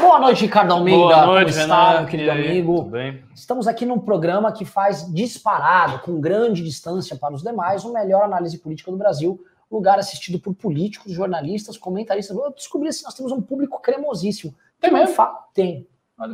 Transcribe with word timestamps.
Boa 0.00 0.18
noite, 0.20 0.42
Ricardo 0.42 0.72
Almeida. 0.72 0.98
Boa 0.98 1.26
noite, 1.26 1.52
Como 1.52 1.62
está, 1.62 1.88
Renan. 1.90 2.00
meu 2.00 2.08
querido 2.10 2.30
aí, 2.30 2.46
amigo? 2.48 2.76
Tudo 2.76 2.90
bem? 2.90 3.24
Estamos 3.34 3.66
aqui 3.66 3.84
num 3.84 3.98
programa 3.98 4.52
que 4.52 4.64
faz 4.64 5.12
disparado, 5.12 5.98
com 6.00 6.20
grande 6.20 6.62
distância 6.62 7.16
para 7.16 7.34
os 7.34 7.42
demais, 7.42 7.84
o 7.84 7.92
melhor 7.92 8.22
análise 8.22 8.58
política 8.58 8.90
do 8.90 8.96
Brasil, 8.96 9.38
lugar 9.70 9.98
assistido 9.98 10.38
por 10.38 10.54
políticos, 10.54 11.12
jornalistas, 11.12 11.76
comentaristas. 11.76 12.36
Eu 12.36 12.52
descobri 12.52 12.88
assim, 12.88 13.04
nós 13.04 13.14
temos 13.14 13.32
um 13.32 13.40
público 13.40 13.80
cremosíssimo. 13.80 14.54
Tem 14.80 14.92
mesmo? 14.92 15.14
fa- 15.14 15.44
Tem, 15.54 15.86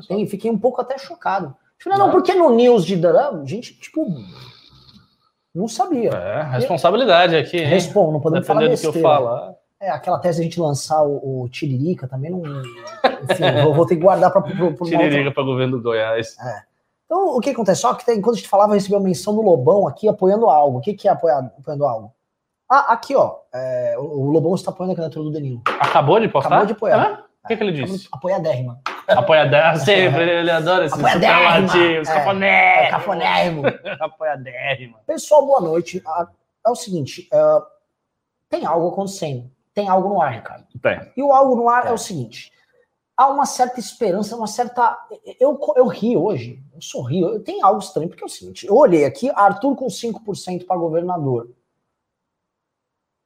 tem. 0.09 0.27
Fiquei 0.27 0.51
um 0.51 0.59
pouco 0.59 0.81
até 0.81 0.99
chocado. 0.99 1.55
Falei, 1.79 1.99
não, 1.99 2.07
Não. 2.07 2.13
porque 2.13 2.35
no 2.35 2.51
News 2.51 2.85
de 2.85 2.97
Daram, 2.97 3.45
gente, 3.47 3.75
tipo, 3.79 4.07
não 5.55 5.67
sabia. 5.67 6.11
É, 6.11 6.43
responsabilidade 6.43 7.35
aqui, 7.37 7.59
hein? 7.59 7.67
Respondo, 7.67 8.13
não 8.13 8.21
podemos 8.21 8.47
falar 8.47 8.61
Dependendo 8.61 8.79
do 8.79 8.81
que 8.83 8.87
eu 8.87 8.93
besteira. 9.03 9.17
falar. 9.19 9.55
É, 9.83 9.91
aquela 9.91 10.17
tese 10.21 10.37
de 10.37 10.43
a 10.43 10.45
gente 10.45 10.61
lançar 10.61 11.03
o, 11.03 11.43
o 11.43 11.49
Tiririca 11.49 12.07
também 12.07 12.31
não. 12.31 12.41
Enfim, 12.41 13.63
vou, 13.65 13.75
vou 13.75 13.85
ter 13.85 13.97
que 13.97 14.03
guardar 14.03 14.31
para 14.31 14.41
pro, 14.41 14.75
Tiririca 14.85 15.33
para 15.33 15.43
governo 15.43 15.77
do 15.77 15.83
Goiás. 15.83 16.37
Então, 17.05 17.37
o 17.37 17.41
que 17.41 17.51
acontece? 17.51 17.81
Só 17.81 17.93
que 17.95 18.07
tem, 18.07 18.21
quando 18.23 18.37
a 18.37 18.39
gente 18.39 18.49
falava, 18.49 18.75
recebeu 18.75 18.99
uma 18.99 19.05
menção 19.05 19.35
do 19.35 19.43
Lobão 19.43 19.89
aqui 19.89 20.09
apoiando 20.09 20.49
algo. 20.49 20.79
O 20.79 20.81
que, 20.81 20.95
que 20.95 21.09
é 21.09 21.11
apoiar, 21.11 21.53
apoiando 21.59 21.85
algo? 21.85 22.15
Ah, 22.71 22.93
aqui, 22.93 23.17
ó. 23.17 23.39
é, 23.53 23.97
o, 23.99 24.03
o 24.03 24.31
Lobão 24.31 24.55
está 24.55 24.71
apoiando 24.71 24.93
a 24.93 24.97
candidatura 24.97 25.25
do 25.25 25.33
Danilo. 25.33 25.61
Acabou 25.81 26.21
de 26.21 26.29
postar? 26.29 26.49
Acabou 26.49 26.67
de 26.67 26.73
apoiar. 26.75 27.25
O 27.45 27.49
que, 27.49 27.57
que 27.57 27.65
ele 27.65 27.85
disse? 27.85 28.09
Apoiadérrima. 28.13 28.79
Apoiadérrimo. 29.09 29.77
Sempre, 29.85 30.31
ele 30.31 30.51
adora 30.51 30.85
esses 30.87 30.97
Apoiadérrima. 30.97 31.69
superlativos. 31.69 32.09
É, 32.09 32.15
Cafonérrimo. 32.15 32.87
É, 32.87 32.91
cafonérrimo. 32.91 33.63
Apoiadérrimo. 34.01 34.97
Pessoal, 35.05 35.45
boa 35.45 35.61
noite. 35.61 36.01
Ah, 36.07 36.29
É 36.65 36.71
o 36.71 36.77
seguinte, 36.77 37.29
ah, 37.33 37.67
tem 38.49 38.65
algo 38.65 38.89
acontecendo. 38.89 39.51
Tem 39.75 39.89
algo 39.89 40.09
no 40.09 40.21
ar, 40.21 40.33
Ricardo. 40.35 40.67
Tem. 40.81 41.13
E 41.17 41.23
o 41.23 41.33
algo 41.33 41.57
no 41.57 41.69
ar 41.69 41.87
é 41.87 41.93
o 41.93 41.99
seguinte: 41.99 42.53
há 43.17 43.29
uma 43.29 43.47
certa 43.47 43.81
esperança, 43.81 44.37
uma 44.37 44.47
certa. 44.47 44.99
Eu, 45.41 45.59
eu 45.77 45.87
ri 45.87 46.17
hoje, 46.17 46.63
eu 46.75 46.81
sorri, 46.81 47.21
eu- 47.21 47.43
tem 47.43 47.63
algo 47.63 47.81
estranho, 47.81 48.09
porque 48.09 48.23
é 48.23 48.27
o 48.27 48.31
seguinte: 48.31 48.67
eu 48.67 48.77
olhei 48.77 49.05
aqui, 49.05 49.31
Arthur 49.31 49.75
com 49.77 49.87
5% 49.87 50.67
para 50.67 50.77
governador. 50.77 51.51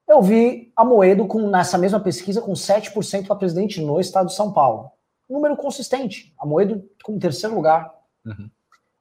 Eu 0.09 0.23
vi 0.23 0.73
a 0.77 0.85
Moedo 0.85 1.27
com, 1.27 1.49
nessa 1.51 1.77
mesma 1.77 1.99
pesquisa 1.99 2.41
com 2.41 2.53
7% 2.53 3.27
para 3.27 3.35
presidente 3.35 3.81
no 3.81 3.99
estado 3.99 4.27
de 4.29 4.35
São 4.35 4.53
Paulo. 4.53 4.93
Número 5.29 5.57
consistente. 5.57 6.33
A 6.39 6.47
Moedo 6.47 6.89
com 7.03 7.19
terceiro 7.19 7.57
lugar. 7.57 7.93
Uhum. 8.25 8.49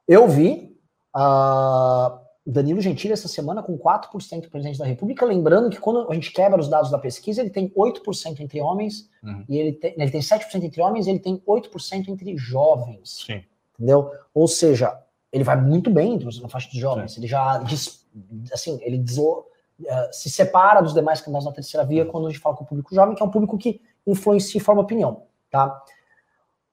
Eu 0.08 0.28
vi 0.28 0.76
ah, 1.14 2.20
Danilo 2.52 2.80
Gentili 2.80 3.14
essa 3.14 3.28
semana 3.28 3.64
com 3.64 3.78
4% 3.78 4.50
presidente 4.50 4.78
da 4.78 4.86
República. 4.86 5.26
Lembrando 5.26 5.70
que 5.70 5.80
quando 5.80 6.10
a 6.10 6.14
gente 6.14 6.32
quebra 6.32 6.60
os 6.60 6.70
dados 6.70 6.92
da 6.92 7.00
pesquisa, 7.00 7.42
ele 7.42 7.50
tem 7.50 7.70
8% 7.76 8.40
entre 8.40 8.62
homens, 8.62 9.10
Uhum. 9.24 9.44
e 9.50 9.58
ele 9.58 9.74
tem, 9.74 9.96
ele 9.98 10.12
tem 10.12 10.22
7% 10.22 10.64
entre 10.64 10.82
homens 10.82 11.08
e 11.08 11.10
ele 11.10 11.20
tem 11.20 11.42
8% 11.48 12.10
entre 12.10 12.38
jovens. 12.38 13.24
Sim. 13.26 13.44
Entendeu? 13.74 14.12
Ou 14.34 14.48
seja, 14.48 14.96
ele 15.32 15.44
vai 15.44 15.60
muito 15.60 15.90
bem 15.90 16.20
na 16.42 16.48
faixa 16.48 16.70
dos 16.70 16.80
jovens. 16.80 17.18
Ele 17.18 17.26
já 17.28 17.58
dis- 17.60 18.06
assim, 18.54 18.80
ele 18.84 18.98
deslo- 19.00 19.46
eh, 19.84 20.10
se 20.14 20.30
separa 20.30 20.82
dos 20.82 20.94
demais 20.94 21.20
candidatos 21.20 21.46
na 21.48 21.52
terceira 21.52 21.86
via 21.86 22.06
quando 22.06 22.28
a 22.28 22.30
gente 22.30 22.40
fala 22.40 22.56
com 22.56 22.64
o 22.64 22.68
público 22.68 22.94
jovem, 22.94 23.16
que 23.16 23.24
é 23.24 23.26
um 23.26 23.32
público 23.32 23.58
que 23.58 23.82
influencia 24.06 24.60
e 24.60 24.64
forma 24.64 24.82
opinião. 24.84 25.24
Tá? 25.50 25.82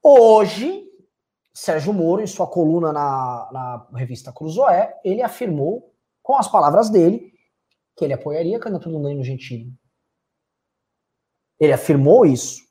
Hoje, 0.02 0.84
Sérgio 1.54 1.92
Moro, 1.92 2.22
em 2.22 2.26
sua 2.26 2.46
coluna 2.46 2.92
na, 2.92 3.48
na 3.52 3.98
revista 3.98 4.32
Cruzoé, 4.32 4.98
ele 5.04 5.22
afirmou, 5.22 5.94
com 6.22 6.36
as 6.36 6.48
palavras 6.48 6.88
dele, 6.88 7.32
que 7.96 8.04
ele 8.04 8.14
apoiaria 8.14 8.56
a 8.56 8.60
candidatura 8.60 8.96
do 8.96 9.02
Danilo 9.02 9.24
Gentili. 9.24 9.72
Ele 11.60 11.72
afirmou 11.72 12.24
isso. 12.24 12.62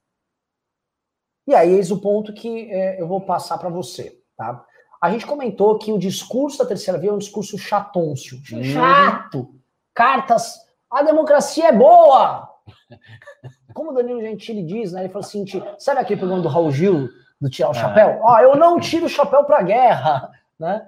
E 1.47 1.53
aí, 1.53 1.73
eis 1.73 1.91
o 1.91 1.99
ponto 1.99 2.33
que 2.33 2.71
eh, 2.71 3.01
eu 3.01 3.07
vou 3.07 3.21
passar 3.21 3.57
para 3.57 3.69
você. 3.69 4.19
Tá? 4.35 4.65
A 5.01 5.11
gente 5.11 5.25
comentou 5.25 5.77
que 5.77 5.91
o 5.91 5.97
discurso 5.97 6.59
da 6.59 6.65
terceira 6.65 6.99
via 6.99 7.09
é 7.09 7.13
um 7.13 7.17
discurso 7.17 7.57
chatôncio. 7.57 8.37
Uhum. 8.51 8.63
Chato. 8.63 9.55
Cartas. 9.93 10.55
A 10.89 11.03
democracia 11.03 11.67
é 11.67 11.71
boa! 11.71 12.49
Como 13.73 13.91
o 13.91 13.93
Danilo 13.93 14.21
Gentili 14.21 14.63
diz, 14.63 14.91
né? 14.91 15.01
Ele 15.01 15.09
falou 15.09 15.25
assim: 15.25 15.45
sabe 15.79 15.99
aquele 15.99 16.19
programa 16.19 16.43
do 16.43 16.49
Raul 16.49 16.71
Gil, 16.71 17.09
do 17.41 17.49
tirar 17.49 17.69
o 17.69 17.71
Ah. 17.71 17.73
chapéu? 17.73 18.19
Ó, 18.21 18.39
eu 18.39 18.55
não 18.55 18.79
tiro 18.79 19.07
o 19.07 19.09
chapéu 19.09 19.43
pra 19.43 19.63
guerra, 19.63 20.29
né? 20.59 20.87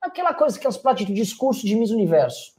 Aquela 0.00 0.32
coisa 0.32 0.58
que 0.58 0.66
é 0.66 0.70
os 0.70 0.78
pratos 0.78 1.04
de 1.04 1.12
discurso 1.12 1.66
de 1.66 1.76
Miss 1.76 1.90
Universo. 1.90 2.54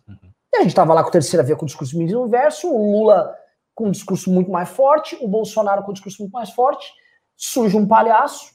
E 0.53 0.57
a 0.57 0.61
gente 0.61 0.75
tava 0.75 0.93
lá 0.93 1.01
com 1.01 1.09
a 1.09 1.11
terceira 1.11 1.43
via 1.43 1.55
com 1.55 1.63
o 1.63 1.65
discurso 1.65 1.93
de 1.93 1.97
Miss 1.97 2.13
Universo, 2.13 2.71
o 2.71 2.99
Lula 2.99 3.35
com 3.73 3.87
um 3.87 3.91
discurso 3.91 4.29
muito 4.29 4.51
mais 4.51 4.69
forte, 4.69 5.17
o 5.21 5.27
Bolsonaro 5.27 5.81
com 5.81 5.89
um 5.89 5.93
discurso 5.93 6.21
muito 6.21 6.33
mais 6.33 6.51
forte, 6.51 6.93
surge 7.35 7.75
um 7.75 7.87
palhaço, 7.87 8.51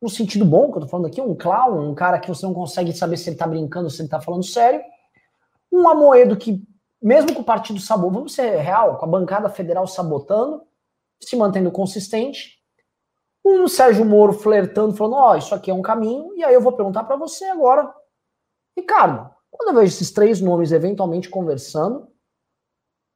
no 0.00 0.08
sentido 0.08 0.44
bom 0.44 0.70
que 0.70 0.76
eu 0.78 0.82
tô 0.82 0.86
falando 0.86 1.06
aqui, 1.06 1.20
um 1.20 1.34
clown, 1.34 1.90
um 1.90 1.94
cara 1.94 2.20
que 2.20 2.28
você 2.28 2.46
não 2.46 2.54
consegue 2.54 2.92
saber 2.92 3.16
se 3.16 3.30
ele 3.30 3.36
tá 3.36 3.46
brincando 3.46 3.86
ou 3.86 3.90
se 3.90 4.02
ele 4.02 4.08
tá 4.08 4.20
falando 4.20 4.44
sério, 4.44 4.80
um 5.72 5.88
Amoedo 5.88 6.36
que, 6.36 6.62
mesmo 7.02 7.34
com 7.34 7.40
o 7.40 7.44
partido 7.44 7.80
sabotando, 7.80 8.14
vamos 8.14 8.34
ser 8.34 8.58
real, 8.58 8.96
com 8.98 9.06
a 9.06 9.08
bancada 9.08 9.48
federal 9.48 9.86
sabotando, 9.86 10.62
se 11.20 11.34
mantendo 11.36 11.70
consistente, 11.72 12.53
um 13.44 13.68
Sérgio 13.68 14.04
Moro 14.04 14.32
flertando, 14.32 14.94
falando, 14.94 15.16
ó, 15.16 15.36
isso 15.36 15.54
aqui 15.54 15.70
é 15.70 15.74
um 15.74 15.82
caminho, 15.82 16.34
e 16.36 16.42
aí 16.42 16.54
eu 16.54 16.60
vou 16.60 16.72
perguntar 16.72 17.04
para 17.04 17.16
você 17.16 17.44
agora, 17.46 17.92
Ricardo, 18.76 19.30
quando 19.50 19.68
eu 19.68 19.74
vejo 19.80 19.94
esses 19.94 20.10
três 20.10 20.40
nomes 20.40 20.72
eventualmente 20.72 21.28
conversando, 21.28 22.08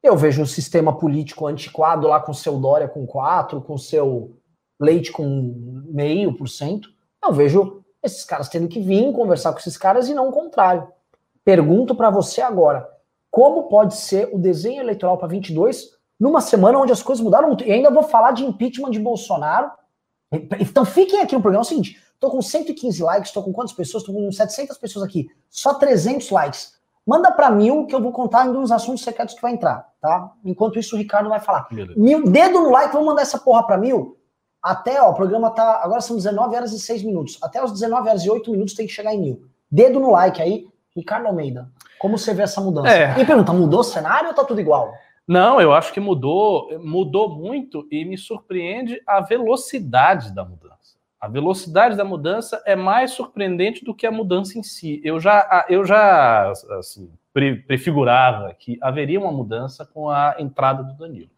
eu 0.02 0.16
vejo 0.16 0.42
um 0.42 0.46
sistema 0.46 0.96
político 0.96 1.46
antiquado 1.46 2.06
lá 2.06 2.20
com 2.20 2.32
seu 2.32 2.58
Dória 2.58 2.88
com 2.88 3.06
4, 3.06 3.60
com 3.62 3.76
seu 3.76 4.38
Leite 4.80 5.10
com 5.10 5.82
meio 5.86 6.36
por 6.36 6.48
cento. 6.48 6.88
Eu 7.24 7.32
vejo 7.32 7.82
esses 8.00 8.24
caras 8.24 8.48
tendo 8.48 8.68
que 8.68 8.80
vir 8.80 9.12
conversar 9.12 9.52
com 9.52 9.58
esses 9.58 9.76
caras 9.76 10.08
e 10.08 10.14
não 10.14 10.28
o 10.28 10.32
contrário. 10.32 10.86
Pergunto 11.44 11.96
para 11.96 12.10
você 12.10 12.40
agora, 12.40 12.88
como 13.28 13.64
pode 13.64 13.96
ser 13.96 14.30
o 14.32 14.38
desenho 14.38 14.80
eleitoral 14.80 15.18
para 15.18 15.26
22 15.26 15.90
numa 16.18 16.40
semana 16.40 16.78
onde 16.78 16.92
as 16.92 17.02
coisas 17.02 17.24
mudaram? 17.24 17.56
E 17.64 17.72
ainda 17.72 17.90
vou 17.90 18.04
falar 18.04 18.32
de 18.32 18.44
impeachment 18.44 18.90
de 18.90 19.00
Bolsonaro. 19.00 19.70
Então 20.60 20.84
fiquem 20.84 21.20
aqui 21.20 21.34
no 21.34 21.40
programa. 21.40 21.62
É 21.62 21.66
o 21.66 21.68
seguinte, 21.68 21.96
tô 22.20 22.30
com 22.30 22.42
115 22.42 23.02
likes, 23.02 23.32
tô 23.32 23.42
com 23.42 23.52
quantas 23.52 23.72
pessoas? 23.72 24.04
Tô 24.04 24.12
com 24.12 24.30
700 24.30 24.76
pessoas 24.78 25.04
aqui. 25.04 25.28
Só 25.48 25.74
300 25.74 26.30
likes. 26.30 26.78
Manda 27.06 27.32
para 27.32 27.50
mil 27.50 27.86
que 27.86 27.94
eu 27.94 28.02
vou 28.02 28.12
contar 28.12 28.46
em 28.46 28.50
uns 28.50 28.70
assuntos 28.70 29.02
secretos 29.02 29.34
que 29.34 29.40
vai 29.40 29.52
entrar, 29.52 29.88
tá? 29.98 30.30
Enquanto 30.44 30.78
isso 30.78 30.94
o 30.94 30.98
Ricardo 30.98 31.30
vai 31.30 31.40
falar. 31.40 31.66
Mil, 31.96 32.24
dedo 32.24 32.60
no 32.60 32.70
like, 32.70 32.92
vamos 32.92 33.08
mandar 33.08 33.22
essa 33.22 33.38
porra 33.38 33.66
pra 33.66 33.78
mil. 33.78 34.18
Até, 34.62 35.00
ó, 35.00 35.10
o 35.10 35.14
programa 35.14 35.50
tá. 35.50 35.80
Agora 35.82 36.02
são 36.02 36.16
19 36.16 36.54
horas 36.54 36.72
e 36.72 36.78
6 36.78 37.02
minutos. 37.04 37.38
Até 37.42 37.64
os 37.64 37.72
19 37.72 38.08
horas 38.10 38.22
e 38.24 38.30
8 38.30 38.50
minutos 38.50 38.74
tem 38.74 38.86
que 38.86 38.92
chegar 38.92 39.14
em 39.14 39.20
mil. 39.20 39.42
Dedo 39.70 39.98
no 39.98 40.10
like 40.10 40.42
aí, 40.42 40.66
Ricardo 40.94 41.26
Almeida. 41.28 41.70
Como 41.98 42.18
você 42.18 42.34
vê 42.34 42.42
essa 42.42 42.60
mudança? 42.60 42.90
É. 42.90 43.18
E 43.18 43.24
pergunta, 43.24 43.52
mudou 43.52 43.80
o 43.80 43.84
cenário 43.84 44.28
ou 44.28 44.34
tá 44.34 44.44
tudo 44.44 44.60
igual? 44.60 44.92
Não, 45.28 45.60
eu 45.60 45.74
acho 45.74 45.92
que 45.92 46.00
mudou, 46.00 46.80
mudou 46.80 47.28
muito 47.28 47.86
e 47.90 48.02
me 48.02 48.16
surpreende 48.16 48.98
a 49.06 49.20
velocidade 49.20 50.34
da 50.34 50.42
mudança. 50.42 50.96
A 51.20 51.28
velocidade 51.28 51.96
da 51.96 52.04
mudança 52.04 52.62
é 52.64 52.74
mais 52.74 53.10
surpreendente 53.10 53.84
do 53.84 53.94
que 53.94 54.06
a 54.06 54.10
mudança 54.10 54.58
em 54.58 54.62
si. 54.62 55.02
Eu 55.04 55.20
já, 55.20 55.66
eu 55.68 55.84
já 55.84 56.50
assim, 56.78 57.12
pre- 57.32 57.56
prefigurava 57.56 58.54
que 58.54 58.78
haveria 58.80 59.20
uma 59.20 59.30
mudança 59.30 59.84
com 59.84 60.08
a 60.08 60.36
entrada 60.38 60.82
do 60.82 60.94
Danilo, 60.94 61.28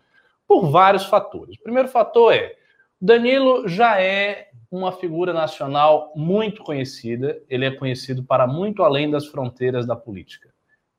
por 0.46 0.70
vários 0.70 1.06
fatores. 1.06 1.56
O 1.56 1.62
primeiro 1.62 1.88
fator 1.88 2.32
é 2.32 2.54
Danilo 3.00 3.66
já 3.66 4.00
é 4.00 4.50
uma 4.70 4.92
figura 4.92 5.32
nacional 5.32 6.12
muito 6.14 6.62
conhecida. 6.62 7.40
Ele 7.48 7.64
é 7.64 7.70
conhecido 7.72 8.22
para 8.22 8.46
muito 8.46 8.84
além 8.84 9.10
das 9.10 9.26
fronteiras 9.26 9.84
da 9.84 9.96
política. 9.96 10.50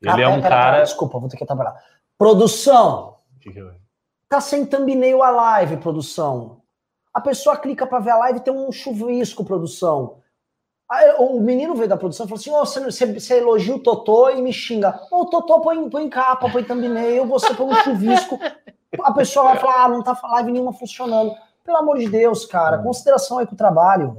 Ele 0.02 0.24
Ah, 0.24 0.26
é 0.26 0.28
um 0.28 0.42
pera, 0.42 0.50
cara. 0.50 0.72
pera, 0.72 0.84
desculpa, 0.84 1.20
vou 1.20 1.30
ter 1.30 1.38
que 1.38 1.44
atrapalhar. 1.44 1.76
Produção! 2.22 3.16
Eu- 3.56 3.72
Tá 4.30 4.40
sem 4.40 4.64
thumbnail 4.64 5.24
a 5.24 5.32
live, 5.32 5.78
produção. 5.78 6.62
A 7.12 7.20
pessoa 7.20 7.58
clica 7.58 7.88
pra 7.88 7.98
ver 8.00 8.12
a 8.12 8.18
live 8.18 8.38
e 8.38 8.44
tem 8.44 8.54
um 8.54 8.72
chuvisco, 8.72 9.44
produção. 9.44 10.20
Aí, 10.88 11.16
o 11.18 11.40
menino 11.42 11.74
veio 11.74 11.90
da 11.90 11.98
produção 11.98 12.28
e 12.28 12.30
falou 12.30 12.40
assim: 12.40 12.52
"Ô, 12.52 12.60
você, 12.64 12.80
você, 12.80 13.20
você 13.20 13.40
elogia 13.40 13.76
o 13.76 13.80
Totô 13.80 14.30
e 14.30 14.40
me 14.40 14.54
xinga. 14.54 15.02
Ô, 15.12 15.22
o 15.22 15.26
Totô 15.26 15.62
põe, 15.62 15.90
põe 15.90 16.08
capa, 16.12 16.48
põe 16.48 16.64
thumbnail, 16.64 17.26
você 17.26 17.56
põe 17.56 17.66
um 17.66 17.76
chuvisco. 17.76 18.40
A 19.02 19.12
pessoa 19.14 19.46
vai 19.48 19.58
falar: 19.58 19.86
ah, 19.86 19.90
não 19.90 20.04
tá 20.04 20.16
live 20.22 20.52
nenhuma 20.52 20.74
funcionando. 20.74 21.34
Pelo 21.64 21.78
amor 21.78 21.98
de 21.98 22.08
Deus, 22.08 22.46
cara, 22.46 22.78
consideração 22.84 23.40
aí 23.40 23.48
com 23.48 23.56
o 23.56 23.58
trabalho. 23.58 24.16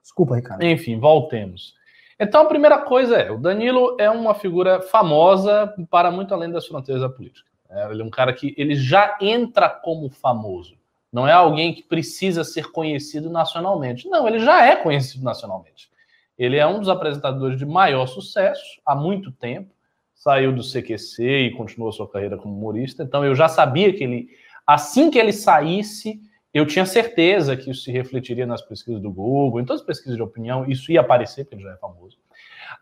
Desculpa, 0.00 0.36
Ricardo. 0.36 0.62
Enfim, 0.62 1.00
voltemos. 1.00 1.74
Então, 2.18 2.42
a 2.42 2.46
primeira 2.46 2.78
coisa 2.78 3.16
é: 3.16 3.30
o 3.30 3.38
Danilo 3.38 3.96
é 3.98 4.08
uma 4.10 4.34
figura 4.34 4.80
famosa 4.80 5.74
para 5.90 6.10
muito 6.10 6.32
além 6.32 6.50
das 6.50 6.66
fronteiras 6.66 7.02
da 7.02 7.08
política. 7.08 7.48
É, 7.70 7.90
Ele 7.90 8.02
é 8.02 8.04
um 8.04 8.10
cara 8.10 8.32
que 8.32 8.54
ele 8.56 8.74
já 8.74 9.18
entra 9.20 9.68
como 9.68 10.08
famoso. 10.08 10.76
Não 11.12 11.28
é 11.28 11.32
alguém 11.32 11.72
que 11.72 11.82
precisa 11.82 12.42
ser 12.42 12.72
conhecido 12.72 13.30
nacionalmente. 13.30 14.08
Não, 14.08 14.26
ele 14.26 14.40
já 14.40 14.66
é 14.66 14.74
conhecido 14.74 15.22
nacionalmente. 15.24 15.88
Ele 16.36 16.56
é 16.56 16.66
um 16.66 16.80
dos 16.80 16.88
apresentadores 16.88 17.56
de 17.56 17.64
maior 17.64 18.06
sucesso 18.06 18.80
há 18.84 18.96
muito 18.96 19.30
tempo. 19.30 19.70
Saiu 20.12 20.52
do 20.52 20.62
CQC 20.62 21.22
e 21.22 21.50
continuou 21.52 21.92
sua 21.92 22.10
carreira 22.10 22.36
como 22.36 22.56
humorista. 22.56 23.04
Então, 23.04 23.24
eu 23.24 23.34
já 23.34 23.48
sabia 23.48 23.92
que 23.92 24.02
ele, 24.02 24.28
assim 24.66 25.08
que 25.08 25.18
ele 25.18 25.32
saísse, 25.32 26.20
Eu 26.54 26.64
tinha 26.64 26.86
certeza 26.86 27.56
que 27.56 27.70
isso 27.70 27.82
se 27.82 27.90
refletiria 27.90 28.46
nas 28.46 28.62
pesquisas 28.62 29.02
do 29.02 29.10
Google, 29.10 29.60
em 29.60 29.64
todas 29.64 29.80
as 29.80 29.86
pesquisas 29.86 30.16
de 30.16 30.22
opinião, 30.22 30.64
isso 30.66 30.92
ia 30.92 31.00
aparecer, 31.00 31.44
porque 31.44 31.56
ele 31.56 31.64
já 31.64 31.72
é 31.72 31.76
famoso. 31.76 32.16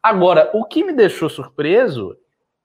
Agora, 0.03 0.51
o 0.53 0.65
que 0.67 0.85
me 0.85 0.93
deixou 0.93 1.31
surpreso 1.31 2.17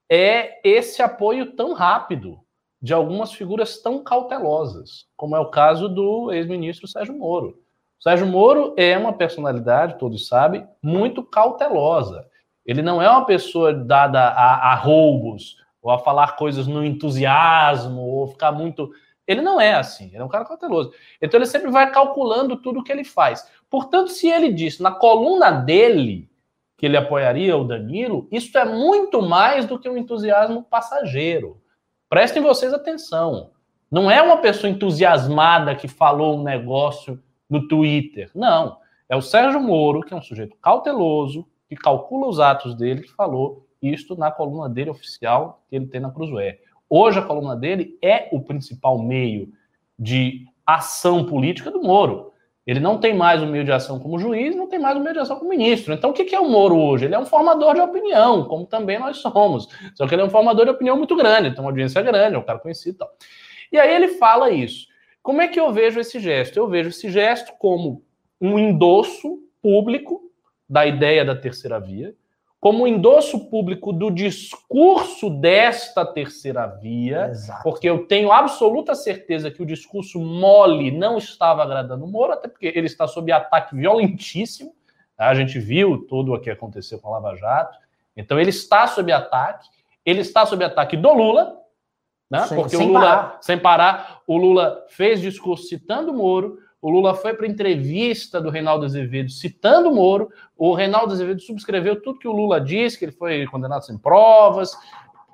é 0.09 0.59
esse 0.67 1.01
apoio 1.01 1.53
tão 1.53 1.73
rápido 1.73 2.39
de 2.81 2.93
algumas 2.93 3.31
figuras 3.31 3.81
tão 3.81 4.03
cautelosas, 4.03 5.07
como 5.15 5.35
é 5.35 5.39
o 5.39 5.49
caso 5.49 5.87
do 5.87 6.31
ex-ministro 6.31 6.87
Sérgio 6.87 7.17
Moro. 7.17 7.59
O 7.99 8.03
Sérgio 8.03 8.27
Moro 8.27 8.73
é 8.77 8.97
uma 8.97 9.13
personalidade, 9.13 9.97
todos 9.97 10.27
sabem, 10.27 10.67
muito 10.83 11.23
cautelosa. 11.23 12.27
Ele 12.65 12.81
não 12.81 13.01
é 13.01 13.09
uma 13.09 13.25
pessoa 13.25 13.73
dada 13.73 14.19
a, 14.19 14.73
a 14.73 14.75
roubos, 14.75 15.55
ou 15.81 15.89
a 15.89 15.97
falar 15.97 16.35
coisas 16.35 16.67
no 16.67 16.83
entusiasmo, 16.83 18.01
ou 18.01 18.27
ficar 18.27 18.51
muito. 18.51 18.91
Ele 19.27 19.41
não 19.41 19.59
é 19.59 19.73
assim, 19.73 20.07
ele 20.07 20.17
é 20.17 20.23
um 20.23 20.29
cara 20.29 20.45
cauteloso. 20.45 20.93
Então 21.21 21.37
ele 21.37 21.45
sempre 21.45 21.69
vai 21.69 21.91
calculando 21.91 22.55
tudo 22.55 22.79
o 22.79 22.83
que 22.83 22.91
ele 22.91 23.03
faz. 23.03 23.45
Portanto, 23.69 24.09
se 24.09 24.29
ele 24.29 24.51
disse 24.53 24.81
na 24.81 24.91
coluna 24.91 25.51
dele 25.51 26.29
que 26.77 26.85
ele 26.85 26.95
apoiaria 26.95 27.57
o 27.57 27.65
Danilo, 27.65 28.27
isso 28.31 28.57
é 28.57 28.63
muito 28.63 29.21
mais 29.21 29.65
do 29.65 29.77
que 29.77 29.89
um 29.89 29.97
entusiasmo 29.97 30.63
passageiro. 30.63 31.61
Prestem 32.09 32.41
vocês 32.41 32.73
atenção. 32.73 33.51
Não 33.91 34.09
é 34.09 34.21
uma 34.21 34.37
pessoa 34.37 34.69
entusiasmada 34.69 35.75
que 35.75 35.87
falou 35.87 36.37
um 36.37 36.43
negócio 36.43 37.21
no 37.49 37.67
Twitter. 37.67 38.29
Não. 38.33 38.77
É 39.09 39.15
o 39.15 39.21
Sérgio 39.21 39.59
Moro, 39.59 40.01
que 40.01 40.13
é 40.13 40.17
um 40.17 40.21
sujeito 40.21 40.55
cauteloso, 40.61 41.47
que 41.67 41.75
calcula 41.75 42.27
os 42.27 42.39
atos 42.39 42.75
dele, 42.75 43.01
que 43.01 43.11
falou 43.11 43.65
isto 43.81 44.15
na 44.15 44.31
coluna 44.31 44.69
dele 44.69 44.89
oficial 44.89 45.63
que 45.69 45.75
ele 45.75 45.87
tem 45.87 46.01
na 46.01 46.11
Cruzoé. 46.11 46.59
Hoje 46.89 47.19
a 47.19 47.21
coluna 47.21 47.55
dele 47.55 47.97
é 48.01 48.29
o 48.31 48.41
principal 48.41 48.99
meio 48.99 49.51
de 49.97 50.45
ação 50.65 51.25
política 51.25 51.71
do 51.71 51.81
Moro. 51.81 52.33
Ele 52.65 52.81
não 52.81 52.97
tem 52.97 53.15
mais 53.15 53.41
o 53.41 53.47
meio 53.47 53.63
de 53.63 53.71
ação 53.71 53.97
como 53.97 54.19
juiz, 54.19 54.53
não 54.53 54.67
tem 54.67 54.77
mais 54.77 54.97
o 54.97 54.99
meio 54.99 55.13
de 55.13 55.19
ação 55.19 55.37
como 55.37 55.49
ministro. 55.49 55.93
Então, 55.93 56.09
o 56.09 56.13
que 56.13 56.35
é 56.35 56.39
o 56.39 56.49
Moro 56.49 56.77
hoje? 56.77 57.05
Ele 57.05 57.15
é 57.15 57.19
um 57.19 57.25
formador 57.25 57.73
de 57.75 57.79
opinião, 57.79 58.43
como 58.43 58.65
também 58.65 58.99
nós 58.99 59.17
somos. 59.17 59.69
Só 59.95 60.05
que 60.05 60.13
ele 60.13 60.21
é 60.21 60.25
um 60.25 60.29
formador 60.29 60.65
de 60.65 60.71
opinião 60.71 60.97
muito 60.97 61.15
grande, 61.15 61.51
tem 61.51 61.61
uma 61.61 61.69
audiência 61.69 62.01
grande, 62.01 62.35
é 62.35 62.37
um 62.37 62.43
cara 62.43 62.59
conhecido 62.59 62.95
e 62.95 62.97
tal. 62.97 63.09
E 63.71 63.77
aí 63.79 63.95
ele 63.95 64.09
fala 64.09 64.51
isso. 64.51 64.87
Como 65.23 65.41
é 65.41 65.47
que 65.47 65.59
eu 65.59 65.71
vejo 65.71 65.99
esse 65.99 66.19
gesto? 66.19 66.57
Eu 66.57 66.67
vejo 66.67 66.89
esse 66.89 67.09
gesto 67.09 67.53
como 67.57 68.03
um 68.39 68.59
endosso 68.59 69.39
público 69.61 70.21
da 70.69 70.85
ideia 70.85 71.23
da 71.23 71.35
terceira 71.35 71.79
via, 71.79 72.13
como 72.59 72.87
endosso 72.87 73.49
público 73.49 73.93
do 73.93 74.09
discurso 74.09 75.29
desta 75.29 76.05
terceira 76.05 76.65
via, 76.65 77.27
Exato. 77.27 77.63
porque 77.63 77.87
eu 77.87 78.07
tenho 78.07 78.31
absoluta 78.31 78.95
certeza 78.95 79.51
que 79.51 79.61
o 79.61 79.65
discurso 79.65 80.19
mole 80.19 80.89
não 80.89 81.17
estava 81.17 81.61
agradando 81.61 82.05
o 82.05 82.07
Moro, 82.07 82.33
até 82.33 82.47
porque 82.47 82.67
ele 82.67 82.87
está 82.87 83.07
sob 83.07 83.31
ataque 83.31 83.75
violentíssimo. 83.75 84.73
Tá? 85.15 85.27
A 85.27 85.35
gente 85.35 85.59
viu 85.59 86.05
tudo 86.07 86.33
o 86.33 86.39
que 86.39 86.49
aconteceu 86.49 86.99
com 86.99 87.09
a 87.09 87.19
Lava 87.19 87.35
Jato. 87.35 87.77
Então 88.15 88.39
ele 88.39 88.49
está 88.49 88.87
sob 88.87 89.11
ataque, 89.11 89.69
ele 90.03 90.21
está 90.21 90.45
sob 90.45 90.63
ataque 90.63 90.97
do 90.97 91.13
Lula, 91.13 91.61
né? 92.29 92.41
Sim, 92.47 92.55
porque 92.55 92.75
o 92.75 92.87
Lula, 92.87 92.99
parar. 92.99 93.37
sem 93.39 93.57
parar, 93.57 94.21
o 94.25 94.35
Lula 94.35 94.83
fez 94.89 95.21
discurso 95.21 95.67
citando 95.67 96.11
o 96.11 96.15
Moro, 96.15 96.57
o 96.87 96.89
Lula 96.89 97.13
foi 97.13 97.33
para 97.33 97.45
entrevista 97.45 98.39
do 98.39 98.49
Reinaldo 98.49 98.85
Azevedo 98.85 99.29
citando 99.29 99.89
o 99.89 99.93
Moro. 99.93 100.29
O 100.57 100.73
Reinaldo 100.73 101.11
Azevedo 101.11 101.41
subscreveu 101.41 102.01
tudo 102.01 102.17
que 102.17 102.29
o 102.29 102.31
Lula 102.31 102.61
disse, 102.61 102.97
que 102.97 103.03
ele 103.03 103.11
foi 103.11 103.45
condenado 103.47 103.85
sem 103.85 103.97
provas. 103.97 104.71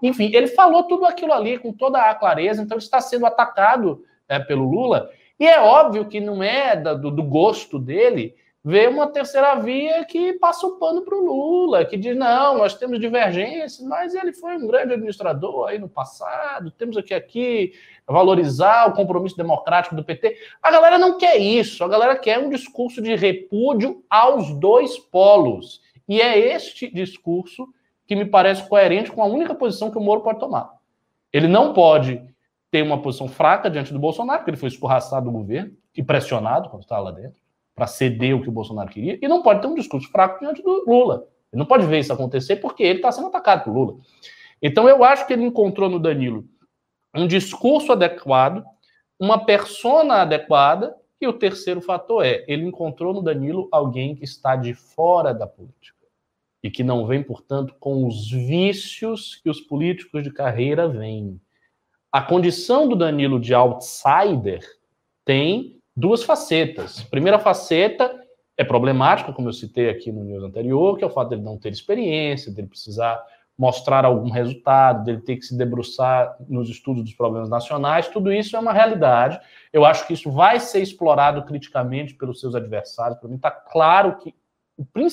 Enfim, 0.02 0.32
ele 0.34 0.48
falou 0.48 0.82
tudo 0.82 1.06
aquilo 1.06 1.32
ali 1.32 1.60
com 1.60 1.72
toda 1.72 2.10
a 2.10 2.16
clareza, 2.16 2.64
então 2.64 2.80
está 2.80 3.00
sendo 3.00 3.28
atacado 3.28 4.04
é, 4.28 4.40
pelo 4.40 4.68
Lula. 4.68 5.12
E 5.40 5.46
é 5.46 5.62
óbvio 5.62 6.08
que 6.08 6.20
não 6.20 6.42
é 6.42 6.76
do, 6.76 7.12
do 7.12 7.22
gosto 7.22 7.78
dele 7.78 8.34
vê 8.64 8.88
uma 8.88 9.08
terceira 9.08 9.56
via 9.56 10.06
que 10.06 10.34
passa 10.34 10.66
o 10.66 10.78
pano 10.78 11.02
para 11.02 11.16
o 11.16 11.26
Lula, 11.26 11.84
que 11.84 11.98
diz, 11.98 12.16
não, 12.16 12.58
nós 12.58 12.76
temos 12.76 13.00
divergências, 13.00 13.86
mas 13.86 14.16
ele 14.16 14.32
foi 14.32 14.56
um 14.56 14.66
grande 14.66 14.94
administrador 14.94 15.68
aí 15.68 15.78
no 15.78 15.90
passado, 15.90 16.72
temos 16.72 16.96
aqui, 16.96 17.14
aqui 17.14 17.74
valorizar 18.08 18.90
o 18.90 18.94
compromisso 18.94 19.38
democrático 19.38 19.96
do 19.96 20.04
PT. 20.04 20.38
A 20.62 20.72
galera 20.72 20.98
não 20.98 21.18
quer 21.18 21.38
isso, 21.38 21.84
a 21.84 21.88
galera 21.88 22.16
quer 22.18 22.40
um 22.40 22.50
discurso 22.50 23.02
de 23.02 23.16
repúdio 23.16 24.04
aos 24.10 24.54
dois 24.60 24.98
polos. 24.98 25.82
E 26.08 26.22
é 26.22 26.38
este 26.38 26.94
discurso 26.94 27.68
que 28.06 28.16
me 28.16 28.26
parece 28.26 28.68
coerente 28.68 29.12
com 29.12 29.24
a 29.24 29.28
única 29.28 29.56
posição 29.56 29.90
que 29.90 29.98
o 29.98 30.02
Moro 30.02 30.22
pode 30.22 30.40
tomar. 30.40 30.72
Ele 31.32 31.48
não 31.48 31.74
pode 31.74 32.22
ter 32.70 32.82
uma 32.82 33.02
posição 33.02 33.28
fraca 33.28 33.70
diante 33.70 33.94
do 33.94 34.00
Bolsonaro, 34.00 34.40
porque 34.40 34.52
ele 34.52 34.58
foi 34.58 34.70
escorraçado 34.70 35.26
do 35.26 35.32
governo 35.32 35.72
e 35.96 36.04
pressionado 36.04 36.70
quando 36.70 36.84
estava 36.84 37.04
lá 37.04 37.12
dentro 37.12 37.40
para 37.76 37.88
ceder 37.88 38.36
o 38.36 38.42
que 38.42 38.50
o 38.50 38.52
Bolsonaro 38.52 38.90
queria, 38.90 39.18
e 39.20 39.28
não 39.28 39.42
pode 39.42 39.62
ter 39.62 39.68
um 39.68 39.74
discurso 39.74 40.10
fraco 40.12 40.40
diante 40.40 40.62
do 40.62 40.84
Lula. 40.88 41.28
Ele 41.52 41.60
não 41.60 41.66
pode 41.66 41.86
ver 41.86 42.00
isso 42.00 42.14
acontecer 42.14 42.58
porque 42.58 42.84
ele 42.84 43.00
está 43.00 43.12
sendo 43.12 43.28
atacado 43.28 43.64
por 43.64 43.74
Lula. 43.74 43.98
Então 44.62 44.88
eu 44.88 45.04
acho 45.04 45.26
que 45.26 45.34
ele 45.34 45.44
encontrou 45.44 45.90
no 45.90 46.00
Danilo 46.00 46.46
um 47.16 47.28
discurso 47.28 47.92
adequado, 47.92 48.64
uma 49.20 49.46
persona 49.46 50.22
adequada, 50.22 50.96
e 51.22 51.28
o 51.28 51.34
terceiro 51.34 51.82
fator 51.82 52.26
é, 52.26 52.44
ele 52.48 52.66
encontrou 52.66 53.14
no 53.14 53.22
Danilo 53.22 53.70
alguém 53.72 54.14
que 54.16 54.26
está 54.26 54.56
de 54.56 54.74
fora 54.74 55.34
da 55.34 55.48
política 55.48 56.04
e 56.62 56.70
que 56.70 56.84
não 56.84 57.06
vem, 57.06 57.24
portanto, 57.24 57.76
com 57.80 58.06
os 58.06 58.30
vícios 58.30 59.36
que 59.36 59.50
os 59.50 59.62
políticos 59.62 60.24
de 60.24 60.32
carreira 60.32 60.88
vêm. 60.88 61.40
A 62.12 62.22
condição 62.22 62.88
do 62.88 62.96
Danilo 62.96 63.40
de 63.40 63.54
outsider 63.54 64.62
tem 65.26 65.80
duas 65.96 66.24
facetas. 66.24 67.04
Primeira 67.04 67.40
faceta 67.40 68.22
é 68.58 68.64
problemática, 68.64 69.34
como 69.34 69.50
eu 69.50 69.54
citei 69.54 69.90
aqui 69.90 70.12
no 70.12 70.24
news 70.24 70.44
anterior, 70.44 70.98
que 70.98 71.04
é 71.04 71.08
o 71.08 71.10
fato 71.10 71.30
dele 71.30 71.42
não 71.42 71.58
ter 71.58 71.72
experiência, 71.72 72.52
dele 72.52 72.68
precisar 72.68 73.22
mostrar 73.58 74.04
algum 74.04 74.30
resultado, 74.30 75.04
dele 75.04 75.22
ter 75.22 75.38
que 75.38 75.46
se 75.46 75.58
debruçar 75.58 76.36
nos 76.48 76.70
estudos 76.70 77.04
dos 77.04 77.14
problemas 77.14 77.50
nacionais, 77.50 78.08
tudo 78.08 78.34
isso 78.34 78.56
é 78.56 78.60
uma 78.60 78.74
realidade. 78.74 79.40
Eu 79.72 79.86
acho 79.86 80.08
que 80.08 80.14
isso 80.14 80.32
vai 80.32 80.60
ser 80.60 80.82
explorado 80.82 81.44
criticamente 81.44 82.16
pelos 82.16 82.40
seus 82.40 82.56
adversários. 82.56 83.20
Para 83.20 83.30
mim 83.30 83.36
está 83.36 83.52
claro 83.52 84.18
que 84.18 84.34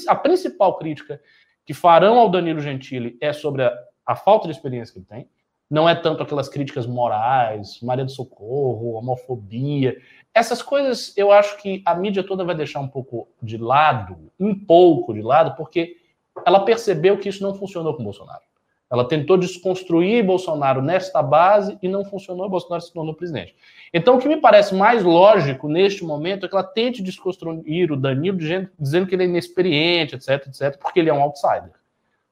a 0.08 0.14
principal 0.14 0.76
crítica 0.78 1.20
que 1.66 1.74
farão 1.74 2.18
ao 2.18 2.30
Danilo 2.30 2.60
Gentili 2.60 3.16
é 3.20 3.32
sobre 3.32 3.62
a, 3.62 3.72
a 4.06 4.16
falta 4.16 4.48
de 4.48 4.54
experiência 4.54 4.92
que 4.92 4.98
ele 5.00 5.06
tem. 5.06 5.28
Não 5.70 5.88
é 5.88 5.94
tanto 5.94 6.22
aquelas 6.22 6.48
críticas 6.48 6.86
morais, 6.86 7.78
Maria 7.80 8.04
do 8.04 8.10
Socorro, 8.10 8.94
homofobia. 8.94 9.96
Essas 10.34 10.62
coisas 10.62 11.16
eu 11.16 11.30
acho 11.30 11.58
que 11.58 11.82
a 11.84 11.94
mídia 11.94 12.24
toda 12.24 12.44
vai 12.44 12.56
deixar 12.56 12.80
um 12.80 12.88
pouco 12.88 13.28
de 13.40 13.56
lado, 13.56 14.32
um 14.40 14.52
pouco 14.58 15.12
de 15.12 15.22
lado, 15.22 15.54
porque 15.56 15.99
ela 16.44 16.64
percebeu 16.64 17.18
que 17.18 17.28
isso 17.28 17.42
não 17.42 17.54
funcionou 17.54 17.94
com 17.94 18.04
Bolsonaro. 18.04 18.42
Ela 18.90 19.06
tentou 19.06 19.36
desconstruir 19.36 20.24
Bolsonaro 20.24 20.82
nesta 20.82 21.22
base 21.22 21.78
e 21.80 21.86
não 21.86 22.04
funcionou, 22.04 22.48
Bolsonaro 22.48 22.82
se 22.82 22.92
tornou 22.92 23.14
presidente. 23.14 23.54
Então, 23.94 24.16
o 24.16 24.18
que 24.18 24.26
me 24.26 24.40
parece 24.40 24.74
mais 24.74 25.04
lógico 25.04 25.68
neste 25.68 26.04
momento 26.04 26.44
é 26.44 26.48
que 26.48 26.54
ela 26.54 26.64
tente 26.64 27.00
desconstruir 27.00 27.92
o 27.92 27.96
Danilo 27.96 28.36
dizendo 28.36 29.06
que 29.06 29.14
ele 29.14 29.22
é 29.22 29.26
inexperiente, 29.26 30.16
etc, 30.16 30.48
etc, 30.48 30.76
porque 30.80 30.98
ele 30.98 31.08
é 31.08 31.14
um 31.14 31.22
outsider. 31.22 31.72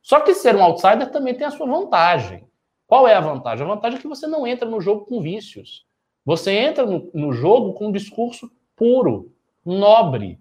Só 0.02 0.20
que 0.20 0.34
ser 0.34 0.56
um 0.56 0.62
outsider 0.62 1.10
também 1.12 1.34
tem 1.34 1.46
a 1.46 1.50
sua 1.50 1.66
vantagem. 1.66 2.44
Qual 2.88 3.06
é 3.06 3.14
a 3.14 3.20
vantagem? 3.20 3.64
A 3.64 3.68
vantagem 3.68 3.98
é 3.98 4.02
que 4.02 4.08
você 4.08 4.26
não 4.26 4.44
entra 4.44 4.68
no 4.68 4.80
jogo 4.80 5.04
com 5.04 5.20
vícios. 5.20 5.86
Você 6.24 6.50
entra 6.52 6.84
no, 6.84 7.08
no 7.14 7.32
jogo 7.32 7.74
com 7.74 7.88
um 7.88 7.92
discurso 7.92 8.50
puro, 8.74 9.32
nobre, 9.64 10.40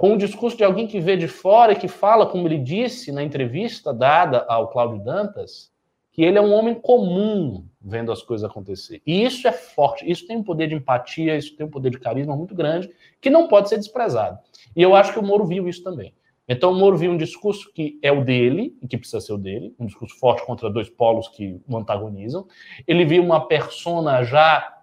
com 0.00 0.14
o 0.14 0.16
discurso 0.16 0.56
de 0.56 0.64
alguém 0.64 0.86
que 0.86 0.98
vê 0.98 1.14
de 1.14 1.28
fora 1.28 1.72
e 1.72 1.76
que 1.76 1.86
fala, 1.86 2.24
como 2.24 2.48
ele 2.48 2.56
disse 2.56 3.12
na 3.12 3.22
entrevista 3.22 3.92
dada 3.92 4.46
ao 4.48 4.68
Cláudio 4.68 5.04
Dantas, 5.04 5.70
que 6.10 6.22
ele 6.22 6.38
é 6.38 6.40
um 6.40 6.54
homem 6.54 6.74
comum 6.74 7.66
vendo 7.78 8.10
as 8.10 8.22
coisas 8.22 8.48
acontecer. 8.48 9.02
E 9.06 9.22
isso 9.22 9.46
é 9.46 9.52
forte, 9.52 10.10
isso 10.10 10.26
tem 10.26 10.38
um 10.38 10.42
poder 10.42 10.68
de 10.68 10.74
empatia, 10.74 11.36
isso 11.36 11.54
tem 11.54 11.66
um 11.66 11.70
poder 11.70 11.90
de 11.90 11.98
carisma 11.98 12.34
muito 12.34 12.54
grande, 12.54 12.90
que 13.20 13.28
não 13.28 13.46
pode 13.46 13.68
ser 13.68 13.76
desprezado. 13.76 14.38
E 14.74 14.80
eu 14.80 14.94
acho 14.96 15.12
que 15.12 15.18
o 15.18 15.22
Moro 15.22 15.44
viu 15.44 15.68
isso 15.68 15.84
também. 15.84 16.14
Então 16.48 16.72
o 16.72 16.74
Moro 16.74 16.96
viu 16.96 17.10
um 17.10 17.18
discurso 17.18 17.70
que 17.70 17.98
é 18.02 18.10
o 18.10 18.24
dele, 18.24 18.74
e 18.80 18.88
que 18.88 18.96
precisa 18.96 19.20
ser 19.20 19.34
o 19.34 19.38
dele, 19.38 19.74
um 19.78 19.84
discurso 19.84 20.18
forte 20.18 20.46
contra 20.46 20.70
dois 20.70 20.88
polos 20.88 21.28
que 21.28 21.60
o 21.68 21.76
antagonizam. 21.76 22.46
Ele 22.88 23.04
viu 23.04 23.22
uma 23.22 23.46
persona 23.46 24.24
já 24.24 24.78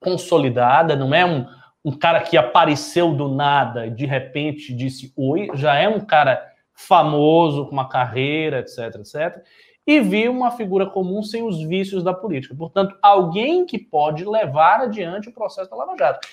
consolidada, 0.00 0.96
não 0.96 1.14
é 1.14 1.22
um, 1.22 1.44
um 1.84 1.92
cara 1.92 2.20
que 2.20 2.36
apareceu 2.36 3.12
do 3.12 3.28
nada 3.28 3.86
e 3.86 3.90
de 3.90 4.06
repente 4.06 4.72
disse 4.72 5.12
oi, 5.16 5.50
já 5.54 5.76
é 5.76 5.88
um 5.88 6.00
cara 6.00 6.42
famoso, 6.72 7.66
com 7.66 7.72
uma 7.72 7.88
carreira, 7.88 8.60
etc, 8.60 8.96
etc. 8.96 9.44
E 9.86 10.00
viu 10.00 10.32
uma 10.32 10.50
figura 10.50 10.86
comum 10.86 11.22
sem 11.22 11.42
os 11.42 11.62
vícios 11.62 12.02
da 12.02 12.14
política. 12.14 12.54
Portanto, 12.54 12.96
alguém 13.02 13.66
que 13.66 13.78
pode 13.78 14.24
levar 14.24 14.80
adiante 14.80 15.28
o 15.28 15.32
processo 15.32 15.70
da 15.70 15.76
Lava 15.76 15.94
Jato. 15.96 16.26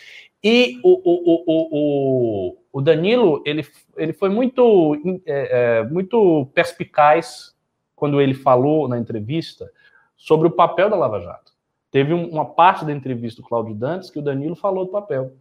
E 0.43 0.79
o, 0.83 1.01
o, 1.03 1.43
o, 1.45 2.57
o, 2.73 2.81
Danilo, 2.81 3.43
ele, 3.45 3.63
ele 3.95 4.13
foi 4.13 4.29
muito, 4.29 5.21
é, 5.25 5.79
é, 5.79 5.83
muito 5.83 6.49
perspicaz 6.55 7.53
quando 7.95 8.19
ele 8.19 8.33
falou 8.33 8.87
na 8.87 8.97
entrevista 8.97 9.69
sobre 10.17 10.47
o 10.47 10.51
papel 10.51 10.89
da 10.89 10.95
Lava 10.95 11.19
Jato. 11.19 11.50
Teve 11.91 12.13
uma 12.13 12.45
parte 12.45 12.85
da 12.85 12.91
entrevista 12.91 13.41
do 13.41 13.47
Cláudio 13.47 13.75
Dantes 13.75 14.09
que 14.09 14.19
o 14.19 14.21
Danilo 14.21 14.55
falou 14.55 14.85
do 14.85 14.91
papel. 14.91 15.33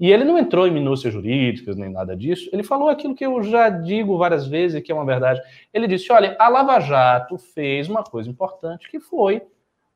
E 0.00 0.10
ele 0.10 0.24
não 0.24 0.36
entrou 0.36 0.66
em 0.66 0.72
minúcias 0.72 1.12
jurídicas 1.14 1.76
nem 1.76 1.88
nada 1.88 2.16
disso. 2.16 2.50
Ele 2.52 2.64
falou 2.64 2.88
aquilo 2.88 3.14
que 3.14 3.24
eu 3.24 3.40
já 3.42 3.68
digo 3.68 4.18
várias 4.18 4.46
vezes, 4.46 4.82
que 4.82 4.90
é 4.90 4.94
uma 4.94 5.04
verdade. 5.04 5.40
Ele 5.72 5.86
disse: 5.86 6.10
olha, 6.10 6.36
a 6.40 6.48
Lava 6.48 6.80
Jato 6.80 7.38
fez 7.38 7.88
uma 7.88 8.02
coisa 8.02 8.28
importante, 8.28 8.90
que 8.90 8.98
foi 8.98 9.42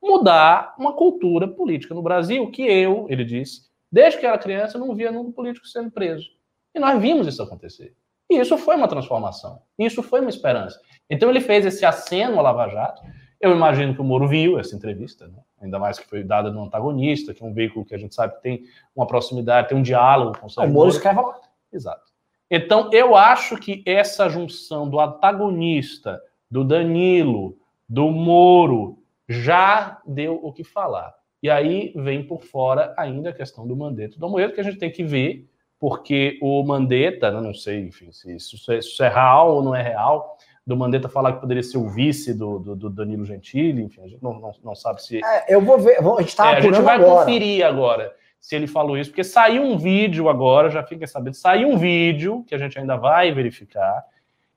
mudar 0.00 0.74
uma 0.78 0.92
cultura 0.92 1.48
política 1.48 1.92
no 1.92 2.02
Brasil, 2.02 2.48
que 2.50 2.62
eu, 2.62 3.06
ele 3.08 3.24
disse, 3.24 3.62
desde 3.90 4.20
que 4.20 4.26
era 4.26 4.38
criança, 4.38 4.78
não 4.78 4.94
via 4.94 5.10
nenhum 5.10 5.32
político 5.32 5.66
sendo 5.66 5.90
preso. 5.90 6.28
E 6.74 6.78
nós 6.78 7.00
vimos 7.00 7.26
isso 7.26 7.42
acontecer. 7.42 7.94
E 8.30 8.38
isso 8.38 8.56
foi 8.58 8.76
uma 8.76 8.88
transformação. 8.88 9.60
Isso 9.78 10.02
foi 10.02 10.20
uma 10.20 10.30
esperança. 10.30 10.80
Então 11.08 11.30
ele 11.30 11.40
fez 11.40 11.64
esse 11.64 11.84
aceno 11.84 12.38
à 12.38 12.42
Lava 12.42 12.68
Jato. 12.68 13.02
Eu 13.40 13.52
imagino 13.52 13.94
que 13.94 14.00
o 14.00 14.04
Moro 14.04 14.26
viu 14.26 14.58
essa 14.58 14.74
entrevista, 14.74 15.28
né? 15.28 15.38
ainda 15.60 15.78
mais 15.78 15.98
que 15.98 16.06
foi 16.06 16.22
dada 16.22 16.50
no 16.50 16.64
antagonista, 16.64 17.34
que 17.34 17.42
é 17.42 17.46
um 17.46 17.52
veículo 17.52 17.84
que 17.84 17.94
a 17.94 17.98
gente 17.98 18.14
sabe 18.14 18.36
que 18.36 18.42
tem 18.42 18.64
uma 18.94 19.06
proximidade, 19.06 19.68
tem 19.68 19.76
um 19.76 19.82
diálogo 19.82 20.38
com 20.38 20.46
o 20.46 20.50
Sérgio 20.50 20.70
O 20.70 20.74
Moro 20.74 20.90
escreve 20.90 21.20
lá. 21.20 21.40
Exato. 21.72 22.12
Então, 22.50 22.90
eu 22.92 23.16
acho 23.16 23.56
que 23.56 23.82
essa 23.84 24.28
junção 24.28 24.88
do 24.88 25.00
antagonista, 25.00 26.20
do 26.50 26.62
Danilo, 26.62 27.58
do 27.88 28.10
Moro, 28.10 29.02
já 29.28 30.00
deu 30.06 30.38
o 30.42 30.52
que 30.52 30.62
falar. 30.62 31.12
E 31.42 31.50
aí 31.50 31.92
vem 31.96 32.24
por 32.24 32.42
fora 32.42 32.94
ainda 32.96 33.30
a 33.30 33.32
questão 33.32 33.66
do 33.66 33.76
Mandetta 33.76 34.18
do 34.18 34.26
Amoedo, 34.26 34.54
que 34.54 34.60
a 34.60 34.64
gente 34.64 34.78
tem 34.78 34.90
que 34.90 35.04
ver, 35.04 35.48
porque 35.78 36.38
o 36.40 36.62
Mandetta, 36.62 37.30
né, 37.30 37.40
não 37.40 37.52
sei 37.52 37.80
enfim, 37.80 38.08
é, 38.08 38.38
se 38.38 38.56
isso 38.78 39.04
é 39.04 39.08
real 39.08 39.56
ou 39.56 39.62
não 39.62 39.74
é 39.74 39.82
real, 39.82 40.38
do 40.66 40.76
Mandetta 40.76 41.08
falar 41.08 41.34
que 41.34 41.40
poderia 41.40 41.62
ser 41.62 41.78
o 41.78 41.88
vice 41.88 42.34
do, 42.34 42.58
do, 42.58 42.74
do 42.74 42.90
Danilo 42.90 43.24
Gentili, 43.24 43.82
enfim, 43.82 44.00
a 44.02 44.08
gente 44.08 44.22
não, 44.22 44.40
não, 44.40 44.52
não 44.64 44.74
sabe 44.74 45.02
se. 45.02 45.24
É, 45.24 45.54
eu 45.54 45.60
vou 45.60 45.78
ver, 45.78 45.98
a 45.98 46.20
gente 46.20 46.28
está 46.28 46.52
é, 46.52 46.56
A 46.56 46.60
gente 46.60 46.80
vai 46.80 46.96
agora. 46.96 47.24
conferir 47.24 47.64
agora 47.64 48.12
se 48.40 48.54
ele 48.54 48.66
falou 48.66 48.96
isso, 48.96 49.10
porque 49.10 49.24
saiu 49.24 49.62
um 49.62 49.76
vídeo 49.76 50.28
agora, 50.28 50.70
já 50.70 50.82
fica 50.82 51.06
sabendo, 51.06 51.34
saiu 51.34 51.68
um 51.68 51.76
vídeo 51.76 52.44
que 52.46 52.54
a 52.54 52.58
gente 52.58 52.78
ainda 52.78 52.96
vai 52.96 53.32
verificar, 53.32 54.04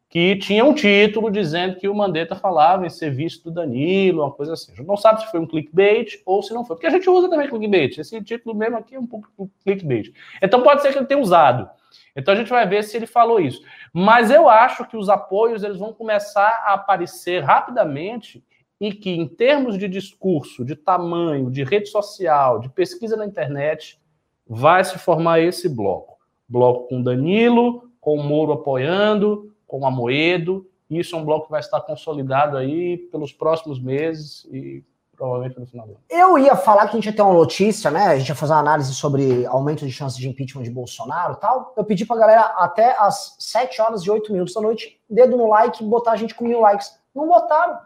que 0.08 0.36
tinha 0.36 0.66
um 0.66 0.74
título 0.74 1.32
dizendo 1.32 1.76
que 1.76 1.88
o 1.88 1.94
Mandetta 1.94 2.36
falava 2.36 2.86
em 2.86 2.90
ser 2.90 3.12
vice 3.12 3.44
do 3.44 3.52
Danilo, 3.52 4.24
uma 4.24 4.32
coisa 4.32 4.54
assim. 4.54 4.72
A 4.72 4.76
gente 4.76 4.88
não 4.88 4.98
sabe 4.98 5.22
se 5.22 5.32
foi 5.32 5.40
um 5.40 5.46
clickbait 5.46 6.22
ou 6.26 6.42
se 6.42 6.54
não 6.54 6.66
foi, 6.66 6.76
porque 6.76 6.88
a 6.88 6.92
gente 6.92 7.08
usa 7.08 7.30
também 7.30 7.48
clickbait. 7.48 7.98
Esse 7.98 8.20
título 8.24 8.56
mesmo 8.56 8.78
aqui 8.78 8.96
é 8.96 9.00
um 9.00 9.06
pouco 9.06 9.28
clickbait. 9.64 10.12
Então 10.42 10.64
pode 10.64 10.82
ser 10.82 10.92
que 10.92 10.98
ele 10.98 11.06
tenha 11.06 11.22
usado. 11.22 11.70
Então 12.20 12.34
a 12.34 12.38
gente 12.38 12.50
vai 12.50 12.68
ver 12.68 12.84
se 12.84 12.98
ele 12.98 13.08
falou 13.08 13.40
isso. 13.40 13.62
Mas 13.94 14.30
eu 14.30 14.50
acho 14.50 14.86
que 14.86 14.98
os 14.98 15.10
apoios 15.10 15.64
eles 15.64 15.78
vão 15.78 15.94
começar 15.94 16.64
a 16.66 16.74
aparecer 16.74 17.44
rapidamente 17.44 18.44
e 18.80 18.94
que 18.94 19.10
em 19.10 19.28
termos 19.28 19.78
de 19.78 19.88
discurso, 19.88 20.64
de 20.64 20.76
tamanho, 20.76 21.52
de 21.52 21.64
rede 21.64 21.90
social, 21.90 22.60
de 22.60 22.70
pesquisa 22.70 23.18
na 23.18 23.26
internet, 23.26 24.00
vai 24.48 24.84
se 24.84 24.98
formar 24.98 25.40
esse 25.42 25.68
bloco. 25.68 26.18
Bloco 26.48 26.88
com 26.88 27.02
Danilo, 27.02 27.92
com 28.00 28.16
o 28.16 28.24
Moro 28.24 28.54
apoiando, 28.54 29.54
com 29.68 29.86
a 29.86 29.92
Moedo. 29.92 30.68
Isso 30.90 31.16
é 31.16 31.20
um 31.20 31.26
bloco 31.26 31.46
que 31.46 31.52
vai 31.52 31.60
estar 31.60 31.82
consolidado 31.82 32.58
aí 32.58 32.98
pelos 32.98 33.32
próximos 33.32 33.80
meses 33.80 34.46
e 34.46 34.84
provavelmente 35.20 35.60
no 35.60 35.68
final 35.68 35.86
do 35.86 35.92
ano. 35.92 36.02
Eu 36.10 36.38
ia 36.38 36.56
falar 36.56 36.88
que 36.88 36.92
a 36.92 36.96
gente 36.96 37.08
ia 37.08 37.14
ter 37.14 37.22
uma 37.22 37.34
notícia, 37.34 37.92
né? 37.92 38.08
A 38.08 38.18
gente 38.18 38.30
ia 38.30 38.36
fazer 38.36 38.54
uma 38.54 38.62
análise 38.62 38.96
sobre 38.96 39.46
aumento 39.46 39.86
de 39.86 39.92
chances 39.92 40.18
de 40.18 40.30
impeachment 40.30 40.64
de 40.64 40.72
Bolsonaro 40.72 41.34
e 41.34 41.36
tal. 41.36 41.74
Eu 41.76 41.84
pedi 41.84 42.06
pra 42.06 42.16
galera 42.16 42.42
até 42.58 42.96
às 42.98 43.36
7 43.38 43.82
horas 43.82 44.02
e 44.04 44.10
8 44.10 44.32
minutos 44.32 44.54
da 44.54 44.62
noite, 44.62 44.98
dedo 45.10 45.36
no 45.36 45.50
like, 45.50 45.84
botar 45.84 46.14
a 46.14 46.16
gente 46.16 46.34
com 46.34 46.46
mil 46.46 46.62
likes. 46.62 46.98
Não 47.14 47.28
botaram. 47.28 47.78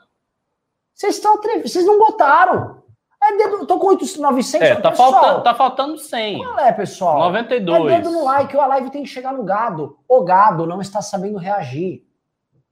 Vocês 0.93 1.15
estão 1.15 1.33
atrevidos, 1.33 1.71
vocês 1.71 1.85
não 1.85 1.97
botaram. 1.97 2.83
É 3.21 3.37
dedo, 3.37 3.65
tô 3.65 3.79
com 3.79 3.87
800, 3.87 4.21
900. 4.21 4.67
É, 4.67 4.75
tá 4.75 4.91
faltando, 4.91 5.43
tá 5.43 5.55
faltando 5.55 5.97
100. 5.97 6.37
Qual 6.37 6.59
é, 6.59 6.71
pessoal? 6.71 7.19
92. 7.19 7.93
É 7.93 7.97
dedo 7.97 8.11
no 8.11 8.25
like, 8.25 8.55
a 8.55 8.67
live 8.67 8.91
tem 8.91 9.01
que 9.01 9.09
chegar 9.09 9.33
no 9.33 9.43
gado. 9.43 9.97
O 10.07 10.21
gado 10.23 10.67
não 10.67 10.81
está 10.81 11.01
sabendo 11.01 11.37
reagir. 11.39 12.05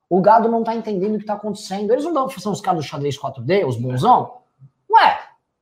O 0.07 0.21
gado 0.21 0.49
não 0.49 0.59
está 0.59 0.75
entendendo 0.75 1.13
o 1.13 1.17
que 1.17 1.23
está 1.23 1.33
acontecendo. 1.33 1.91
Eles 1.91 2.03
não 2.03 2.13
dão 2.13 2.29
são 2.29 2.51
os 2.51 2.61
caras 2.61 2.83
do 2.83 2.87
xadrez 2.87 3.17
4D, 3.17 3.65
os 3.65 3.77
bonzão? 3.77 4.40
Ué, 4.91 5.19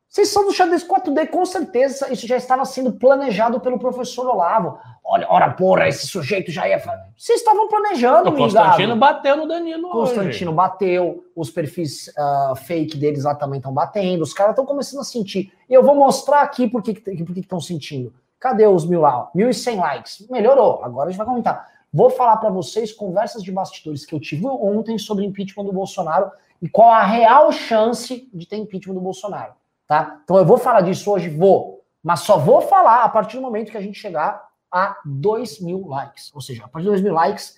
vocês 0.10 0.30
são 0.30 0.44
do 0.44 0.52
xadrez 0.52 0.84
4D, 0.84 1.28
com 1.28 1.46
certeza 1.46 2.12
isso 2.12 2.26
já 2.26 2.36
estava 2.36 2.66
sendo 2.66 2.94
planejado 2.94 3.60
pelo 3.60 3.78
professor 3.78 4.28
Olavo. 4.28 4.80
Olha, 5.06 5.28
ora 5.30 5.52
porra, 5.52 5.88
esse 5.88 6.08
sujeito 6.08 6.52
já 6.52 6.68
ia. 6.68 6.80
Vocês 7.16 7.40
estavam 7.40 7.68
planejando, 7.68 8.30
O 8.30 8.36
Constantino 8.36 8.96
bateu 8.96 9.38
no 9.38 9.48
Danilo 9.48 9.90
Constantino 9.92 10.52
hoje. 10.52 10.56
bateu, 10.58 11.24
os 11.36 11.52
perfis 11.52 12.08
uh, 12.10 12.56
fake 12.56 12.98
deles 12.98 13.24
lá 13.24 13.36
também 13.36 13.58
estão 13.58 13.72
batendo, 13.72 14.24
os 14.24 14.34
caras 14.34 14.54
estão 14.54 14.66
começando 14.66 15.02
a 15.02 15.04
sentir. 15.04 15.54
E 15.70 15.74
eu 15.74 15.84
vou 15.84 15.96
mostrar 15.96 16.42
aqui 16.42 16.68
por 16.68 16.82
que 16.82 17.02
estão 17.38 17.60
sentindo. 17.60 18.12
Cadê 18.40 18.66
os 18.66 18.86
mil 18.86 19.02
lá? 19.02 19.30
Mil 19.36 19.50
e 19.50 19.54
cem 19.54 19.78
likes. 19.78 20.28
Melhorou, 20.30 20.84
agora 20.84 21.10
a 21.10 21.12
gente 21.12 21.18
vai 21.20 21.28
comentar. 21.28 21.68
Vou 21.92 22.10
falar 22.10 22.38
para 22.38 22.50
vocês 22.50 22.92
conversas 22.92 23.44
de 23.44 23.52
bastidores 23.52 24.06
que 24.06 24.14
eu 24.14 24.20
tive 24.20 24.48
ontem 24.48 24.98
sobre 24.98 25.26
impeachment 25.26 25.66
do 25.66 25.74
Bolsonaro 25.74 26.32
e 26.62 26.70
qual 26.70 26.90
a 26.90 27.04
real 27.04 27.52
chance 27.52 28.30
de 28.34 28.48
ter 28.48 28.58
impeachment 28.58 28.96
do 28.96 29.02
Bolsonaro, 29.02 29.54
tá? 29.88 30.20
Então 30.24 30.38
eu 30.38 30.46
vou 30.46 30.58
falar 30.58 30.82
disso 30.82 31.12
hoje, 31.12 31.30
vou, 31.30 31.84
mas 32.04 32.22
só 32.22 32.38
vou 32.38 32.62
falar 32.62 33.04
a 33.04 33.10
partir 33.10 33.38
do 33.38 33.42
momento 33.42 33.72
que 33.72 33.78
a 33.78 33.82
gente 33.82 34.00
chegar 34.00 34.48
a 34.72 34.98
2 35.06 35.62
mil 35.62 35.88
likes. 35.88 36.34
Ou 36.34 36.42
seja, 36.42 36.66
a 36.66 36.68
partir 36.68 36.86
de 36.86 36.92
2 36.92 37.02
mil 37.02 37.14
likes, 37.14 37.56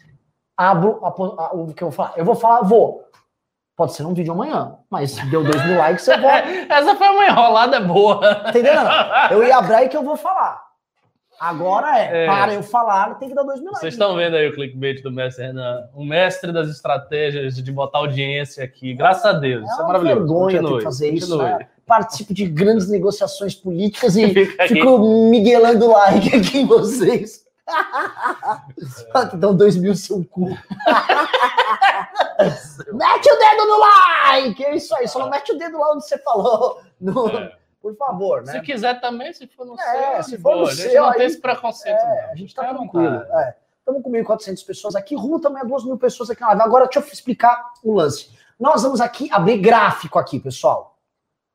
abro 0.56 1.00
a, 1.04 1.10
a, 1.10 1.54
o 1.54 1.74
que 1.74 1.84
eu 1.84 1.90
vou 1.90 1.96
falar. 1.96 2.14
Eu 2.18 2.26
vou 2.26 2.36
falar, 2.36 2.62
vou. 2.62 3.06
Pode 3.76 3.94
ser 3.94 4.06
um 4.06 4.14
vídeo 4.14 4.34
amanhã, 4.34 4.78
mas 4.90 5.12
se 5.12 5.26
deu 5.28 5.44
2 5.44 5.66
mil 5.66 5.78
likes, 5.78 6.08
eu 6.08 6.22
vou. 6.22 6.30
Essa 6.70 6.96
foi 6.96 7.10
uma 7.10 7.26
enrolada 7.26 7.80
boa. 7.80 8.44
Entendeu? 8.48 8.74
Eu 9.30 9.44
ia 9.44 9.58
abrir 9.58 9.90
que 9.90 9.98
eu 9.98 10.04
vou 10.04 10.16
falar. 10.16 10.71
Agora 11.42 11.98
é, 11.98 12.26
é, 12.26 12.28
para 12.28 12.54
eu 12.54 12.62
falar, 12.62 13.16
tem 13.16 13.28
que 13.28 13.34
dar 13.34 13.42
dois 13.42 13.60
mil 13.60 13.72
Vocês 13.72 13.96
estão 13.96 14.16
vendo 14.16 14.36
aí 14.36 14.48
o 14.48 14.54
clickbait 14.54 15.02
do 15.02 15.12
mestre 15.12 15.48
Renan, 15.48 15.90
o 15.96 16.06
mestre 16.06 16.52
das 16.52 16.70
estratégias 16.70 17.56
de 17.56 17.72
botar 17.72 17.98
audiência 17.98 18.64
aqui. 18.64 18.94
Graças 18.94 19.26
a 19.26 19.34
Deus, 19.34 19.64
é 19.64 19.66
isso 19.66 19.82
é 19.82 19.86
maravilhoso. 19.88 20.20
vergonha 20.20 20.60
continue, 20.60 20.72
ter 20.74 20.78
que 20.78 20.84
fazer 20.84 21.10
continue. 21.10 21.26
isso, 21.26 21.38
né? 21.40 21.68
Participo 21.88 22.32
de 22.32 22.46
grandes 22.46 22.88
negociações 22.90 23.56
políticas 23.56 24.16
e 24.16 24.28
Fica 24.46 24.68
fico 24.68 25.00
miguelando 25.32 25.88
like 25.88 26.38
aqui 26.38 26.60
em 26.60 26.68
vocês. 26.68 27.42
É. 29.16 29.38
Dão 29.38 29.56
dois 29.56 29.78
mil 29.78 29.96
seu 29.96 30.26
cu. 30.26 30.50
mete 32.92 33.32
o 33.32 33.38
dedo 33.38 33.66
no 33.68 33.80
like! 33.80 34.66
É 34.66 34.76
isso 34.76 34.94
aí, 34.96 35.08
só 35.08 35.20
não 35.20 35.30
mete 35.30 35.54
o 35.54 35.58
dedo 35.58 35.78
lá 35.78 35.94
onde 35.94 36.06
você 36.06 36.18
falou. 36.18 36.82
No... 37.00 37.30
É 37.30 37.61
por 37.82 37.96
favor, 37.96 38.44
né? 38.44 38.54
Se 38.54 38.62
quiser 38.62 39.02
também, 39.02 39.34
se 39.34 39.48
for 39.48 39.66
no 39.66 39.80
é, 39.80 40.22
seu, 40.22 40.24
se 40.24 40.38
for 40.38 40.54
boa. 40.54 40.60
no 40.62 40.68
seu, 40.68 40.86
a 40.86 40.88
gente 40.88 41.00
não 41.00 41.14
tem 41.14 41.26
esse 41.26 41.42
preconceito. 41.42 41.98
É, 41.98 42.32
a 42.32 42.36
gente 42.36 42.54
tá 42.54 42.68
tranquilo. 42.74 43.16
É. 43.16 43.56
Estamos 43.80 44.04
com 44.04 44.12
1.400 44.12 44.66
pessoas 44.66 44.96
aqui, 44.96 45.16
Ru 45.16 45.40
também 45.40 45.64
é 45.64 45.66
2 45.66 45.86
mil 45.86 45.98
pessoas 45.98 46.30
aqui 46.30 46.42
na 46.42 46.50
live. 46.50 46.62
Agora, 46.62 46.86
deixa 46.86 47.00
eu 47.00 47.14
explicar 47.14 47.74
o 47.84 47.96
lance. 47.96 48.30
Nós 48.60 48.84
vamos 48.84 49.02
aqui 49.02 49.28
abrir 49.32 49.58
gráfico 49.58 50.20
aqui, 50.20 50.40
pessoal. 50.40 51.00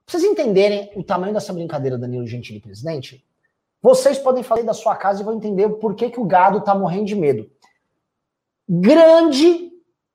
Pra 0.04 0.12
vocês 0.12 0.24
entenderem 0.24 0.90
o 0.96 1.04
tamanho 1.04 1.32
dessa 1.32 1.52
brincadeira, 1.52 1.96
Danilo 1.96 2.26
Gentili, 2.26 2.60
presidente, 2.60 3.24
vocês 3.80 4.18
podem 4.18 4.42
falar 4.42 4.62
da 4.62 4.74
sua 4.74 4.96
casa 4.96 5.22
e 5.22 5.24
vão 5.24 5.34
entender 5.34 5.68
por 5.68 5.94
que, 5.94 6.10
que 6.10 6.18
o 6.18 6.24
gado 6.24 6.60
tá 6.60 6.74
morrendo 6.74 7.06
de 7.06 7.14
medo. 7.14 7.48
Grande, 8.68 9.70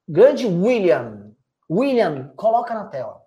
grande 0.08 0.46
William. 0.46 1.32
William, 1.70 2.34
coloca 2.36 2.74
na 2.74 2.86
tela. 2.86 3.22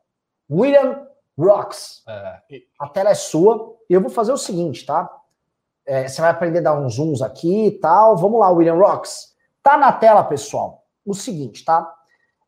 William 0.51 1.04
Rocks. 1.39 2.03
É. 2.09 2.41
A 2.79 2.89
tela 2.89 3.11
é 3.11 3.15
sua. 3.15 3.77
E 3.89 3.95
eu 3.95 4.01
vou 4.01 4.11
fazer 4.11 4.33
o 4.33 4.39
seguinte, 4.39 4.87
tá? 4.87 5.11
É, 5.87 6.09
você 6.09 6.21
vai 6.21 6.31
aprender 6.31 6.61
a 6.61 6.63
dar 6.63 6.81
uns 6.81 6.95
zooms 6.95 7.21
aqui 7.21 7.67
e 7.67 7.71
tal. 7.73 8.17
Vamos 8.17 8.41
lá, 8.41 8.51
William 8.51 8.75
Rocks. 8.75 9.35
Tá 9.63 9.77
na 9.77 9.93
tela, 9.93 10.23
pessoal, 10.25 10.85
o 11.05 11.15
seguinte, 11.15 11.65
tá? 11.65 11.91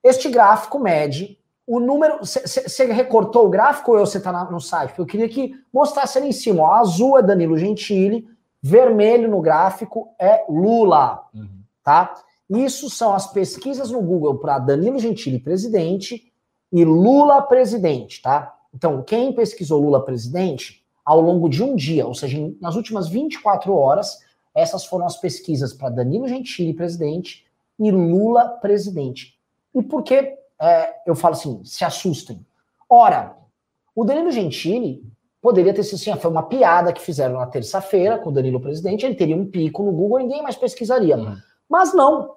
Este 0.02 0.28
gráfico 0.28 0.78
mede 0.78 1.38
o 1.66 1.81
número. 1.81 2.19
Você 2.21 2.85
recortou 2.87 3.47
o 3.47 3.50
gráfico 3.50 3.93
ou 3.93 4.07
você 4.07 4.21
tá 4.21 4.31
na, 4.31 4.45
no 4.50 4.61
site? 4.61 4.99
Eu 4.99 5.07
queria 5.07 5.28
que 5.28 5.55
mostrasse 5.73 6.19
ali 6.19 6.28
em 6.28 6.33
cima. 6.33 6.62
Ó, 6.62 6.75
azul 6.75 7.19
é 7.19 7.23
Danilo 7.23 7.59
Gentili, 7.59 8.28
vermelho 8.62 9.28
no 9.28 9.40
gráfico 9.40 10.14
é 10.19 10.45
Lula. 10.49 11.25
Uhum. 11.35 11.62
Tá? 11.83 12.14
Isso 12.49 12.88
são 12.88 13.14
as 13.14 13.26
pesquisas 13.26 13.90
no 13.90 14.00
Google 14.00 14.38
para 14.38 14.59
Danilo 14.59 14.99
Gentili 14.99 15.38
presidente 15.38 16.33
e 16.73 16.85
Lula 16.85 17.43
presidente, 17.43 18.23
tá? 18.23 18.55
Então, 18.76 19.02
quem 19.02 19.33
pesquisou 19.33 19.80
Lula 19.80 20.04
presidente, 20.04 20.85
ao 21.02 21.18
longo 21.18 21.49
de 21.49 21.62
um 21.62 21.75
dia, 21.75 22.06
ou 22.06 22.14
seja, 22.14 22.38
nas 22.61 22.76
últimas 22.76 23.09
24 23.09 23.75
horas, 23.75 24.18
essas 24.54 24.85
foram 24.85 25.06
as 25.06 25.16
pesquisas 25.16 25.73
para 25.73 25.88
Danilo 25.88 26.28
Gentili 26.28 26.75
presidente 26.75 27.47
e 27.78 27.90
Lula 27.90 28.49
presidente. 28.61 29.38
E 29.75 29.83
por 29.83 30.02
que 30.02 30.37
é, 30.61 30.95
eu 31.06 31.14
falo 31.14 31.35
assim, 31.35 31.64
se 31.64 31.87
assustem? 31.87 32.45
Ora, 32.88 33.35
o 33.95 34.04
Danilo 34.04 34.30
Gentili 34.30 35.02
poderia 35.40 35.73
ter 35.73 35.83
sido 35.83 35.95
assim, 35.95 36.21
foi 36.21 36.30
uma 36.30 36.42
piada 36.42 36.92
que 36.92 37.00
fizeram 37.00 37.38
na 37.38 37.47
terça-feira 37.47 38.18
com 38.18 38.28
o 38.28 38.33
Danilo 38.33 38.61
presidente, 38.61 39.06
ele 39.06 39.14
teria 39.14 39.37
um 39.37 39.47
pico 39.47 39.83
no 39.83 39.92
Google, 39.92 40.18
ninguém 40.18 40.42
mais 40.42 40.56
pesquisaria. 40.56 41.16
Uhum. 41.16 41.37
Mas 41.66 41.95
não, 41.95 42.35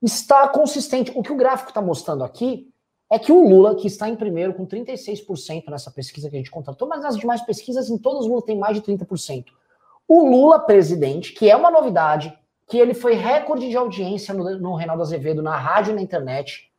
está 0.00 0.46
consistente. 0.48 1.10
O 1.16 1.22
que 1.22 1.32
o 1.32 1.36
gráfico 1.36 1.70
está 1.70 1.82
mostrando 1.82 2.22
aqui 2.22 2.69
é 3.10 3.18
que 3.18 3.32
o 3.32 3.46
Lula, 3.46 3.74
que 3.74 3.88
está 3.88 4.08
em 4.08 4.14
primeiro 4.14 4.54
com 4.54 4.64
36% 4.64 5.68
nessa 5.68 5.90
pesquisa 5.90 6.30
que 6.30 6.36
a 6.36 6.38
gente 6.38 6.50
contratou, 6.50 6.86
mas 6.86 7.02
nas 7.02 7.16
demais 7.16 7.42
pesquisas, 7.42 7.90
em 7.90 7.98
todas, 7.98 8.24
o 8.24 8.28
Lula 8.28 8.42
tem 8.42 8.56
mais 8.56 8.76
de 8.76 8.82
30%. 8.82 9.46
O 10.06 10.24
Lula 10.28 10.60
presidente, 10.60 11.32
que 11.32 11.50
é 11.50 11.56
uma 11.56 11.70
novidade, 11.70 12.32
que 12.68 12.78
ele 12.78 12.94
foi 12.94 13.14
recorde 13.14 13.68
de 13.68 13.76
audiência 13.76 14.32
no, 14.32 14.58
no 14.60 14.74
Reinaldo 14.76 15.02
Azevedo, 15.02 15.42
na 15.42 15.56
rádio 15.56 15.90
e 15.90 15.94
na 15.96 16.02
internet. 16.02 16.70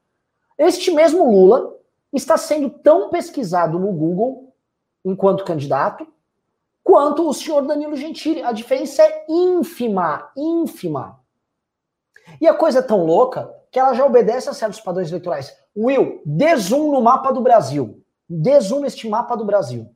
Este 0.58 0.90
mesmo 0.90 1.30
Lula 1.30 1.76
está 2.14 2.38
sendo 2.38 2.70
tão 2.70 3.10
pesquisado 3.10 3.78
no 3.78 3.92
Google, 3.92 4.54
enquanto 5.04 5.44
candidato, 5.44 6.08
quanto 6.82 7.28
o 7.28 7.34
senhor 7.34 7.62
Danilo 7.64 7.98
Gentili. 7.98 8.42
A 8.42 8.54
diferença 8.54 9.04
é 9.04 9.26
ínfima, 9.28 10.32
ínfima. 10.36 11.20
E 12.40 12.48
a 12.48 12.54
coisa 12.54 12.80
é 12.80 12.84
tão 12.84 13.06
louca 13.06 13.54
que 13.70 13.80
ela 13.80 13.94
já 13.94 14.06
obedece 14.06 14.50
a 14.50 14.54
certos 14.54 14.80
padrões 14.80 15.10
eleitorais. 15.10 15.61
Will, 15.76 16.22
dê 16.26 16.56
zoom 16.56 16.92
no 16.92 17.02
mapa 17.02 17.32
do 17.32 17.42
Brasil. 17.42 18.02
Dê 18.30 18.60
zoom 18.60 18.82
neste 18.82 19.08
mapa 19.08 19.36
do 19.36 19.46
Brasil. 19.46 19.90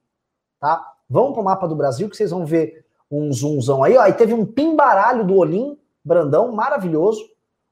Tá? 0.60 0.94
Vamos 1.10 1.34
para 1.34 1.42
o 1.42 1.46
mapa 1.46 1.68
do 1.68 1.76
Brasil 1.76 2.10
que 2.10 2.18
vocês 2.18 2.32
vão 2.32 2.46
ver 2.46 2.86
um 3.12 3.32
zoomzão 3.32 3.84
aí. 3.84 3.98
Ó, 3.98 4.02
aí 4.02 4.14
teve 4.14 4.34
um 4.34 4.46
pimbaralho 4.46 5.26
do 5.26 5.38
Olim, 5.38 5.78
Brandão, 6.04 6.52
maravilhoso. 6.52 7.24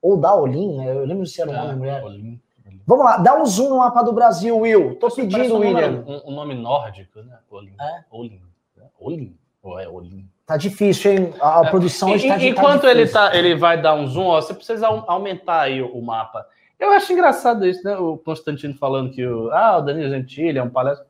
Ou 0.02 0.18
da 0.18 0.36
Olim, 0.36 0.78
né? 0.78 0.92
Eu 0.92 1.06
lembro 1.06 1.26
se 1.26 1.42
era 1.42 1.50
o 1.50 1.54
nome 1.54 1.68
da 1.68 1.76
mulher. 1.76 2.04
Olim. 2.04 2.42
Vamos 2.86 3.06
lá, 3.06 3.18
dá 3.18 3.42
um 3.42 3.46
zoom 3.46 3.70
no 3.70 3.78
mapa 3.78 4.04
do 4.04 4.12
Brasil, 4.12 4.58
Will. 4.58 4.96
Tô 4.96 5.10
pedindo, 5.10 5.56
um 5.56 5.60
William. 5.60 5.92
Nome, 5.92 6.22
um, 6.26 6.30
um, 6.30 6.36
nome 6.36 6.54
nórdico, 6.54 7.22
né? 7.22 7.38
Olim. 7.50 7.74
É? 7.80 8.04
Olim. 8.12 8.42
Olim. 9.00 9.38
Ou 9.62 9.80
é 9.80 9.88
Olim? 9.88 10.28
Tá 10.46 10.58
difícil, 10.58 11.12
hein? 11.12 11.34
A, 11.40 11.62
a 11.62 11.66
é. 11.66 11.70
produção 11.70 12.12
hoje 12.12 12.28
tá, 12.28 12.44
Enquanto 12.44 12.82
tá 12.82 12.92
ele, 12.92 13.08
tá, 13.08 13.36
ele 13.36 13.56
vai 13.56 13.82
dar 13.82 13.96
um 13.96 14.06
zoom, 14.08 14.26
ó, 14.26 14.42
você 14.42 14.54
precisa 14.54 14.88
aumentar 14.88 15.62
aí 15.62 15.82
o, 15.82 15.88
o, 15.98 16.02
mapa. 16.02 16.46
Eu 16.80 16.92
acho 16.92 17.14
engraçado 17.14 17.66
isso, 17.66 17.84
né? 17.84 17.98
O 17.98 18.18
Constantino 18.18 18.76
falando 18.76 19.12
que 19.12 19.26
o, 19.26 19.52
ah, 19.52 19.78
o 19.78 19.82
Danilo 19.82 20.10
Gentili 20.10 20.58
é 20.58 20.64
um 20.64 20.70
palestra. 20.70 21.08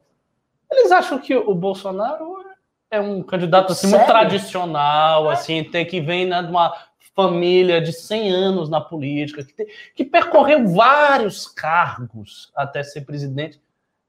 Eles 0.71 0.91
acham 0.91 1.19
que 1.19 1.35
o 1.35 1.53
Bolsonaro 1.53 2.43
é 2.89 2.99
um 2.99 3.23
candidato 3.23 3.71
assim, 3.71 3.87
muito 3.87 4.05
tradicional, 4.05 5.31
é. 5.31 5.33
assim, 5.33 5.63
tem 5.63 5.85
que 5.85 5.99
vem 5.99 6.27
né, 6.27 6.41
de 6.43 6.49
uma 6.49 6.73
família 7.15 7.81
de 7.81 7.91
100 7.91 8.31
anos 8.31 8.69
na 8.69 8.81
política, 8.81 9.43
que, 9.43 9.53
tem, 9.53 9.67
que 9.95 10.03
percorreu 10.03 10.67
vários 10.67 11.47
cargos 11.47 12.51
até 12.55 12.83
ser 12.83 13.01
presidente. 13.01 13.61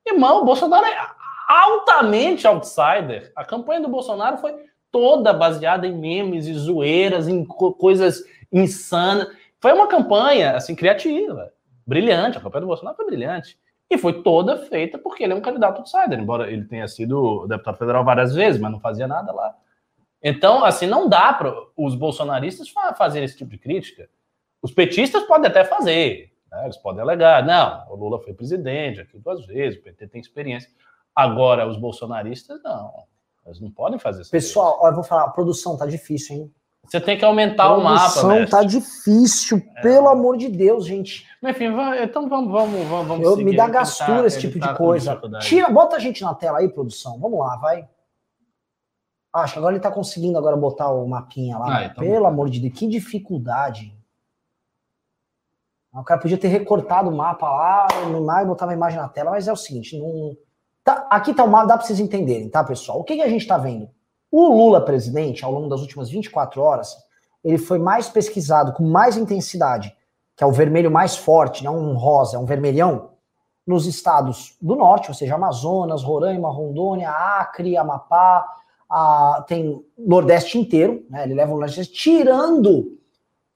Irmão, 0.07 0.43
o 0.43 0.45
Bolsonaro 0.45 0.85
é 0.85 0.97
altamente 1.49 2.47
outsider. 2.47 3.33
A 3.37 3.45
campanha 3.45 3.81
do 3.81 3.89
Bolsonaro 3.89 4.39
foi 4.39 4.55
toda 4.91 5.33
baseada 5.33 5.87
em 5.87 5.97
memes 5.97 6.47
e 6.47 6.55
zoeiras, 6.55 7.27
em 7.29 7.45
co 7.45 7.73
coisas 7.73 8.23
insanas. 8.53 9.29
Foi 9.65 9.73
uma 9.73 9.89
campanha, 9.89 10.57
assim, 10.57 10.75
criativa, 10.75 11.51
brilhante. 11.87 12.37
A 12.37 12.41
campanha 12.43 12.61
do 12.61 12.67
Bolsonaro 12.67 12.95
foi 12.99 13.07
brilhante. 13.07 13.59
E 13.91 13.97
foi 13.97 14.23
toda 14.23 14.59
feita 14.59 14.99
porque 14.99 15.25
ele 15.25 15.33
é 15.33 15.37
um 15.37 15.41
candidato 15.41 15.79
outsider, 15.79 16.21
embora 16.21 16.53
ele 16.53 16.67
tenha 16.67 16.87
sido 16.87 17.47
deputado 17.47 17.79
federal 17.79 18.05
várias 18.05 18.35
vezes, 18.35 18.61
mas 18.61 18.71
não 18.71 18.79
fazia 18.79 19.09
nada 19.09 19.33
lá. 19.33 19.57
Então, 20.23 20.63
assim, 20.67 20.87
não 20.87 21.09
dá 21.09 21.33
para 21.33 21.55
os 21.79 21.95
bolsonaristas 21.95 22.69
fazerem 22.95 23.25
esse 23.25 23.39
tipo 23.39 23.53
de 23.53 23.57
crítica. 23.57 24.07
Os 24.61 24.71
petistas 24.71 25.23
podem 25.23 25.51
até 25.51 25.65
fazer, 25.65 26.31
né? 26.53 26.65
eles 26.65 26.77
podem 26.77 27.01
alegar, 27.01 27.43
não, 27.43 27.91
o 27.91 27.97
Lula 27.97 28.21
foi 28.21 28.35
presidente 28.35 29.01
aqui 29.01 29.19
duas 29.19 29.47
vezes, 29.47 29.79
o 29.79 29.83
PT 29.83 30.09
tem 30.09 30.21
experiência. 30.21 30.71
Agora, 31.17 31.67
os 31.67 31.79
bolsonaristas, 31.79 32.63
não. 32.63 33.05
Eles 33.47 33.63
não 33.63 33.71
podem 33.71 33.99
fazer 33.99 34.21
isso. 34.21 34.31
Pessoal, 34.31 34.79
olha, 34.83 34.91
eu 34.91 34.97
vou 34.97 35.05
falar, 35.05 35.25
a 35.25 35.31
produção 35.31 35.75
tá 35.75 35.87
difícil, 35.87 36.37
hein? 36.37 36.55
Você 36.87 37.01
tem 37.01 37.19
que 37.19 37.25
aumentar 37.25 37.75
o 37.75 37.83
mapa. 37.83 38.07
A 38.07 38.11
produção 38.13 38.47
tá 38.47 38.63
difícil, 38.63 39.63
é. 39.77 39.81
pelo 39.83 40.09
amor 40.09 40.37
de 40.37 40.49
Deus, 40.49 40.87
gente. 40.87 41.27
Enfim, 41.43 41.67
então 42.03 42.29
vamos, 42.29 42.51
vamos, 42.51 42.87
vamos, 42.87 43.21
eu, 43.21 43.37
seguir. 43.37 43.45
Me 43.45 43.57
dá 43.57 43.69
gastura 43.69 44.21
tá, 44.21 44.27
esse 44.27 44.41
tipo 44.41 44.59
tá 44.59 44.73
de 44.73 44.79
coisa. 44.79 45.21
Tira, 45.41 45.71
bota 45.71 45.97
a 45.97 45.99
gente 45.99 46.23
na 46.23 46.35
tela 46.35 46.59
aí, 46.59 46.69
produção. 46.69 47.19
Vamos 47.19 47.39
lá, 47.39 47.57
vai. 47.57 47.89
Acho 49.33 49.55
que 49.55 49.59
agora 49.59 49.75
ele 49.75 49.83
tá 49.83 49.91
conseguindo 49.91 50.39
agora 50.39 50.57
botar 50.57 50.91
o 50.91 51.07
mapinha 51.09 51.59
lá. 51.59 51.79
Ah, 51.79 51.85
então... 51.87 52.05
Pelo 52.05 52.27
amor 52.27 52.49
de 52.49 52.61
Deus, 52.61 52.79
que 52.79 52.87
dificuldade. 52.87 53.93
O 55.93 56.03
cara 56.03 56.21
podia 56.21 56.39
ter 56.39 56.49
recortado 56.49 57.09
o 57.09 57.17
mapa 57.17 57.49
lá, 57.49 57.87
no 58.07 58.41
e 58.41 58.45
botar 58.45 58.69
a 58.69 58.73
imagem 58.73 58.99
na 58.99 59.09
tela, 59.09 59.31
mas 59.31 59.47
é 59.47 59.53
o 59.53 59.57
seguinte, 59.57 59.97
não, 59.97 60.37
Tá, 60.85 61.07
aqui 61.11 61.33
tá 61.33 61.43
o 61.43 61.51
mapa, 61.51 61.67
dá 61.67 61.79
para 61.79 61.87
vocês 61.87 61.99
entenderem, 61.99 62.51
tá, 62.51 62.63
pessoal? 62.63 63.01
O 63.01 63.05
que, 63.05 63.17
que 63.17 63.23
a 63.23 63.29
gente 63.29 63.41
está 63.41 63.57
vendo? 63.57 63.89
O 64.37 64.49
Lula 64.49 64.81
presidente, 64.81 65.45
ao 65.45 65.53
longo 65.53 65.69
das 65.69 65.81
últimas 65.81 66.11
24 66.11 66.61
horas, 66.61 66.97
ele 67.45 67.57
foi 67.57 67.79
mais 67.79 68.09
pesquisado 68.09 68.73
com 68.73 68.83
mais 68.83 69.17
intensidade, 69.17 69.95
que 70.37 70.43
é 70.43 70.47
o 70.47 70.51
vermelho 70.51 70.91
mais 70.91 71.15
forte, 71.15 71.63
não 71.63 71.79
um 71.79 71.95
rosa, 71.95 72.37
é 72.37 72.41
um 72.41 72.45
vermelhão, 72.45 73.11
nos 73.65 73.87
estados 73.87 74.57
do 74.61 74.75
norte, 74.75 75.09
ou 75.09 75.15
seja, 75.15 75.37
Amazonas, 75.37 76.03
Roraima, 76.03 76.51
Rondônia, 76.51 77.11
Acre, 77.11 77.77
Amapá, 77.77 78.45
a, 78.91 79.45
tem 79.47 79.81
Nordeste 79.97 80.59
inteiro, 80.59 81.07
né? 81.09 81.23
Ele 81.23 81.35
leva 81.35 81.55
o 81.55 81.59
Nordeste, 81.61 81.93
tirando 81.93 82.99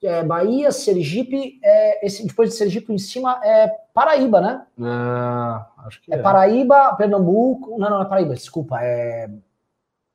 é, 0.01 0.23
Bahia, 0.23 0.71
Sergipe, 0.71 1.59
é, 1.61 2.07
esse, 2.07 2.25
depois 2.25 2.51
de 2.51 2.55
Sergipe 2.55 2.93
em 2.93 2.97
cima 2.97 3.37
é 3.43 3.67
Paraíba, 3.93 4.39
né? 4.39 4.65
É, 4.79 5.85
acho 5.85 6.01
que 6.01 6.13
é. 6.13 6.15
É 6.15 6.21
Paraíba, 6.21 6.95
Pernambuco. 6.95 7.77
Não, 7.77 7.89
não, 7.89 8.01
é 8.01 8.05
Paraíba, 8.05 8.33
desculpa. 8.33 8.79
É. 8.81 9.29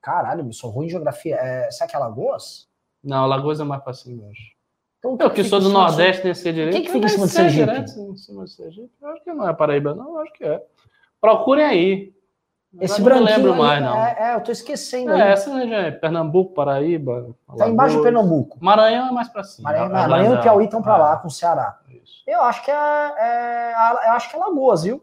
Caralho, 0.05 0.47
eu 0.47 0.53
sou 0.53 0.69
ruim 0.69 0.85
em 0.85 0.91
geografia. 0.91 1.37
É, 1.37 1.71
será 1.71 1.89
que 1.89 1.97
é 1.97 1.99
Alagoas? 1.99 2.69
Não, 3.03 3.25
Alagoas 3.25 3.59
é 3.59 3.65
mais 3.65 3.83
fácil, 3.83 4.23
hoje. 4.23 4.53
Então, 4.99 5.17
eu 5.19 5.31
que 5.31 5.43
sou 5.43 5.61
do 5.61 5.71
Nordeste 5.71 6.27
nesse 6.27 6.53
direito. 6.53 6.75
Quem 6.75 6.83
que 6.83 6.93
fica 6.93 7.07
em 7.07 7.09
cima 7.09 7.27
de 7.27 7.33
Sergipe? 7.33 7.65
Direto, 7.65 8.01
em 8.01 8.17
cima 8.17 8.45
de 8.45 8.51
Sergipe? 8.53 8.93
Eu 9.01 9.09
acho 9.09 9.25
que 9.25 9.33
não 9.33 9.49
é 9.49 9.55
Paraíba, 9.55 9.95
não. 9.95 10.17
Eu 10.17 10.19
acho 10.19 10.33
que 10.35 10.45
é. 10.45 10.63
Procurem 11.19 11.65
aí. 11.65 12.15
Esse 12.79 13.01
branquinho. 13.01 13.27
Não 13.27 13.35
lembro 13.35 13.55
mais, 13.57 13.83
não. 13.83 13.97
É, 13.97 14.17
é, 14.19 14.35
eu 14.35 14.43
tô 14.43 14.53
esquecendo. 14.53 15.13
É, 15.13 15.23
aí. 15.23 15.33
essa 15.33 15.55
região 15.55 15.81
é 15.81 15.91
Pernambuco, 15.91 16.53
Paraíba. 16.53 17.35
Tá 17.57 17.67
embaixo 17.67 17.97
de 17.97 18.03
Pernambuco. 18.03 18.59
Maranhão 18.61 19.09
é 19.09 19.13
mais 19.13 19.31
pra 19.31 19.43
cima. 19.43 19.71
Maranhão, 19.71 19.91
Maranhão 19.91 20.35
e 20.35 20.43
Piauí 20.43 20.65
estão 20.67 20.83
pra 20.83 20.99
lá, 20.99 21.17
com 21.17 21.29
o 21.29 21.31
Ceará. 21.31 21.81
Isso. 21.89 22.23
Eu 22.27 22.43
acho 22.43 22.63
que 22.63 22.71
é, 22.71 22.75
é, 22.75 23.73
eu 24.07 24.13
acho 24.13 24.29
que 24.29 24.37
é 24.37 24.39
Lagoas, 24.39 24.83
viu? 24.83 25.03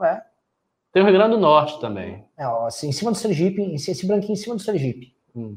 É. 0.00 0.06
é. 0.06 0.22
Tem 0.92 1.02
o 1.02 1.06
Rio 1.06 1.14
Grande 1.14 1.34
do 1.34 1.40
Norte 1.40 1.80
também. 1.80 2.23
É, 2.36 2.46
ó, 2.46 2.66
assim, 2.66 2.88
em 2.88 2.92
cima 2.92 3.10
do 3.10 3.16
Sergipe, 3.16 3.74
esse 3.74 4.06
branquinho 4.06 4.32
em 4.32 4.36
cima 4.36 4.56
do 4.56 4.62
Sergipe. 4.62 5.14
Hum. 5.34 5.56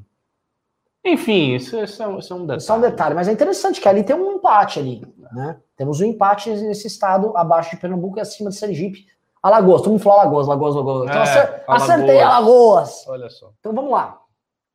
Enfim, 1.04 1.56
isso, 1.56 1.78
isso, 1.82 2.04
é, 2.04 2.18
isso 2.18 2.34
é 2.34 2.36
um 2.36 2.42
detalhe. 2.42 2.58
Isso 2.58 2.72
é 2.72 2.76
um 2.76 2.82
detalhe, 2.82 3.16
mas 3.16 3.28
é 3.28 3.32
interessante 3.32 3.80
que 3.80 3.88
ali 3.88 4.04
tem 4.04 4.16
um 4.16 4.34
empate 4.34 4.80
ali, 4.80 5.02
né? 5.32 5.58
Temos 5.76 6.02
um 6.02 6.06
empate 6.06 6.50
nesse 6.50 6.88
estado 6.88 7.36
abaixo 7.38 7.72
de 7.72 7.78
Pernambuco 7.78 8.18
e 8.18 8.22
acima 8.22 8.50
de 8.50 8.58
Sergipe. 8.58 9.06
Alagoas, 9.42 9.82
todo 9.82 9.92
mundo 9.92 10.02
falou 10.02 10.20
Alagoas, 10.20 10.48
Alagoas, 10.48 10.76
Alagoas. 10.76 11.10
Então 11.10 11.22
é, 11.22 11.64
acertei 11.68 12.20
Alagoas. 12.20 13.08
Olha 13.08 13.30
só. 13.30 13.52
Então 13.60 13.74
vamos 13.74 13.92
lá. 13.92 14.20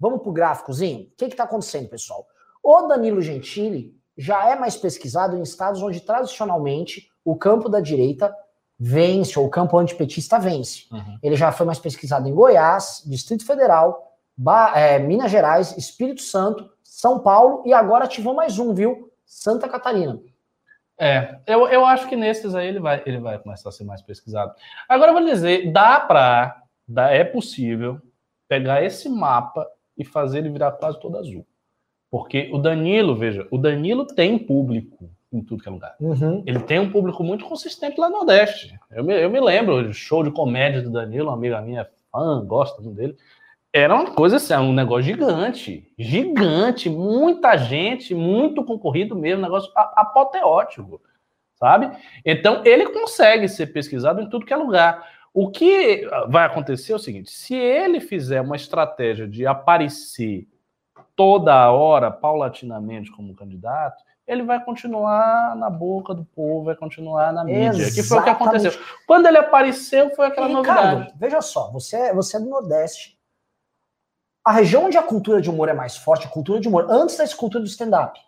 Vamos 0.01 0.23
pro 0.23 0.33
gráficozinho? 0.33 1.03
O 1.03 1.17
que 1.17 1.27
está 1.27 1.45
acontecendo, 1.45 1.89
pessoal? 1.89 2.27
O 2.63 2.83
Danilo 2.83 3.21
Gentili 3.21 3.95
já 4.17 4.51
é 4.51 4.57
mais 4.57 4.77
pesquisado 4.77 5.37
em 5.37 5.43
estados 5.43 5.83
onde 5.83 6.01
tradicionalmente 6.01 7.09
o 7.25 7.37
campo 7.37 7.69
da 7.69 7.81
direita 7.81 8.35
vence, 8.85 9.39
ou 9.39 9.47
o 9.47 9.51
campo 9.51 9.79
antipetista 9.79 10.41
vence. 10.41 10.87
Uhum. 10.91 11.17
Ele 11.23 11.37
já 11.37 11.53
foi 11.53 11.65
mais 11.65 11.79
pesquisado 11.79 12.29
em 12.29 12.35
Goiás, 12.35 13.05
Distrito 13.07 13.47
Federal, 13.47 14.19
ba 14.37 14.73
é, 14.75 14.99
Minas 14.99 15.31
Gerais, 15.31 15.77
Espírito 15.79 16.21
Santo, 16.21 16.69
São 16.83 17.21
Paulo 17.21 17.63
e 17.65 17.73
agora 17.73 18.07
ativou 18.07 18.35
mais 18.35 18.59
um, 18.59 18.75
viu? 18.75 19.09
Santa 19.25 19.69
Catarina. 19.69 20.19
É, 20.99 21.39
eu, 21.47 21.69
eu 21.69 21.87
acho 21.87 22.09
que 22.09 22.17
nesses 22.17 22.57
aí 22.57 22.67
ele 22.67 22.81
vai, 22.81 23.01
ele 23.07 23.19
vai 23.19 23.39
começar 23.39 23.69
a 23.69 23.73
ser 23.73 23.85
mais 23.85 24.03
pesquisado. 24.03 24.53
Agora 24.89 25.13
eu 25.13 25.15
vou 25.17 25.25
dizer, 25.25 25.71
dá 25.71 26.01
para, 26.01 26.63
dá, 26.87 27.09
é 27.11 27.23
possível 27.23 28.01
pegar 28.49 28.83
esse 28.83 29.09
mapa 29.09 29.65
e 29.97 30.05
fazer 30.05 30.39
ele 30.39 30.51
virar 30.51 30.73
quase 30.73 30.99
todo 30.99 31.19
azul. 31.19 31.47
Porque 32.11 32.51
o 32.53 32.59
Danilo, 32.59 33.17
veja, 33.17 33.47
o 33.49 33.57
Danilo 33.57 34.05
tem 34.07 34.37
público 34.37 35.09
em 35.33 35.43
tudo 35.43 35.63
que 35.63 35.69
é 35.69 35.73
lugar. 35.73 35.97
Uhum. 35.99 36.43
Ele 36.47 36.61
tem 36.61 36.79
um 36.79 36.91
público 36.91 37.25
muito 37.25 37.45
consistente 37.45 37.99
lá 37.99 38.09
no 38.11 38.19
Nordeste. 38.19 38.79
Eu 38.91 39.03
me, 39.03 39.15
eu 39.15 39.31
me 39.31 39.41
lembro, 39.41 39.89
o 39.89 39.93
show 39.93 40.23
de 40.23 40.31
comédia 40.31 40.83
do 40.83 40.91
Danilo, 40.91 41.29
uma 41.29 41.37
amiga 41.37 41.61
minha 41.63 41.89
fã, 42.11 42.45
gosta 42.45 42.83
dele. 42.83 43.17
Era 43.73 43.95
uma 43.95 44.11
coisa 44.11 44.37
assim, 44.37 44.55
um 44.55 44.75
negócio 44.75 45.05
gigante, 45.05 45.91
gigante, 45.99 46.91
muita 46.91 47.57
gente, 47.57 48.15
muito 48.15 48.63
concorrido 48.63 49.17
mesmo, 49.17 49.41
negócio 49.41 49.73
apoteótico, 49.75 51.01
sabe? 51.55 51.91
Então 52.23 52.63
ele 52.67 52.91
consegue 52.91 53.49
ser 53.49 53.69
pesquisado 53.69 54.21
em 54.21 54.29
tudo 54.29 54.45
que 54.45 54.53
é 54.53 54.57
lugar. 54.57 55.09
O 55.33 55.51
que 55.51 56.07
vai 56.29 56.45
acontecer 56.45 56.93
é 56.93 56.97
o 56.97 56.99
seguinte: 56.99 57.31
se 57.31 57.55
ele 57.55 57.99
fizer 57.99 58.43
uma 58.43 58.57
estratégia 58.57 59.27
de 59.27 59.47
aparecer 59.47 60.47
toda 61.17 61.73
hora, 61.73 62.11
paulatinamente, 62.11 63.11
como 63.11 63.35
candidato, 63.35 64.05
ele 64.33 64.43
vai 64.43 64.63
continuar 64.65 65.55
na 65.57 65.69
boca 65.69 66.15
do 66.15 66.25
povo, 66.25 66.65
vai 66.65 66.77
continuar 66.77 67.33
na 67.33 67.45
mídia. 67.45 67.69
Exatamente. 67.69 67.95
Que 67.95 68.03
foi 68.03 68.19
o 68.19 68.23
que 68.23 68.31
aconteceu. 68.31 68.73
Quando 69.07 69.27
ele 69.27 69.39
apareceu, 69.39 70.11
foi 70.15 70.27
aquela 70.27 70.49
Ricardo, 70.49 70.67
novidade. 70.67 71.15
Veja 71.19 71.41
só, 71.41 71.71
você, 71.71 71.97
é, 71.97 72.15
você 72.15 72.37
é 72.37 72.41
do 72.41 72.49
Nordeste. 72.49 73.19
A 74.45 74.53
região 74.53 74.87
onde 74.87 74.99
a 74.99 75.03
cultura 75.03 75.41
de 75.41 75.49
humor 75.49 75.69
é 75.69 75.73
mais 75.73 75.97
forte, 75.97 76.27
a 76.27 76.31
cultura 76.31 76.59
de 76.59 76.67
humor, 76.67 76.87
antes 76.91 77.17
da 77.17 77.29
cultura 77.37 77.63
do 77.63 77.69
stand-up, 77.69 78.19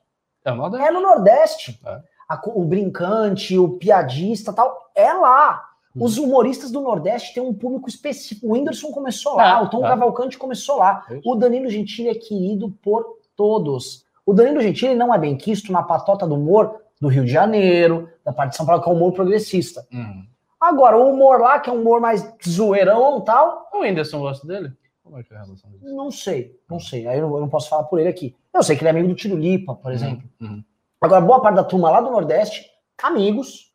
é, 0.44 0.50
é, 0.50 0.90
no 0.90 1.00
Nordeste. 1.00 1.80
É. 1.84 2.00
a, 2.28 2.40
o 2.46 2.64
brincante, 2.64 3.58
o 3.58 3.70
piadista 3.70 4.52
tal, 4.52 4.90
é 4.94 5.12
lá. 5.12 5.64
Uhum. 5.94 6.04
Os 6.04 6.18
humoristas 6.18 6.70
do 6.70 6.80
Nordeste 6.80 7.34
têm 7.34 7.42
um 7.42 7.54
público 7.54 7.88
específico. 7.88 8.48
O 8.48 8.52
Whindersson 8.52 8.90
começou 8.90 9.36
lá, 9.36 9.62
o 9.62 9.68
Tom 9.68 9.80
Cavalcante 9.80 10.36
começou 10.36 10.76
lá. 10.76 11.06
O 11.24 11.34
Danilo 11.34 11.70
Gentili 11.70 12.08
é 12.08 12.14
querido 12.14 12.70
por 12.82 13.18
todos. 13.36 14.03
O 14.26 14.32
Danilo 14.32 14.60
Gentili 14.60 14.94
não 14.94 15.12
é 15.14 15.18
bem 15.18 15.36
quisto 15.36 15.72
na 15.72 15.82
patota 15.82 16.26
do 16.26 16.34
humor 16.34 16.80
do 17.00 17.08
Rio 17.08 17.24
de 17.24 17.30
Janeiro, 17.30 18.08
da 18.24 18.32
parte 18.32 18.52
de 18.52 18.56
São 18.56 18.64
Paulo, 18.64 18.82
que 18.82 18.88
é 18.88 18.92
o 18.92 18.96
humor 18.96 19.12
progressista. 19.12 19.86
Uhum. 19.92 20.26
Agora, 20.60 20.96
o 20.96 21.12
humor 21.12 21.40
lá, 21.40 21.60
que 21.60 21.68
é 21.68 21.72
um 21.72 21.80
humor 21.80 22.00
mais 22.00 22.26
zoeirão 22.46 23.18
e 23.18 23.24
tal. 23.24 23.68
O 23.72 23.80
Whindersson 23.80 24.20
gosta 24.20 24.46
dele? 24.46 24.72
Como 25.02 25.18
é 25.18 25.22
que 25.22 25.34
é 25.34 25.36
a 25.36 25.42
relação 25.42 25.70
dele? 25.70 25.92
Não 25.92 26.10
sei, 26.10 26.58
não 26.68 26.80
sei. 26.80 27.06
Aí 27.06 27.18
eu 27.18 27.28
não, 27.28 27.34
eu 27.34 27.40
não, 27.42 27.48
posso 27.48 27.68
falar 27.68 27.84
por 27.84 27.98
ele 27.98 28.08
aqui. 28.08 28.34
Eu 28.52 28.62
sei 28.62 28.74
que 28.74 28.82
ele 28.82 28.88
é 28.88 28.90
amigo 28.92 29.08
do 29.08 29.14
Tiro 29.14 29.36
Lipa, 29.36 29.74
por 29.74 29.88
uhum. 29.88 29.94
exemplo. 29.94 30.28
Uhum. 30.40 30.64
Agora, 31.00 31.20
boa 31.20 31.42
parte 31.42 31.56
da 31.56 31.64
turma 31.64 31.90
lá 31.90 32.00
do 32.00 32.10
Nordeste, 32.10 32.70
amigos, 33.02 33.70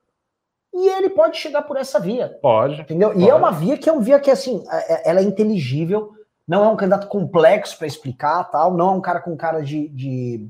e 0.73 0.89
ele 0.89 1.09
pode 1.09 1.37
chegar 1.37 1.61
por 1.61 1.77
essa 1.77 1.99
via. 1.99 2.29
Pode. 2.41 2.81
Entendeu? 2.81 3.09
Pode. 3.09 3.23
E 3.23 3.29
é 3.29 3.35
uma 3.35 3.51
via 3.51 3.77
que 3.77 3.87
é 3.87 3.91
uma 3.91 4.01
via 4.01 4.19
que, 4.19 4.31
assim, 4.31 4.63
é, 4.71 4.93
é, 4.93 5.09
ela 5.11 5.19
é 5.19 5.23
inteligível, 5.23 6.11
não 6.49 6.65
é 6.65 6.67
um 6.67 6.75
candidato 6.75 7.07
complexo 7.07 7.77
para 7.77 7.85
explicar, 7.85 8.43
tal, 8.45 8.73
não 8.73 8.89
é 8.89 8.91
um 8.93 9.01
cara 9.01 9.19
com 9.19 9.37
cara 9.37 9.61
de, 9.61 9.87
de 9.89 10.49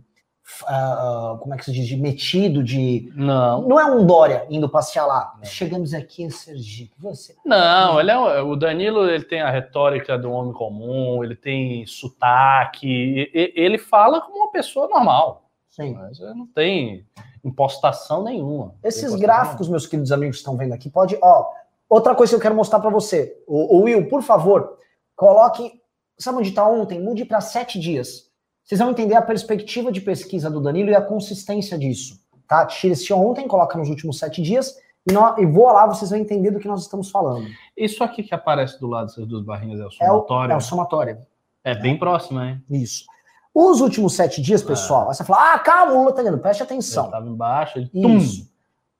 uh, 0.63 1.37
como 1.39 1.53
é 1.53 1.57
que 1.57 1.65
se 1.65 1.73
diz, 1.73 1.85
de 1.85 1.97
metido, 1.97 2.63
de... 2.63 3.11
Não. 3.13 3.67
Não 3.67 3.77
é 3.77 3.85
um 3.85 4.05
Dória 4.05 4.47
indo 4.49 4.69
passear 4.69 5.05
lá. 5.05 5.33
Não. 5.37 5.43
Chegamos 5.43 5.93
aqui 5.93 6.23
em 6.23 6.29
Sergipe. 6.29 6.93
Você... 6.99 7.35
Não, 7.45 7.99
ele 7.99 8.11
é, 8.11 8.41
o 8.41 8.55
Danilo 8.55 9.09
ele 9.09 9.25
tem 9.25 9.41
a 9.41 9.51
retórica 9.51 10.17
do 10.17 10.31
homem 10.31 10.53
comum, 10.53 11.21
ele 11.21 11.35
tem 11.35 11.85
sotaque, 11.85 13.29
ele 13.33 13.77
fala 13.77 14.21
como 14.21 14.37
uma 14.37 14.51
pessoa 14.51 14.87
normal. 14.87 15.49
Sim. 15.69 15.95
Mas 15.95 16.17
não 16.19 16.47
tem 16.47 17.05
impostação 17.43 18.23
nenhuma. 18.23 18.73
Esses 18.83 19.03
impostação 19.03 19.19
gráficos, 19.19 19.67
nenhuma. 19.67 19.71
meus 19.71 19.85
queridos 19.85 20.11
amigos 20.13 20.37
que 20.37 20.41
estão 20.41 20.55
vendo 20.55 20.73
aqui, 20.73 20.89
pode. 20.89 21.17
Ó, 21.21 21.45
outra 21.89 22.15
coisa 22.15 22.31
que 22.31 22.35
eu 22.37 22.41
quero 22.41 22.55
mostrar 22.55 22.79
para 22.79 22.89
você. 22.89 23.37
O, 23.45 23.77
o, 23.77 23.81
Will, 23.83 24.07
por 24.07 24.21
favor, 24.21 24.77
coloque. 25.13 25.78
Sabe 26.19 26.39
onde 26.39 26.49
está 26.49 26.67
ontem? 26.67 27.01
Mude 27.01 27.25
para 27.25 27.41
sete 27.41 27.79
dias. 27.79 28.29
Vocês 28.63 28.79
vão 28.79 28.91
entender 28.91 29.15
a 29.15 29.21
perspectiva 29.21 29.91
de 29.91 30.01
pesquisa 30.01 30.49
do 30.49 30.61
Danilo 30.61 30.89
e 30.89 30.95
a 30.95 31.01
consistência 31.01 31.77
disso. 31.77 32.19
Tá? 32.47 32.65
Tira 32.65 32.93
esse 32.93 33.11
ontem, 33.13 33.47
coloca 33.47 33.77
nos 33.77 33.89
últimos 33.89 34.19
sete 34.19 34.41
dias 34.41 34.75
e, 35.09 35.13
nós, 35.13 35.37
e 35.37 35.45
voa 35.45 35.71
lá, 35.71 35.87
vocês 35.87 36.11
vão 36.11 36.19
entender 36.19 36.51
do 36.51 36.59
que 36.59 36.67
nós 36.67 36.81
estamos 36.81 37.09
falando. 37.09 37.47
Isso 37.75 38.03
aqui 38.03 38.21
que 38.21 38.35
aparece 38.35 38.79
do 38.79 38.87
lado 38.87 39.07
dessas 39.07 39.25
duas 39.25 39.43
barrinhas 39.43 39.79
é 39.79 39.85
o 39.85 39.91
somatório? 39.91 40.51
É 40.51 40.53
o, 40.53 40.55
é 40.55 40.57
o 40.57 40.61
somatório. 40.61 41.17
É 41.63 41.75
bem 41.75 41.97
próximo, 41.97 42.41
hein? 42.41 42.61
Isso. 42.69 43.05
Os 43.53 43.81
últimos 43.81 44.13
sete 44.13 44.41
dias, 44.41 44.61
pessoal, 44.61 45.09
é. 45.09 45.13
você 45.13 45.23
fala, 45.23 45.53
ah, 45.53 45.59
calma, 45.59 45.93
o 45.93 45.99
Lula 45.99 46.13
tá 46.13 46.21
ganhando, 46.21 46.39
preste 46.39 46.61
atenção. 46.61 47.05
Ele 47.05 47.11
tava 47.11 47.27
embaixo, 47.27 47.79
ele 47.79 47.89
Isso. 47.93 48.43
O 48.43 48.47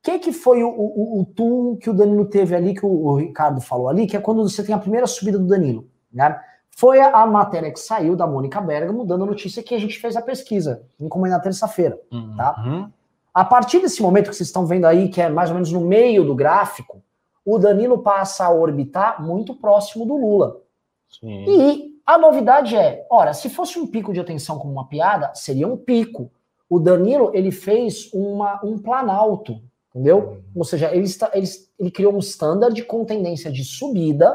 que, 0.02 0.20
que 0.20 0.32
foi 0.32 0.64
o, 0.64 0.70
o, 0.70 1.22
o 1.22 1.26
tum 1.26 1.76
que 1.76 1.90
o 1.90 1.94
Danilo 1.94 2.26
teve 2.26 2.56
ali, 2.56 2.74
que 2.74 2.86
o, 2.86 2.90
o, 2.90 3.16
Ricardo 3.18 3.62
falou 3.62 3.90
ali, 3.90 4.08
que 4.08 4.16
é 4.16 4.20
quando 4.20 4.42
você 4.48 4.64
tem 4.64 4.74
a 4.74 4.80
primeira 4.80 5.06
subida 5.06 5.38
do 5.38 5.46
Danilo, 5.46 5.88
né? 6.12 6.40
Foi 6.80 7.02
a, 7.02 7.26
matéria 7.26 7.74
que 7.74 7.80
saiu 7.80 8.16
da 8.16 8.26
Mônica 8.26 8.62
Bergamo, 8.62 9.04
dando 9.04 9.26
a 9.26 9.28
notícia 9.28 9.62
que 9.62 9.76
a 9.76 9.78
gente 9.78 10.00
fez 10.00 10.16
a 10.16 10.22
pesquisa, 10.22 10.82
encomendada 10.98 11.40
na 11.40 11.44
terça-feira, 11.44 12.00
uhum. 12.10 12.38
tá? 12.38 12.90
A 13.34 13.44
partir 13.44 13.82
desse 13.82 14.02
momento 14.02 14.30
que 14.30 14.36
vocês 14.38 14.48
estão 14.48 14.66
vendo 14.66 14.86
aí, 14.86 15.10
que 15.10 15.22
é 15.22 15.28
mais 15.28 15.50
ou 15.50 15.56
menos 15.56 15.74
no 15.74 15.82
meio 15.82 16.24
do 16.24 16.34
gráfico, 16.34 17.04
o 17.44 17.60
Danilo 17.60 17.98
passa 17.98 18.46
a 18.46 18.50
orbitar 18.50 19.22
muito 19.22 19.54
próximo 19.56 20.06
do 20.06 20.16
Lula. 20.16 20.62
Sim. 21.20 21.44
E 21.50 22.02
a 22.06 22.18
novidade 22.18 22.78
é, 22.78 23.06
ora, 23.10 23.34
se 23.34 23.50
fosse 23.50 23.78
um 23.78 23.86
pico 23.86 24.14
de 24.14 24.22
atenção 24.22 24.58
como 24.58 24.72
uma 24.72 24.88
piada, 24.88 25.34
seria 25.36 25.68
um 25.68 25.76
pico. 25.76 26.32
O 26.70 26.80
Danilo, 26.80 27.32
ele 27.34 27.52
fez 27.52 28.10
uma, 28.14 28.58
um 28.64 28.78
planalto, 28.78 29.62
entendeu? 29.90 30.18
Uhum. 30.18 30.42
Ou 30.56 30.64
seja, 30.64 30.96
ele, 30.96 31.04
está, 31.04 31.30
ele, 31.34 31.48
ele 31.78 31.92
criou 31.92 32.16
um 32.16 32.20
standard 32.20 32.82
com 32.86 33.04
tendência 33.04 33.52
de 33.52 33.66
subida, 33.66 34.34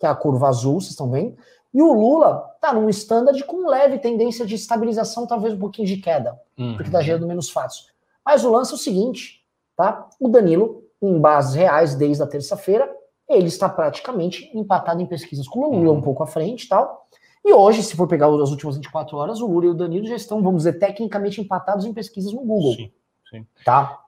que 0.00 0.06
é 0.06 0.08
a 0.08 0.14
curva 0.14 0.48
azul, 0.48 0.80
vocês 0.80 0.92
estão 0.92 1.10
vendo, 1.10 1.36
e 1.74 1.82
o 1.82 1.92
Lula 1.92 2.52
está 2.54 2.72
num 2.72 2.88
standard 2.88 3.42
com 3.44 3.68
leve 3.68 3.98
tendência 3.98 4.46
de 4.46 4.54
estabilização, 4.54 5.26
talvez 5.26 5.54
um 5.54 5.58
pouquinho 5.58 5.88
de 5.88 5.96
queda, 5.96 6.40
uhum. 6.56 6.74
porque 6.76 6.88
está 6.88 7.02
gerando 7.02 7.26
menos 7.26 7.50
fatos. 7.50 7.88
Mas 8.24 8.44
o 8.44 8.50
lance 8.50 8.72
é 8.72 8.74
o 8.76 8.78
seguinte, 8.78 9.44
tá? 9.76 10.08
O 10.20 10.28
Danilo, 10.28 10.84
em 11.02 11.20
bases 11.20 11.54
reais 11.54 11.96
desde 11.96 12.22
a 12.22 12.26
terça-feira, 12.26 12.88
ele 13.28 13.48
está 13.48 13.68
praticamente 13.68 14.50
empatado 14.56 15.02
em 15.02 15.06
pesquisas 15.06 15.48
com 15.48 15.60
o 15.60 15.70
Lula, 15.70 15.90
uhum. 15.90 15.98
um 15.98 16.02
pouco 16.02 16.22
à 16.22 16.26
frente 16.26 16.64
e 16.64 16.68
tal. 16.68 17.08
E 17.44 17.52
hoje, 17.52 17.82
se 17.82 17.96
for 17.96 18.06
pegar 18.06 18.28
as 18.28 18.50
últimas 18.50 18.76
24 18.76 19.16
horas, 19.16 19.40
o 19.40 19.46
Lula 19.46 19.66
e 19.66 19.68
o 19.70 19.74
Danilo 19.74 20.06
já 20.06 20.16
estão, 20.16 20.40
vamos 20.40 20.62
dizer, 20.62 20.78
tecnicamente 20.78 21.40
empatados 21.40 21.84
em 21.84 21.92
pesquisas 21.92 22.32
no 22.32 22.40
Google. 22.40 22.74
Sim, 22.74 22.92
sim. 23.28 23.46
Tá? 23.64 24.03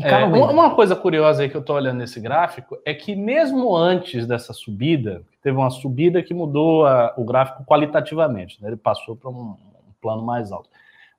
É, 0.00 0.24
uma 0.24 0.74
coisa 0.74 0.96
curiosa 0.96 1.42
aí 1.42 1.50
que 1.50 1.56
eu 1.56 1.60
estou 1.60 1.76
olhando 1.76 1.98
nesse 1.98 2.18
gráfico 2.18 2.78
é 2.84 2.94
que 2.94 3.14
mesmo 3.14 3.76
antes 3.76 4.26
dessa 4.26 4.54
subida, 4.54 5.22
teve 5.42 5.56
uma 5.56 5.68
subida 5.70 6.22
que 6.22 6.32
mudou 6.32 6.86
a, 6.86 7.12
o 7.16 7.24
gráfico 7.24 7.62
qualitativamente, 7.64 8.60
né? 8.62 8.68
ele 8.68 8.76
passou 8.76 9.14
para 9.14 9.28
um, 9.28 9.50
um 9.50 9.92
plano 10.00 10.22
mais 10.22 10.50
alto. 10.50 10.70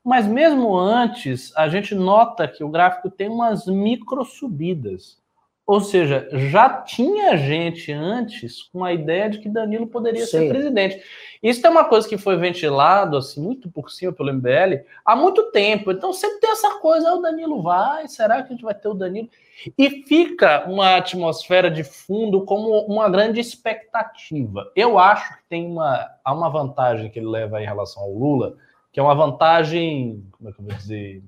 Mas 0.04 0.26
mesmo 0.26 0.76
antes, 0.76 1.56
a 1.56 1.70
gente 1.70 1.94
nota 1.94 2.48
que 2.48 2.64
o 2.64 2.70
gráfico 2.70 3.10
tem 3.10 3.30
umas 3.30 3.68
micro 3.68 4.26
subidas. 4.26 5.22
Ou 5.66 5.80
seja, 5.80 6.28
já 6.32 6.70
tinha 6.82 7.38
gente 7.38 7.90
antes 7.92 8.64
com 8.64 8.84
a 8.84 8.92
ideia 8.92 9.30
de 9.30 9.40
que 9.40 9.48
Danilo 9.48 9.88
poderia 9.88 10.26
Sim. 10.26 10.32
ser 10.32 10.50
presidente. 10.50 11.02
Isso 11.42 11.66
é 11.66 11.70
uma 11.70 11.86
coisa 11.86 12.08
que 12.08 12.18
foi 12.18 12.36
ventilado 12.36 13.16
assim 13.16 13.42
muito 13.42 13.72
por 13.72 13.90
cima 13.90 14.12
pelo 14.12 14.34
MBL 14.34 14.84
há 15.06 15.16
muito 15.16 15.52
tempo. 15.52 15.90
Então 15.92 16.12
sempre 16.12 16.42
tem 16.42 16.52
essa 16.52 16.80
coisa, 16.80 17.10
ah, 17.10 17.16
o 17.16 17.22
Danilo 17.22 17.62
vai, 17.62 18.10
será 18.10 18.44
que 18.44 18.50
a 18.50 18.56
gente 18.56 18.64
vai 18.64 18.76
ter 18.76 18.90
o 18.90 18.94
Danilo? 18.94 19.30
E 19.78 20.04
fica 20.04 20.66
uma 20.70 20.98
atmosfera 20.98 21.72
de 21.72 21.86
fundo 21.86 22.44
como 22.44 22.80
uma 22.82 23.10
grande 23.10 23.40
expectativa. 23.40 24.70
Eu 24.76 25.00
acho 25.00 25.38
que 25.38 25.44
tem 25.48 25.66
uma, 25.66 26.10
há 26.26 26.34
uma 26.34 26.50
vantagem 26.50 27.10
que 27.10 27.20
ele 27.20 27.30
leva 27.30 27.62
em 27.62 27.66
relação 27.66 28.04
ao 28.04 28.12
Lula, 28.12 28.58
que 28.92 29.00
é 29.00 29.04
uma 29.04 29.16
vantagem, 29.16 30.26
como 30.32 30.50
é 30.50 30.54
que 30.54 30.60
eu 30.60 30.66
vou 30.66 30.76
dizer, 30.76 31.24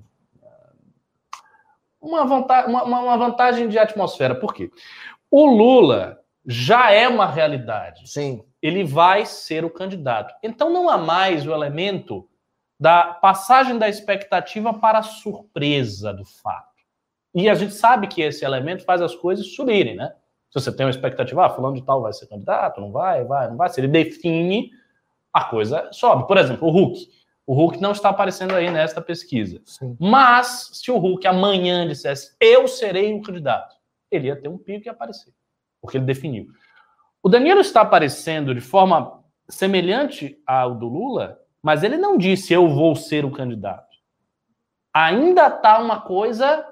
uma 2.06 2.24
vantagem, 2.24 2.70
uma, 2.70 2.84
uma 2.84 3.16
vantagem 3.16 3.68
de 3.68 3.78
atmosfera. 3.78 4.34
Por 4.34 4.54
quê? 4.54 4.70
O 5.30 5.46
Lula 5.46 6.20
já 6.46 6.90
é 6.90 7.08
uma 7.08 7.26
realidade. 7.26 8.08
Sim. 8.08 8.44
Ele 8.62 8.84
vai 8.84 9.26
ser 9.26 9.64
o 9.64 9.70
candidato. 9.70 10.34
Então 10.42 10.70
não 10.70 10.88
há 10.88 10.96
mais 10.96 11.46
o 11.46 11.52
elemento 11.52 12.28
da 12.78 13.14
passagem 13.14 13.78
da 13.78 13.88
expectativa 13.88 14.72
para 14.72 14.98
a 14.98 15.02
surpresa 15.02 16.12
do 16.12 16.24
fato. 16.24 16.76
E 17.34 17.48
a 17.48 17.54
gente 17.54 17.74
sabe 17.74 18.06
que 18.06 18.22
esse 18.22 18.44
elemento 18.44 18.84
faz 18.84 19.02
as 19.02 19.14
coisas 19.14 19.54
subirem, 19.54 19.94
né? 19.94 20.14
Se 20.50 20.60
você 20.60 20.74
tem 20.74 20.86
uma 20.86 20.90
expectativa, 20.90 21.44
ah, 21.44 21.50
fulano 21.50 21.74
de 21.74 21.82
tal 21.82 22.00
vai 22.00 22.12
ser 22.12 22.26
candidato, 22.26 22.80
não 22.80 22.90
vai, 22.90 23.24
vai, 23.24 23.48
não 23.48 23.56
vai. 23.56 23.68
Se 23.68 23.80
ele 23.80 23.88
define, 23.88 24.70
a 25.36 25.44
coisa 25.44 25.88
sobe. 25.92 26.26
Por 26.26 26.38
exemplo, 26.38 26.66
o 26.66 26.70
Hulk. 26.70 27.08
O 27.46 27.54
Hulk 27.54 27.80
não 27.80 27.92
está 27.92 28.08
aparecendo 28.08 28.54
aí 28.54 28.70
nesta 28.70 29.00
pesquisa. 29.00 29.62
Sim. 29.64 29.96
Mas, 30.00 30.70
se 30.74 30.90
o 30.90 30.98
Hulk 30.98 31.26
amanhã 31.28 31.86
dissesse 31.86 32.34
eu 32.40 32.66
serei 32.66 33.14
o 33.14 33.22
candidato, 33.22 33.76
ele 34.10 34.26
ia 34.26 34.36
ter 34.36 34.48
um 34.48 34.58
pico 34.58 34.86
e 34.86 34.88
aparecer. 34.88 35.32
Porque 35.80 35.96
ele 35.96 36.04
definiu. 36.04 36.48
O 37.22 37.28
Danilo 37.28 37.60
está 37.60 37.82
aparecendo 37.82 38.52
de 38.52 38.60
forma 38.60 39.22
semelhante 39.48 40.40
ao 40.44 40.74
do 40.74 40.88
Lula, 40.88 41.38
mas 41.62 41.84
ele 41.84 41.96
não 41.96 42.18
disse 42.18 42.52
eu 42.52 42.68
vou 42.68 42.96
ser 42.96 43.24
o 43.24 43.30
candidato. 43.30 43.96
Ainda 44.92 45.46
está 45.46 45.78
uma 45.78 46.00
coisa, 46.00 46.66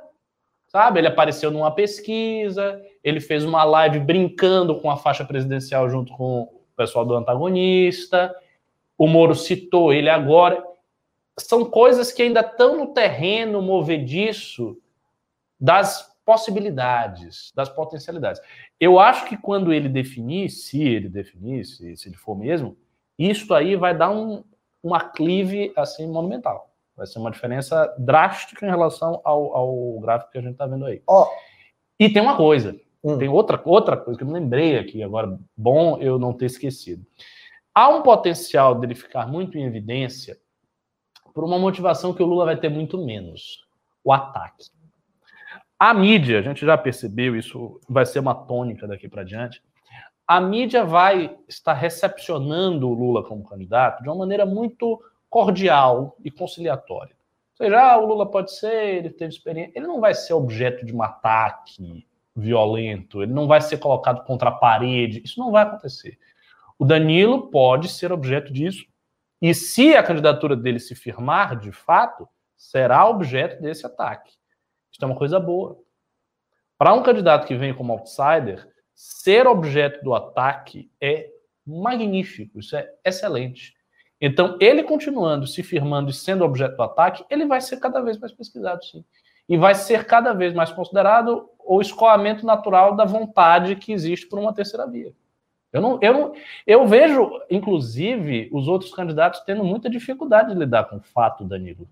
sabe? 0.66 0.98
Ele 0.98 1.06
apareceu 1.06 1.52
numa 1.52 1.70
pesquisa, 1.70 2.82
ele 3.02 3.20
fez 3.20 3.44
uma 3.44 3.62
live 3.62 4.00
brincando 4.00 4.80
com 4.80 4.90
a 4.90 4.96
faixa 4.96 5.24
presidencial 5.24 5.88
junto 5.88 6.12
com 6.16 6.42
o 6.42 6.64
pessoal 6.76 7.04
do 7.04 7.14
antagonista 7.14 8.34
o 8.96 9.06
Moro 9.06 9.34
citou 9.34 9.92
ele 9.92 10.08
agora, 10.08 10.62
são 11.38 11.64
coisas 11.64 12.12
que 12.12 12.22
ainda 12.22 12.40
estão 12.40 12.76
no 12.76 12.88
terreno 12.88 13.60
movediço 13.60 14.76
das 15.58 16.14
possibilidades, 16.24 17.52
das 17.54 17.68
potencialidades. 17.68 18.40
Eu 18.80 18.98
acho 18.98 19.26
que 19.26 19.36
quando 19.36 19.72
ele 19.72 19.88
definir, 19.88 20.48
se 20.48 20.82
ele 20.82 21.08
definir, 21.08 21.64
se, 21.64 21.96
se 21.96 22.08
ele 22.08 22.16
for 22.16 22.36
mesmo, 22.36 22.76
isto 23.18 23.52
aí 23.52 23.76
vai 23.76 23.96
dar 23.96 24.10
um, 24.10 24.42
um 24.82 24.94
aclive 24.94 25.72
assim 25.76 26.06
monumental. 26.06 26.70
Vai 26.96 27.06
ser 27.06 27.18
uma 27.18 27.30
diferença 27.30 27.92
drástica 27.98 28.64
em 28.64 28.70
relação 28.70 29.20
ao, 29.24 29.56
ao 29.56 30.00
gráfico 30.00 30.32
que 30.32 30.38
a 30.38 30.42
gente 30.42 30.52
está 30.52 30.66
vendo 30.66 30.86
aí. 30.86 31.02
Oh. 31.08 31.26
E 31.98 32.08
tem 32.08 32.22
uma 32.22 32.36
coisa, 32.36 32.76
hum. 33.02 33.18
tem 33.18 33.28
outra, 33.28 33.60
outra 33.64 33.96
coisa 33.96 34.16
que 34.16 34.24
eu 34.24 34.28
me 34.28 34.34
lembrei 34.34 34.78
aqui 34.78 35.02
agora, 35.02 35.38
bom 35.56 35.98
eu 35.98 36.18
não 36.18 36.32
ter 36.32 36.46
esquecido. 36.46 37.04
Há 37.74 37.88
um 37.88 38.02
potencial 38.02 38.74
dele 38.74 38.94
ficar 38.94 39.26
muito 39.26 39.58
em 39.58 39.64
evidência 39.64 40.38
por 41.34 41.42
uma 41.42 41.58
motivação 41.58 42.14
que 42.14 42.22
o 42.22 42.26
Lula 42.26 42.44
vai 42.44 42.56
ter 42.56 42.68
muito 42.68 43.04
menos: 43.04 43.66
o 44.04 44.12
ataque. 44.12 44.66
A 45.78 45.92
mídia, 45.92 46.38
a 46.38 46.42
gente 46.42 46.64
já 46.64 46.78
percebeu, 46.78 47.36
isso 47.36 47.80
vai 47.88 48.06
ser 48.06 48.20
uma 48.20 48.34
tônica 48.34 48.86
daqui 48.86 49.08
para 49.08 49.24
diante. 49.24 49.60
A 50.26 50.40
mídia 50.40 50.84
vai 50.84 51.36
estar 51.48 51.74
recepcionando 51.74 52.88
o 52.88 52.94
Lula 52.94 53.24
como 53.24 53.44
candidato 53.44 54.02
de 54.02 54.08
uma 54.08 54.16
maneira 54.16 54.46
muito 54.46 55.02
cordial 55.28 56.16
e 56.24 56.30
conciliatória. 56.30 57.14
Ou 57.58 57.66
seja, 57.66 57.80
ah, 57.80 57.98
o 57.98 58.06
Lula 58.06 58.30
pode 58.30 58.54
ser, 58.56 58.96
ele 58.96 59.10
teve 59.10 59.34
experiência. 59.34 59.72
Ele 59.76 59.86
não 59.86 60.00
vai 60.00 60.14
ser 60.14 60.32
objeto 60.32 60.86
de 60.86 60.94
um 60.94 61.02
ataque 61.02 62.06
violento, 62.34 63.22
ele 63.22 63.32
não 63.32 63.46
vai 63.46 63.60
ser 63.60 63.78
colocado 63.78 64.24
contra 64.24 64.48
a 64.48 64.52
parede. 64.52 65.22
Isso 65.24 65.38
não 65.38 65.50
vai 65.50 65.64
acontecer. 65.64 66.18
O 66.78 66.84
Danilo 66.84 67.50
pode 67.50 67.88
ser 67.88 68.12
objeto 68.12 68.52
disso. 68.52 68.84
E 69.40 69.54
se 69.54 69.94
a 69.94 70.02
candidatura 70.02 70.56
dele 70.56 70.78
se 70.78 70.94
firmar 70.94 71.58
de 71.58 71.70
fato, 71.70 72.28
será 72.56 73.08
objeto 73.08 73.60
desse 73.60 73.84
ataque. 73.86 74.32
Isso 74.90 75.02
é 75.02 75.06
uma 75.06 75.16
coisa 75.16 75.38
boa. 75.38 75.78
Para 76.78 76.94
um 76.94 77.02
candidato 77.02 77.46
que 77.46 77.54
vem 77.54 77.74
como 77.74 77.92
outsider, 77.92 78.68
ser 78.94 79.46
objeto 79.46 80.02
do 80.02 80.14
ataque 80.14 80.90
é 81.00 81.30
magnífico, 81.66 82.60
isso 82.60 82.76
é 82.76 82.90
excelente. 83.04 83.74
Então, 84.20 84.56
ele 84.60 84.82
continuando, 84.82 85.46
se 85.46 85.62
firmando 85.62 86.10
e 86.10 86.14
sendo 86.14 86.44
objeto 86.44 86.76
do 86.76 86.82
ataque, 86.82 87.24
ele 87.28 87.46
vai 87.46 87.60
ser 87.60 87.78
cada 87.78 88.00
vez 88.00 88.18
mais 88.18 88.32
pesquisado, 88.32 88.84
sim. 88.84 89.04
E 89.48 89.56
vai 89.56 89.74
ser 89.74 90.06
cada 90.06 90.32
vez 90.32 90.54
mais 90.54 90.72
considerado 90.72 91.50
o 91.58 91.80
escoamento 91.80 92.46
natural 92.46 92.94
da 92.94 93.04
vontade 93.04 93.76
que 93.76 93.92
existe 93.92 94.26
por 94.26 94.38
uma 94.38 94.54
terceira 94.54 94.86
via. 94.86 95.12
Eu, 95.74 95.80
não, 95.80 95.98
eu, 96.00 96.12
não, 96.12 96.32
eu 96.64 96.86
vejo, 96.86 97.28
inclusive, 97.50 98.48
os 98.52 98.68
outros 98.68 98.94
candidatos 98.94 99.40
tendo 99.40 99.64
muita 99.64 99.90
dificuldade 99.90 100.52
de 100.52 100.58
lidar 100.58 100.84
com 100.84 100.98
o 100.98 101.00
fato, 101.00 101.44
Danilo. 101.44 101.88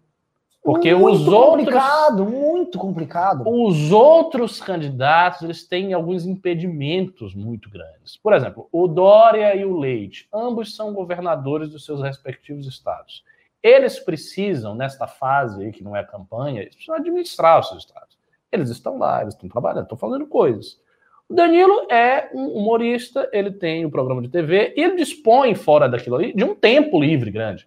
Porque 0.63 0.95
muito 0.95 1.17
os 1.17 1.27
outros. 1.27 1.65
complicado, 1.65 2.25
muito 2.25 2.79
complicado. 2.79 3.43
Os 3.45 3.91
outros 3.91 4.61
candidatos 4.61 5.43
eles 5.43 5.67
têm 5.67 5.93
alguns 5.93 6.25
impedimentos 6.25 7.35
muito 7.35 7.69
grandes. 7.69 8.17
Por 8.17 8.33
exemplo, 8.33 8.69
o 8.71 8.87
Dória 8.87 9.53
e 9.57 9.65
o 9.65 9.77
Leite, 9.77 10.29
ambos 10.33 10.77
são 10.77 10.95
governadores 10.95 11.69
dos 11.69 11.85
seus 11.85 12.01
respectivos 12.01 12.69
estados. 12.69 13.25
Eles 13.61 13.99
precisam, 13.99 14.77
nesta 14.77 15.09
fase 15.09 15.65
aí, 15.65 15.73
que 15.73 15.83
não 15.83 15.97
é 15.97 16.05
campanha, 16.05 16.61
eles 16.61 16.77
precisam 16.77 16.95
administrar 16.95 17.59
os 17.59 17.69
seus 17.69 17.85
estados. 17.85 18.17
Eles 18.53 18.71
estão 18.71 18.97
lá, 18.97 19.23
eles 19.23 19.35
estão 19.35 19.49
trabalhando, 19.49 19.85
estão 19.85 19.99
fazendo 19.99 20.27
coisas. 20.29 20.81
O 21.29 21.35
Danilo 21.35 21.87
é 21.91 22.29
um 22.35 22.49
humorista, 22.49 23.29
ele 23.33 23.51
tem 23.51 23.87
um 23.87 23.91
programa 23.91 24.21
de 24.21 24.29
TV 24.29 24.75
e 24.77 24.83
ele 24.83 24.97
dispõe, 24.97 25.55
fora 25.55 25.89
daquilo 25.89 26.17
ali, 26.17 26.33
de 26.35 26.45
um 26.45 26.55
tempo 26.55 27.01
livre 27.01 27.31
grande. 27.31 27.67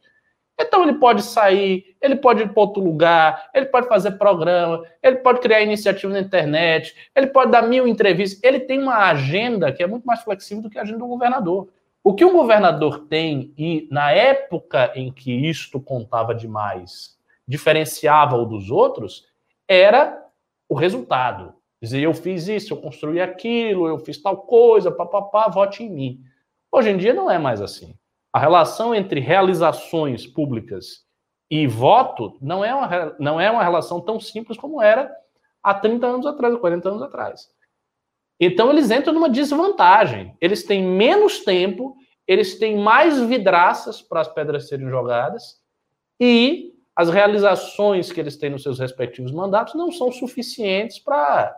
Então 0.59 0.83
ele 0.83 0.93
pode 0.93 1.21
sair, 1.21 1.95
ele 2.01 2.15
pode 2.15 2.43
ir 2.43 2.49
para 2.49 2.61
outro 2.61 2.81
lugar, 2.81 3.49
ele 3.53 3.65
pode 3.65 3.87
fazer 3.87 4.11
programa, 4.11 4.83
ele 5.03 5.17
pode 5.17 5.41
criar 5.41 5.61
iniciativa 5.61 6.13
na 6.13 6.19
internet, 6.19 6.95
ele 7.13 7.27
pode 7.27 7.51
dar 7.51 7.63
mil 7.63 7.87
entrevistas. 7.87 8.41
Ele 8.41 8.59
tem 8.59 8.81
uma 8.81 9.09
agenda 9.09 9.71
que 9.71 9.83
é 9.83 9.87
muito 9.87 10.05
mais 10.05 10.21
flexível 10.21 10.63
do 10.63 10.69
que 10.69 10.79
a 10.79 10.83
agenda 10.83 10.99
do 10.99 11.07
governador. 11.07 11.67
O 12.03 12.13
que 12.13 12.23
um 12.23 12.33
governador 12.33 13.07
tem, 13.09 13.51
e 13.57 13.87
na 13.91 14.11
época 14.11 14.91
em 14.95 15.11
que 15.11 15.33
isto 15.33 15.79
contava 15.79 16.35
demais, 16.35 17.17
diferenciava 17.47 18.35
o 18.35 18.45
dos 18.45 18.69
outros, 18.69 19.25
era 19.67 20.23
o 20.69 20.75
resultado. 20.75 21.54
Dizer, 21.85 22.01
eu 22.01 22.15
fiz 22.15 22.47
isso, 22.47 22.73
eu 22.73 22.77
construí 22.77 23.21
aquilo, 23.21 23.87
eu 23.87 23.99
fiz 23.99 24.19
tal 24.19 24.37
coisa, 24.37 24.91
papapá, 24.91 25.47
vote 25.49 25.83
em 25.83 25.89
mim. 25.89 26.19
Hoje 26.71 26.89
em 26.89 26.97
dia 26.97 27.13
não 27.13 27.29
é 27.29 27.37
mais 27.37 27.61
assim. 27.61 27.95
A 28.33 28.39
relação 28.39 28.93
entre 28.93 29.19
realizações 29.19 30.25
públicas 30.25 31.05
e 31.49 31.67
voto 31.67 32.37
não 32.41 32.65
é 32.65 32.73
uma, 32.73 33.15
não 33.19 33.39
é 33.39 33.51
uma 33.51 33.63
relação 33.63 34.01
tão 34.01 34.19
simples 34.19 34.57
como 34.57 34.81
era 34.81 35.15
há 35.61 35.75
30 35.75 36.07
anos 36.07 36.25
atrás, 36.25 36.55
ou 36.55 36.59
40 36.59 36.89
anos 36.89 37.01
atrás. 37.03 37.47
Então 38.39 38.71
eles 38.71 38.89
entram 38.89 39.13
numa 39.13 39.29
desvantagem. 39.29 40.35
Eles 40.41 40.63
têm 40.63 40.83
menos 40.83 41.41
tempo, 41.41 41.95
eles 42.27 42.57
têm 42.57 42.77
mais 42.79 43.21
vidraças 43.21 44.01
para 44.01 44.21
as 44.21 44.27
pedras 44.27 44.67
serem 44.67 44.89
jogadas 44.89 45.61
e 46.19 46.73
as 46.95 47.09
realizações 47.09 48.11
que 48.11 48.19
eles 48.19 48.37
têm 48.37 48.49
nos 48.49 48.63
seus 48.63 48.79
respectivos 48.79 49.31
mandatos 49.31 49.75
não 49.75 49.91
são 49.91 50.11
suficientes 50.11 50.97
para 50.97 51.55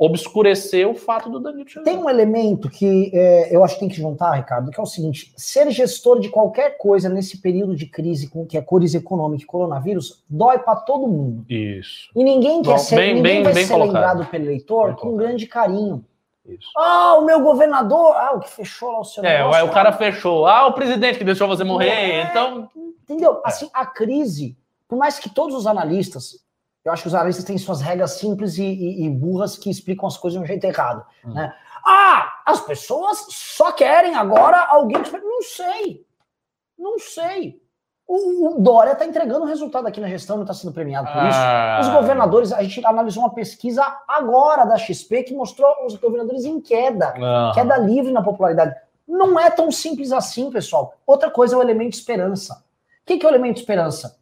obscurecer 0.00 0.88
o 0.88 0.94
fato 0.94 1.28
do 1.28 1.38
Danilo 1.38 1.68
chegar. 1.68 1.84
Tem 1.84 1.98
um 1.98 2.08
elemento 2.08 2.70
que 2.70 3.10
é, 3.12 3.54
eu 3.54 3.62
acho 3.62 3.74
que 3.74 3.80
tem 3.80 3.88
que 3.90 3.96
juntar, 4.00 4.32
Ricardo, 4.32 4.70
que 4.70 4.80
é 4.80 4.82
o 4.82 4.86
seguinte: 4.86 5.30
ser 5.36 5.70
gestor 5.70 6.18
de 6.18 6.30
qualquer 6.30 6.78
coisa 6.78 7.06
nesse 7.10 7.42
período 7.42 7.76
de 7.76 7.84
crise, 7.84 8.30
com 8.30 8.46
que 8.46 8.56
é 8.56 8.62
crise 8.62 8.96
econômica 8.96 9.42
e 9.42 9.46
coronavírus, 9.46 10.24
dói 10.28 10.58
para 10.58 10.76
todo 10.76 11.06
mundo. 11.06 11.44
Isso. 11.50 12.08
E 12.16 12.24
ninguém 12.24 12.62
quer 12.62 12.70
Bom, 12.72 12.78
ser, 12.78 12.96
bem, 12.96 13.14
ninguém 13.16 13.34
bem, 13.34 13.42
vai 13.42 13.52
bem 13.52 13.66
ser 13.66 13.72
colocado. 13.74 13.92
lembrado 13.94 14.30
pelo 14.30 14.44
eleitor 14.46 14.86
bem 14.86 14.94
com 14.94 15.00
colocado. 15.02 15.18
grande 15.26 15.46
carinho. 15.46 16.04
Isso. 16.48 16.68
Ah, 16.76 17.16
o 17.18 17.26
meu 17.26 17.42
governador, 17.42 18.14
ah, 18.16 18.32
o 18.34 18.40
que 18.40 18.48
fechou 18.48 18.90
lá 18.90 19.00
o 19.00 19.04
seu 19.04 19.22
É, 19.22 19.38
negócio, 19.38 19.66
o 19.66 19.70
cara 19.70 19.92
fechou. 19.92 20.46
Ah, 20.46 20.66
o 20.66 20.72
presidente 20.72 21.18
que 21.18 21.24
deixou 21.24 21.46
você 21.46 21.62
morrer. 21.62 21.88
É, 21.90 22.22
então, 22.22 22.68
entendeu? 23.02 23.34
É. 23.36 23.40
Assim, 23.44 23.68
a 23.74 23.84
crise, 23.84 24.56
por 24.88 24.96
mais 24.96 25.18
que 25.18 25.28
todos 25.28 25.54
os 25.54 25.66
analistas 25.66 26.42
eu 26.84 26.92
acho 26.92 27.02
que 27.02 27.08
os 27.08 27.14
analistas 27.14 27.44
têm 27.44 27.58
suas 27.58 27.80
regras 27.80 28.12
simples 28.12 28.56
e, 28.56 28.64
e, 28.64 29.04
e 29.04 29.10
burras 29.10 29.56
que 29.56 29.70
explicam 29.70 30.06
as 30.06 30.16
coisas 30.16 30.38
de 30.38 30.44
um 30.44 30.46
jeito 30.46 30.64
errado. 30.64 31.04
Hum. 31.24 31.34
Né? 31.34 31.54
Ah, 31.84 32.40
as 32.46 32.60
pessoas 32.60 33.26
só 33.28 33.72
querem 33.72 34.14
agora 34.14 34.58
alguém 34.58 35.02
que. 35.02 35.10
Não 35.12 35.42
sei. 35.42 36.06
Não 36.78 36.98
sei. 36.98 37.60
O, 38.06 38.56
o 38.56 38.60
Dória 38.60 38.92
está 38.92 39.04
entregando 39.06 39.44
resultado 39.44 39.86
aqui 39.86 40.00
na 40.00 40.08
gestão, 40.08 40.36
não 40.36 40.42
está 40.42 40.52
sendo 40.52 40.72
premiado 40.72 41.06
por 41.06 41.22
isso. 41.28 41.38
Ah. 41.38 41.78
Os 41.80 41.88
governadores, 41.88 42.52
a 42.52 42.62
gente 42.62 42.84
analisou 42.84 43.22
uma 43.22 43.32
pesquisa 43.32 43.84
agora 44.08 44.64
da 44.64 44.76
XP 44.76 45.22
que 45.24 45.34
mostrou 45.34 45.72
os 45.86 45.94
governadores 45.94 46.44
em 46.44 46.60
queda, 46.60 47.14
ah. 47.16 47.52
queda 47.54 47.76
livre 47.76 48.10
na 48.10 48.22
popularidade. 48.22 48.74
Não 49.06 49.38
é 49.38 49.50
tão 49.50 49.70
simples 49.70 50.12
assim, 50.12 50.50
pessoal. 50.50 50.94
Outra 51.06 51.30
coisa 51.30 51.54
é 51.54 51.58
o 51.58 51.62
elemento 51.62 51.94
esperança. 51.94 52.64
O 53.02 53.06
que, 53.06 53.18
que 53.18 53.26
é 53.26 53.28
o 53.28 53.32
elemento 53.32 53.58
esperança? 53.58 54.19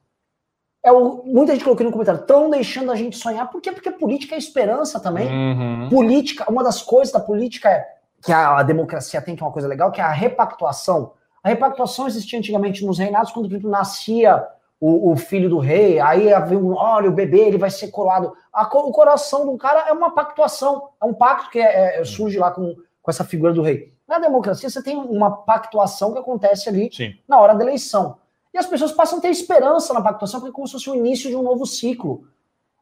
É 0.85 0.93
o, 0.93 1.23
muita 1.25 1.53
gente 1.53 1.65
colocou 1.65 1.85
no 1.85 1.93
comentário, 1.93 2.21
estão 2.21 2.49
deixando 2.49 2.91
a 2.91 2.97
gente 2.97 3.17
sonhar. 3.17 3.51
Por 3.51 3.61
quê? 3.61 3.73
Porque 3.73 3.91
política 3.91 4.35
é 4.35 4.39
esperança 4.39 5.01
também. 5.01 5.29
Uhum. 5.29 5.89
Política, 5.89 6.51
uma 6.51 6.63
das 6.63 6.83
coisas 6.83 7.13
da 7.13 7.21
política 7.21 7.69
é 7.69 7.87
que 8.23 8.33
a, 8.33 8.59
a, 8.59 8.63
democracia 8.63 9.21
tem, 9.21 9.37
que 9.37 9.43
é 9.43 9.47
uma 9.47 9.53
coisa 9.53 9.69
legal, 9.69 9.91
que 9.91 10.01
é 10.01 10.05
a 10.05 10.11
repactuação. 10.11 11.13
A 11.43 11.49
repactuação 11.49 12.07
existia 12.07 12.39
antigamente 12.39 12.85
nos 12.85 12.99
reinados, 12.99 13.31
quando, 13.31 13.47
por 13.47 13.55
exemplo, 13.55 13.71
nascia 13.71 14.47
o, 14.81 15.13
o 15.13 15.17
filho 15.17 15.49
do 15.49 15.59
rei, 15.59 15.99
aí 15.99 16.33
havia 16.33 16.59
um, 16.59 16.75
olha, 16.75 17.09
o 17.09 17.13
bebê, 17.13 17.41
ele 17.41 17.59
vai 17.59 17.71
ser 17.71 17.89
coroado. 17.89 18.33
A, 18.53 18.63
o 18.63 18.93
coração 18.93 19.47
do 19.47 19.57
cara 19.57 19.89
é 19.89 19.93
uma 19.93 20.15
pactuação, 20.15 20.91
é 21.01 21.05
um 21.05 21.15
pacto 21.15 21.51
que 21.51 21.59
é, 21.59 22.01
é, 22.01 22.05
surge 22.05 22.39
lá 22.39 22.51
com, 22.51 22.77
com 23.03 23.11
essa 23.11 23.25
figura 23.25 23.53
do 23.53 23.63
rei. 23.63 23.93
Na 24.07 24.19
democracia, 24.19 24.71
você 24.71 24.83
tem 24.83 24.97
uma 24.97 25.31
pactuação 25.31 26.13
que 26.13 26.19
acontece 26.19 26.69
ali 26.69 26.89
Sim. 26.93 27.15
na 27.29 27.39
hora 27.39 27.55
da 27.55 27.65
eleição. 27.65 28.17
E 28.59 28.61
as 28.61 28.67
pessoas 28.67 28.91
passam 28.91 29.21
a 29.21 29.23
ter 29.23 29.29
esperança 29.29 29.95
na 29.95 30.03
pactuação, 30.03 30.41
porque 30.41 30.51
é 30.51 30.53
como 30.53 30.67
se 30.67 30.73
fosse 30.73 30.91
o 30.91 30.95
início 30.97 31.31
de 31.31 31.37
um 31.37 31.45
novo 31.45 31.65
ciclo. 31.65 32.25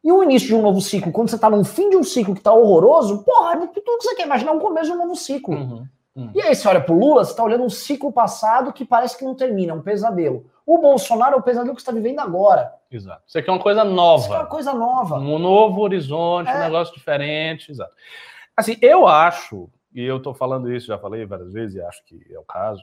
E 0.02 0.10
o 0.10 0.22
início 0.22 0.48
de 0.48 0.54
um 0.54 0.62
novo 0.62 0.80
ciclo, 0.80 1.12
quando 1.12 1.28
você 1.28 1.36
está 1.36 1.50
no 1.50 1.62
fim 1.64 1.90
de 1.90 1.98
um 1.98 2.02
ciclo 2.02 2.32
que 2.32 2.40
está 2.40 2.50
horroroso, 2.50 3.22
porra, 3.22 3.52
é 3.52 3.66
tudo 3.66 3.98
que 3.98 4.04
você 4.04 4.14
quer 4.14 4.24
imaginar 4.24 4.52
é 4.52 4.54
um 4.54 4.58
começo 4.58 4.86
de 4.86 4.96
um 4.96 5.00
novo 5.00 5.14
ciclo. 5.14 5.54
Uhum, 5.54 5.86
uhum. 6.16 6.30
E 6.34 6.40
aí 6.40 6.54
você 6.54 6.66
olha 6.66 6.80
pro 6.80 6.98
Lula, 6.98 7.26
você 7.26 7.32
está 7.32 7.44
olhando 7.44 7.64
um 7.64 7.68
ciclo 7.68 8.10
passado 8.10 8.72
que 8.72 8.86
parece 8.86 9.18
que 9.18 9.24
não 9.24 9.34
termina, 9.34 9.72
é 9.72 9.74
um 9.74 9.82
pesadelo. 9.82 10.46
O 10.64 10.78
Bolsonaro 10.78 11.34
é 11.34 11.38
o 11.38 11.42
pesadelo 11.42 11.76
que 11.76 11.82
você 11.82 11.90
está 11.90 11.92
vivendo 11.92 12.20
agora. 12.20 12.72
Exato. 12.90 13.22
Isso 13.26 13.38
aqui 13.38 13.50
é 13.50 13.52
uma 13.52 13.62
coisa 13.62 13.84
nova. 13.84 14.22
Isso 14.22 14.32
é 14.32 14.38
uma 14.38 14.46
coisa 14.46 14.72
nova. 14.72 15.18
Um 15.18 15.38
novo 15.38 15.82
horizonte, 15.82 16.48
é. 16.48 16.56
um 16.56 16.60
negócio 16.60 16.94
diferente. 16.94 17.70
Exato. 17.70 17.92
Assim, 18.56 18.78
eu 18.80 19.06
acho, 19.06 19.68
e 19.94 20.02
eu 20.02 20.16
estou 20.16 20.32
falando 20.32 20.72
isso, 20.72 20.86
já 20.86 20.98
falei 20.98 21.26
várias 21.26 21.52
vezes, 21.52 21.76
e 21.76 21.82
acho 21.82 22.02
que 22.06 22.18
é 22.32 22.38
o 22.38 22.44
caso, 22.44 22.82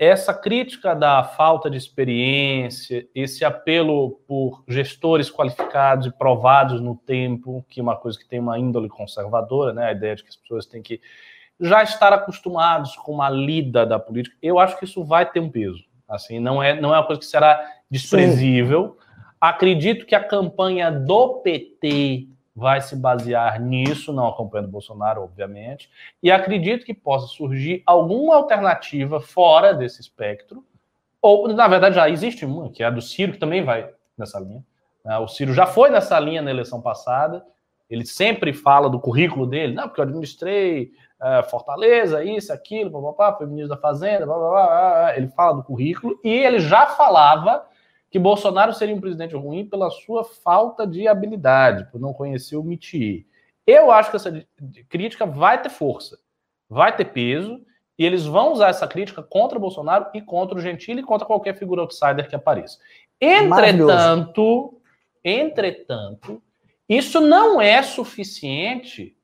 essa 0.00 0.32
crítica 0.32 0.94
da 0.94 1.22
falta 1.22 1.68
de 1.68 1.76
experiência, 1.76 3.06
esse 3.14 3.44
apelo 3.44 4.12
por 4.26 4.64
gestores 4.66 5.30
qualificados 5.30 6.06
e 6.06 6.10
provados 6.10 6.80
no 6.80 6.96
tempo, 6.96 7.62
que 7.68 7.80
é 7.80 7.82
uma 7.82 7.94
coisa 7.94 8.18
que 8.18 8.26
tem 8.26 8.40
uma 8.40 8.58
índole 8.58 8.88
conservadora, 8.88 9.74
né? 9.74 9.88
A 9.88 9.92
ideia 9.92 10.16
de 10.16 10.22
que 10.22 10.30
as 10.30 10.36
pessoas 10.36 10.64
têm 10.64 10.80
que 10.80 11.02
já 11.60 11.82
estar 11.82 12.14
acostumados 12.14 12.96
com 12.96 13.12
uma 13.12 13.28
lida 13.28 13.84
da 13.84 13.98
política. 13.98 14.34
Eu 14.40 14.58
acho 14.58 14.78
que 14.78 14.86
isso 14.86 15.04
vai 15.04 15.30
ter 15.30 15.38
um 15.38 15.50
peso. 15.50 15.84
Assim, 16.08 16.40
não 16.40 16.62
é, 16.62 16.80
não 16.80 16.94
é 16.94 16.98
uma 16.98 17.06
coisa 17.06 17.20
que 17.20 17.26
será 17.26 17.62
desprezível. 17.90 18.96
Sim. 18.98 19.06
Acredito 19.38 20.06
que 20.06 20.14
a 20.14 20.24
campanha 20.24 20.90
do 20.90 21.40
PT 21.40 22.26
vai 22.60 22.82
se 22.82 22.94
basear 22.94 23.58
nisso, 23.58 24.12
não 24.12 24.28
acompanhando 24.28 24.70
Bolsonaro, 24.70 25.22
obviamente, 25.22 25.90
e 26.22 26.30
acredito 26.30 26.84
que 26.84 26.92
possa 26.92 27.26
surgir 27.26 27.82
alguma 27.86 28.36
alternativa 28.36 29.18
fora 29.18 29.72
desse 29.72 30.02
espectro, 30.02 30.62
ou, 31.22 31.48
na 31.48 31.66
verdade, 31.66 31.94
já 31.94 32.08
existe 32.08 32.44
uma, 32.44 32.70
que 32.70 32.82
é 32.82 32.86
a 32.86 32.90
do 32.90 33.00
Ciro, 33.00 33.32
que 33.32 33.38
também 33.38 33.64
vai 33.64 33.90
nessa 34.16 34.38
linha. 34.38 34.62
Né? 35.02 35.16
O 35.16 35.26
Ciro 35.26 35.54
já 35.54 35.66
foi 35.66 35.88
nessa 35.88 36.20
linha 36.20 36.42
na 36.42 36.50
eleição 36.50 36.82
passada, 36.82 37.42
ele 37.88 38.04
sempre 38.04 38.52
fala 38.52 38.90
do 38.90 39.00
currículo 39.00 39.46
dele, 39.46 39.72
não, 39.72 39.84
porque 39.88 40.00
eu 40.00 40.04
administrei 40.04 40.92
uh, 41.18 41.48
Fortaleza, 41.48 42.22
isso, 42.22 42.52
aquilo, 42.52 42.90
papapá, 42.90 43.38
foi 43.38 43.46
ministro 43.46 43.74
da 43.74 43.80
Fazenda, 43.80 44.26
blá, 44.26 44.36
blá, 44.36 44.50
blá, 44.50 45.16
ele 45.16 45.28
fala 45.28 45.56
do 45.56 45.64
currículo, 45.64 46.20
e 46.22 46.28
ele 46.28 46.60
já 46.60 46.88
falava 46.88 47.64
que 48.10 48.18
Bolsonaro 48.18 48.72
seria 48.72 48.94
um 48.94 49.00
presidente 49.00 49.36
ruim 49.36 49.64
pela 49.64 49.90
sua 49.90 50.24
falta 50.24 50.86
de 50.86 51.06
habilidade, 51.06 51.90
por 51.90 52.00
não 52.00 52.12
conhecer 52.12 52.56
o 52.56 52.64
métier. 52.64 53.24
Eu 53.66 53.90
acho 53.92 54.10
que 54.10 54.16
essa 54.16 54.44
crítica 54.88 55.24
vai 55.24 55.62
ter 55.62 55.70
força, 55.70 56.18
vai 56.68 56.94
ter 56.94 57.06
peso, 57.06 57.60
e 57.98 58.04
eles 58.04 58.26
vão 58.26 58.52
usar 58.52 58.70
essa 58.70 58.88
crítica 58.88 59.22
contra 59.22 59.58
Bolsonaro 59.58 60.06
e 60.14 60.20
contra 60.20 60.56
o 60.56 60.60
Gentili 60.60 61.00
e 61.00 61.04
contra 61.04 61.26
qualquer 61.26 61.54
figura 61.54 61.82
outsider 61.82 62.28
que 62.28 62.34
apareça. 62.34 62.78
Entretanto, 63.20 64.80
Entretanto, 65.24 66.42
isso 66.88 67.20
não 67.20 67.60
é 67.60 67.82
suficiente 67.82 69.16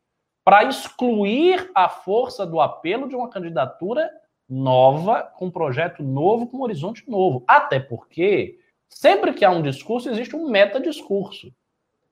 para 0.45 0.65
excluir 0.65 1.71
a 1.75 1.89
força 1.89 2.47
do 2.47 2.61
apelo 2.61 3.09
de 3.09 3.17
uma 3.17 3.29
candidatura 3.29 4.09
nova, 4.49 5.23
com 5.23 5.47
um 5.47 5.51
projeto 5.51 6.03
novo, 6.03 6.47
com 6.47 6.59
um 6.59 6.63
horizonte 6.63 7.09
novo. 7.11 7.43
Até 7.49 7.81
porque, 7.81 8.59
sempre 8.89 9.33
que 9.33 9.45
há 9.45 9.51
um 9.51 9.63
discurso, 9.63 10.09
existe 10.09 10.35
um 10.35 10.49
meta-discurso. 10.49 11.53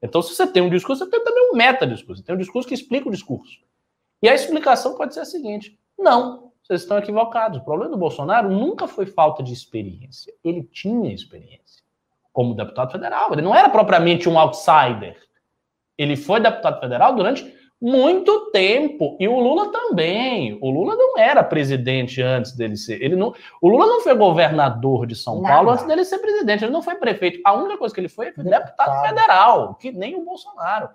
Então, 0.03 0.21
se 0.21 0.35
você 0.35 0.47
tem 0.47 0.63
um 0.63 0.71
discurso, 0.71 1.05
você 1.05 1.11
tem 1.11 1.25
também 1.25 1.51
um 1.51 1.57
meta-discurso. 1.57 2.23
Tem 2.23 2.35
um 2.35 2.39
discurso 2.39 2.69
que 2.69 2.75
explica 2.75 3.09
o 3.09 3.13
discurso. 3.13 3.59
E 4.23 4.29
a 4.29 4.35
explicação 4.35 4.97
pode 4.97 5.15
ser 5.15 5.21
a 5.21 5.25
seguinte: 5.25 5.79
não, 5.99 6.53
vocês 6.63 6.83
estão 6.83 6.99
equivocados. 6.99 7.59
O 7.59 7.65
problema 7.65 7.91
do 7.91 7.99
Bolsonaro 7.99 8.51
nunca 8.51 8.87
foi 8.87 9.07
falta 9.07 9.43
de 9.43 9.53
experiência. 9.53 10.33
Ele 10.43 10.63
tinha 10.65 11.13
experiência 11.13 11.83
como 12.33 12.55
deputado 12.55 12.91
federal. 12.91 13.33
Ele 13.33 13.43
não 13.43 13.55
era 13.55 13.69
propriamente 13.69 14.29
um 14.29 14.39
outsider. 14.39 15.17
Ele 15.97 16.17
foi 16.17 16.41
deputado 16.41 16.81
federal 16.81 17.15
durante 17.15 17.54
muito 17.85 18.51
tempo. 18.51 19.15
E 19.21 19.29
o 19.29 19.39
Lula 19.39 19.71
também. 19.71 20.59
O 20.63 20.71
Lula 20.71 20.97
não 20.97 21.19
era 21.19 21.45
presidente 21.45 22.23
antes 22.23 22.57
dele 22.57 22.79
ser. 22.79 23.03
Ele 23.03 23.15
não, 23.15 23.35
o 23.61 23.69
Lula 23.69 23.87
não 23.87 24.01
foi 24.01 24.15
governador 24.15 25.07
de 25.07 25.15
São 25.15 25.43
Nada. 25.43 25.55
Paulo 25.55 25.71
antes 25.71 25.85
dele 25.85 26.03
ser 26.03 26.19
presidente. 26.19 26.65
Ele 26.65 26.73
não 26.73 26.83
foi 26.83 26.95
prefeito. 26.95 27.43
A 27.45 27.53
única 27.53 27.77
coisa 27.77 27.95
que 27.95 28.01
ele 28.01 28.09
foi 28.09 28.33
foi 28.33 28.43
deputado 28.43 29.07
federal, 29.07 29.75
que 29.75 29.93
nem 29.93 30.17
o 30.17 30.25
Bolsonaro. 30.25 30.89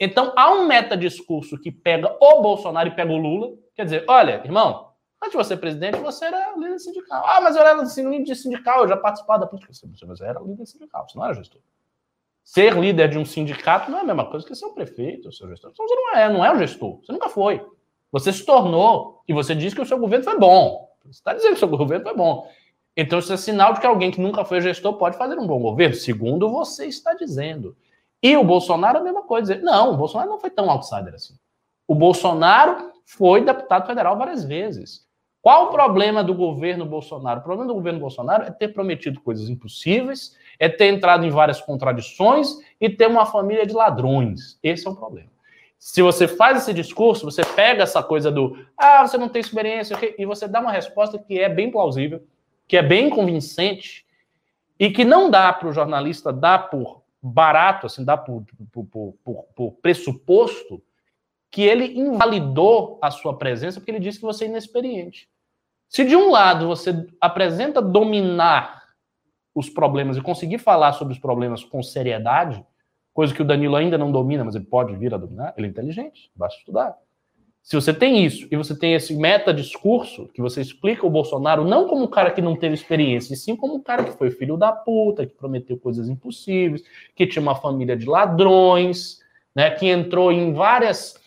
Então 0.00 0.32
há 0.34 0.50
um 0.50 0.66
metadiscurso 0.66 1.60
que 1.60 1.70
pega 1.70 2.16
o 2.20 2.42
Bolsonaro 2.42 2.88
e 2.88 2.96
pega 2.96 3.12
o 3.12 3.16
Lula. 3.16 3.54
Quer 3.76 3.84
dizer, 3.84 4.04
olha, 4.08 4.42
irmão, 4.44 4.90
antes 5.22 5.30
de 5.30 5.36
você 5.36 5.50
ser 5.50 5.58
presidente, 5.58 5.98
você 5.98 6.24
era 6.24 6.56
líder 6.56 6.80
sindical. 6.80 7.22
Ah, 7.24 7.40
mas 7.40 7.54
eu 7.54 7.62
era 7.62 7.80
assim, 7.80 8.10
líder 8.10 8.34
sindical, 8.34 8.82
eu 8.82 8.88
já 8.88 8.96
participava 8.96 9.40
da 9.40 9.46
política. 9.46 9.72
Você 9.72 10.24
era 10.24 10.40
líder 10.40 10.66
sindical, 10.66 11.08
você 11.08 11.16
não 11.16 11.24
era 11.24 11.34
gestor. 11.34 11.60
Ser 12.46 12.78
líder 12.78 13.08
de 13.08 13.18
um 13.18 13.24
sindicato 13.24 13.90
não 13.90 13.98
é 13.98 14.02
a 14.02 14.04
mesma 14.04 14.24
coisa 14.24 14.46
que 14.46 14.54
ser 14.54 14.66
um 14.66 14.72
prefeito, 14.72 15.32
seu 15.32 15.48
gestor. 15.48 15.72
Então, 15.72 15.84
você 15.84 15.94
não 15.96 16.16
é, 16.16 16.32
não 16.32 16.44
é 16.44 16.54
o 16.54 16.58
gestor. 16.58 17.00
Você 17.02 17.10
nunca 17.10 17.28
foi. 17.28 17.60
Você 18.12 18.32
se 18.32 18.46
tornou 18.46 19.20
e 19.26 19.32
você 19.32 19.52
diz 19.52 19.74
que 19.74 19.80
o 19.80 19.84
seu 19.84 19.98
governo 19.98 20.24
foi 20.24 20.38
bom. 20.38 20.88
Você 21.04 21.18
está 21.18 21.34
dizendo 21.34 21.50
que 21.50 21.56
o 21.56 21.58
seu 21.58 21.68
governo 21.68 22.04
foi 22.04 22.14
bom. 22.14 22.48
Então, 22.96 23.18
isso 23.18 23.32
é 23.32 23.36
sinal 23.36 23.74
de 23.74 23.80
que 23.80 23.86
alguém 23.86 24.12
que 24.12 24.20
nunca 24.20 24.44
foi 24.44 24.60
gestor 24.60 24.94
pode 24.94 25.18
fazer 25.18 25.36
um 25.36 25.46
bom 25.46 25.58
governo, 25.58 25.96
segundo 25.96 26.48
você 26.48 26.86
está 26.86 27.14
dizendo. 27.14 27.76
E 28.22 28.36
o 28.36 28.44
Bolsonaro, 28.44 28.98
a 28.98 29.02
mesma 29.02 29.24
coisa. 29.24 29.56
Não, 29.56 29.94
o 29.94 29.96
Bolsonaro 29.96 30.30
não 30.30 30.38
foi 30.38 30.50
tão 30.50 30.70
outsider 30.70 31.14
assim. 31.14 31.34
O 31.88 31.96
Bolsonaro 31.96 32.92
foi 33.04 33.44
deputado 33.44 33.88
federal 33.88 34.16
várias 34.16 34.44
vezes. 34.44 35.05
Qual 35.42 35.66
o 35.66 35.70
problema 35.70 36.24
do 36.24 36.34
governo 36.34 36.84
Bolsonaro? 36.84 37.40
O 37.40 37.42
problema 37.42 37.68
do 37.68 37.74
governo 37.74 38.00
Bolsonaro 38.00 38.44
é 38.44 38.50
ter 38.50 38.68
prometido 38.68 39.20
coisas 39.20 39.48
impossíveis 39.48 40.36
é 40.58 40.68
ter 40.68 40.86
entrado 40.86 41.24
em 41.24 41.30
várias 41.30 41.60
contradições 41.60 42.56
e 42.80 42.88
ter 42.88 43.06
uma 43.06 43.26
família 43.26 43.66
de 43.66 43.74
ladrões. 43.74 44.58
Esse 44.62 44.86
é 44.86 44.90
o 44.90 44.96
problema. 44.96 45.28
Se 45.78 46.02
você 46.02 46.26
faz 46.26 46.58
esse 46.58 46.72
discurso, 46.72 47.24
você 47.24 47.44
pega 47.44 47.82
essa 47.82 48.02
coisa 48.02 48.30
do 48.30 48.56
ah, 48.76 49.06
você 49.06 49.18
não 49.18 49.28
tem 49.28 49.40
experiência, 49.40 49.96
e 50.18 50.24
você 50.24 50.48
dá 50.48 50.60
uma 50.60 50.72
resposta 50.72 51.18
que 51.18 51.38
é 51.38 51.48
bem 51.48 51.70
plausível, 51.70 52.24
que 52.66 52.76
é 52.76 52.82
bem 52.82 53.10
convincente 53.10 54.06
e 54.78 54.90
que 54.90 55.04
não 55.04 55.30
dá 55.30 55.52
para 55.52 55.68
o 55.68 55.72
jornalista 55.72 56.32
dar 56.32 56.70
por 56.70 57.02
barato, 57.22 57.86
assim, 57.86 58.04
dá 58.04 58.16
por, 58.16 58.44
por, 58.72 59.14
por, 59.22 59.44
por, 59.54 59.72
pressuposto 59.82 60.82
que 61.56 61.62
ele 61.62 61.98
invalidou 61.98 62.98
a 63.00 63.10
sua 63.10 63.34
presença 63.34 63.80
porque 63.80 63.90
ele 63.90 63.98
disse 63.98 64.18
que 64.18 64.26
você 64.26 64.44
é 64.44 64.48
inexperiente. 64.48 65.26
Se 65.88 66.04
de 66.04 66.14
um 66.14 66.30
lado 66.30 66.66
você 66.66 67.06
apresenta 67.18 67.80
dominar 67.80 68.82
os 69.54 69.70
problemas 69.70 70.18
e 70.18 70.20
conseguir 70.20 70.58
falar 70.58 70.92
sobre 70.92 71.14
os 71.14 71.18
problemas 71.18 71.64
com 71.64 71.82
seriedade, 71.82 72.62
coisa 73.14 73.32
que 73.32 73.40
o 73.40 73.44
Danilo 73.44 73.74
ainda 73.74 73.96
não 73.96 74.12
domina, 74.12 74.44
mas 74.44 74.54
ele 74.54 74.66
pode 74.66 74.94
vir 74.96 75.14
a 75.14 75.16
dominar, 75.16 75.54
ele 75.56 75.66
é 75.66 75.70
inteligente, 75.70 76.30
basta 76.36 76.58
estudar. 76.58 76.94
Se 77.62 77.74
você 77.74 77.94
tem 77.94 78.22
isso 78.22 78.46
e 78.50 78.54
você 78.54 78.78
tem 78.78 78.92
esse 78.92 79.16
meta-discurso 79.16 80.28
que 80.34 80.42
você 80.42 80.60
explica 80.60 81.06
o 81.06 81.10
Bolsonaro 81.10 81.64
não 81.64 81.88
como 81.88 82.04
um 82.04 82.06
cara 82.06 82.32
que 82.32 82.42
não 82.42 82.54
teve 82.54 82.74
experiência, 82.74 83.32
e 83.32 83.36
sim 83.36 83.56
como 83.56 83.76
um 83.76 83.82
cara 83.82 84.04
que 84.04 84.12
foi 84.12 84.30
filho 84.30 84.58
da 84.58 84.72
puta, 84.72 85.24
que 85.24 85.34
prometeu 85.34 85.78
coisas 85.78 86.10
impossíveis, 86.10 86.82
que 87.14 87.26
tinha 87.26 87.40
uma 87.40 87.54
família 87.54 87.96
de 87.96 88.04
ladrões, 88.04 89.20
né, 89.54 89.70
que 89.70 89.86
entrou 89.86 90.30
em 90.30 90.52
várias 90.52 91.24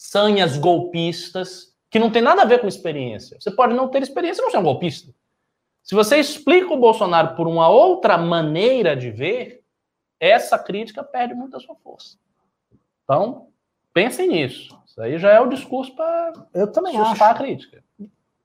sanhas 0.00 0.56
golpistas, 0.56 1.74
que 1.90 1.98
não 1.98 2.10
tem 2.10 2.22
nada 2.22 2.40
a 2.40 2.46
ver 2.46 2.58
com 2.58 2.66
experiência. 2.66 3.36
Você 3.38 3.50
pode 3.50 3.74
não 3.74 3.86
ter 3.86 4.00
experiência 4.02 4.40
e 4.40 4.44
não 4.44 4.50
ser 4.50 4.56
um 4.56 4.62
golpista. 4.62 5.12
Se 5.82 5.94
você 5.94 6.16
explica 6.16 6.72
o 6.72 6.80
Bolsonaro 6.80 7.36
por 7.36 7.46
uma 7.46 7.68
outra 7.68 8.16
maneira 8.16 8.96
de 8.96 9.10
ver, 9.10 9.62
essa 10.18 10.58
crítica 10.58 11.04
perde 11.04 11.34
muita 11.34 11.60
sua 11.60 11.76
força. 11.76 12.16
Então, 13.04 13.48
pensem 13.92 14.28
nisso. 14.28 14.74
Isso 14.86 15.02
aí 15.02 15.18
já 15.18 15.32
é 15.32 15.40
o 15.40 15.50
discurso 15.50 15.94
para 15.94 16.32
eu 16.54 16.72
também 16.72 16.96
acho 16.96 17.22
a 17.22 17.34
crítica. 17.34 17.84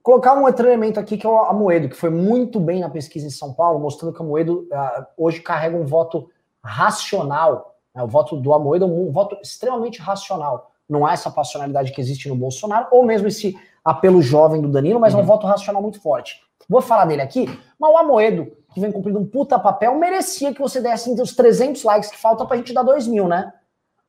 Colocar 0.04 0.36
um 0.36 0.44
outro 0.44 0.68
elemento 0.68 1.00
aqui 1.00 1.18
que 1.18 1.26
é 1.26 1.30
o 1.30 1.40
Amoedo, 1.40 1.88
que 1.88 1.96
foi 1.96 2.10
muito 2.10 2.60
bem 2.60 2.82
na 2.82 2.90
pesquisa 2.90 3.26
em 3.26 3.32
São 3.32 3.54
Paulo, 3.54 3.80
mostrando 3.80 4.14
que 4.14 4.20
o 4.22 4.26
Amoedo 4.26 4.68
uh, 4.72 5.06
hoje 5.18 5.40
carrega 5.40 5.78
um 5.78 5.86
voto 5.86 6.30
racional. 6.62 7.78
Né? 7.96 8.04
O 8.04 8.08
voto 8.08 8.36
do 8.36 8.54
Amoedo 8.54 8.84
é 8.84 8.88
um 8.88 9.10
voto 9.10 9.38
extremamente 9.42 10.02
racional. 10.02 10.75
Não 10.88 11.06
há 11.06 11.14
essa 11.14 11.32
passionalidade 11.32 11.92
que 11.92 12.02
existe 12.02 12.30
no 12.30 12.36
Bolsonaro, 12.36 12.88
ou 12.92 13.04
mesmo 13.04 13.28
esse 13.28 13.58
apelo 13.84 14.22
jovem 14.22 14.62
do 14.62 14.70
Danilo, 14.70 15.00
mas 15.00 15.14
uhum. 15.14 15.20
é 15.20 15.24
um 15.24 15.26
uhum. 15.26 15.34
voto 15.34 15.48
racional 15.48 15.82
muito 15.82 16.02
forte. 16.02 16.42
Vou 16.68 16.82
falar 16.82 17.06
dele 17.06 17.22
aqui, 17.22 17.48
mas 17.80 17.92
o 17.92 17.98
Amoedo, 17.98 18.52
que 18.74 18.80
vem 18.80 18.92
cumprindo 18.92 19.20
um 19.20 19.26
puta 19.26 19.60
papel, 19.60 19.96
merecia 19.96 20.54
que 20.54 20.62
você 20.62 20.82
desse 20.82 21.10
os 21.22 21.36
300 21.36 21.84
likes 21.84 22.10
que 22.10 22.18
falta 22.18 22.46
pra 22.46 22.58
gente 22.58 22.74
dar 22.74 22.84
2 22.84 23.08
mil, 23.08 23.28
né? 23.28 23.54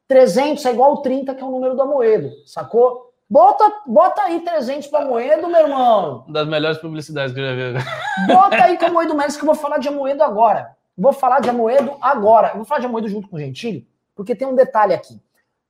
300 0.09 0.65
é 0.65 0.73
igual 0.73 1.03
30, 1.03 1.35
que 1.35 1.43
é 1.43 1.47
o 1.47 1.51
número 1.51 1.75
do 1.75 1.83
Amoedo, 1.83 2.31
sacou? 2.47 3.13
Bota, 3.29 3.65
bota 3.87 4.23
aí 4.23 4.41
300 4.41 4.87
para 4.87 5.05
Amoedo, 5.05 5.49
meu 5.49 5.63
irmão. 5.63 6.25
Das 6.29 6.47
melhores 6.47 6.79
publicidades 6.79 7.35
que 7.35 7.41
eu 7.41 7.45
já 7.45 7.55
vi. 7.55 8.33
Bota 8.33 8.65
aí 8.65 8.79
com 8.79 8.87
Amoedo 8.87 9.17
Mendes, 9.17 9.37
que 9.37 9.43
eu 9.43 9.47
vou 9.47 9.55
falar 9.55 9.79
de 9.79 9.89
Amoedo 9.89 10.23
agora. 10.23 10.77
Vou 10.97 11.13
falar 11.13 11.41
de 11.41 11.51
Amoedo 11.51 11.97
agora. 12.01 12.51
Eu 12.51 12.57
vou 12.57 12.65
falar 12.65 12.81
de 12.81 12.87
Amoedo 12.87 13.09
junto 13.09 13.29
com 13.29 13.37
o 13.37 13.39
Gentili, 13.39 13.87
porque 14.15 14.35
tem 14.35 14.47
um 14.47 14.55
detalhe 14.55 14.95
aqui. 14.95 15.21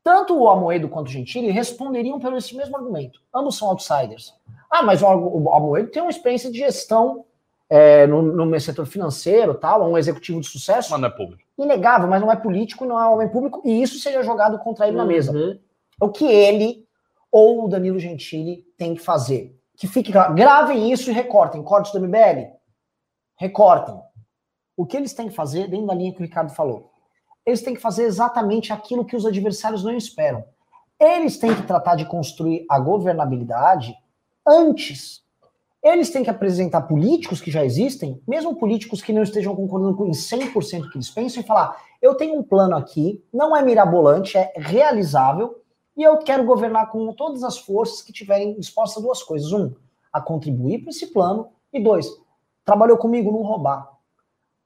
Tanto 0.06 0.38
o 0.38 0.48
Amoedo 0.48 0.88
quanto 0.88 1.08
o 1.08 1.10
Gentili 1.10 1.50
responderiam 1.50 2.20
pelo 2.20 2.36
esse 2.36 2.56
mesmo 2.56 2.76
argumento. 2.76 3.20
Ambos 3.34 3.58
são 3.58 3.66
outsiders. 3.66 4.32
Ah, 4.70 4.80
mas 4.80 5.02
o, 5.02 5.06
Amoedo 5.52 5.90
tem 5.90 6.00
uma 6.00 6.12
experiência 6.12 6.48
de 6.48 6.58
gestão 6.58 7.24
é, 7.68 8.06
no, 8.06 8.22
no 8.22 8.60
setor 8.60 8.86
financeiro, 8.86 9.52
tal, 9.56 9.82
é 9.82 9.84
um 9.84 9.98
executivo 9.98 10.40
de 10.40 10.46
sucesso. 10.46 10.92
Mas 10.92 11.00
não 11.00 11.08
é 11.08 11.10
público. 11.10 11.42
Inegável, 11.58 12.06
mas 12.06 12.20
não 12.20 12.30
é 12.30 12.36
político, 12.36 12.84
não 12.84 13.00
é 13.00 13.08
homem 13.08 13.28
público, 13.28 13.60
e 13.64 13.82
isso 13.82 13.98
seria 13.98 14.22
jogado 14.22 14.60
contra 14.60 14.86
ele 14.86 14.96
uhum. 14.96 15.02
na 15.02 15.08
mesa. 15.08 15.58
O 16.00 16.08
que 16.08 16.24
ele 16.24 16.86
ou 17.32 17.64
o 17.64 17.68
Danilo 17.68 17.98
Gentili 17.98 18.64
tem 18.78 18.94
que 18.94 19.02
fazer? 19.02 19.58
Que 19.76 19.88
fique 19.88 20.12
claro, 20.12 20.34
gravem 20.34 20.92
isso 20.92 21.10
e 21.10 21.12
recortem. 21.12 21.64
Cortes 21.64 21.90
do 21.90 21.98
MBL, 21.98 22.52
recortem. 23.34 24.00
O 24.76 24.86
que 24.86 24.96
eles 24.96 25.12
têm 25.12 25.26
que 25.26 25.34
fazer, 25.34 25.66
dentro 25.66 25.88
da 25.88 25.94
linha 25.94 26.12
que 26.12 26.20
o 26.20 26.22
Ricardo 26.22 26.54
falou, 26.54 26.92
eles 27.46 27.62
têm 27.62 27.74
que 27.74 27.80
fazer 27.80 28.02
exatamente 28.04 28.72
aquilo 28.72 29.04
que 29.04 29.14
os 29.14 29.24
adversários 29.24 29.84
não 29.84 29.96
esperam. 29.96 30.44
Eles 30.98 31.38
têm 31.38 31.54
que 31.54 31.62
tratar 31.62 31.94
de 31.94 32.04
construir 32.04 32.66
a 32.68 32.78
governabilidade 32.80 33.96
antes. 34.44 35.24
Eles 35.82 36.10
têm 36.10 36.24
que 36.24 36.30
apresentar 36.30 36.82
políticos 36.82 37.40
que 37.40 37.50
já 37.50 37.64
existem, 37.64 38.20
mesmo 38.26 38.56
políticos 38.56 39.00
que 39.00 39.12
não 39.12 39.22
estejam 39.22 39.54
concordando 39.54 39.96
com 39.96 40.06
em 40.06 40.10
100% 40.10 40.90
que 40.90 40.96
eles 40.96 41.10
pensam, 41.10 41.42
e 41.42 41.46
falar: 41.46 41.80
eu 42.02 42.16
tenho 42.16 42.36
um 42.36 42.42
plano 42.42 42.76
aqui, 42.76 43.22
não 43.32 43.56
é 43.56 43.62
mirabolante, 43.62 44.36
é 44.36 44.52
realizável, 44.56 45.62
e 45.96 46.02
eu 46.02 46.18
quero 46.18 46.44
governar 46.44 46.90
com 46.90 47.12
todas 47.12 47.44
as 47.44 47.58
forças 47.58 48.02
que 48.02 48.12
tiverem 48.12 48.58
dispostas 48.58 49.02
a 49.02 49.06
duas 49.06 49.22
coisas. 49.22 49.52
Um, 49.52 49.72
a 50.12 50.20
contribuir 50.20 50.78
para 50.78 50.90
esse 50.90 51.08
plano, 51.08 51.50
e 51.70 51.78
dois, 51.78 52.08
trabalhou 52.64 52.96
comigo, 52.96 53.30
não 53.30 53.42
roubar. 53.42 53.95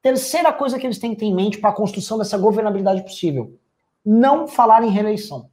Terceira 0.03 0.53
coisa 0.53 0.79
que 0.79 0.87
eles 0.87 0.99
têm 0.99 1.13
que 1.13 1.21
ter 1.21 1.27
em 1.27 1.35
mente 1.35 1.59
para 1.59 1.71
a 1.71 1.75
construção 1.75 2.17
dessa 2.17 2.39
governabilidade 2.39 3.03
possível: 3.03 3.59
não 4.05 4.49
falar 4.49 4.83
em 4.83 4.91
reeleição. 4.91 5.51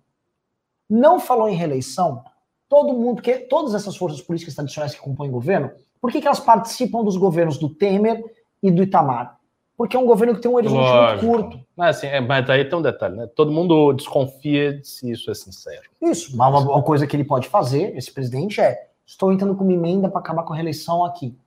Não 0.89 1.19
falou 1.19 1.49
em 1.49 1.55
reeleição, 1.55 2.23
todo 2.69 2.93
mundo, 2.93 3.15
porque 3.15 3.39
todas 3.39 3.74
essas 3.74 3.97
forças 3.97 4.22
políticas 4.22 4.55
tradicionais 4.55 4.95
que 4.95 5.01
compõem 5.01 5.28
o 5.28 5.34
governo, 5.34 5.72
por 5.99 6.11
que, 6.11 6.22
que 6.22 6.28
elas 6.28 6.39
participam 6.39 7.03
dos 7.03 7.17
governos 7.17 7.57
do 7.57 7.69
Temer 7.69 8.24
e 8.63 8.72
do 8.72 8.84
Itamar? 8.84 9.38
Porque 9.76 9.95
é 9.95 9.99
um 9.99 10.05
governo 10.05 10.34
que 10.34 10.41
tem 10.41 10.49
um 10.49 10.55
horizonte 10.55 10.89
Lógico. 10.89 11.26
muito 11.26 11.43
curto. 11.43 11.65
Mas, 11.76 11.97
assim, 11.97 12.07
é, 12.07 12.19
mas 12.19 12.49
aí 12.49 12.65
tem 12.65 12.80
um 12.80 12.82
detalhe, 12.82 13.15
né? 13.15 13.28
Todo 13.28 13.51
mundo 13.51 13.93
desconfia 13.93 14.80
de 14.80 14.88
se 14.88 15.11
isso 15.11 15.30
é 15.30 15.36
sincero. 15.36 15.84
Isso, 16.01 16.36
mas 16.36 16.49
uma, 16.49 16.59
uma 16.61 16.82
coisa 16.82 17.05
que 17.05 17.15
ele 17.15 17.24
pode 17.24 17.47
fazer, 17.47 17.95
esse 17.95 18.11
presidente, 18.11 18.59
é: 18.59 18.88
estou 19.05 19.32
entrando 19.32 19.55
com 19.55 19.63
uma 19.63 19.74
emenda 19.74 20.09
para 20.09 20.19
acabar 20.19 20.43
com 20.43 20.53
a 20.53 20.55
reeleição 20.55 21.05
aqui. 21.05 21.38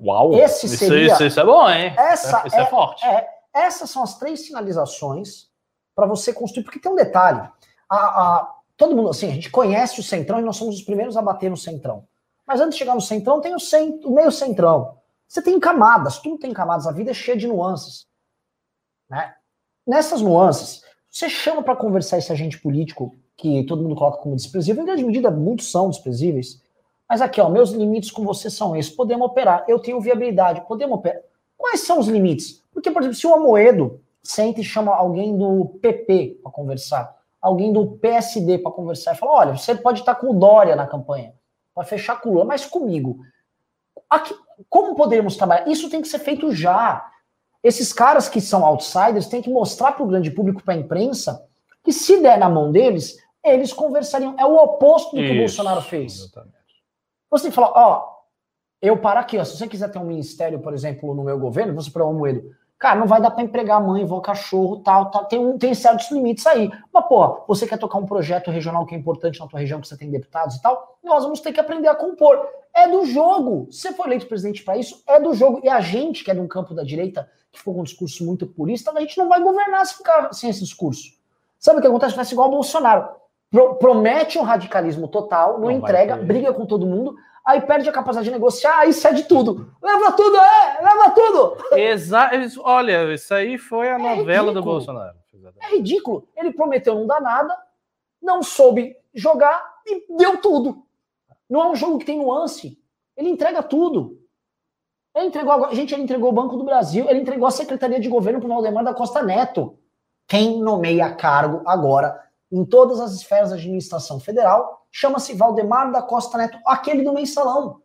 Uau! 0.00 0.34
Esse 0.34 0.68
seria, 0.68 1.12
isso, 1.12 1.24
isso 1.24 1.40
é 1.40 1.44
bom, 1.44 1.68
hein? 1.68 1.94
Essa 1.96 2.46
isso 2.46 2.56
é, 2.56 2.60
é 2.60 2.66
forte. 2.66 3.06
É, 3.06 3.28
essas 3.52 3.90
são 3.90 4.02
as 4.02 4.18
três 4.18 4.46
sinalizações 4.46 5.48
para 5.94 6.06
você 6.06 6.32
construir, 6.32 6.64
porque 6.64 6.80
tem 6.80 6.90
um 6.90 6.96
detalhe. 6.96 7.40
A, 7.88 7.96
a, 7.96 8.54
todo 8.76 8.96
mundo, 8.96 9.10
assim, 9.10 9.28
a 9.30 9.34
gente 9.34 9.50
conhece 9.50 10.00
o 10.00 10.02
Centrão 10.02 10.40
e 10.40 10.42
nós 10.42 10.56
somos 10.56 10.76
os 10.76 10.82
primeiros 10.82 11.16
a 11.16 11.22
bater 11.22 11.50
no 11.50 11.56
Centrão. 11.56 12.06
Mas 12.46 12.60
antes 12.60 12.74
de 12.74 12.78
chegar 12.78 12.94
no 12.94 13.00
Centrão, 13.00 13.40
tem 13.40 13.54
o, 13.54 13.58
o 14.04 14.14
meio 14.14 14.32
Centrão. 14.32 14.98
Você 15.28 15.40
tem 15.40 15.58
camadas, 15.60 16.18
tudo 16.18 16.38
tem 16.38 16.52
camadas, 16.52 16.86
a 16.86 16.92
vida 16.92 17.12
é 17.12 17.14
cheia 17.14 17.36
de 17.36 17.46
nuances. 17.46 18.06
Né? 19.08 19.34
nessas 19.86 20.20
nuances, 20.20 20.82
você 21.10 21.28
chama 21.28 21.62
para 21.62 21.76
conversar 21.76 22.18
esse 22.18 22.32
agente 22.32 22.58
político 22.60 23.14
que 23.36 23.64
todo 23.64 23.82
mundo 23.82 23.94
coloca 23.94 24.18
como 24.18 24.36
desprezível, 24.36 24.82
em 24.82 24.86
grande 24.86 25.04
medida 25.04 25.30
muitos 25.30 25.70
são 25.70 25.90
desprezíveis, 25.90 26.62
mas 27.08 27.20
aqui, 27.20 27.40
ó, 27.40 27.48
meus 27.48 27.70
limites 27.70 28.10
com 28.10 28.24
você 28.24 28.50
são 28.50 28.74
esses. 28.76 28.92
Podemos 28.92 29.26
operar, 29.26 29.64
eu 29.68 29.78
tenho 29.78 30.00
viabilidade, 30.00 30.66
podemos 30.66 30.98
operar. 30.98 31.22
Quais 31.56 31.80
são 31.80 31.98
os 31.98 32.08
limites? 32.08 32.62
Porque, 32.72 32.90
por 32.90 33.02
exemplo, 33.02 33.16
se 33.16 33.26
o 33.26 33.34
Amoedo 33.34 34.00
senta 34.22 34.60
e 34.60 34.64
chama 34.64 34.94
alguém 34.94 35.36
do 35.36 35.66
PP 35.80 36.40
para 36.42 36.50
conversar, 36.50 37.14
alguém 37.40 37.72
do 37.72 37.86
PSD 37.98 38.58
para 38.58 38.72
conversar 38.72 39.14
e 39.14 39.18
fala: 39.18 39.32
olha, 39.32 39.56
você 39.56 39.74
pode 39.74 40.00
estar 40.00 40.14
com 40.14 40.30
o 40.30 40.34
Dória 40.34 40.74
na 40.74 40.86
campanha, 40.86 41.34
para 41.74 41.84
fechar 41.84 42.20
com 42.20 42.30
o 42.30 42.32
Lula, 42.32 42.44
mas 42.44 42.64
comigo. 42.64 43.18
Aqui, 44.08 44.34
como 44.68 44.94
poderíamos 44.94 45.36
trabalhar? 45.36 45.68
Isso 45.68 45.90
tem 45.90 46.00
que 46.00 46.08
ser 46.08 46.18
feito 46.18 46.50
já. 46.52 47.10
Esses 47.62 47.92
caras 47.92 48.28
que 48.28 48.40
são 48.40 48.64
outsiders 48.64 49.26
têm 49.26 49.42
que 49.42 49.50
mostrar 49.50 49.92
para 49.92 50.04
o 50.04 50.06
grande 50.06 50.30
público, 50.30 50.62
para 50.62 50.74
a 50.74 50.76
imprensa, 50.76 51.46
que 51.82 51.92
se 51.92 52.20
der 52.20 52.38
na 52.38 52.48
mão 52.48 52.70
deles, 52.70 53.16
eles 53.42 53.72
conversariam. 53.72 54.34
É 54.38 54.44
o 54.44 54.56
oposto 54.56 55.16
do 55.16 55.22
que 55.22 55.24
Isso, 55.24 55.34
o 55.34 55.38
Bolsonaro 55.38 55.82
fez. 55.82 56.14
Exatamente. 56.14 56.54
Você 57.34 57.44
tem 57.44 57.50
que 57.50 57.56
falar, 57.56 57.72
ó, 57.74 58.14
eu 58.80 58.96
paro 58.96 59.18
aqui, 59.18 59.36
ó, 59.36 59.44
se 59.44 59.56
você 59.56 59.66
quiser 59.66 59.90
ter 59.90 59.98
um 59.98 60.04
ministério, 60.04 60.60
por 60.60 60.72
exemplo, 60.72 61.12
no 61.12 61.24
meu 61.24 61.36
governo, 61.36 61.74
você 61.74 61.90
para 61.90 62.04
o 62.04 62.14
Moedo, 62.14 62.54
cara, 62.78 62.96
não 62.96 63.08
vai 63.08 63.20
dar 63.20 63.32
para 63.32 63.42
empregar 63.42 63.84
mãe, 63.84 64.04
vó, 64.04 64.20
cachorro, 64.20 64.76
tal, 64.84 65.10
tal, 65.10 65.24
tem, 65.24 65.40
um, 65.40 65.58
tem 65.58 65.74
certos 65.74 66.12
limites 66.12 66.46
aí. 66.46 66.70
Mas, 66.92 67.04
pô, 67.08 67.42
você 67.48 67.66
quer 67.66 67.76
tocar 67.76 67.98
um 67.98 68.06
projeto 68.06 68.52
regional 68.52 68.86
que 68.86 68.94
é 68.94 68.98
importante 68.98 69.40
na 69.40 69.48
tua 69.48 69.58
região, 69.58 69.80
que 69.80 69.88
você 69.88 69.96
tem 69.96 70.12
deputados 70.12 70.54
e 70.54 70.62
tal, 70.62 70.96
nós 71.02 71.24
vamos 71.24 71.40
ter 71.40 71.52
que 71.52 71.58
aprender 71.58 71.88
a 71.88 71.94
compor. 71.96 72.40
É 72.72 72.86
do 72.86 73.04
jogo. 73.04 73.66
Você 73.68 73.92
foi 73.92 74.06
eleito 74.06 74.28
presidente 74.28 74.62
para 74.62 74.76
isso, 74.76 75.02
é 75.04 75.18
do 75.18 75.34
jogo. 75.34 75.60
E 75.64 75.68
a 75.68 75.80
gente, 75.80 76.22
que 76.22 76.30
é 76.30 76.34
de 76.34 76.40
um 76.40 76.46
campo 76.46 76.72
da 76.72 76.84
direita, 76.84 77.28
que 77.50 77.58
ficou 77.58 77.74
com 77.74 77.80
um 77.80 77.84
discurso 77.84 78.24
muito 78.24 78.46
purista, 78.46 78.92
a 78.92 79.00
gente 79.00 79.18
não 79.18 79.28
vai 79.28 79.42
governar 79.42 79.84
se 79.86 79.96
ficar 79.96 80.32
sem 80.32 80.48
esse 80.50 80.60
discurso. 80.60 81.10
Sabe 81.58 81.80
o 81.80 81.82
que 81.82 81.88
acontece? 81.88 82.14
Vai 82.14 82.24
ser 82.24 82.34
igual 82.34 82.46
o 82.46 82.52
Bolsonaro 82.52 83.23
pro, 83.54 83.76
promete 83.76 84.36
um 84.36 84.42
radicalismo 84.42 85.06
total, 85.06 85.52
não, 85.52 85.60
não 85.60 85.70
entrega, 85.70 86.16
briga 86.16 86.52
com 86.52 86.66
todo 86.66 86.84
mundo, 86.84 87.14
aí 87.44 87.60
perde 87.60 87.88
a 87.88 87.92
capacidade 87.92 88.24
de 88.24 88.32
negociar, 88.32 88.80
aí 88.80 88.92
cede 88.92 89.22
tudo. 89.28 89.72
Leva 89.80 90.10
tudo, 90.10 90.36
é! 90.36 90.82
Leva 90.82 91.10
tudo! 91.10 91.56
Exato. 91.76 92.34
Olha, 92.64 93.14
isso 93.14 93.32
aí 93.32 93.56
foi 93.56 93.88
a 93.88 93.94
é 93.94 93.98
novela 93.98 94.48
ridículo. 94.48 94.52
do 94.54 94.62
Bolsonaro. 94.62 95.16
É 95.60 95.76
ridículo. 95.76 96.28
Ele 96.36 96.52
prometeu 96.52 96.96
não 96.96 97.06
dar 97.06 97.20
nada, 97.20 97.56
não 98.20 98.42
soube 98.42 98.96
jogar 99.14 99.62
e 99.86 100.04
deu 100.16 100.38
tudo. 100.38 100.84
Não 101.48 101.62
é 101.62 101.68
um 101.68 101.76
jogo 101.76 101.98
que 101.98 102.06
tem 102.06 102.18
nuance. 102.18 102.76
Ele 103.16 103.28
entrega 103.28 103.62
tudo. 103.62 104.18
Ele 105.14 105.26
entregou, 105.26 105.72
gente, 105.72 105.94
ele 105.94 106.02
entregou 106.02 106.30
o 106.30 106.34
Banco 106.34 106.56
do 106.56 106.64
Brasil, 106.64 107.08
ele 107.08 107.20
entregou 107.20 107.46
a 107.46 107.52
Secretaria 107.52 108.00
de 108.00 108.08
Governo 108.08 108.40
para 108.40 108.46
o 108.46 108.52
Valdemar 108.52 108.82
da 108.82 108.92
Costa 108.92 109.22
Neto. 109.22 109.78
Quem 110.26 110.60
nomeia 110.60 111.14
cargo 111.14 111.62
agora 111.64 112.24
em 112.54 112.64
todas 112.64 113.00
as 113.00 113.12
esferas 113.12 113.50
da 113.50 113.56
administração 113.56 114.20
federal, 114.20 114.86
chama-se 114.92 115.34
Valdemar 115.34 115.90
da 115.90 116.00
Costa 116.00 116.38
Neto, 116.38 116.56
aquele 116.64 117.02
do 117.02 117.12
mensalão. 117.12 117.80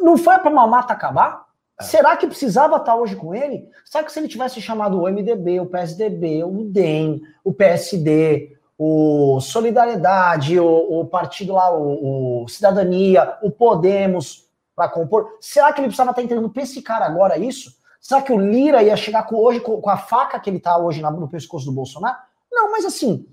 Não 0.00 0.18
foi 0.18 0.36
para 0.38 0.50
uma 0.50 0.66
mata 0.66 0.92
acabar? 0.92 1.44
É. 1.80 1.84
Será 1.84 2.16
que 2.16 2.26
precisava 2.26 2.76
estar 2.76 2.96
hoje 2.96 3.14
com 3.14 3.32
ele? 3.32 3.68
Será 3.84 4.02
que 4.02 4.10
se 4.10 4.18
ele 4.18 4.26
tivesse 4.26 4.60
chamado 4.60 5.00
o 5.00 5.08
MDB, 5.08 5.60
o 5.60 5.66
PSDB, 5.66 6.42
o 6.42 6.64
DEM, 6.64 7.22
o 7.44 7.52
PSD, 7.52 8.56
o 8.76 9.40
Solidariedade, 9.40 10.58
o, 10.58 11.00
o 11.00 11.06
partido 11.06 11.52
lá, 11.52 11.72
o, 11.72 12.42
o 12.42 12.48
Cidadania, 12.48 13.38
o 13.42 13.50
Podemos, 13.50 14.48
para 14.74 14.88
compor, 14.88 15.36
será 15.40 15.72
que 15.72 15.80
ele 15.80 15.86
precisava 15.86 16.10
estar 16.10 16.22
entendendo 16.22 16.50
para 16.50 16.64
esse 16.64 16.82
cara 16.82 17.06
agora 17.06 17.38
isso? 17.38 17.76
Será 18.00 18.20
que 18.20 18.32
o 18.32 18.38
Lira 18.38 18.82
ia 18.82 18.96
chegar 18.96 19.22
com, 19.22 19.36
hoje 19.36 19.60
com, 19.60 19.80
com 19.80 19.88
a 19.88 19.96
faca 19.96 20.40
que 20.40 20.50
ele 20.50 20.56
está 20.56 20.76
hoje 20.76 21.00
na, 21.00 21.12
no 21.12 21.28
pescoço 21.28 21.66
do 21.66 21.72
Bolsonaro? 21.72 22.18
Não, 22.50 22.72
mas 22.72 22.84
assim, 22.84 23.24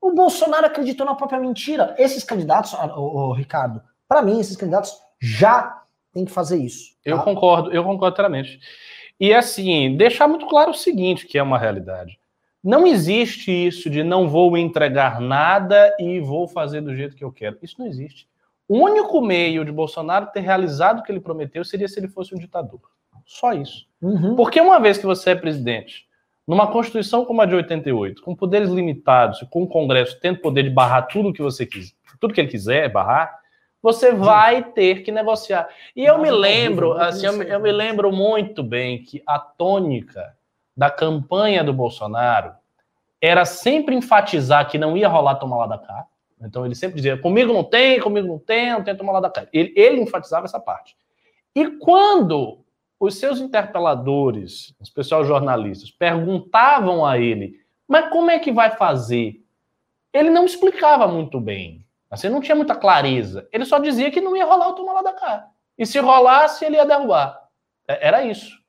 o 0.00 0.12
Bolsonaro 0.12 0.66
acreditou 0.66 1.04
na 1.04 1.14
própria 1.14 1.38
mentira. 1.38 1.94
Esses 1.98 2.24
candidatos, 2.24 2.72
o, 2.72 3.32
Ricardo, 3.32 3.82
para 4.08 4.22
mim, 4.22 4.40
esses 4.40 4.56
candidatos 4.56 4.98
já 5.20 5.82
têm 6.12 6.24
que 6.24 6.32
fazer 6.32 6.56
isso. 6.56 6.92
Tá? 7.04 7.10
Eu 7.10 7.18
concordo, 7.22 7.72
eu 7.72 7.84
concordo 7.84 8.16
claramente. 8.16 8.58
E 9.18 9.34
assim, 9.34 9.96
deixar 9.96 10.26
muito 10.26 10.46
claro 10.46 10.70
o 10.70 10.74
seguinte, 10.74 11.26
que 11.26 11.38
é 11.38 11.42
uma 11.42 11.58
realidade. 11.58 12.18
Não 12.62 12.86
existe 12.86 13.50
isso 13.50 13.88
de 13.88 14.02
não 14.02 14.28
vou 14.28 14.56
entregar 14.56 15.20
nada 15.20 15.94
e 15.98 16.20
vou 16.20 16.48
fazer 16.48 16.80
do 16.80 16.94
jeito 16.94 17.16
que 17.16 17.24
eu 17.24 17.32
quero. 17.32 17.58
Isso 17.62 17.76
não 17.78 17.86
existe. 17.86 18.28
O 18.68 18.78
único 18.78 19.20
meio 19.20 19.64
de 19.64 19.72
Bolsonaro 19.72 20.26
ter 20.26 20.40
realizado 20.40 21.00
o 21.00 21.02
que 21.02 21.10
ele 21.10 21.20
prometeu 21.20 21.64
seria 21.64 21.88
se 21.88 21.98
ele 21.98 22.08
fosse 22.08 22.34
um 22.34 22.38
ditador. 22.38 22.80
Só 23.26 23.52
isso. 23.52 23.86
Uhum. 24.00 24.36
Porque 24.36 24.60
uma 24.60 24.78
vez 24.78 24.98
que 24.98 25.06
você 25.06 25.30
é 25.30 25.34
presidente 25.34 26.06
numa 26.50 26.66
Constituição 26.66 27.24
como 27.24 27.40
a 27.40 27.46
de 27.46 27.54
88, 27.54 28.22
com 28.22 28.34
poderes 28.34 28.70
limitados, 28.70 29.40
com 29.50 29.62
o 29.62 29.68
Congresso 29.68 30.18
tendo 30.18 30.40
poder 30.40 30.64
de 30.64 30.70
barrar 30.70 31.02
tudo 31.02 31.32
que 31.32 31.40
você 31.40 31.64
quiser, 31.64 31.94
tudo 32.20 32.34
que 32.34 32.40
ele 32.40 32.50
quiser 32.50 32.90
barrar, 32.90 33.38
você 33.80 34.10
vai 34.10 34.64
ter 34.64 35.04
que 35.04 35.12
negociar. 35.12 35.68
E 35.94 36.04
eu 36.04 36.18
me 36.18 36.28
lembro, 36.28 36.94
assim, 36.94 37.24
eu, 37.24 37.40
eu 37.40 37.60
me 37.60 37.70
lembro 37.70 38.10
muito 38.10 38.64
bem 38.64 39.00
que 39.00 39.22
a 39.24 39.38
tônica 39.38 40.36
da 40.76 40.90
campanha 40.90 41.62
do 41.62 41.72
Bolsonaro 41.72 42.52
era 43.22 43.44
sempre 43.44 43.94
enfatizar 43.94 44.68
que 44.68 44.76
não 44.76 44.96
ia 44.96 45.06
rolar 45.06 45.36
tomar 45.36 45.58
lá 45.58 45.66
da 45.68 45.78
cá. 45.78 46.04
Então 46.42 46.66
ele 46.66 46.74
sempre 46.74 46.96
dizia: 46.96 47.16
comigo 47.16 47.52
não 47.52 47.62
tem, 47.62 48.00
comigo 48.00 48.26
não 48.26 48.40
tem, 48.40 48.72
não 48.72 48.82
tem 48.82 48.96
tomar 48.96 49.12
lá 49.12 49.20
da 49.20 49.30
cá. 49.30 49.46
Ele, 49.52 49.72
ele 49.76 50.00
enfatizava 50.00 50.46
essa 50.46 50.58
parte. 50.58 50.96
E 51.54 51.78
quando 51.78 52.58
os 53.00 53.14
seus 53.14 53.40
interpeladores, 53.40 54.74
os 54.78 54.90
pessoal 54.90 55.24
jornalistas, 55.24 55.90
perguntavam 55.90 57.04
a 57.04 57.18
ele, 57.18 57.58
mas 57.88 58.10
como 58.10 58.30
é 58.30 58.38
que 58.38 58.52
vai 58.52 58.70
fazer? 58.72 59.42
Ele 60.12 60.28
não 60.28 60.44
explicava 60.44 61.08
muito 61.08 61.40
bem. 61.40 61.84
Assim, 62.10 62.28
não 62.28 62.40
tinha 62.40 62.54
muita 62.54 62.74
clareza. 62.74 63.48
Ele 63.50 63.64
só 63.64 63.78
dizia 63.78 64.10
que 64.10 64.20
não 64.20 64.36
ia 64.36 64.44
rolar 64.44 64.68
o 64.68 64.74
toma 64.74 64.92
lá 64.92 65.02
da 65.02 65.14
cá. 65.14 65.46
E 65.78 65.86
se 65.86 65.98
rolasse, 65.98 66.64
ele 66.64 66.76
ia 66.76 66.84
derrubar. 66.84 67.48
É, 67.88 68.08
era 68.08 68.24
isso. 68.24 68.60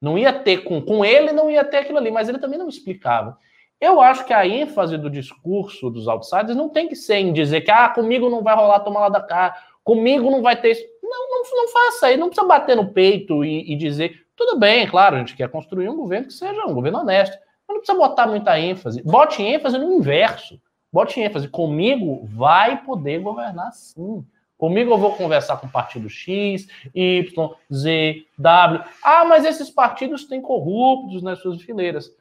Não 0.00 0.16
ia 0.16 0.32
ter 0.32 0.58
com, 0.58 0.80
com 0.80 1.04
ele, 1.04 1.32
não 1.32 1.50
ia 1.50 1.64
ter 1.64 1.78
aquilo 1.78 1.98
ali, 1.98 2.10
mas 2.10 2.28
ele 2.28 2.38
também 2.38 2.58
não 2.58 2.68
explicava. 2.68 3.36
Eu 3.80 4.00
acho 4.00 4.24
que 4.24 4.32
a 4.32 4.46
ênfase 4.46 4.96
do 4.98 5.10
discurso 5.10 5.90
dos 5.90 6.06
outsiders 6.06 6.54
não 6.54 6.68
tem 6.68 6.86
que 6.86 6.94
ser 6.94 7.16
em 7.16 7.32
dizer 7.32 7.62
que 7.62 7.70
ah, 7.70 7.88
comigo 7.88 8.30
não 8.30 8.42
vai 8.42 8.54
rolar 8.54 8.80
tomar 8.80 9.00
lá 9.00 9.08
da 9.08 9.20
cá, 9.22 9.54
comigo 9.82 10.30
não 10.30 10.42
vai 10.42 10.60
ter 10.60 10.72
isso. 10.72 10.84
Não, 11.10 11.28
não, 11.28 11.42
não 11.52 11.68
faça 11.68 12.06
aí, 12.06 12.16
não 12.16 12.28
precisa 12.28 12.46
bater 12.46 12.76
no 12.76 12.92
peito 12.92 13.44
e, 13.44 13.72
e, 13.72 13.76
dizer, 13.76 14.24
tudo 14.36 14.56
bem, 14.60 14.86
claro, 14.86 15.16
a 15.16 15.18
gente 15.18 15.34
quer 15.34 15.48
construir 15.48 15.88
um 15.88 15.96
governo 15.96 16.28
que 16.28 16.32
seja 16.32 16.64
um 16.66 16.72
governo 16.72 17.00
honesto, 17.00 17.36
mas 17.66 17.74
não 17.74 17.80
precisa 17.80 17.98
botar 17.98 18.28
muita 18.28 18.58
ênfase. 18.60 19.02
Bote 19.02 19.42
ênfase 19.42 19.76
no 19.76 19.92
inverso. 19.92 20.60
Bote 20.92 21.20
ênfase, 21.20 21.48
comigo 21.48 22.24
vai 22.26 22.82
poder 22.84 23.20
governar 23.20 23.72
sim. 23.72 24.24
Comigo 24.56 24.92
eu 24.92 24.98
vou 24.98 25.16
conversar 25.16 25.56
com 25.56 25.66
o 25.66 25.70
partido 25.70 26.08
X, 26.08 26.68
Y, 26.94 27.50
Z, 27.72 28.26
W. 28.38 28.84
Ah, 29.02 29.24
mas 29.24 29.44
esses 29.44 29.70
partidos 29.70 30.26
têm 30.26 30.40
corruptos 30.40 31.22
nas 31.22 31.40
suas 31.40 31.60
fileiras. 31.62 32.12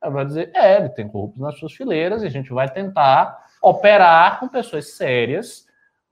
Ela 0.00 0.12
vai 0.12 0.24
dizer, 0.26 0.50
é, 0.54 0.76
ele 0.76 0.90
tem 0.90 1.08
corruptos 1.08 1.40
nas 1.40 1.58
suas 1.58 1.72
fileiras 1.72 2.22
e 2.22 2.26
a 2.26 2.30
gente 2.30 2.52
vai 2.52 2.70
tentar 2.70 3.46
operar 3.62 4.38
com 4.38 4.46
pessoas 4.46 4.92
sérias 4.92 5.65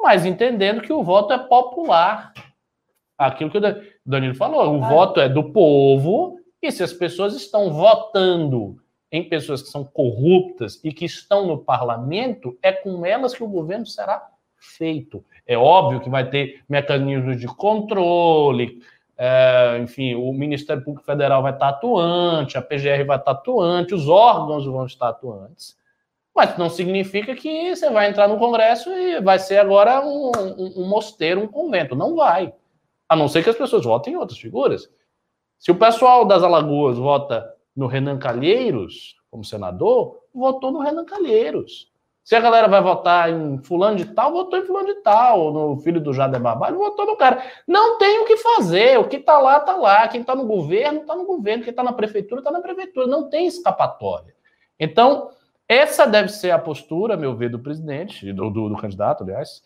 mas 0.05 0.27
entendendo 0.27 0.83
que 0.83 0.93
o 0.93 1.03
voto 1.03 1.33
é 1.33 1.39
popular. 1.39 2.35
Aquilo 3.17 3.51
que 3.51 3.57
o 3.57 3.63
Danilo 4.05 4.35
falou, 4.35 4.77
o 4.77 4.85
ah. 4.85 4.89
voto 4.89 5.19
é 5.19 5.29
do 5.31 5.51
povo, 5.51 6.39
e 6.61 6.71
se 6.71 6.83
as 6.83 6.93
pessoas 6.93 7.35
estão 7.35 7.73
votando 7.73 8.77
em 9.11 9.27
pessoas 9.27 9.63
que 9.63 9.69
são 9.69 9.83
corruptas 9.83 10.79
e 10.85 10.93
que 10.93 11.07
estão 11.07 11.47
no 11.47 11.57
parlamento, 11.57 12.59
é 12.63 12.71
com 12.71 13.07
elas 13.07 13.35
que 13.35 13.43
o 13.43 13.49
governo 13.49 13.87
será 13.87 14.29
feito. 14.59 15.25
É 15.47 15.57
óbvio 15.57 16.01
que 16.01 16.11
vai 16.11 16.29
ter 16.29 16.63
mecanismos 16.69 17.41
de 17.41 17.47
controle, 17.47 18.83
é, 19.17 19.79
enfim, 19.81 20.15
o 20.17 20.33
Ministério 20.33 20.85
Público 20.85 21.07
Federal 21.07 21.43
vai 21.43 21.53
estar 21.53 21.69
atuante, 21.69 22.59
a 22.59 22.63
PGR 22.63 23.07
vai 23.07 23.17
estar 23.17 23.31
atuante, 23.31 23.95
os 23.95 24.09
órgãos 24.09 24.67
vão 24.67 24.85
estar 24.85 25.09
atuantes. 25.09 25.79
Mas 26.35 26.59
não 26.59 26.69
significa 26.69 27.35
que 27.35 27.75
você 27.75 27.89
vai 27.91 28.09
entrar 28.09 28.27
no 28.27 28.39
Congresso 28.39 28.91
e 28.91 29.21
vai 29.21 29.39
ser 29.39 29.59
agora 29.59 30.05
um, 30.05 30.33
um, 30.37 30.83
um 30.83 30.89
mosteiro, 30.89 31.41
um 31.41 31.47
convento. 31.47 31.95
Não 31.95 32.17
vai. 32.17 32.53
A 33.09 33.15
não 33.15 33.29
ser 33.29 33.45
que 33.45 33.51
as 33.51 33.57
pessoas 33.57 33.85
votem 33.85 34.15
em 34.15 34.17
outras 34.17 34.39
figuras. 34.39 34.91
Se 35.59 35.71
o 35.71 35.77
pessoal 35.77 36.25
das 36.25 36.43
Alagoas 36.43 36.99
vota 36.99 37.55
no 37.77 37.87
Renan 37.87 38.19
Calheiros 38.19 39.17
como 39.31 39.45
senador, 39.45 40.21
votou 40.33 40.71
no 40.71 40.81
Renan 40.81 41.05
Calheiros. 41.05 41.93
Se 42.23 42.35
a 42.35 42.41
galera 42.41 42.69
vai 42.69 42.81
votar 42.81 43.31
em 43.31 43.59
fulano 43.59 43.97
de 43.97 44.07
tal, 44.07 44.33
votou 44.33 44.59
em 44.59 44.65
fulano 44.65 44.87
de 44.87 44.95
tal, 45.03 45.53
no 45.53 45.77
filho 45.79 46.01
do 46.01 46.13
Jader 46.13 46.41
Barbalho, 46.41 46.79
votou 46.79 47.05
no 47.05 47.17
cara. 47.17 47.43
Não 47.67 47.99
tem 47.99 48.21
o 48.21 48.25
que 48.25 48.39
fazer, 48.39 48.99
o 48.99 49.07
que 49.07 49.19
tá 49.19 49.39
lá, 49.39 49.61
tá 49.61 49.77
lá. 49.77 50.09
Quem 50.09 50.25
tá 50.25 50.35
no 50.35 50.47
governo, 50.47 51.01
tá 51.01 51.15
no 51.15 51.27
governo. 51.27 51.65
Quem 51.65 51.73
tá 51.73 51.83
na 51.83 51.93
prefeitura, 51.93 52.43
tá 52.43 52.51
na 52.51 52.61
prefeitura. 52.61 53.07
Não 53.07 53.29
tem 53.29 53.47
escapatória. 53.47 54.35
Então, 54.81 55.31
essa 55.69 56.07
deve 56.07 56.29
ser 56.29 56.51
a 56.51 56.59
postura, 56.59 57.17
meu 57.17 57.37
ver, 57.37 57.51
do 57.51 57.59
presidente, 57.59 58.33
do, 58.33 58.51
do, 58.51 58.69
do 58.69 58.77
candidato, 58.77 59.25
aliás, 59.25 59.63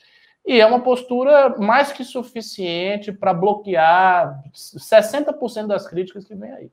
e 0.46 0.60
é 0.60 0.66
uma 0.66 0.80
postura 0.80 1.58
mais 1.58 1.92
que 1.92 2.04
suficiente 2.04 3.12
para 3.12 3.34
bloquear 3.34 4.42
60% 4.54 5.66
das 5.66 5.86
críticas 5.86 6.24
que 6.24 6.34
vem 6.34 6.50
aí. 6.52 6.70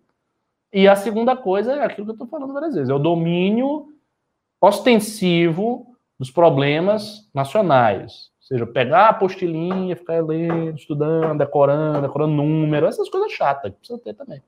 E 0.71 0.87
a 0.87 0.95
segunda 0.95 1.35
coisa 1.35 1.73
é 1.73 1.83
aquilo 1.83 2.05
que 2.05 2.11
eu 2.11 2.15
estou 2.15 2.27
falando 2.27 2.53
várias 2.53 2.75
vezes: 2.75 2.89
é 2.89 2.93
o 2.93 2.99
domínio 2.99 3.87
ostensivo 4.61 5.95
dos 6.17 6.31
problemas 6.31 7.29
nacionais. 7.33 8.31
Ou 8.39 8.47
seja, 8.47 8.65
pegar 8.65 9.07
a 9.07 9.09
apostilinha, 9.09 9.95
ficar 9.95 10.23
lendo, 10.23 10.77
estudando, 10.77 11.37
decorando, 11.37 12.01
decorando 12.01 12.33
número, 12.33 12.85
essas 12.85 13.09
coisas 13.09 13.31
chatas 13.31 13.71
que 13.71 13.77
precisa 13.77 13.99
ter 13.99 14.13
também. 14.13 14.41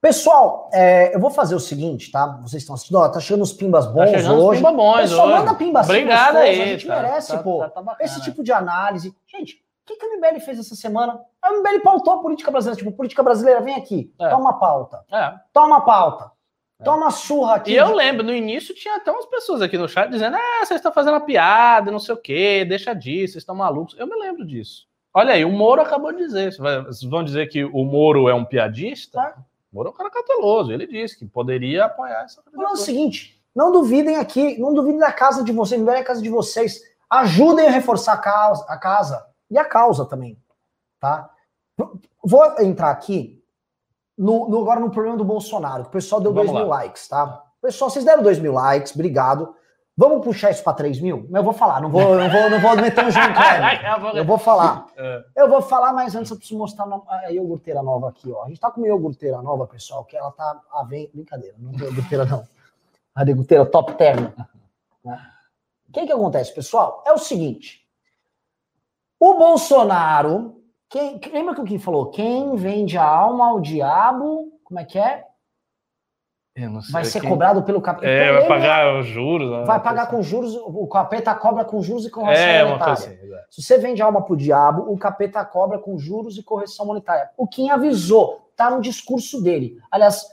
Pessoal, 0.00 0.70
é, 0.72 1.14
eu 1.14 1.20
vou 1.20 1.30
fazer 1.30 1.54
o 1.54 1.60
seguinte, 1.60 2.10
tá? 2.10 2.26
Vocês 2.42 2.62
estão 2.62 2.74
assistindo, 2.74 2.96
ó, 2.96 3.08
tá 3.08 3.20
chegando 3.20 3.42
os 3.42 3.52
pimbas 3.52 3.84
tá 3.84 3.92
bons 3.92 4.10
tá 4.10 4.32
hoje. 4.32 4.60
Pimba 4.60 4.72
bons 4.72 5.00
Pessoal, 5.00 5.26
hoje. 5.26 5.38
manda 5.38 5.54
pimbas 5.54 5.86
Obrigado 5.86 6.36
aí. 6.36 6.62
A 6.62 6.66
gente 6.66 6.86
tá, 6.86 7.02
merece, 7.02 7.32
tá, 7.32 7.42
pô. 7.42 7.58
tá, 7.58 7.68
tá 7.68 7.96
esse 8.00 8.22
tipo 8.22 8.42
de 8.42 8.50
análise. 8.50 9.14
Gente, 9.26 9.56
o 9.56 9.58
que, 9.86 9.96
que 9.96 10.06
o 10.06 10.16
MBL 10.16 10.40
fez 10.40 10.58
essa 10.58 10.74
semana? 10.74 11.20
A 11.42 11.52
MBL 11.52 11.80
pautou 11.82 12.14
a 12.14 12.22
política 12.22 12.50
brasileira. 12.50 12.78
Tipo, 12.78 12.92
política 12.96 13.22
brasileira, 13.22 13.60
vem 13.60 13.74
aqui, 13.74 14.10
É. 14.18 14.28
toma 14.30 14.58
pauta. 14.58 15.04
É. 15.12 15.34
Toma 15.52 15.82
pauta. 15.82 16.30
É. 16.80 16.84
Toma 16.84 17.10
surra 17.10 17.56
aqui. 17.56 17.72
E 17.72 17.76
eu 17.76 17.94
lembro, 17.94 18.24
no 18.24 18.32
início 18.32 18.74
tinha 18.74 18.96
até 18.96 19.12
umas 19.12 19.26
pessoas 19.26 19.60
aqui 19.60 19.76
no 19.76 19.86
chat 19.86 20.08
dizendo: 20.08 20.36
ah, 20.36 20.64
vocês 20.64 20.78
estão 20.78 20.92
fazendo 20.92 21.12
uma 21.12 21.20
piada, 21.26 21.90
não 21.90 21.98
sei 21.98 22.14
o 22.14 22.18
quê, 22.18 22.64
deixa 22.66 22.94
disso, 22.94 23.34
vocês 23.34 23.42
estão 23.42 23.54
malucos. 23.54 23.94
Eu 23.98 24.06
me 24.06 24.16
lembro 24.16 24.46
disso. 24.46 24.88
Olha 25.12 25.34
aí, 25.34 25.44
o 25.44 25.50
Moro 25.52 25.82
acabou 25.82 26.10
de 26.10 26.18
dizer. 26.18 26.54
Vocês 26.54 27.02
vão 27.02 27.22
dizer 27.22 27.48
que 27.48 27.64
o 27.64 27.84
Moro 27.84 28.30
é 28.30 28.34
um 28.34 28.46
piadista? 28.46 29.34
O 29.36 29.49
Moro 29.72 29.88
é 29.88 29.90
um 29.92 29.94
cara 29.94 30.10
cauteloso. 30.10 30.72
Ele 30.72 30.86
disse 30.86 31.18
que 31.18 31.24
poderia 31.26 31.84
apoiar 31.84 32.24
essa 32.24 32.42
Falando 32.42 32.72
o 32.74 32.76
seguinte, 32.76 33.40
não 33.54 33.70
duvidem 33.70 34.16
aqui, 34.16 34.58
não 34.58 34.74
duvidem 34.74 34.98
da 34.98 35.12
casa 35.12 35.44
de 35.44 35.52
vocês, 35.52 35.80
MBL 35.80 35.92
é 35.92 36.00
a 36.00 36.04
casa 36.04 36.22
de 36.22 36.28
vocês. 36.28 36.80
Ajudem 37.08 37.66
a 37.68 37.70
reforçar 37.70 38.14
a 38.14 38.18
causa, 38.18 38.64
a 38.68 38.76
casa 38.78 39.26
e 39.50 39.58
a 39.58 39.64
causa 39.64 40.04
também, 40.04 40.38
tá? 41.00 41.28
Vou 42.22 42.44
entrar 42.60 42.90
aqui 42.90 43.42
no, 44.16 44.48
no- 44.48 44.60
agora 44.60 44.80
no 44.80 44.90
problema 44.90 45.16
do 45.16 45.24
Bolsonaro. 45.24 45.84
que 45.84 45.88
O 45.88 45.92
pessoal 45.92 46.20
deu 46.20 46.32
2 46.32 46.46
Vamos 46.46 46.60
mil 46.62 46.68
lá. 46.70 46.76
likes, 46.78 47.08
tá? 47.08 47.42
Pessoal, 47.62 47.90
vocês 47.90 48.04
deram 48.04 48.22
2 48.22 48.38
mil 48.38 48.52
likes, 48.52 48.94
obrigado. 48.94 49.54
Vamos 50.00 50.24
puxar 50.24 50.50
isso 50.50 50.64
para 50.64 50.72
3 50.72 50.98
mil? 50.98 51.26
Mas 51.28 51.40
eu 51.40 51.44
vou 51.44 51.52
falar, 51.52 51.78
não 51.82 51.90
vou, 51.90 52.16
não 52.16 52.30
vou, 52.30 52.48
não 52.48 52.58
vou 52.58 52.74
meter 52.74 53.04
um 53.04 53.10
João 53.10 53.34
Kleber. 53.34 54.16
Eu 54.16 54.24
vou 54.24 54.38
falar. 54.38 54.86
É. 54.96 55.24
Eu 55.36 55.46
vou 55.46 55.60
falar, 55.60 55.92
mas 55.92 56.16
antes 56.16 56.30
eu 56.30 56.38
preciso 56.38 56.58
mostrar 56.58 56.86
a 57.06 57.30
iogurteira 57.30 57.82
nova 57.82 58.08
aqui, 58.08 58.32
ó. 58.32 58.44
A 58.44 58.48
gente 58.48 58.58
tá 58.58 58.70
com 58.70 58.80
uma 58.80 58.86
iogurteira 58.86 59.42
nova, 59.42 59.66
pessoal, 59.66 60.02
que 60.06 60.16
ela 60.16 60.30
tá 60.30 60.58
a 60.72 60.84
venda. 60.84 61.10
Brincadeira, 61.12 61.54
não 61.58 61.72
tem 61.72 61.86
iogurteira, 61.86 62.24
não. 62.24 62.42
A 63.14 63.24
iogurteira 63.24 63.66
top 63.66 63.92
term. 63.98 64.28
né? 65.04 65.20
O 65.86 65.92
que 65.92 66.06
que 66.06 66.12
acontece, 66.12 66.54
pessoal? 66.54 67.04
É 67.06 67.12
o 67.12 67.18
seguinte. 67.18 67.86
O 69.18 69.34
Bolsonaro, 69.34 70.62
quem, 70.88 71.20
lembra 71.30 71.54
que 71.54 71.60
o 71.60 71.64
que 71.64 71.78
falou? 71.78 72.06
Quem 72.06 72.56
vende 72.56 72.96
a 72.96 73.04
alma 73.06 73.48
ao 73.50 73.60
diabo, 73.60 74.50
como 74.64 74.80
é 74.80 74.84
que 74.86 74.98
é? 74.98 75.26
Vai 76.90 77.04
ser 77.04 77.20
quem- 77.20 77.28
cobrado 77.30 77.62
pelo 77.62 77.80
capeta. 77.80 78.06
É, 78.06 78.24
Então, 78.30 78.40
vai 78.40 78.48
pagar 78.48 78.98
os 78.98 79.06
juros. 79.06 79.66
Vai 79.66 79.80
pagar 79.80 80.06
com 80.08 80.22
juros, 80.22 80.54
o 80.56 80.86
capeta 80.86 81.34
cobra 81.34 81.64
com 81.64 81.80
juros 81.82 82.04
e 82.04 82.10
correção 82.10 82.44
É, 82.44 82.64
monetária. 82.64 82.92
assim. 82.94 83.16
Se 83.50 83.62
você 83.62 83.78
vende 83.78 84.02
alma 84.02 84.22
pro 84.22 84.36
diabo, 84.36 84.90
o 84.92 84.98
capeta 84.98 85.44
cobra 85.44 85.78
com 85.78 85.96
juros 85.98 86.36
e 86.36 86.42
correção 86.42 86.86
monetária. 86.86 87.30
O 87.36 87.46
Kim 87.46 87.70
avisou, 87.70 88.50
tá 88.56 88.70
no 88.70 88.80
discurso 88.80 89.42
dele. 89.42 89.78
Aliás, 89.90 90.26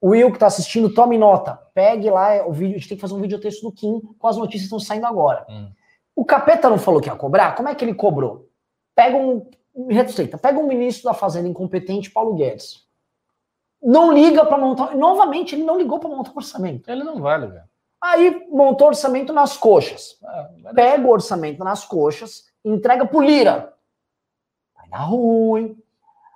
o 0.00 0.10
Will 0.10 0.32
que 0.32 0.38
tá 0.38 0.46
assistindo, 0.46 0.94
tome 0.94 1.18
nota. 1.18 1.58
Pegue 1.74 2.08
lá 2.10 2.32
é, 2.32 2.42
o 2.42 2.52
vídeo, 2.52 2.76
a 2.76 2.78
gente 2.78 2.88
tem 2.88 2.96
que 2.96 3.00
fazer 3.02 3.14
um 3.14 3.20
vídeo 3.20 3.38
texto 3.40 3.62
do 3.62 3.72
Kim 3.72 4.00
com 4.18 4.26
as 4.28 4.36
notícias 4.36 4.62
que 4.62 4.66
estão 4.74 4.80
saindo 4.80 5.06
agora. 5.06 5.44
Hum. 5.48 5.68
O 6.16 6.24
capeta 6.24 6.70
não 6.70 6.78
falou 6.78 7.00
que 7.00 7.08
ia 7.08 7.14
cobrar? 7.16 7.54
Como 7.54 7.68
é 7.68 7.74
que 7.74 7.84
ele 7.84 7.94
cobrou? 7.94 8.48
Pega 8.94 9.16
um. 9.16 9.46
Receita, 9.88 10.36
pega 10.36 10.58
um 10.58 10.66
ministro 10.66 11.04
da 11.04 11.14
Fazenda 11.14 11.48
incompetente, 11.48 12.10
Paulo 12.10 12.34
Guedes. 12.34 12.84
Não 13.82 14.12
liga 14.12 14.44
para 14.44 14.58
montar. 14.58 14.94
Novamente, 14.94 15.54
ele 15.54 15.64
não 15.64 15.78
ligou 15.78 15.98
para 15.98 16.10
montar 16.10 16.32
o 16.32 16.36
orçamento. 16.36 16.90
Ele 16.90 17.02
não 17.02 17.20
vale, 17.20 17.46
velho. 17.46 17.70
Aí 18.00 18.46
montou 18.48 18.88
orçamento 18.88 19.30
nas 19.30 19.58
coxas 19.58 20.16
Ah, 20.24 20.48
vai 20.62 20.74
pega 20.74 21.06
o 21.06 21.10
orçamento 21.10 21.62
nas 21.62 21.84
coxas, 21.84 22.46
entrega 22.64 23.06
pro 23.06 23.20
Lira. 23.20 23.74
Vai 24.74 24.88
dar 24.88 25.04
ruim. 25.04 25.76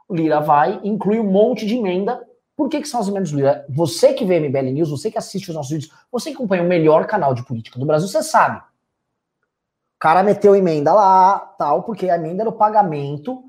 O 0.07 0.15
Lira 0.15 0.41
vai, 0.41 0.79
inclui 0.85 1.19
um 1.19 1.31
monte 1.31 1.67
de 1.67 1.77
emenda. 1.77 2.23
Por 2.55 2.69
que, 2.69 2.81
que 2.81 2.89
são 2.89 3.01
as 3.01 3.09
emendas 3.09 3.31
do 3.31 3.39
Lira? 3.39 3.65
Você 3.69 4.13
que 4.13 4.25
vê 4.25 4.39
MBL 4.39 4.73
News, 4.73 4.91
você 4.91 5.11
que 5.11 5.19
assiste 5.19 5.49
os 5.49 5.55
nossos 5.55 5.73
vídeos, 5.73 5.93
você 6.13 6.31
que 6.31 6.37
acompanha 6.37 6.63
o 6.63 6.67
melhor 6.67 7.07
canal 7.07 7.35
de 7.35 7.45
política 7.45 7.79
do 7.79 7.87
Brasil, 7.87 8.09
você 8.09 8.23
sabe. 8.23 8.59
O 8.59 9.99
cara 9.99 10.23
meteu 10.23 10.55
emenda 10.55 10.93
lá, 10.93 11.39
tal, 11.59 11.83
porque 11.83 12.11
a 12.11 12.17
emenda 12.17 12.43
era 12.43 12.51
o 12.51 12.53
pagamento 12.53 13.43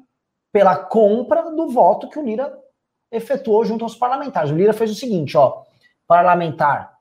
pela 0.54 0.78
compra 0.78 1.52
do 1.52 1.68
voto 1.70 2.10
que 2.10 2.18
o 2.18 2.24
Lira 2.24 2.58
efetuou 3.16 3.64
junto 3.66 3.84
aos 3.84 3.96
parlamentares. 3.96 4.52
O 4.52 4.56
Lira 4.56 4.74
fez 4.74 4.92
o 4.92 4.96
seguinte, 4.96 5.38
ó, 5.38 5.64
parlamentar, 6.08 6.94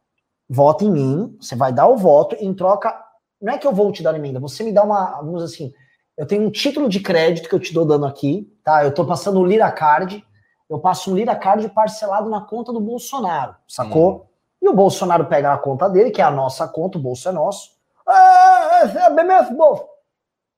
vota 0.49 0.85
em 0.85 0.91
mim, 0.91 1.37
você 1.41 1.55
vai 1.57 1.73
dar 1.73 1.87
o 1.89 1.97
voto 1.97 2.37
em 2.39 2.55
troca 2.55 3.05
não 3.45 3.53
é 3.53 3.59
que 3.59 3.67
eu 3.67 3.73
vou 3.73 3.93
te 3.93 4.03
dar 4.03 4.15
emenda, 4.15 4.41
você 4.41 4.65
me 4.65 4.73
dá 4.73 4.83
uma, 4.83 5.21
vamos 5.21 5.43
assim, 5.43 5.71
eu 6.17 6.27
tenho 6.27 6.47
um 6.47 6.51
título 6.51 6.89
de 6.89 6.99
crédito 7.01 7.47
que 7.47 7.55
eu 7.55 7.61
te 7.61 7.75
dou 7.75 7.85
dando 7.85 8.07
aqui, 8.07 8.51
tá? 8.65 8.83
Eu 8.83 8.95
tô 8.95 9.05
passando 9.05 9.39
o 9.39 9.45
Lira 9.45 9.71
Card, 9.71 10.25
eu 10.71 10.79
passo 10.79 11.13
um 11.13 11.15
Lira 11.15 11.37
Card 11.37 11.69
parcelado 11.69 12.31
na 12.31 12.41
conta 12.41 12.73
do 12.73 12.81
Bolsonaro, 12.81 13.55
sacou? 13.69 14.31
E 14.63 14.69
o 14.69 14.73
Bolsonaro 14.73 15.27
pega 15.27 15.53
a 15.53 15.59
conta 15.59 15.91
dele, 15.91 16.11
que 16.11 16.23
é 16.23 16.25
a 16.25 16.31
nossa 16.31 16.67
conta, 16.67 16.97
o 16.97 17.01
bolso 17.01 17.29
é 17.29 17.33
nosso. 17.33 17.73
Ah, 18.09 18.81
é 18.83 19.11
BMF, 19.11 19.53
bolso. 19.53 19.85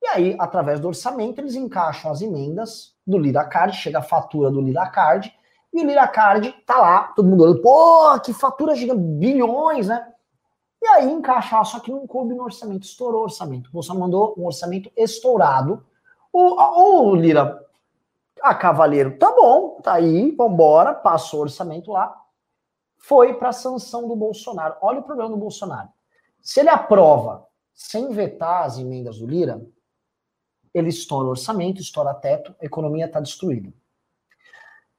E 0.01 0.07
aí, 0.07 0.37
através 0.39 0.79
do 0.79 0.87
orçamento, 0.87 1.41
eles 1.41 1.57
encaixam 1.57 2.13
as 2.13 2.23
emendas 2.23 2.95
do 3.05 3.19
Lira 3.19 3.45
Card, 3.45 3.77
chega 3.77 3.99
a 3.99 4.03
fatura 4.03 4.49
do 4.49 4.61
Lira 4.61 4.87
Card, 4.87 5.35
e 5.81 5.85
o 5.85 5.87
Lira 5.87 6.09
Card 6.09 6.53
tá 6.65 6.79
lá, 6.79 7.03
todo 7.15 7.29
mundo 7.29 7.45
olhando, 7.45 7.63
pô, 7.63 8.19
que 8.21 8.33
fatura 8.33 8.75
gigante, 8.75 9.01
bilhões, 9.01 9.89
né? 9.89 10.13
E 10.83 10.87
aí 10.87 11.11
encaixa, 11.11 11.63
só 11.65 11.81
que 11.81 11.91
não 11.91 12.07
coube 12.07 12.35
no 12.35 12.45
orçamento, 12.45 12.85
estourou 12.85 13.23
o 13.23 13.25
orçamento. 13.25 13.69
O 13.69 13.73
Bolsonaro 13.73 14.01
mandou 14.01 14.35
um 14.39 14.47
orçamento 14.47 14.91
estourado. 14.97 15.85
O, 16.33 17.11
o 17.11 17.15
Lira, 17.15 17.65
a 18.43 18.55
Cavaleiro, 18.55 19.19
tá 19.19 19.35
bom, 19.35 19.81
tá 19.83 19.95
aí, 19.95 20.31
vambora, 20.33 20.95
passou 20.95 21.41
o 21.41 21.43
orçamento 21.43 21.93
lá. 21.93 22.15
Foi 22.99 23.35
para 23.35 23.53
sanção 23.53 24.07
do 24.07 24.17
Bolsonaro. 24.17 24.77
Olha 24.81 25.01
o 25.01 25.03
problema 25.03 25.31
do 25.31 25.37
Bolsonaro. 25.37 25.89
Se 26.41 26.61
ele 26.61 26.69
aprova 26.69 27.47
sem 27.75 28.11
vetar 28.13 28.65
as 28.65 28.79
emendas 28.79 29.19
do 29.19 29.27
Lira, 29.27 29.65
ele 30.73 30.89
estoura 30.89 31.29
orçamento, 31.29 31.81
estoura 31.81 32.15
teto, 32.15 32.55
a 32.61 32.65
economia 32.65 33.07
está 33.07 33.19
destruída. 33.19 33.73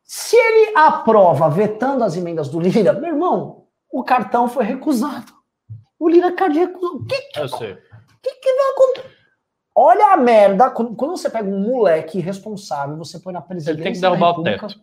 Se 0.09 0.37
ele 0.37 0.71
aprova 0.77 1.49
vetando 1.49 2.01
as 2.03 2.15
emendas 2.15 2.47
do 2.47 2.61
Lira, 2.61 2.93
meu 2.93 3.09
irmão, 3.09 3.65
o 3.91 4.03
cartão 4.05 4.47
foi 4.47 4.63
recusado. 4.63 5.33
O 5.99 6.07
Lira 6.07 6.31
Card 6.31 6.57
recusou. 6.57 6.95
O 6.99 7.05
que, 7.05 7.19
que, 7.23 7.39
Eu 7.39 7.49
sei. 7.49 7.75
que, 8.21 8.33
que 8.35 8.53
vai 8.53 8.69
acontecer? 8.71 9.17
Olha 9.75 10.13
a 10.13 10.17
merda. 10.17 10.69
Quando, 10.71 10.95
você 11.17 11.29
pega 11.29 11.49
um 11.49 11.59
moleque 11.59 12.19
irresponsável, 12.19 12.95
você 12.95 13.19
põe 13.19 13.33
na 13.33 13.41
presidência. 13.41 13.77
Ele 13.77 13.83
tem 13.83 13.93
que 13.93 13.99
derrubar 13.99 14.39
o 14.39 14.43
teto. 14.43 14.79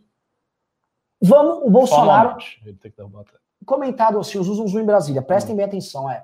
Vamos, 1.22 1.64
o 1.64 1.70
Bolsonaro, 1.70 2.29
Formalmente, 2.31 2.62
Ele 2.66 2.77
tem 2.77 2.91
que 2.91 2.97
derrubar 2.99 3.20
o 3.20 3.25
teto. 3.25 3.41
comentado 3.64 4.18
assim, 4.18 4.39
os 4.39 4.47
zoom 4.47 4.81
em 4.81 4.85
Brasília, 4.85 5.22
prestem 5.22 5.57
bem 5.57 5.64
atenção, 5.64 6.11
é. 6.11 6.22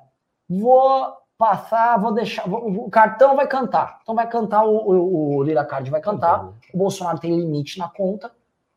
Vou 0.49 1.11
passar, 1.39 1.99
vou 1.99 2.13
deixar. 2.13 2.47
vou- 2.47 2.69
o 2.85 2.91
cartão 2.91 3.35
vai 3.35 3.47
cantar. 3.47 3.99
Então 4.03 4.15
vai 4.15 4.29
cantar, 4.29 4.65
o, 4.67 4.77
o, 4.77 5.37
o 5.39 5.43
Lira 5.43 5.65
Card 5.65 5.91
vai 5.91 6.01
cantar. 6.03 6.53
O 6.75 6.77
Bolsonaro 6.79 7.19
tem 7.19 7.35
limite 7.35 7.79
na 7.79 7.89
conta, 7.89 8.31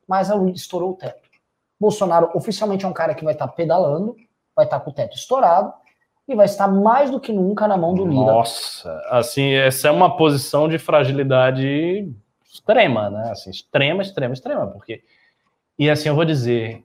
mas 0.07 0.29
ele 0.29 0.51
estourou 0.51 0.91
o 0.91 0.95
teto. 0.95 1.29
Bolsonaro 1.79 2.31
oficialmente 2.33 2.85
é 2.85 2.87
um 2.87 2.93
cara 2.93 3.13
que 3.13 3.23
vai 3.23 3.33
estar 3.33 3.47
pedalando, 3.47 4.15
vai 4.55 4.65
estar 4.65 4.79
com 4.79 4.91
o 4.91 4.93
teto 4.93 5.15
estourado 5.15 5.73
e 6.27 6.35
vai 6.35 6.45
estar 6.45 6.67
mais 6.67 7.11
do 7.11 7.19
que 7.19 7.33
nunca 7.33 7.67
na 7.67 7.75
mão 7.75 7.93
do 7.93 8.05
Lira. 8.05 8.31
Nossa, 8.31 9.01
assim, 9.09 9.53
essa 9.53 9.89
é 9.89 9.91
uma 9.91 10.15
posição 10.15 10.69
de 10.69 10.77
fragilidade 10.77 12.09
extrema, 12.45 13.09
né? 13.09 13.31
Assim, 13.31 13.49
extrema, 13.49 14.01
extrema, 14.01 14.33
extrema, 14.33 14.67
porque 14.67 15.03
e 15.77 15.89
assim 15.89 16.07
eu 16.07 16.15
vou 16.15 16.23
dizer, 16.23 16.83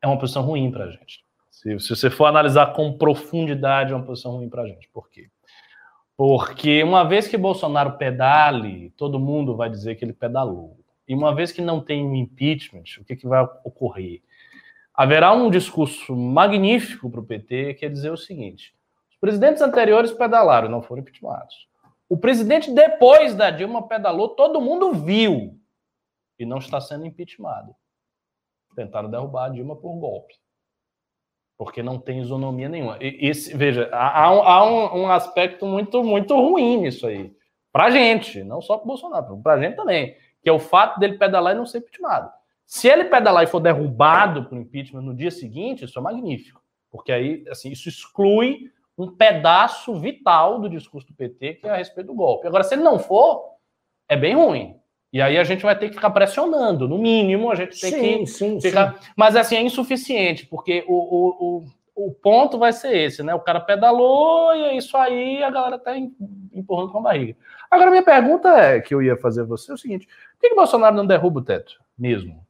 é 0.00 0.06
uma 0.06 0.18
posição 0.18 0.42
ruim 0.42 0.70
para 0.70 0.84
a 0.84 0.90
gente. 0.90 1.24
Se, 1.50 1.78
se 1.78 1.88
você 1.90 2.08
for 2.08 2.26
analisar 2.26 2.72
com 2.72 2.96
profundidade, 2.96 3.92
é 3.92 3.96
uma 3.96 4.04
posição 4.04 4.32
ruim 4.32 4.48
para 4.48 4.62
a 4.62 4.66
gente. 4.66 4.88
Por 4.92 5.10
quê? 5.10 5.28
Porque 6.16 6.82
uma 6.82 7.04
vez 7.04 7.26
que 7.26 7.36
Bolsonaro 7.36 7.98
pedale, 7.98 8.90
todo 8.96 9.18
mundo 9.18 9.56
vai 9.56 9.68
dizer 9.68 9.96
que 9.96 10.04
ele 10.04 10.12
pedalou. 10.12 10.78
E 11.08 11.14
uma 11.14 11.34
vez 11.34 11.50
que 11.52 11.60
não 11.60 11.80
tem 11.80 12.04
um 12.04 12.14
impeachment, 12.14 12.84
o 13.00 13.04
que, 13.04 13.16
que 13.16 13.26
vai 13.26 13.42
ocorrer? 13.64 14.22
Haverá 14.94 15.32
um 15.32 15.50
discurso 15.50 16.14
magnífico 16.14 17.10
para 17.10 17.20
o 17.20 17.24
PT, 17.24 17.74
que 17.74 17.86
é 17.86 17.88
dizer 17.88 18.10
o 18.10 18.16
seguinte: 18.16 18.74
os 19.10 19.16
presidentes 19.16 19.62
anteriores 19.62 20.12
pedalaram 20.12 20.68
não 20.68 20.82
foram 20.82 21.02
impeachmentados. 21.02 21.68
O 22.08 22.16
presidente 22.16 22.70
depois 22.70 23.34
da 23.34 23.50
Dilma 23.50 23.86
pedalou, 23.88 24.28
todo 24.30 24.60
mundo 24.60 24.92
viu 24.92 25.58
e 26.38 26.44
não 26.44 26.58
está 26.58 26.80
sendo 26.80 27.06
impeachmentado. 27.06 27.74
Tentaram 28.76 29.10
derrubar 29.10 29.46
a 29.46 29.48
Dilma 29.48 29.76
por 29.76 29.94
golpe. 29.98 30.34
Porque 31.56 31.82
não 31.82 31.98
tem 31.98 32.20
isonomia 32.20 32.68
nenhuma. 32.68 32.98
E, 33.00 33.28
esse, 33.28 33.56
veja, 33.56 33.88
há, 33.92 34.24
há 34.24 34.64
um, 34.66 35.02
um- 35.02 35.10
aspecto 35.10 35.64
muito, 35.64 36.02
muito 36.02 36.34
ruim 36.34 36.78
nisso 36.78 37.06
aí. 37.06 37.34
Pra 37.72 37.90
gente, 37.90 38.42
não 38.42 38.60
só 38.60 38.76
pro 38.76 38.86
Bolsonaro, 38.88 39.40
pra 39.40 39.58
gente 39.60 39.76
também. 39.76 40.16
Que 40.42 40.50
é 40.50 40.52
o 40.52 40.58
fato 40.58 40.98
dele 40.98 41.18
pedalar 41.18 41.54
e 41.54 41.56
não 41.56 41.66
ser 41.66 41.78
impeachmentado. 41.78 42.30
Se 42.64 42.88
ele 42.88 43.04
pedalar 43.04 43.44
e 43.44 43.46
for 43.46 43.60
derrubado 43.60 44.44
por 44.44 44.58
impeachment 44.58 45.02
no 45.02 45.14
dia 45.14 45.30
seguinte, 45.30 45.84
isso 45.84 45.98
é 45.98 46.02
magnífico. 46.02 46.62
Porque 46.90 47.12
aí, 47.12 47.44
assim, 47.50 47.70
isso 47.70 47.88
exclui 47.88 48.70
um 48.96 49.10
pedaço 49.10 49.94
vital 49.94 50.60
do 50.60 50.68
discurso 50.68 51.08
do 51.08 51.14
PT, 51.14 51.54
que 51.54 51.66
é 51.66 51.70
a 51.70 51.76
respeito 51.76 52.08
do 52.08 52.14
golpe. 52.14 52.46
Agora, 52.46 52.64
se 52.64 52.74
ele 52.74 52.82
não 52.82 52.98
for, 52.98 53.42
é 54.08 54.16
bem 54.16 54.34
ruim. 54.34 54.76
E 55.12 55.20
aí 55.20 55.36
a 55.36 55.44
gente 55.44 55.62
vai 55.62 55.78
ter 55.78 55.88
que 55.88 55.94
ficar 55.94 56.10
pressionando, 56.10 56.88
no 56.88 56.96
mínimo, 56.96 57.50
a 57.50 57.54
gente 57.54 57.78
tem 57.78 57.90
sim, 57.90 58.18
que 58.18 58.26
sim, 58.26 58.60
ficar. 58.60 58.94
Sim. 58.94 59.10
Mas 59.14 59.36
assim, 59.36 59.56
é 59.56 59.62
insuficiente, 59.62 60.46
porque 60.46 60.84
o, 60.88 60.94
o, 60.94 61.64
o, 61.94 62.06
o, 62.06 62.12
ponto 62.12 62.58
vai 62.58 62.72
ser 62.72 62.96
esse, 62.96 63.22
né? 63.22 63.34
O 63.34 63.40
cara 63.40 63.60
pedalou 63.60 64.54
e 64.54 64.62
é 64.62 64.76
isso 64.76 64.96
aí, 64.96 65.42
a 65.42 65.50
galera 65.50 65.78
tá 65.78 65.94
empurrando 65.96 66.92
com 66.92 66.98
a 66.98 67.02
barriga. 67.02 67.36
Agora, 67.72 67.90
minha 67.90 68.02
pergunta 68.02 68.50
é, 68.50 68.80
que 68.82 68.94
eu 68.94 69.00
ia 69.00 69.16
fazer 69.16 69.40
a 69.40 69.44
você 69.44 69.70
é 69.70 69.74
o 69.74 69.78
seguinte: 69.78 70.06
por 70.06 70.40
que, 70.42 70.48
que 70.48 70.52
o 70.52 70.56
Bolsonaro 70.56 70.94
não 70.94 71.06
derruba 71.06 71.40
o 71.40 71.42
teto 71.42 71.80
mesmo? 71.98 72.46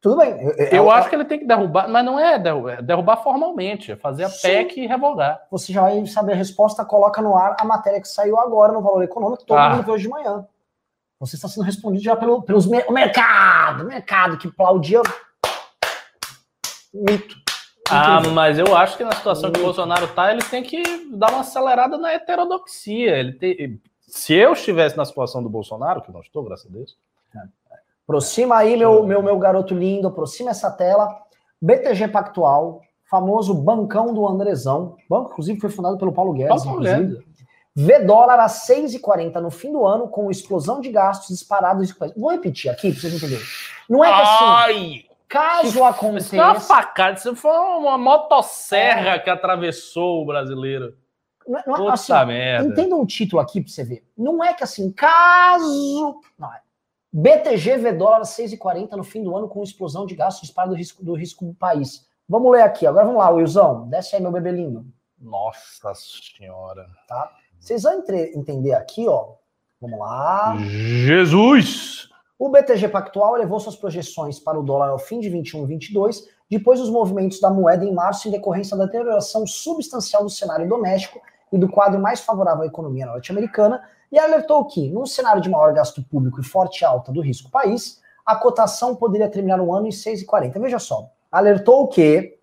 Tudo 0.00 0.16
bem. 0.16 0.30
Eu, 0.42 0.52
eu, 0.52 0.66
eu 0.68 0.90
acho 0.90 1.10
que 1.10 1.14
ele 1.14 1.26
tem 1.26 1.38
que 1.38 1.44
derrubar, 1.44 1.86
mas 1.86 2.02
não 2.02 2.18
é 2.18 2.38
derrubar, 2.38 2.78
é 2.78 2.82
derrubar 2.82 3.18
formalmente, 3.18 3.92
é 3.92 3.96
fazer 3.96 4.24
a 4.24 4.30
Sim. 4.30 4.48
PEC 4.48 4.80
e 4.80 4.86
revogar. 4.86 5.46
Você 5.50 5.70
já 5.70 5.82
vai 5.82 6.06
saber 6.06 6.32
a 6.32 6.36
resposta, 6.36 6.82
coloca 6.82 7.20
no 7.20 7.36
ar 7.36 7.56
a 7.60 7.64
matéria 7.64 8.00
que 8.00 8.08
saiu 8.08 8.38
agora 8.38 8.72
no 8.72 8.80
Valor 8.80 9.02
Econômico, 9.02 9.44
todo 9.44 9.58
ah. 9.58 9.70
mundo 9.70 9.84
viu 9.84 9.92
hoje 9.92 10.04
de 10.04 10.08
manhã. 10.08 10.46
Você 11.20 11.36
está 11.36 11.46
sendo 11.46 11.64
respondido 11.64 12.02
já 12.02 12.16
pelo 12.16 12.40
pelos, 12.40 12.64
o 12.66 12.92
mercado, 12.92 13.84
o 13.84 13.86
mercado 13.86 14.38
que 14.38 14.48
aplaudia 14.48 15.02
mito. 16.94 17.36
Ah, 17.90 18.20
mas 18.32 18.58
eu 18.58 18.74
acho 18.74 18.96
que 18.96 19.04
na 19.04 19.12
situação 19.12 19.52
que 19.52 19.60
o 19.60 19.62
Bolsonaro 19.62 20.06
está, 20.06 20.32
ele 20.32 20.42
tem 20.42 20.62
que 20.62 20.82
dar 21.10 21.30
uma 21.30 21.40
acelerada 21.40 21.98
na 21.98 22.12
heterodoxia. 22.14 23.18
Ele 23.18 23.32
tem... 23.34 23.80
Se 24.14 24.32
eu 24.32 24.52
estivesse 24.52 24.96
na 24.96 25.04
situação 25.04 25.42
do 25.42 25.48
Bolsonaro, 25.48 26.00
que 26.00 26.12
não 26.12 26.20
estou, 26.20 26.44
graças 26.44 26.66
a 26.66 26.72
Deus, 26.72 26.96
Aproxima 28.04 28.56
aí, 28.56 28.76
meu, 28.76 29.02
meu, 29.04 29.22
meu 29.22 29.38
garoto 29.38 29.74
lindo, 29.74 30.06
aproxima 30.06 30.50
essa 30.50 30.70
tela. 30.70 31.08
BTG 31.60 32.08
Pactual, 32.08 32.82
famoso 33.10 33.54
bancão 33.54 34.12
do 34.12 34.28
Andrezão. 34.28 34.96
Banco, 35.08 35.32
inclusive, 35.32 35.58
foi 35.58 35.70
fundado 35.70 35.96
pelo 35.96 36.12
Paulo 36.12 36.34
Guedes. 36.34 36.62
Paulo 36.64 36.80
Guedes. 36.80 37.24
V 37.74 37.98
dólar 38.00 38.38
a 38.38 38.46
6,40 38.46 39.40
no 39.40 39.50
fim 39.50 39.72
do 39.72 39.84
ano, 39.84 40.06
com 40.06 40.30
explosão 40.30 40.80
de 40.80 40.90
gastos 40.90 41.28
disparados. 41.28 41.92
Vou 42.16 42.30
repetir 42.30 42.70
aqui 42.70 42.92
para 42.92 43.00
vocês 43.00 43.14
entenderem. 43.14 43.44
Não 43.88 44.04
é 44.04 44.08
que 44.08 44.20
assim. 44.20 44.44
Ai, 44.44 45.04
caso 45.26 45.82
aconteça. 45.82 46.26
Isso 46.26 46.36
foi 46.36 46.38
uma 46.38 46.60
facada, 46.60 47.18
isso 47.18 47.34
foi 47.34 47.50
uma 47.50 47.98
motosserra 47.98 49.14
é. 49.14 49.18
que 49.18 49.30
atravessou 49.30 50.22
o 50.22 50.26
brasileiro. 50.26 50.94
Não, 51.46 51.62
não, 51.66 51.76
Puta 51.76 51.92
assim, 51.92 52.12
merda. 52.26 52.68
Entenda 52.68 52.96
um 52.96 53.06
título 53.06 53.40
aqui 53.40 53.60
para 53.60 53.70
você 53.70 53.84
ver. 53.84 54.04
Não 54.16 54.42
é 54.42 54.54
que 54.54 54.64
assim, 54.64 54.90
caso. 54.90 56.20
Não, 56.38 56.52
é 56.52 56.60
BTG 57.16 57.76
vê 57.76 57.92
dólar 57.92 58.22
6,40 58.22 58.96
no 58.96 59.04
fim 59.04 59.22
do 59.22 59.36
ano 59.36 59.48
com 59.48 59.62
explosão 59.62 60.04
de 60.04 60.16
gastos 60.16 60.50
para 60.50 60.68
do 60.68 60.74
risco, 60.74 61.04
do 61.04 61.14
risco 61.14 61.44
do 61.44 61.54
país. 61.54 62.08
Vamos 62.28 62.50
ler 62.50 62.62
aqui. 62.62 62.88
Agora 62.88 63.04
vamos 63.04 63.20
lá, 63.20 63.30
Wilson. 63.30 63.86
Desce 63.88 64.16
aí, 64.16 64.22
meu 64.22 64.32
bebê 64.32 64.50
lindo. 64.50 64.84
Nossa 65.20 65.92
senhora. 65.94 66.88
Tá? 67.06 67.30
Vocês 67.56 67.84
vão 67.84 68.02
entender 68.34 68.72
aqui, 68.74 69.06
ó. 69.06 69.34
Vamos 69.80 70.00
lá. 70.00 70.56
Jesus! 70.58 72.08
O 72.36 72.48
BTG 72.48 72.88
Pactual 72.88 73.36
elevou 73.36 73.60
suas 73.60 73.76
projeções 73.76 74.40
para 74.40 74.58
o 74.58 74.62
dólar 74.64 74.88
ao 74.88 74.98
fim 74.98 75.20
de 75.20 75.28
21 75.28 75.62
e 75.62 75.66
22, 75.68 76.28
depois 76.50 76.80
dos 76.80 76.90
movimentos 76.90 77.38
da 77.38 77.48
moeda 77.48 77.84
em 77.84 77.94
março 77.94 78.26
em 78.26 78.32
decorrência 78.32 78.76
da 78.76 78.86
deterioração 78.86 79.46
substancial 79.46 80.24
do 80.24 80.30
cenário 80.30 80.68
doméstico 80.68 81.20
e 81.54 81.58
do 81.58 81.68
quadro 81.68 82.00
mais 82.00 82.20
favorável 82.20 82.64
à 82.64 82.66
economia 82.66 83.06
norte-americana, 83.06 83.80
e 84.10 84.18
alertou 84.18 84.64
que, 84.64 84.90
num 84.90 85.06
cenário 85.06 85.40
de 85.40 85.48
maior 85.48 85.72
gasto 85.72 86.02
público 86.02 86.40
e 86.40 86.44
forte 86.44 86.84
alta 86.84 87.12
do 87.12 87.20
risco 87.20 87.48
país, 87.48 88.02
a 88.26 88.34
cotação 88.34 88.96
poderia 88.96 89.28
terminar 89.28 89.60
o 89.60 89.72
ano 89.72 89.86
em 89.86 89.90
6,40. 89.90 90.60
Veja 90.60 90.80
só, 90.80 91.08
alertou 91.30 91.86
que, 91.86 92.36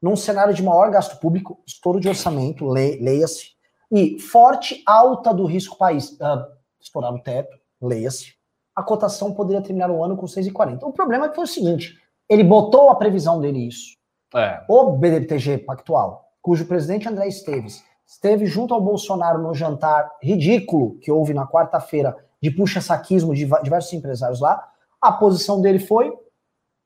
num 0.00 0.16
cenário 0.16 0.54
de 0.54 0.62
maior 0.62 0.90
gasto 0.90 1.20
público, 1.20 1.60
estouro 1.66 2.00
de 2.00 2.08
orçamento, 2.08 2.66
le, 2.72 2.96
leia-se, 3.02 3.50
e 3.92 4.18
forte 4.18 4.82
alta 4.86 5.34
do 5.34 5.44
risco 5.44 5.76
país, 5.76 6.12
uh, 6.12 6.46
estourar 6.80 7.12
o 7.12 7.20
teto, 7.20 7.58
leia-se, 7.82 8.32
a 8.74 8.82
cotação 8.82 9.34
poderia 9.34 9.60
terminar 9.60 9.90
o 9.90 10.02
ano 10.02 10.16
com 10.16 10.24
6,40. 10.24 10.84
O 10.84 10.92
problema 10.92 11.26
é 11.26 11.28
que 11.28 11.34
foi 11.34 11.44
o 11.44 11.48
seguinte, 11.48 12.00
ele 12.30 12.42
botou 12.42 12.88
a 12.88 12.94
previsão 12.94 13.42
dele 13.42 13.68
isso. 13.68 13.94
É. 14.34 14.64
O 14.68 14.92
BDTG 14.92 15.58
Pactual, 15.58 16.30
cujo 16.40 16.66
presidente 16.66 17.06
André 17.06 17.28
Esteves 17.28 17.84
esteve 18.06 18.46
junto 18.46 18.74
ao 18.74 18.80
Bolsonaro 18.80 19.40
no 19.40 19.54
jantar 19.54 20.10
ridículo 20.22 20.98
que 21.00 21.10
houve 21.10 21.32
na 21.34 21.46
quarta-feira 21.46 22.16
de 22.40 22.50
puxa-saquismo 22.50 23.34
de 23.34 23.48
diversos 23.62 23.92
empresários 23.92 24.40
lá, 24.40 24.62
a 25.00 25.12
posição 25.12 25.60
dele 25.60 25.78
foi: 25.78 26.12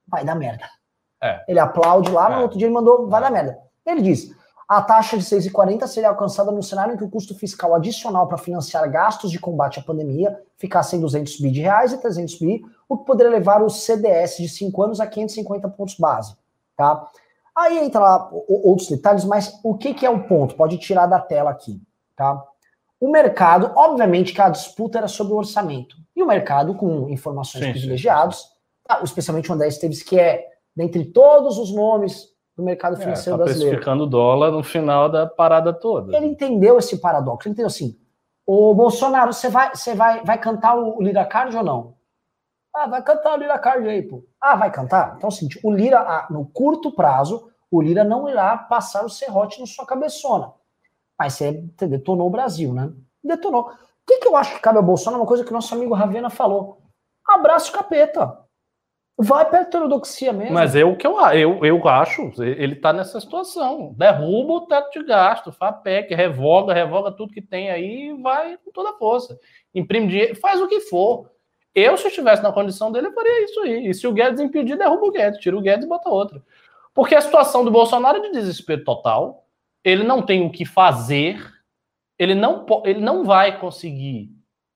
vai 0.06 0.24
dar 0.24 0.34
merda. 0.34 0.64
É. 1.22 1.44
Ele 1.48 1.58
aplaude 1.58 2.10
lá, 2.10 2.30
é. 2.32 2.36
no 2.36 2.42
outro 2.42 2.58
dia 2.58 2.66
ele 2.66 2.74
mandou: 2.74 3.08
vai 3.08 3.20
é. 3.20 3.24
dar 3.24 3.30
merda. 3.30 3.58
Ele 3.84 4.02
diz: 4.02 4.30
a 4.68 4.82
taxa 4.82 5.16
de 5.16 5.24
6,40 5.24 5.86
seria 5.86 6.10
alcançada 6.10 6.52
no 6.52 6.62
cenário 6.62 6.94
em 6.94 6.96
que 6.98 7.04
o 7.04 7.08
custo 7.08 7.34
fiscal 7.34 7.74
adicional 7.74 8.28
para 8.28 8.36
financiar 8.36 8.88
gastos 8.90 9.30
de 9.30 9.38
combate 9.38 9.80
à 9.80 9.82
pandemia 9.82 10.38
ficasse 10.58 10.94
em 10.94 11.00
200 11.00 11.40
bi 11.40 11.50
de 11.50 11.62
reais 11.62 11.92
e 11.92 11.98
300 11.98 12.38
bi, 12.38 12.62
o 12.88 12.98
que 12.98 13.06
poderia 13.06 13.32
levar 13.32 13.62
o 13.62 13.70
CDS 13.70 14.36
de 14.36 14.48
5 14.48 14.82
anos 14.82 15.00
a 15.00 15.06
550 15.06 15.68
pontos 15.70 15.94
base. 15.94 16.36
Tá? 16.76 17.08
Aí 17.58 17.78
entra 17.78 18.00
lá 18.00 18.30
outros 18.48 18.88
detalhes, 18.88 19.24
mas 19.24 19.58
o 19.64 19.76
que, 19.76 19.92
que 19.92 20.06
é 20.06 20.10
o 20.10 20.22
ponto? 20.28 20.54
Pode 20.54 20.78
tirar 20.78 21.06
da 21.06 21.18
tela 21.18 21.50
aqui, 21.50 21.82
tá? 22.14 22.40
O 23.00 23.10
mercado, 23.10 23.72
obviamente 23.74 24.32
que 24.32 24.40
a 24.40 24.48
disputa 24.48 24.98
era 24.98 25.08
sobre 25.08 25.32
o 25.32 25.36
orçamento. 25.36 25.96
E 26.14 26.22
o 26.22 26.26
mercado, 26.26 26.74
com 26.74 27.08
informações 27.08 27.64
sim, 27.64 27.96
sim. 27.96 28.08
Tá, 28.86 29.00
especialmente 29.02 29.50
o 29.50 29.54
André 29.54 29.68
Esteves, 29.68 30.02
que 30.02 30.18
é, 30.18 30.46
dentre 30.74 31.04
todos 31.04 31.58
os 31.58 31.74
nomes 31.74 32.28
do 32.56 32.62
mercado 32.62 32.96
é, 32.96 33.00
financeiro 33.00 33.34
é, 33.34 33.38
tá 33.38 33.44
brasileiro. 33.44 33.74
especificando 33.74 34.04
o 34.04 34.06
dólar 34.06 34.50
no 34.50 34.62
final 34.62 35.08
da 35.08 35.26
parada 35.26 35.72
toda. 35.72 36.16
Ele 36.16 36.26
entendeu 36.26 36.78
esse 36.78 36.98
paradoxo. 36.98 37.48
Ele 37.48 37.52
entendeu 37.52 37.66
assim, 37.66 37.98
ô 38.46 38.72
Bolsonaro, 38.72 39.32
você 39.32 39.48
vai, 39.48 39.74
você 39.74 39.94
vai, 39.94 40.24
vai 40.24 40.38
cantar 40.38 40.76
o 40.76 41.02
Lira 41.02 41.24
Card 41.24 41.56
ou 41.56 41.64
não? 41.64 41.97
Ah, 42.78 42.86
vai 42.86 43.02
cantar 43.02 43.34
o 43.34 43.36
Lira 43.36 43.58
Card 43.58 43.88
aí, 43.88 44.02
pô. 44.02 44.24
Ah, 44.40 44.54
vai 44.54 44.70
cantar? 44.70 45.14
Então 45.16 45.26
é 45.28 45.32
o 45.32 45.34
seguinte, 45.34 45.58
o 45.64 45.70
Lira, 45.72 45.98
ah, 45.98 46.28
no 46.30 46.46
curto 46.46 46.92
prazo, 46.92 47.50
o 47.68 47.82
Lira 47.82 48.04
não 48.04 48.28
irá 48.28 48.56
passar 48.56 49.04
o 49.04 49.08
serrote 49.08 49.58
na 49.58 49.66
sua 49.66 49.84
cabeçona. 49.84 50.52
Mas 51.18 51.32
você 51.34 51.52
detonou 51.88 52.28
o 52.28 52.30
Brasil, 52.30 52.72
né? 52.72 52.92
Detonou. 53.22 53.62
O 53.62 53.70
que, 54.06 54.18
que 54.18 54.28
eu 54.28 54.36
acho 54.36 54.54
que 54.54 54.60
cabe 54.60 54.78
ao 54.78 54.84
Bolsonaro? 54.84 55.20
Uma 55.20 55.26
coisa 55.26 55.44
que 55.44 55.52
nosso 55.52 55.74
amigo 55.74 55.92
Ravena 55.92 56.30
falou. 56.30 56.78
Abraço 57.26 57.72
capeta. 57.72 58.38
Vai 59.20 59.44
para 59.50 59.58
a 59.58 59.62
heterodoxia 59.62 60.32
mesmo. 60.32 60.54
Mas 60.54 60.76
é 60.76 60.84
o 60.84 60.96
que 60.96 61.04
eu, 61.04 61.18
eu, 61.32 61.64
eu 61.64 61.88
acho. 61.88 62.30
Ele 62.40 62.74
está 62.74 62.92
nessa 62.92 63.20
situação. 63.20 63.92
Derruba 63.98 64.52
o 64.52 64.66
teto 64.66 65.00
de 65.00 65.04
gasto, 65.04 65.50
faz 65.50 65.82
PEC, 65.82 66.14
revoga, 66.14 66.72
revoga 66.72 67.10
tudo 67.10 67.32
que 67.32 67.42
tem 67.42 67.70
aí 67.70 68.10
e 68.10 68.22
vai 68.22 68.56
com 68.58 68.70
toda 68.70 68.90
a 68.90 68.96
força. 68.96 69.36
Imprime 69.74 70.06
dinheiro, 70.06 70.36
faz 70.36 70.60
o 70.60 70.68
que 70.68 70.78
for. 70.82 71.28
Eu, 71.74 71.96
se 71.96 72.08
estivesse 72.08 72.42
na 72.42 72.52
condição 72.52 72.90
dele, 72.90 73.08
eu 73.08 73.12
faria 73.12 73.44
isso 73.44 73.60
aí. 73.60 73.88
E 73.88 73.94
se 73.94 74.06
o 74.06 74.12
Guedes 74.12 74.40
impedir, 74.40 74.76
derruba 74.76 75.06
o 75.06 75.10
Guedes, 75.10 75.40
tira 75.40 75.56
o 75.56 75.60
Guedes 75.60 75.84
e 75.84 75.88
bota 75.88 76.08
outro. 76.08 76.42
Porque 76.94 77.14
a 77.14 77.20
situação 77.20 77.64
do 77.64 77.70
Bolsonaro 77.70 78.18
é 78.18 78.20
de 78.22 78.32
desespero 78.32 78.82
total. 78.84 79.46
Ele 79.84 80.02
não 80.02 80.20
tem 80.22 80.44
o 80.44 80.50
que 80.50 80.64
fazer. 80.64 81.40
Ele 82.18 82.34
não, 82.34 82.66
ele 82.84 83.00
não 83.00 83.24
vai 83.24 83.58
conseguir 83.60 84.30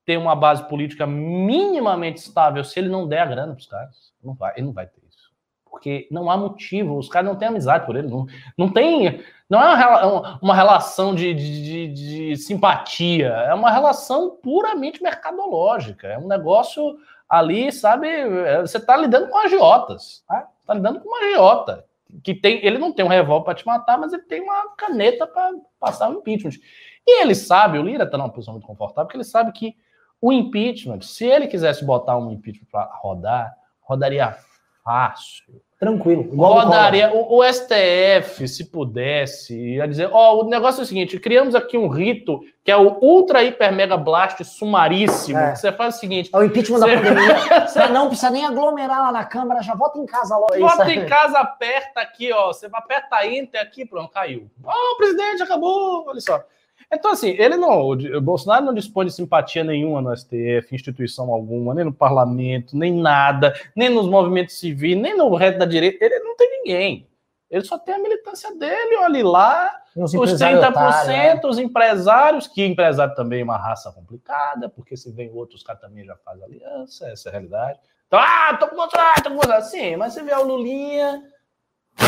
ter 0.05 0.17
uma 0.17 0.35
base 0.35 0.67
política 0.69 1.07
minimamente 1.07 2.21
estável 2.21 2.63
se 2.65 2.79
ele 2.79 2.89
não 2.89 3.07
der 3.07 3.21
a 3.21 3.27
grana 3.27 3.53
para 3.53 3.61
os 3.61 3.67
caras. 3.67 4.13
Não 4.23 4.35
vai, 4.35 4.53
ele 4.57 4.67
não 4.67 4.73
vai 4.73 4.87
ter 4.87 5.01
isso. 5.09 5.33
Porque 5.69 6.07
não 6.11 6.31
há 6.31 6.37
motivo, 6.37 6.99
os 6.99 7.09
caras 7.09 7.29
não 7.29 7.37
têm 7.37 7.49
amizade 7.49 7.87
por 7.87 7.97
ele. 7.97 8.09
Não, 8.09 8.27
não 8.57 8.73
tem. 8.73 9.21
Não 9.53 9.63
é 9.63 9.87
uma, 9.87 10.39
uma 10.41 10.55
relação 10.55 11.15
de, 11.15 11.35
de, 11.35 11.63
de, 11.63 11.89
de 11.89 12.37
simpatia, 12.39 13.29
é 13.29 13.53
uma 13.53 13.71
relação 13.71 14.31
puramente 14.43 15.03
mercadológica. 15.03 16.09
É 16.09 16.17
um 16.17 16.27
negócio 16.27 16.97
ali, 17.29 17.71
sabe? 17.71 18.09
É, 18.09 18.63
você 18.63 18.79
está 18.79 18.97
lidando 18.97 19.29
com 19.29 19.37
agiotas. 19.37 20.23
Está 20.23 20.49
tá 20.67 20.73
lidando 20.73 21.01
com 21.01 21.09
uma 21.11 21.19
agiota 21.19 21.85
que 22.25 22.35
tem, 22.35 22.65
ele 22.65 22.79
não 22.79 22.95
tem 22.95 23.05
um 23.05 23.09
revólver 23.09 23.45
para 23.45 23.55
te 23.55 23.67
matar, 23.67 23.99
mas 23.99 24.15
ele 24.15 24.23
tem 24.23 24.41
uma 24.41 24.75
caneta 24.75 25.27
para 25.27 25.51
passar 25.79 26.09
o 26.09 26.15
impeachment. 26.15 26.59
E 27.07 27.21
ele 27.21 27.35
sabe, 27.35 27.79
o 27.79 27.83
Lira 27.83 28.05
está 28.05 28.17
numa 28.17 28.33
posição 28.33 28.55
muito 28.55 28.67
confortável, 28.67 29.05
porque 29.05 29.19
ele 29.19 29.25
sabe 29.25 29.53
que 29.53 29.77
o 30.19 30.33
impeachment, 30.33 31.03
se 31.03 31.27
ele 31.27 31.47
quisesse 31.47 31.85
botar 31.85 32.17
um 32.17 32.33
impeachment 32.33 32.69
para 32.73 32.91
rodar, 33.03 33.55
rodaria 33.83 34.35
fácil. 34.83 35.61
Tranquilo. 35.83 36.31
Rodaria. 36.37 37.13
O, 37.13 37.39
o, 37.39 37.43
STF, 37.43 38.47
se 38.47 38.67
pudesse, 38.67 39.75
ia 39.75 39.89
dizer: 39.89 40.09
ó, 40.13 40.37
oh, 40.37 40.45
o 40.45 40.49
negócio 40.49 40.79
é 40.79 40.85
o 40.85 40.87
seguinte: 40.87 41.19
criamos 41.19 41.57
aqui 41.57 41.77
um 41.77 41.89
rito 41.89 42.41
que 42.63 42.71
é 42.71 42.77
o 42.77 42.99
Ultra 43.03 43.43
Hiper 43.43 43.73
Mega 43.73 43.97
Blast 43.97 44.45
sumaríssimo. 44.45 45.41
É. 45.41 45.57
você 45.57 45.73
faz 45.73 45.97
o 45.97 45.99
seguinte: 45.99 46.31
é 46.33 46.39
o 46.39 46.45
impeachment 46.45 46.79
você... 46.79 46.87
da 46.87 47.03
pandemia. 47.03 47.67
você 47.67 47.89
não 47.89 48.07
precisa 48.07 48.31
nem 48.31 48.47
aglomerar 48.47 49.01
lá 49.01 49.11
na 49.11 49.25
Câmara, 49.25 49.61
já 49.61 49.75
vota 49.75 49.99
em 49.99 50.07
casa 50.07 50.37
logo. 50.37 50.57
Vota 50.57 50.89
em 50.89 51.05
casa, 51.05 51.41
aperta 51.41 52.01
aqui, 52.01 52.31
ó. 52.33 52.53
Você 52.53 52.69
aperta 52.73 53.27
Enter 53.27 53.61
aqui, 53.61 53.85
pronto, 53.85 54.13
caiu. 54.13 54.49
Ó, 54.65 54.73
oh, 54.73 54.97
presidente, 54.97 55.43
acabou. 55.43 56.05
Olha 56.07 56.21
só. 56.21 56.45
Então, 56.93 57.13
assim, 57.13 57.31
ele 57.31 57.57
não. 57.57 57.89
O 57.89 58.21
Bolsonaro 58.21 58.67
não 58.67 58.75
dispõe 58.75 59.07
de 59.07 59.13
simpatia 59.13 59.65
nenhuma 59.65 60.03
no 60.03 60.15
STF, 60.15 60.75
instituição 60.75 61.33
alguma, 61.33 61.75
nem 61.75 61.87
no 61.87 61.93
parlamento, 61.93 62.77
nem 62.77 62.93
nada, 62.93 63.55
nem 63.75 63.89
nos 63.89 64.07
movimentos 64.07 64.59
civis, 64.59 64.97
nem 64.97 65.17
no 65.17 65.35
resto 65.35 65.59
da 65.59 65.65
direita. 65.65 66.05
Ele 66.05 66.19
não 66.19 66.37
tem 66.37 66.51
ninguém. 66.51 67.09
Ele 67.51 67.65
só 67.65 67.79
tem 67.79 67.95
a 67.95 67.99
militância 67.99 68.55
dele, 68.57 68.97
olha 68.97 69.27
lá, 69.27 69.83
os, 69.95 70.15
os 70.15 70.33
30%, 70.33 70.69
otário, 70.69 71.51
os 71.51 71.59
empresários, 71.59 72.47
que 72.47 72.65
empresário 72.65 73.15
também 73.15 73.43
é 73.43 73.45
uma 73.45 73.59
raça 73.59 73.93
complicada, 73.93 74.71
porque 74.71 74.97
se 74.97 75.13
vem 75.13 75.31
outros, 75.31 75.61
os 75.61 75.67
caras 75.67 75.83
também 75.83 76.05
já 76.05 76.17
fazem 76.17 76.45
aliança, 76.45 77.11
essa 77.11 77.29
é 77.29 77.31
a 77.31 77.33
realidade. 77.33 77.79
Então, 78.07 78.19
ah, 78.19 78.57
tô 78.59 78.69
com 78.69 78.77
Bolsonaro, 78.77 79.23
tô 79.23 79.29
com 79.31 79.37
Bolsonaro. 79.37 79.65
Sim, 79.65 79.97
mas 79.97 80.15
você 80.15 80.23
vê 80.23 80.35
o 80.35 80.45
Lulinha, 80.45 81.23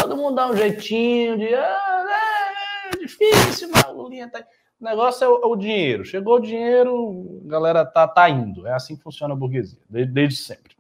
todo 0.00 0.16
mundo 0.16 0.34
dá 0.34 0.46
um 0.46 0.56
jeitinho 0.56 1.36
de. 1.36 1.54
Ah, 1.54 2.06
é, 2.90 2.94
é 2.94 2.98
difícil, 2.98 3.68
mas 3.70 3.84
o 3.84 3.92
Lulinha 3.92 4.30
tá. 4.30 4.42
O 4.84 4.86
negócio 4.86 5.24
é 5.24 5.28
o, 5.28 5.34
é 5.42 5.46
o, 5.46 5.56
dinheiro. 5.56 6.04
Chegou 6.04 6.34
o 6.34 6.40
dinheiro, 6.40 7.40
a 7.46 7.48
galera 7.48 7.86
tá, 7.86 8.06
tá 8.06 8.28
indo. 8.28 8.66
É 8.66 8.74
assim 8.74 8.94
que 8.94 9.02
funciona 9.02 9.32
a 9.32 9.36
burguesia, 9.36 9.78
desde, 9.88 10.12
desde 10.12 10.36
sempre. 10.36 10.76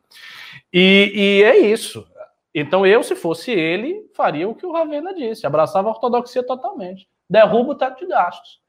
E, 0.70 1.10
e 1.14 1.42
é 1.42 1.56
isso. 1.56 2.06
Então, 2.54 2.86
eu, 2.86 3.02
se 3.02 3.16
fosse 3.16 3.50
ele, 3.50 4.06
faria 4.14 4.46
o 4.46 4.54
que 4.54 4.66
o 4.66 4.72
Ravena 4.72 5.14
disse, 5.14 5.46
abraçava 5.46 5.88
a 5.88 5.92
ortodoxia 5.92 6.44
totalmente. 6.44 7.08
Derruba 7.30 7.70
o 7.70 7.74
teto 7.74 7.98
de 8.00 8.06
gastos. 8.06 8.60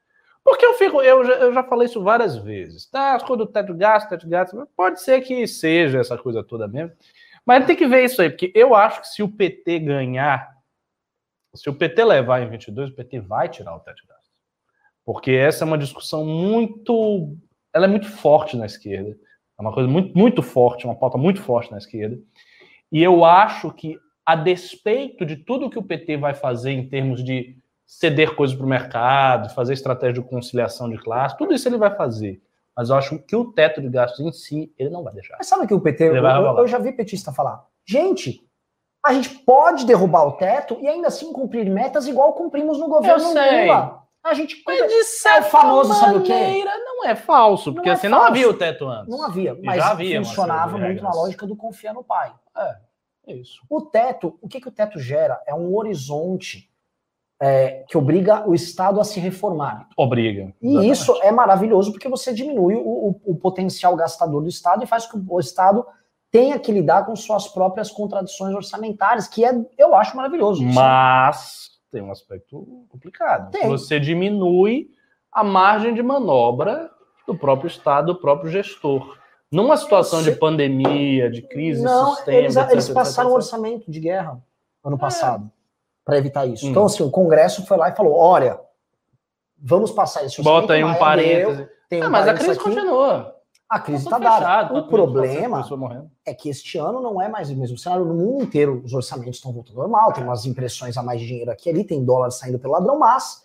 Porque 0.42 0.64
eu 0.64 0.72
fico, 0.72 1.02
eu 1.02 1.22
já, 1.22 1.34
eu 1.34 1.52
já 1.52 1.62
falei 1.62 1.84
isso 1.84 2.02
várias 2.02 2.38
vezes. 2.38 2.86
Tá, 2.88 3.14
as 3.14 3.22
coisas 3.22 3.46
do 3.46 3.52
teto 3.52 3.74
de 3.74 3.78
gastos, 3.78 4.08
teto 4.08 4.24
de 4.24 4.30
gastos, 4.30 4.64
pode 4.74 5.02
ser 5.02 5.20
que 5.20 5.46
seja 5.46 6.00
essa 6.00 6.16
coisa 6.16 6.42
toda 6.42 6.66
mesmo. 6.66 6.96
Mas 7.44 7.66
tem 7.66 7.76
que 7.76 7.86
ver 7.86 8.04
isso 8.04 8.22
aí, 8.22 8.30
porque 8.30 8.50
eu 8.54 8.74
acho 8.74 9.02
que 9.02 9.08
se 9.08 9.22
o 9.22 9.28
PT 9.28 9.80
ganhar, 9.80 10.50
se 11.54 11.68
o 11.68 11.74
PT 11.74 12.02
levar 12.06 12.40
em 12.40 12.48
22, 12.48 12.88
o 12.88 12.94
PT 12.94 13.20
vai 13.20 13.50
tirar 13.50 13.76
o 13.76 13.80
teto 13.80 13.96
de 13.96 14.06
gastos. 14.06 14.15
Porque 15.06 15.30
essa 15.30 15.64
é 15.64 15.66
uma 15.66 15.78
discussão 15.78 16.26
muito. 16.26 17.32
Ela 17.72 17.86
é 17.86 17.88
muito 17.88 18.10
forte 18.10 18.56
na 18.56 18.66
esquerda. 18.66 19.16
É 19.56 19.62
uma 19.62 19.72
coisa 19.72 19.88
muito, 19.88 20.18
muito 20.18 20.42
forte, 20.42 20.84
uma 20.84 20.96
pauta 20.96 21.16
muito 21.16 21.40
forte 21.40 21.70
na 21.70 21.78
esquerda. 21.78 22.18
E 22.90 23.02
eu 23.02 23.24
acho 23.24 23.72
que, 23.72 23.96
a 24.26 24.34
despeito 24.34 25.24
de 25.24 25.36
tudo 25.36 25.70
que 25.70 25.78
o 25.78 25.82
PT 25.82 26.16
vai 26.16 26.34
fazer 26.34 26.72
em 26.72 26.88
termos 26.88 27.24
de 27.24 27.56
ceder 27.86 28.34
coisas 28.34 28.56
para 28.56 28.66
o 28.66 28.68
mercado, 28.68 29.54
fazer 29.54 29.74
estratégia 29.74 30.20
de 30.20 30.28
conciliação 30.28 30.90
de 30.90 30.98
classe, 30.98 31.38
tudo 31.38 31.54
isso 31.54 31.68
ele 31.68 31.78
vai 31.78 31.94
fazer. 31.94 32.42
Mas 32.76 32.90
eu 32.90 32.96
acho 32.96 33.18
que 33.20 33.36
o 33.36 33.52
teto 33.52 33.80
de 33.80 33.88
gastos 33.88 34.20
em 34.20 34.32
si, 34.32 34.74
ele 34.76 34.90
não 34.90 35.04
vai 35.04 35.14
deixar. 35.14 35.36
Mas 35.38 35.46
sabe 35.46 35.68
que 35.68 35.72
o 35.72 35.80
PT, 35.80 36.08
eu, 36.08 36.16
eu, 36.16 36.66
já 36.66 36.78
vi 36.78 36.92
petista 36.92 37.32
falar, 37.32 37.64
gente, 37.86 38.44
a 39.04 39.14
gente 39.14 39.30
pode 39.30 39.86
derrubar 39.86 40.26
o 40.26 40.32
teto 40.32 40.76
e 40.80 40.88
ainda 40.88 41.06
assim 41.06 41.32
cumprir 41.32 41.70
metas 41.70 42.08
igual 42.08 42.32
cumprimos 42.34 42.78
no 42.78 42.88
governo 42.88 43.22
eu 43.22 43.32
sei. 43.32 43.66
Lula. 43.66 44.05
A 44.26 44.34
gente 44.34 44.60
mas 44.66 44.88
de 44.88 45.04
certa 45.04 45.46
é 45.46 45.50
famoso, 45.50 45.94
sabe 45.94 46.18
o 46.18 46.22
quê? 46.22 46.64
não 46.64 47.04
é 47.04 47.14
falso, 47.14 47.72
porque 47.72 47.88
não 47.88 47.92
é 47.92 47.96
assim 47.96 48.08
falso. 48.08 48.22
não 48.22 48.28
havia 48.28 48.50
o 48.50 48.54
teto 48.54 48.88
antes. 48.88 49.08
Não 49.08 49.22
havia, 49.22 49.56
mas 49.62 49.80
havia 49.80 50.24
funcionava 50.24 50.76
muito 50.76 51.02
na 51.02 51.10
lógica 51.10 51.46
do 51.46 51.54
confiar 51.54 51.94
no 51.94 52.02
pai. 52.02 52.34
É. 52.56 52.76
É 53.26 53.34
isso. 53.34 53.60
O 53.68 53.80
teto, 53.80 54.38
o 54.40 54.48
que, 54.48 54.60
que 54.60 54.68
o 54.68 54.72
teto 54.72 55.00
gera? 55.00 55.40
É 55.46 55.54
um 55.54 55.74
horizonte 55.76 56.70
é, 57.40 57.84
que 57.88 57.98
obriga 57.98 58.48
o 58.48 58.54
Estado 58.54 59.00
a 59.00 59.04
se 59.04 59.18
reformar. 59.18 59.88
Obriga. 59.96 60.54
E 60.62 60.68
exatamente. 60.68 60.92
isso 60.92 61.22
é 61.22 61.32
maravilhoso 61.32 61.92
porque 61.92 62.08
você 62.08 62.32
diminui 62.32 62.74
o, 62.74 62.80
o, 62.80 63.20
o, 63.26 63.36
potencial 63.36 63.94
gastador 63.96 64.42
do 64.42 64.48
Estado 64.48 64.84
e 64.84 64.86
faz 64.86 65.06
com 65.06 65.20
que 65.20 65.26
o 65.28 65.40
Estado 65.40 65.84
tenha 66.30 66.58
que 66.58 66.72
lidar 66.72 67.04
com 67.04 67.16
suas 67.16 67.48
próprias 67.48 67.90
contradições 67.90 68.54
orçamentárias, 68.54 69.26
que 69.26 69.44
é, 69.44 69.52
eu 69.76 69.94
acho 69.94 70.16
maravilhoso. 70.16 70.64
Mas 70.64 71.75
tem 71.90 72.02
um 72.02 72.10
aspecto 72.10 72.86
complicado. 72.88 73.50
Tem. 73.50 73.68
Você 73.68 73.98
diminui 73.98 74.90
a 75.30 75.44
margem 75.44 75.94
de 75.94 76.02
manobra 76.02 76.90
do 77.26 77.36
próprio 77.36 77.68
Estado, 77.68 78.14
do 78.14 78.20
próprio 78.20 78.50
gestor. 78.50 79.16
Numa 79.50 79.76
situação 79.76 80.22
de 80.22 80.32
pandemia, 80.32 81.30
de 81.30 81.42
crise 81.42 81.82
Não, 81.82 82.14
sistema, 82.16 82.38
eles, 82.38 82.56
etc, 82.56 82.72
eles 82.72 82.88
passaram 82.88 83.28
etc, 83.28 83.32
um 83.32 83.36
orçamento 83.36 83.90
de 83.90 84.00
guerra 84.00 84.42
ano 84.84 84.96
é. 84.96 84.98
passado 84.98 85.50
para 86.04 86.18
evitar 86.18 86.46
isso. 86.46 86.66
Hum. 86.66 86.70
Então, 86.70 86.86
assim, 86.86 87.02
o 87.02 87.10
Congresso 87.10 87.66
foi 87.66 87.76
lá 87.76 87.88
e 87.88 87.96
falou: 87.96 88.16
olha, 88.16 88.60
vamos 89.58 89.90
passar 89.90 90.24
esse 90.24 90.40
orçamento. 90.40 90.60
Bota 90.62 90.72
aí 90.74 90.84
um 90.84 90.94
parêntese. 90.94 91.68
Tem 91.88 92.02
um 92.02 92.06
ah, 92.06 92.10
mas 92.10 92.28
a 92.28 92.34
crise 92.34 92.50
aqui. 92.50 92.60
continua. 92.60 93.35
A 93.68 93.80
crise 93.80 94.04
está 94.04 94.18
dada. 94.18 94.72
O 94.74 94.86
problema 94.86 95.64
é 96.24 96.32
que 96.32 96.48
este 96.48 96.78
ano 96.78 97.00
não 97.00 97.20
é 97.20 97.28
mais 97.28 97.50
o 97.50 97.56
mesmo 97.56 97.76
cenário. 97.76 98.04
No 98.04 98.14
mundo 98.14 98.44
inteiro, 98.44 98.80
os 98.84 98.94
orçamentos 98.94 99.36
estão 99.36 99.52
voltando 99.52 99.80
ao 99.80 99.88
normal, 99.88 100.12
tem 100.12 100.22
umas 100.22 100.46
impressões 100.46 100.96
a 100.96 101.02
mais 101.02 101.20
de 101.20 101.26
dinheiro 101.26 101.50
aqui 101.50 101.68
ali, 101.68 101.82
tem 101.84 102.04
dólar 102.04 102.30
saindo 102.30 102.58
pelo 102.58 102.74
ladrão, 102.74 102.98
mas 102.98 103.44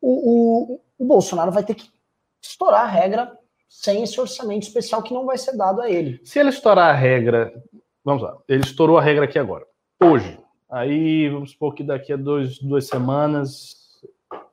o, 0.00 0.72
o, 0.72 0.80
o 0.98 1.04
Bolsonaro 1.04 1.52
vai 1.52 1.62
ter 1.62 1.74
que 1.74 1.90
estourar 2.40 2.84
a 2.84 2.88
regra 2.88 3.36
sem 3.68 4.02
esse 4.02 4.18
orçamento 4.18 4.62
especial 4.62 5.02
que 5.02 5.12
não 5.12 5.26
vai 5.26 5.36
ser 5.36 5.56
dado 5.56 5.82
a 5.82 5.90
ele. 5.90 6.20
Se 6.24 6.38
ele 6.38 6.48
estourar 6.48 6.88
a 6.88 6.96
regra, 6.96 7.52
vamos 8.02 8.22
lá, 8.22 8.38
ele 8.48 8.62
estourou 8.62 8.96
a 8.96 9.02
regra 9.02 9.26
aqui 9.26 9.38
agora, 9.38 9.66
hoje. 10.02 10.38
Aí 10.70 11.28
vamos 11.28 11.52
supor 11.52 11.74
que 11.74 11.82
daqui 11.82 12.12
a 12.12 12.16
dois, 12.16 12.58
duas 12.58 12.86
semanas 12.86 13.76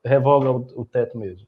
revoga 0.03 0.51
o, 0.51 0.81
o 0.81 0.85
teto 0.85 1.17
mesmo. 1.17 1.47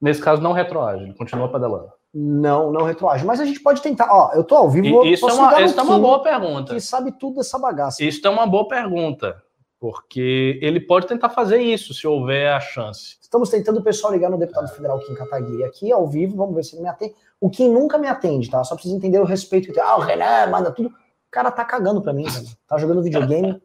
Nesse 0.00 0.20
caso, 0.20 0.42
não 0.42 0.52
retroage, 0.52 1.04
ele 1.04 1.14
continua 1.14 1.50
pedalando. 1.50 1.90
Não, 2.18 2.72
não 2.72 2.86
retroage. 2.86 3.26
Mas 3.26 3.40
a 3.40 3.44
gente 3.44 3.60
pode 3.60 3.82
tentar. 3.82 4.08
Ó, 4.10 4.32
eu 4.32 4.42
tô 4.42 4.56
ao 4.56 4.70
vivo. 4.70 5.04
E, 5.04 5.12
isso 5.12 5.28
é 5.28 5.34
uma, 5.34 5.60
isso 5.60 5.78
é 5.78 5.82
uma 5.82 5.98
boa 5.98 6.22
pergunta. 6.22 6.72
Que 6.72 6.80
sabe 6.80 7.12
tudo 7.12 7.36
dessa 7.36 7.58
bagaça. 7.58 8.02
Isso 8.02 8.26
é 8.26 8.30
uma 8.30 8.46
boa 8.46 8.66
pergunta. 8.66 9.42
Porque 9.78 10.58
ele 10.62 10.80
pode 10.80 11.06
tentar 11.06 11.28
fazer 11.28 11.58
isso, 11.58 11.92
se 11.92 12.06
houver 12.06 12.50
a 12.50 12.58
chance. 12.58 13.18
Estamos 13.20 13.50
tentando 13.50 13.80
o 13.80 13.82
pessoal 13.82 14.14
ligar 14.14 14.30
no 14.30 14.38
deputado 14.38 14.66
federal 14.68 14.98
Kim 15.00 15.14
Kataguiri 15.14 15.64
aqui, 15.64 15.92
ao 15.92 16.08
vivo, 16.08 16.34
vamos 16.34 16.54
ver 16.54 16.64
se 16.64 16.74
ele 16.74 16.82
me 16.84 16.88
atende. 16.88 17.14
O 17.38 17.50
Kim 17.50 17.68
nunca 17.68 17.98
me 17.98 18.08
atende, 18.08 18.48
tá? 18.48 18.64
Só 18.64 18.74
precisa 18.74 18.96
entender 18.96 19.18
o 19.18 19.24
respeito 19.24 19.66
que 19.66 19.74
tem. 19.74 19.82
Ah, 19.82 19.98
o 19.98 20.00
Renan 20.00 20.46
manda 20.50 20.70
tudo. 20.70 20.88
O 20.88 21.30
cara 21.30 21.50
tá 21.50 21.66
cagando 21.66 22.00
pra 22.00 22.14
mim. 22.14 22.24
Tá 22.66 22.78
jogando 22.78 23.02
videogame. 23.02 23.60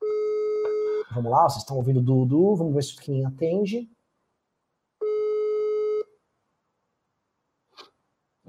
Vamos 1.14 1.32
lá, 1.32 1.48
vocês 1.48 1.62
estão 1.62 1.78
ouvindo 1.78 2.00
o 2.00 2.02
Dudu, 2.02 2.54
vamos 2.54 2.74
ver 2.74 2.82
se 2.84 2.94
o 2.94 3.00
Kim 3.00 3.24
atende. 3.24 3.88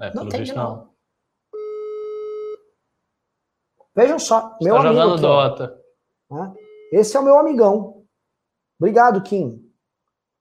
É, 0.00 0.14
não 0.14 0.22
atende, 0.24 0.54
não. 0.54 0.76
não. 0.76 0.90
Vejam 3.94 4.18
só, 4.18 4.56
meu 4.60 4.74
tá 4.74 4.80
amigo. 4.80 4.94
jogando 4.94 5.20
Dota. 5.20 5.80
Né? 6.30 6.54
Esse 6.92 7.16
é 7.16 7.20
o 7.20 7.24
meu 7.24 7.38
amigão. 7.38 8.02
Obrigado, 8.78 9.20
Kim. 9.22 9.62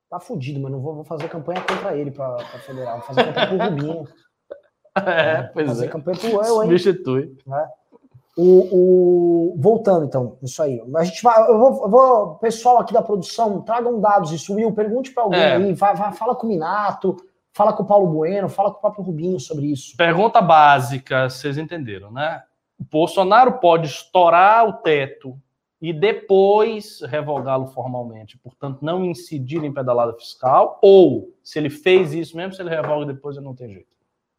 Tá 0.10 0.20
fudido, 0.20 0.60
mas 0.60 0.72
não 0.72 0.80
vou, 0.80 0.95
vou 0.95 1.03
fazer 1.03 1.28
campanha 1.30 1.62
contra 1.62 1.95
ele 1.95 2.12
para 2.12 2.39
federal. 2.60 2.99
Vou 2.99 3.07
fazer 3.07 3.26
campanha 3.26 3.47
pro 3.47 3.57
Rubinho. 3.70 4.07
É, 4.95 5.43
pois 5.43 5.68
fazer 5.68 5.86
é. 5.86 5.89
campanha 5.89 6.18
pro 6.18 6.30
eu, 6.30 6.64
hein? 6.64 6.70
Substitui. 6.70 7.38
Né? 7.45 7.70
O, 8.38 9.51
o, 9.51 9.55
voltando, 9.57 10.05
então, 10.05 10.38
isso 10.41 10.64
aí. 10.64 10.82
A 10.95 11.03
gente 11.03 11.22
vai. 11.22 11.41
Eu 11.49 11.60
vou, 11.60 11.84
eu 11.84 11.89
vou 11.89 12.36
pessoal 12.36 12.78
aqui 12.78 12.93
da 12.93 13.01
produção, 13.01 13.62
tragam 13.62 13.99
dados 13.99 14.32
isso, 14.32 14.55
Will. 14.55 14.72
Pergunte 14.72 15.12
para 15.12 15.24
alguém 15.24 15.39
é. 15.39 15.55
aí, 15.55 15.74
vai, 15.74 15.95
vai, 15.95 16.14
fala 16.14 16.34
com 16.34 16.47
o 16.47 16.49
Minato, 16.49 17.18
fala 17.60 17.74
com 17.74 17.84
o 17.84 17.86
Paulo 17.86 18.07
Bueno, 18.07 18.47
fala 18.47 18.72
com 18.72 18.78
o 18.78 18.80
próprio 18.80 19.03
Rubinho 19.03 19.38
sobre 19.38 19.66
isso. 19.66 19.97
Pergunta 19.97 20.39
básica, 20.39 21.30
vocês 21.30 21.57
entenderam, 21.57 22.10
né? 22.10 22.41
O 22.80 22.86
Bolsonaro 22.86 23.60
pode 23.60 23.86
estourar 23.86 24.66
o 24.66 24.74
teto 24.78 25.38
e 25.82 25.91
depois 25.91 27.01
revogá-lo 27.01 27.68
formalmente, 27.68 28.38
portanto, 28.38 28.80
não 28.82 29.03
incidir 29.03 29.62
em 29.66 29.74
pedalada 29.74 30.14
fiscal, 30.14 30.80
ou 30.82 31.34
se 31.43 31.60
ele 31.60 31.70
fez 31.70 32.14
isso 32.14 32.38
mesmo, 32.38 32.53
se 32.53 32.62
ele 32.62 32.70
revoga 32.70 33.05
depois, 33.07 33.36
não 33.36 33.53
tem 33.53 33.74
jeito. 33.74 33.89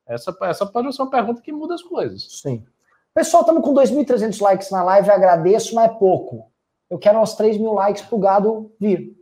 Essa, 0.06 0.34
essa 0.44 0.64
pode 0.64 0.90
ser 0.96 1.02
uma 1.02 1.10
pergunta 1.10 1.42
que 1.42 1.52
muda 1.52 1.74
as 1.74 1.82
coisas. 1.82 2.26
Sim. 2.40 2.64
Pessoal, 3.12 3.42
estamos 3.42 3.62
com 3.62 3.74
2.300 3.74 4.40
likes 4.40 4.70
na 4.70 4.82
live, 4.82 5.10
agradeço, 5.10 5.74
mas 5.74 5.90
é 5.90 5.94
pouco. 5.94 6.50
Eu 6.88 6.98
quero 6.98 7.20
uns 7.20 7.34
3 7.34 7.58
mil 7.58 7.74
likes 7.74 8.02
para 8.02 8.16
o 8.16 8.18
gado 8.18 8.72
vir. 8.80 9.19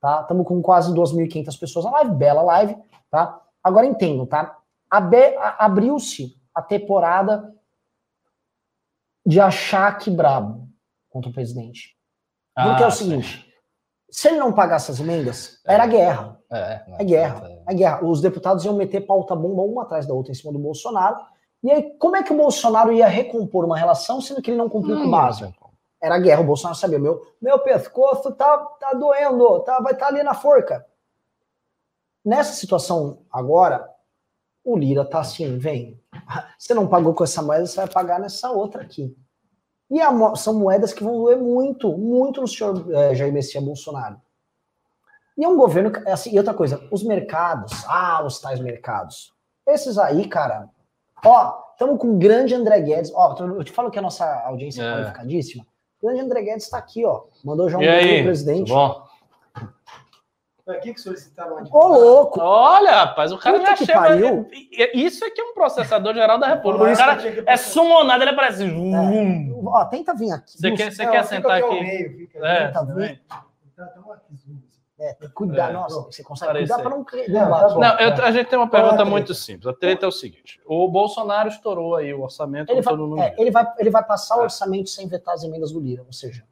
Tá? 0.00 0.20
Estamos 0.22 0.46
com 0.46 0.62
quase 0.62 0.92
2.500 0.94 1.58
pessoas 1.58 1.84
na 1.84 1.90
live, 1.92 2.14
bela 2.14 2.42
live. 2.42 2.76
Tá? 3.10 3.40
Agora 3.62 3.86
entendo, 3.86 4.26
tá? 4.26 4.56
Abriu-se 4.90 6.36
a 6.54 6.62
temporada 6.62 7.54
de 9.26 9.40
achar 9.40 9.98
que 9.98 10.10
brabo 10.10 10.68
contra 11.10 11.30
o 11.30 11.34
presidente. 11.34 11.96
Porque 12.54 12.82
ah, 12.82 12.86
é 12.86 12.88
o 12.88 12.92
seguinte: 12.92 13.44
sim. 13.44 13.52
se 14.10 14.28
ele 14.28 14.38
não 14.38 14.52
pagasse 14.52 14.90
as 14.90 15.00
emendas, 15.00 15.60
é. 15.66 15.74
era 15.74 15.86
guerra. 15.86 16.40
É, 16.50 16.82
é 16.98 17.04
guerra. 17.04 17.48
É. 17.48 17.62
é 17.66 17.74
guerra. 17.74 18.04
Os 18.04 18.20
deputados 18.20 18.64
iam 18.64 18.74
meter 18.74 19.02
pauta 19.02 19.36
bomba 19.36 19.62
uma 19.62 19.82
atrás 19.82 20.06
da 20.06 20.14
outra 20.14 20.32
em 20.32 20.34
cima 20.34 20.52
do 20.52 20.58
Bolsonaro. 20.58 21.18
E 21.62 21.70
aí, 21.70 21.96
como 21.98 22.16
é 22.16 22.22
que 22.22 22.32
o 22.32 22.36
Bolsonaro 22.36 22.92
ia 22.92 23.08
recompor 23.08 23.64
uma 23.64 23.76
relação 23.76 24.20
sendo 24.20 24.40
que 24.40 24.50
ele 24.50 24.58
não 24.58 24.68
cumpriu 24.68 24.96
com 24.96 25.06
o 25.06 25.10
básico? 25.10 25.67
Era 26.00 26.18
guerra, 26.18 26.40
o 26.40 26.44
Bolsonaro 26.44 26.78
sabia, 26.78 26.98
meu, 26.98 27.26
meu 27.40 27.58
pescoço 27.58 28.32
tá, 28.32 28.56
tá 28.78 28.92
doendo, 28.92 29.60
tá, 29.60 29.80
vai 29.80 29.92
estar 29.92 30.06
tá 30.06 30.12
ali 30.12 30.22
na 30.22 30.34
forca. 30.34 30.86
Nessa 32.24 32.52
situação 32.52 33.22
agora, 33.30 33.88
o 34.64 34.76
Lira 34.76 35.04
tá 35.04 35.20
assim, 35.20 35.58
vem, 35.58 36.00
você 36.58 36.74
não 36.74 36.86
pagou 36.86 37.14
com 37.14 37.24
essa 37.24 37.42
moeda, 37.42 37.66
você 37.66 37.76
vai 37.76 37.88
pagar 37.88 38.20
nessa 38.20 38.50
outra 38.50 38.82
aqui. 38.82 39.16
E 39.90 40.00
a, 40.00 40.36
são 40.36 40.54
moedas 40.54 40.92
que 40.92 41.02
vão 41.02 41.18
doer 41.18 41.38
muito, 41.38 41.96
muito 41.96 42.40
no 42.40 42.46
senhor 42.48 42.86
é, 42.94 43.14
Jair 43.14 43.32
Messias 43.32 43.64
Bolsonaro. 43.64 44.20
E 45.36 45.44
é 45.44 45.48
um 45.48 45.56
governo, 45.56 45.92
assim, 46.06 46.34
e 46.34 46.38
outra 46.38 46.52
coisa, 46.52 46.86
os 46.90 47.02
mercados, 47.02 47.84
ah, 47.86 48.22
os 48.24 48.40
tais 48.40 48.60
mercados. 48.60 49.32
Esses 49.66 49.96
aí, 49.96 50.28
cara, 50.28 50.68
ó, 51.24 51.60
estamos 51.72 51.98
com 51.98 52.14
o 52.14 52.18
grande 52.18 52.54
André 52.54 52.80
Guedes. 52.80 53.12
Ó, 53.14 53.36
eu 53.38 53.64
te 53.64 53.70
falo 53.72 53.90
que 53.90 53.98
a 53.98 54.02
nossa 54.02 54.26
audiência 54.44 54.82
é 54.82 54.86
É. 54.86 54.92
qualificadíssima. 54.92 55.64
O 56.00 56.06
grande 56.06 56.20
André 56.22 56.42
Guedes 56.42 56.64
está 56.64 56.78
aqui, 56.78 57.04
ó. 57.04 57.22
Mandou 57.44 57.68
já 57.68 57.78
um 57.78 57.82
E 57.82 57.86
beijo 57.86 58.24
presidente. 58.24 58.66
tudo 58.68 58.74
bom? 58.74 59.08
Pra 60.64 60.78
que 60.80 60.92
que 60.92 61.00
solicitaram 61.00 61.56
uma 61.56 61.62
Ô, 61.72 61.86
louco! 61.88 62.40
Olha, 62.40 62.90
rapaz, 63.04 63.32
o 63.32 63.38
cara 63.38 63.58
Puta 63.58 63.70
já 63.70 63.76
que 63.78 63.86
chega. 63.86 63.98
pariu. 63.98 64.48
Isso 64.92 65.24
é 65.24 65.30
que 65.30 65.40
é 65.40 65.44
um 65.44 65.54
processador 65.54 66.12
geral 66.12 66.38
da 66.38 66.46
República. 66.46 66.84
Por 66.84 66.92
O 66.92 66.96
cara 66.96 67.42
é 67.46 67.56
sumonado, 67.56 68.22
ele 68.22 68.30
aparece. 68.32 68.58
Zum. 68.58 69.62
Ó, 69.66 69.84
tenta 69.86 70.14
vir 70.14 70.30
aqui. 70.30 70.58
Você 70.58 70.70
quer, 70.72 70.92
você 70.92 71.06
quer 71.06 71.24
sentar 71.24 71.52
aqui 71.58 71.66
aqui? 71.74 71.80
meio, 71.80 72.16
fica 72.18 72.38
É, 72.46 72.64
aqui. 72.64 72.74
Tá. 72.74 73.44
Tá, 73.76 73.86
tá 73.86 74.00
um 74.06 74.12
aqui. 74.12 74.34
É, 75.00 75.14
tem 75.14 75.28
que 75.28 75.34
cuidar. 75.34 75.70
É. 75.70 75.72
Nossa, 75.72 76.00
você 76.02 76.22
consegue 76.24 76.52
cuidar 76.52 76.78
para 76.78 76.90
não 76.90 77.04
criar. 77.04 77.28
Não, 77.28 77.50
tá. 77.50 77.68
Não, 77.78 78.00
eu- 78.00 78.24
a 78.24 78.30
gente 78.32 78.48
tem 78.48 78.58
uma 78.58 78.68
pergunta 78.68 79.02
é 79.02 79.04
muito 79.04 79.32
simples. 79.32 79.66
A 79.66 79.72
treta 79.72 80.04
é 80.06 80.08
o 80.08 80.12
seguinte: 80.12 80.60
o 80.66 80.88
Bolsonaro 80.88 81.48
estourou 81.48 81.94
aí 81.94 82.12
o 82.12 82.22
orçamento. 82.22 82.70
Ele 82.70 82.82
vai, 82.82 82.92
como 82.94 83.04
todo 83.06 83.10
mundo 83.16 83.22
é, 83.22 83.34
ele, 83.38 83.50
vai, 83.50 83.66
ele 83.78 83.90
vai 83.90 84.04
passar 84.04 84.36
o 84.36 84.40
É. 84.40 84.42
orçamento 84.44 84.88
sem 84.90 85.06
vetar 85.06 85.34
as 85.34 85.44
emendas 85.44 85.70
do 85.72 85.78
Lira, 85.80 86.02
ou 86.04 86.12
seja, 86.12 86.44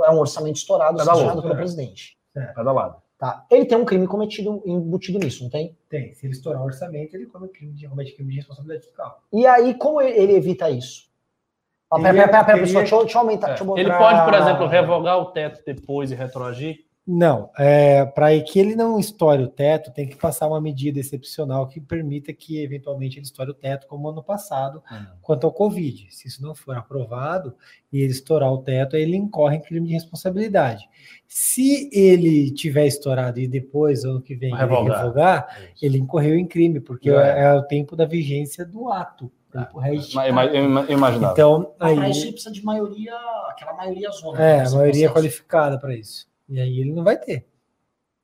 é 0.00 0.10
um 0.10 0.18
orçamento 0.18 0.56
estourado, 0.56 0.98
louco, 1.04 1.42
pelo 1.42 1.54
é. 1.54 1.56
presidente. 1.56 2.16
Cada 2.54 2.72
lado. 2.72 3.00
Tá. 3.18 3.46
Ele 3.50 3.64
tem 3.64 3.78
um 3.78 3.84
crime 3.86 4.06
cometido, 4.06 4.62
embutido 4.66 5.18
nisso, 5.18 5.42
não 5.42 5.48
tem? 5.48 5.74
Tem. 5.88 6.12
Se 6.12 6.26
ele 6.26 6.34
estourar 6.34 6.60
o 6.60 6.66
orçamento, 6.66 7.14
ele 7.14 7.24
come 7.24 7.48
crime 7.48 7.72
de, 7.72 7.88
comete 7.88 8.12
crime 8.12 8.30
de 8.30 8.36
responsabilidade 8.36 8.84
fiscal. 8.84 9.22
E 9.32 9.46
aí, 9.46 9.72
como 9.74 10.02
ele, 10.02 10.18
ele 10.18 10.32
evita 10.34 10.68
isso? 10.68 11.06
Ó, 11.90 11.96
pera, 11.96 12.08
Ele- 12.10 12.26
pera, 12.28 12.44
pera, 12.44 12.58
pessoal, 12.58 12.82
deixa, 12.82 12.94
eu- 12.94 13.00
deixa 13.04 13.16
eu 13.16 13.20
aumentar. 13.22 13.46
É. 13.46 13.50
Deixa 13.50 13.64
eu 13.64 13.78
Ele 13.78 13.90
pode, 13.90 14.22
por 14.24 14.34
exemplo, 14.34 14.66
revogar 14.66 15.18
o 15.18 15.26
teto 15.32 15.62
depois 15.64 16.10
e 16.10 16.14
retroagir? 16.14 16.84
Não, 17.08 17.50
é, 17.56 18.04
para 18.04 18.38
que 18.40 18.58
ele 18.58 18.74
não 18.74 18.98
estoure 18.98 19.44
o 19.44 19.48
teto, 19.48 19.92
tem 19.92 20.08
que 20.08 20.16
passar 20.16 20.48
uma 20.48 20.60
medida 20.60 20.98
excepcional 20.98 21.68
que 21.68 21.80
permita 21.80 22.32
que, 22.32 22.60
eventualmente, 22.60 23.16
ele 23.18 23.24
estoure 23.24 23.52
o 23.52 23.54
teto, 23.54 23.86
como 23.86 24.08
ano 24.08 24.24
passado, 24.24 24.82
quanto 25.22 25.46
ao 25.46 25.52
Covid. 25.52 26.08
Se 26.10 26.26
isso 26.26 26.42
não 26.42 26.52
for 26.52 26.76
aprovado 26.76 27.54
e 27.92 28.00
ele 28.00 28.10
estourar 28.10 28.52
o 28.52 28.58
teto, 28.58 28.96
aí 28.96 29.02
ele 29.02 29.16
incorre 29.16 29.56
em 29.56 29.60
crime 29.60 29.86
de 29.86 29.92
responsabilidade. 29.94 30.84
Se 31.28 31.88
ele 31.92 32.50
tiver 32.50 32.86
estourado 32.86 33.38
e 33.38 33.46
depois, 33.46 34.04
ano 34.04 34.20
que 34.20 34.34
vem, 34.34 34.50
ele 34.50 34.58
Revogar. 34.60 34.98
revogar, 35.00 35.58
ele 35.80 35.98
incorreu 35.98 36.34
em 36.36 36.46
crime, 36.46 36.80
porque 36.80 37.08
É. 37.10 37.44
é, 37.44 37.54
o 37.54 37.62
tempo 37.62 37.94
da 37.94 38.04
vigência 38.04 38.64
do 38.66 38.90
ato. 38.90 39.30
Ima- 40.28 40.44
ima- 40.46 40.86
Imaginava. 40.90 41.32
Então, 41.32 41.72
aí, 41.78 41.94
pra 41.96 42.08
isso 42.10 42.24
ele 42.24 42.32
precisa 42.32 42.52
de 42.52 42.62
maioria, 42.64 43.14
aquela 43.48 43.72
maioria 43.74 44.10
zona. 44.10 44.42
é, 44.42 44.56
né, 44.56 44.62
maioria 44.64 44.90
processo. 44.90 45.12
qualificada 45.14 45.78
para 45.78 45.94
isso. 45.94 46.26
E 46.48 46.60
aí 46.60 46.80
ele 46.80 46.92
não 46.92 47.02
vai 47.04 47.16
ter. 47.18 47.46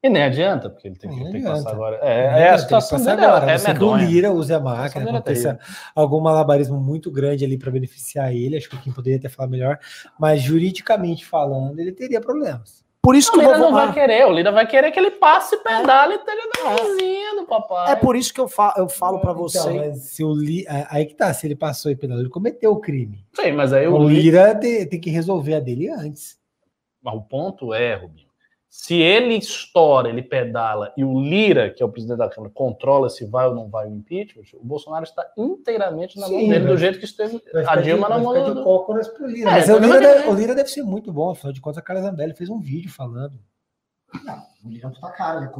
E 0.05 0.09
nem 0.09 0.25
adianta, 0.25 0.69
porque 0.69 0.89
ele 0.89 0.97
tem 0.97 1.09
que, 1.09 1.17
Não 1.17 1.31
tem 1.31 1.41
que 1.41 1.47
passar 1.47 1.71
agora. 1.71 1.99
É, 2.03 2.25
é 2.25 2.27
a 2.27 2.47
tem 2.49 2.53
que 2.55 2.59
situação 2.63 2.99
passar 2.99 3.15
dele 3.15 3.27
agora. 3.27 3.53
é 3.53 3.59
Você. 3.59 3.73
Lira, 3.97 4.33
use 4.33 4.53
a 4.53 4.59
máquina, 4.59 5.05
é 5.05 5.09
aconteça 5.09 5.59
algum 5.95 6.21
malabarismo 6.21 6.77
muito 6.81 7.09
grande 7.09 7.45
ali 7.45 7.57
para 7.57 7.71
beneficiar 7.71 8.35
ele. 8.35 8.57
Acho 8.57 8.69
que 8.69 8.75
o 8.75 8.81
Kim 8.81 8.91
poderia 8.91 9.19
até 9.21 9.29
falar 9.29 9.49
melhor, 9.49 9.79
mas 10.19 10.43
juridicamente 10.43 11.25
falando, 11.25 11.79
ele 11.79 11.93
teria 11.93 12.21
problemas. 12.21 12.83
Por 13.01 13.15
isso 13.17 13.31
O 13.31 13.33
que 13.35 13.39
eu 13.41 13.43
Lira 13.43 13.59
vou 13.59 13.71
não 13.71 13.77
vai 13.77 13.93
querer, 13.93 14.27
o 14.27 14.33
Lira 14.33 14.53
vai 14.53 14.67
querer 14.67 14.91
que 14.93 14.99
ele 14.99 15.11
passe, 15.13 15.57
pedale 15.57 16.15
e 16.15 16.17
esteja 16.17 16.43
na 16.65 17.41
do 17.41 17.47
papai. 17.47 17.93
É 17.93 17.97
por 17.97 18.15
isso 18.17 18.33
que 18.35 18.41
eu, 18.41 18.49
fa 18.49 18.75
eu 18.77 18.89
falo 18.89 19.19
pra 19.21 19.33
Então, 19.33 19.43
você. 19.43 19.73
mas 19.73 19.99
se 20.03 20.23
o 20.25 20.33
Li... 20.33 20.65
Aí 20.89 21.05
que 21.07 21.15
tá, 21.15 21.33
se 21.35 21.47
ele 21.47 21.57
passou 21.57 21.91
e 21.91 21.97
pedalou, 21.97 22.23
ele 22.23 22.31
cometeu 22.31 22.71
o 22.73 22.81
crime. 22.81 23.25
Sim, 23.35 23.53
mas 23.53 23.73
aí 23.73 23.87
O 23.89 23.95
o 23.97 24.09
Lira. 24.09 24.51
Lira 24.53 24.55
te- 24.59 24.87
tem 24.87 25.01
que 25.01 25.11
resolver 25.11 25.55
a 25.55 25.61
dele 25.61 25.89
antes. 25.89 26.41
Mas 27.03 27.15
o 27.15 27.21
ponto 27.23 27.75
é, 27.75 27.95
Rubinho, 27.95 28.29
se 28.71 28.95
ele 28.95 29.35
estoura, 29.35 30.09
ele 30.09 30.23
pedala 30.23 30.93
e 30.97 31.05
o 31.05 31.21
Lira, 31.21 31.69
que 31.69 31.83
é 31.83 31.87
o 31.87 31.91
presidente 31.91 32.19
da 32.19 32.29
Câmara, 32.29 32.51
controla 32.55 33.11
se 33.11 33.27
vai 33.27 33.47
ou 33.47 33.55
não 33.55 33.69
vai 33.69 33.87
o 33.87 33.95
impeachment, 33.95 34.45
o 34.55 34.65
Bolsonaro 34.65 35.05
está 35.05 35.27
inteiramente 35.37 36.19
na 36.19 36.27
mão 36.29 36.39
Sim, 36.41 36.49
dele, 36.49 36.67
do 36.67 36.77
jeito 36.79 36.99
que 36.99 37.05
esteve 37.05 37.43
a 37.67 37.77
Dilma 37.77 38.07
de- 38.07 38.13
na 38.15 38.19
mão 38.19 38.55
do. 38.55 38.63
cócoras 38.65 39.09
pro 39.09 39.27
Lira. 39.27 39.51
É, 39.51 39.53
mas 39.53 39.65
então 39.65 39.77
o 39.77 39.81
não 39.81 39.89
Lira, 39.89 40.01
deve, 40.01 40.21
querer. 40.23 40.33
o 40.33 40.35
Lira 40.35 40.55
deve 40.55 40.69
ser 40.71 40.83
muito 40.85 41.13
bom, 41.13 41.31
afinal 41.31 41.53
de 41.53 41.61
contas, 41.61 41.79
a 41.79 41.83
Carla 41.83 42.03
Zambelli 42.03 42.35
fez 42.35 42.49
um 42.49 42.61
vídeo 42.61 42.91
falando. 42.91 43.39
O 44.65 44.69
Lira 44.69 44.87
é 44.87 44.89
um 44.89 44.93
puta 44.93 45.11
cara, 45.11 45.41
né? 45.41 45.51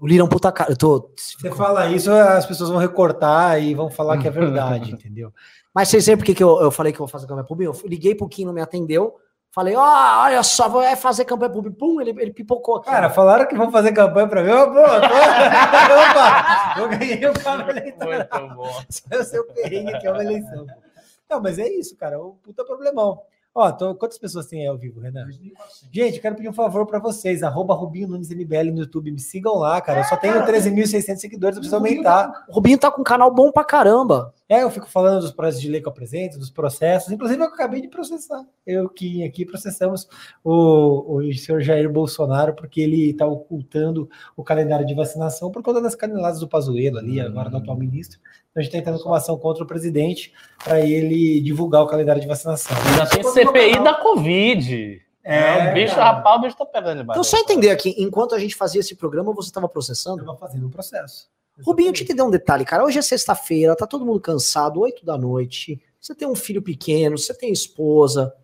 O 0.00 0.06
Lira 0.06 0.22
é 0.22 0.24
um 0.24 0.28
puta 0.28 0.52
cara. 0.52 0.72
Eu 0.72 0.76
tô... 0.76 1.10
Você 1.16 1.50
fala 1.52 1.88
isso, 1.88 2.10
as 2.12 2.46
pessoas 2.46 2.68
vão 2.70 2.78
recortar 2.78 3.62
e 3.62 3.74
vão 3.74 3.90
falar 3.90 4.18
que 4.18 4.26
é 4.26 4.30
verdade, 4.30 4.90
entendeu? 4.94 5.32
Mas 5.74 5.88
vocês 5.88 6.04
sabem 6.04 6.18
por 6.18 6.24
que, 6.26 6.34
que 6.34 6.42
eu, 6.42 6.60
eu 6.60 6.70
falei 6.70 6.92
que 6.92 6.96
eu 6.96 7.06
vou 7.06 7.08
fazer 7.08 7.26
campanha 7.26 7.46
pública? 7.46 7.72
Eu 7.72 7.88
liguei 7.88 8.14
pro 8.14 8.28
Kim, 8.28 8.44
não 8.44 8.52
me 8.52 8.60
atendeu. 8.60 9.16
Falei, 9.54 9.76
ó, 9.76 10.22
olha 10.22 10.42
só, 10.42 10.66
vou 10.66 10.82
é 10.82 10.96
fazer 10.96 11.26
campanha 11.26 11.50
pública. 11.52 11.76
Pum, 11.78 12.00
ele, 12.00 12.10
ele 12.18 12.32
pipocou 12.32 12.76
aqui. 12.76 12.88
Cara, 12.88 13.10
falaram 13.10 13.46
que 13.46 13.54
vão 13.54 13.70
fazer 13.70 13.92
campanha 13.92 14.26
pra 14.26 14.42
mim. 14.42 14.48
Tô... 14.48 14.64
Opa, 16.00 16.74
eu 16.78 16.88
ganhei 16.88 17.26
o 17.26 17.34
cabo 17.34 17.70
eleitoral. 17.70 18.40
Muito 18.40 18.54
bom. 18.54 18.82
É 19.10 19.18
o 19.18 19.24
seu 19.24 19.44
perrengue 19.44 19.98
que 19.98 20.06
é 20.06 20.10
uma 20.10 20.24
eleição. 20.24 20.66
Não, 21.28 21.40
mas 21.40 21.58
é 21.58 21.68
isso, 21.68 21.94
cara. 21.96 22.18
O 22.18 22.36
puta 22.42 22.64
problemão. 22.64 23.20
Ó, 23.54 23.70
tô- 23.70 23.94
quantas 23.94 24.16
pessoas 24.16 24.46
tem 24.46 24.62
aí 24.62 24.66
ao 24.66 24.78
vivo, 24.78 25.00
Renan? 25.00 25.26
Gente, 25.92 26.18
quero 26.20 26.34
pedir 26.34 26.48
um 26.48 26.54
favor 26.54 26.86
pra 26.86 26.98
vocês. 26.98 27.42
Arroba 27.42 27.74
Rubinho 27.74 28.08
Nunes 28.08 28.30
MBL 28.30 28.70
no 28.72 28.78
YouTube. 28.80 29.10
Me 29.12 29.20
sigam 29.20 29.56
lá, 29.56 29.78
cara. 29.82 30.00
Eu 30.00 30.04
só 30.04 30.16
tenho 30.16 30.42
13.600 30.46 31.16
seguidores, 31.16 31.56
eu 31.56 31.60
preciso 31.60 31.76
aumentar. 31.76 32.46
O 32.48 32.54
Rubinho 32.54 32.78
tá 32.78 32.90
com 32.90 33.02
um 33.02 33.04
canal 33.04 33.30
bom 33.30 33.52
pra 33.52 33.62
caramba. 33.64 34.32
É, 34.52 34.62
eu 34.64 34.70
fico 34.70 34.86
falando 34.86 35.22
dos 35.22 35.30
projetos 35.30 35.62
de 35.62 35.68
lei 35.70 35.80
que 35.80 35.88
eu 35.88 35.90
apresento, 35.90 36.38
dos 36.38 36.50
processos. 36.50 37.10
Inclusive, 37.10 37.40
eu 37.40 37.46
acabei 37.46 37.80
de 37.80 37.88
processar. 37.88 38.44
Eu 38.66 38.86
que 38.86 39.24
aqui 39.24 39.46
processamos 39.46 40.06
o, 40.44 41.16
o 41.16 41.32
senhor 41.32 41.62
Jair 41.62 41.90
Bolsonaro, 41.90 42.52
porque 42.52 42.82
ele 42.82 43.12
está 43.12 43.24
ocultando 43.24 44.10
o 44.36 44.44
calendário 44.44 44.84
de 44.84 44.94
vacinação 44.94 45.50
por 45.50 45.62
conta 45.62 45.80
das 45.80 45.94
caneladas 45.94 46.38
do 46.38 46.46
Pazuello 46.46 46.98
ali, 46.98 47.18
agora 47.18 47.48
do 47.48 47.56
atual 47.56 47.78
ministro. 47.78 48.20
Então, 48.50 48.60
a 48.60 48.62
gente 48.62 48.68
está 48.68 48.78
entrando 48.78 49.02
com 49.02 49.08
uma 49.08 49.16
ação 49.16 49.38
contra 49.38 49.64
o 49.64 49.66
presidente 49.66 50.34
para 50.62 50.82
ele 50.82 51.40
divulgar 51.40 51.82
o 51.82 51.86
calendário 51.86 52.20
de 52.20 52.28
vacinação. 52.28 52.76
Já 52.94 53.06
tem 53.06 53.24
CPI 53.24 53.82
da 53.82 53.94
Covid. 53.94 55.00
É, 55.24 55.70
o 55.70 55.72
bicho, 55.72 55.94
cara. 55.94 56.16
rapaz, 56.16 56.36
o 56.36 56.42
bicho 56.42 56.56
tá 56.58 56.66
pegando 56.66 56.98
demais. 56.98 57.16
Então, 57.16 57.24
só 57.24 57.38
entender 57.38 57.70
aqui, 57.70 57.94
enquanto 57.96 58.34
a 58.34 58.38
gente 58.38 58.54
fazia 58.54 58.80
esse 58.80 58.94
programa, 58.94 59.32
você 59.32 59.48
estava 59.48 59.66
processando? 59.66 60.20
Estava 60.20 60.36
fazendo 60.36 60.66
um 60.66 60.70
processo. 60.70 61.30
Rubinho, 61.60 61.92
deixa 61.92 62.04
eu 62.04 62.06
te 62.08 62.14
dar 62.14 62.24
um 62.24 62.30
detalhe, 62.30 62.64
cara. 62.64 62.84
Hoje 62.84 62.98
é 62.98 63.02
sexta-feira, 63.02 63.76
tá 63.76 63.86
todo 63.86 64.06
mundo 64.06 64.20
cansado, 64.20 64.80
8 64.80 65.04
da 65.04 65.18
noite. 65.18 65.80
Você 66.00 66.14
tem 66.14 66.26
um 66.26 66.34
filho 66.34 66.62
pequeno, 66.62 67.18
você 67.18 67.34
tem 67.34 67.52
esposa. 67.52 68.34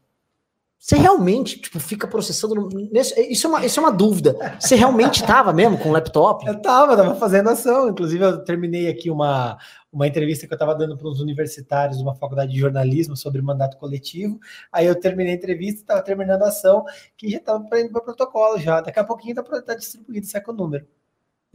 Você 0.80 0.94
realmente, 0.94 1.60
tipo, 1.60 1.80
fica 1.80 2.06
processando. 2.06 2.68
isso, 2.92 3.46
é 3.46 3.50
uma, 3.50 3.66
isso 3.66 3.80
é 3.80 3.82
uma 3.82 3.90
dúvida. 3.90 4.36
Você 4.60 4.76
realmente 4.76 5.24
tava 5.26 5.52
mesmo 5.52 5.76
com 5.76 5.88
o 5.88 5.92
laptop? 5.92 6.46
Eu 6.46 6.62
tava, 6.62 6.96
tava 6.96 7.16
fazendo 7.16 7.48
ação. 7.50 7.88
Inclusive, 7.88 8.24
eu 8.24 8.44
terminei 8.44 8.88
aqui 8.88 9.10
uma, 9.10 9.58
uma 9.92 10.06
entrevista 10.06 10.46
que 10.46 10.52
eu 10.52 10.56
estava 10.56 10.76
dando 10.76 10.96
para 10.96 11.08
uns 11.08 11.18
universitários 11.20 11.96
de 11.98 12.04
uma 12.04 12.14
faculdade 12.14 12.52
de 12.52 12.58
jornalismo 12.60 13.16
sobre 13.16 13.42
mandato 13.42 13.76
coletivo. 13.76 14.38
Aí 14.70 14.86
eu 14.86 14.94
terminei 14.94 15.32
a 15.32 15.36
entrevista, 15.36 15.80
estava 15.80 16.00
terminando 16.02 16.42
a 16.44 16.48
ação, 16.48 16.84
que 17.16 17.28
já 17.28 17.38
estava 17.38 17.64
para 17.64 17.88
protocolo 18.00 18.58
já. 18.58 18.80
Daqui 18.80 19.00
a 19.00 19.04
pouquinho 19.04 19.34
tá, 19.34 19.42
pra- 19.42 19.60
tá 19.60 19.74
distribuído, 19.74 20.26
saca 20.26 20.52
o 20.52 20.54
número. 20.54 20.86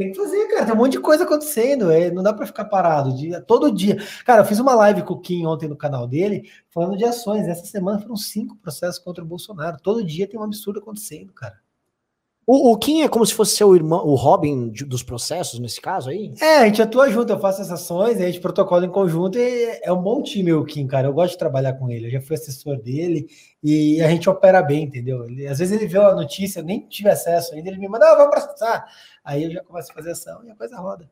Tem 0.04 0.12
que 0.12 0.18
fazer, 0.18 0.48
cara. 0.50 0.66
Tem 0.66 0.74
um 0.74 0.78
monte 0.78 0.94
de 0.94 1.00
coisa 1.00 1.24
acontecendo. 1.24 1.90
É, 1.90 2.12
não 2.12 2.22
dá 2.22 2.34
para 2.34 2.46
ficar 2.46 2.66
parado 2.66 3.16
todo 3.48 3.72
dia. 3.72 3.98
Cara, 4.26 4.42
eu 4.42 4.46
fiz 4.46 4.60
uma 4.60 4.76
live 4.76 5.04
com 5.04 5.14
o 5.14 5.20
Kim 5.20 5.46
ontem 5.46 5.70
no 5.70 5.78
canal 5.78 6.06
dele, 6.06 6.50
falando 6.70 6.98
de 6.98 7.06
ações. 7.06 7.48
Essa 7.48 7.66
semana 7.66 8.00
foram 8.00 8.18
cinco 8.18 8.58
processos 8.58 9.00
contra 9.00 9.24
o 9.24 9.28
Bolsonaro. 9.28 9.78
Todo 9.82 10.04
dia 10.04 10.28
tem 10.28 10.40
um 10.40 10.44
absurdo 10.44 10.80
acontecendo, 10.80 11.32
cara. 11.32 11.63
O, 12.46 12.72
o 12.72 12.78
Kim 12.78 13.02
é 13.04 13.08
como 13.08 13.26
se 13.26 13.34
fosse 13.34 13.56
seu 13.56 13.74
irmão, 13.76 14.06
o 14.06 14.16
Robin 14.16 14.70
de- 14.70 14.84
dos 14.84 15.02
processos, 15.02 15.60
nesse 15.60 15.80
caso 15.80 16.10
aí? 16.10 16.34
É, 16.42 16.58
a 16.58 16.66
gente 16.66 16.82
atua 16.82 17.10
junto, 17.10 17.32
eu 17.32 17.40
faço 17.40 17.62
essas 17.62 17.72
ações, 17.82 18.18
a 18.20 18.26
gente 18.26 18.42
protocola 18.42 18.86
em 18.86 18.90
conjunto 18.90 19.38
e 19.40 19.80
é 19.82 19.92
um 19.94 20.02
bom 20.02 20.22
time 20.22 20.52
o 20.52 20.66
Kim, 20.66 20.86
cara. 20.86 21.08
Eu 21.08 21.14
gosto 21.14 21.32
de 21.34 21.38
trabalhar 21.38 21.74
com 21.74 21.90
ele, 21.90 22.08
eu 22.08 22.12
já 22.12 22.22
fui 22.22 22.36
assessor 22.36 22.76
dele 22.82 23.28
e 23.64 24.02
a 24.02 24.10
gente 24.10 24.30
opera 24.30 24.62
bem, 24.62 24.84
entendeu? 24.84 25.24
Ele- 25.26 25.48
às 25.48 25.60
vezes 25.60 25.74
ele 25.76 25.88
vê 25.88 25.98
a 26.00 26.14
notícia, 26.14 26.60
eu 26.60 26.66
nem 26.66 26.82
tive 26.82 27.10
acesso 27.10 27.54
ainda, 27.56 27.70
ele 27.70 27.78
me 27.80 27.88
manda, 27.88 28.06
ah, 28.12 28.16
vamos 28.16 28.32
processar. 28.32 28.86
Aí 29.24 29.44
eu 29.46 29.52
já 29.52 29.64
começo 29.64 29.92
a 29.92 29.96
fazer 29.96 30.12
ação 30.12 30.44
e 30.46 30.52
a 30.52 30.56
coisa 30.56 30.76
roda. 30.78 31.10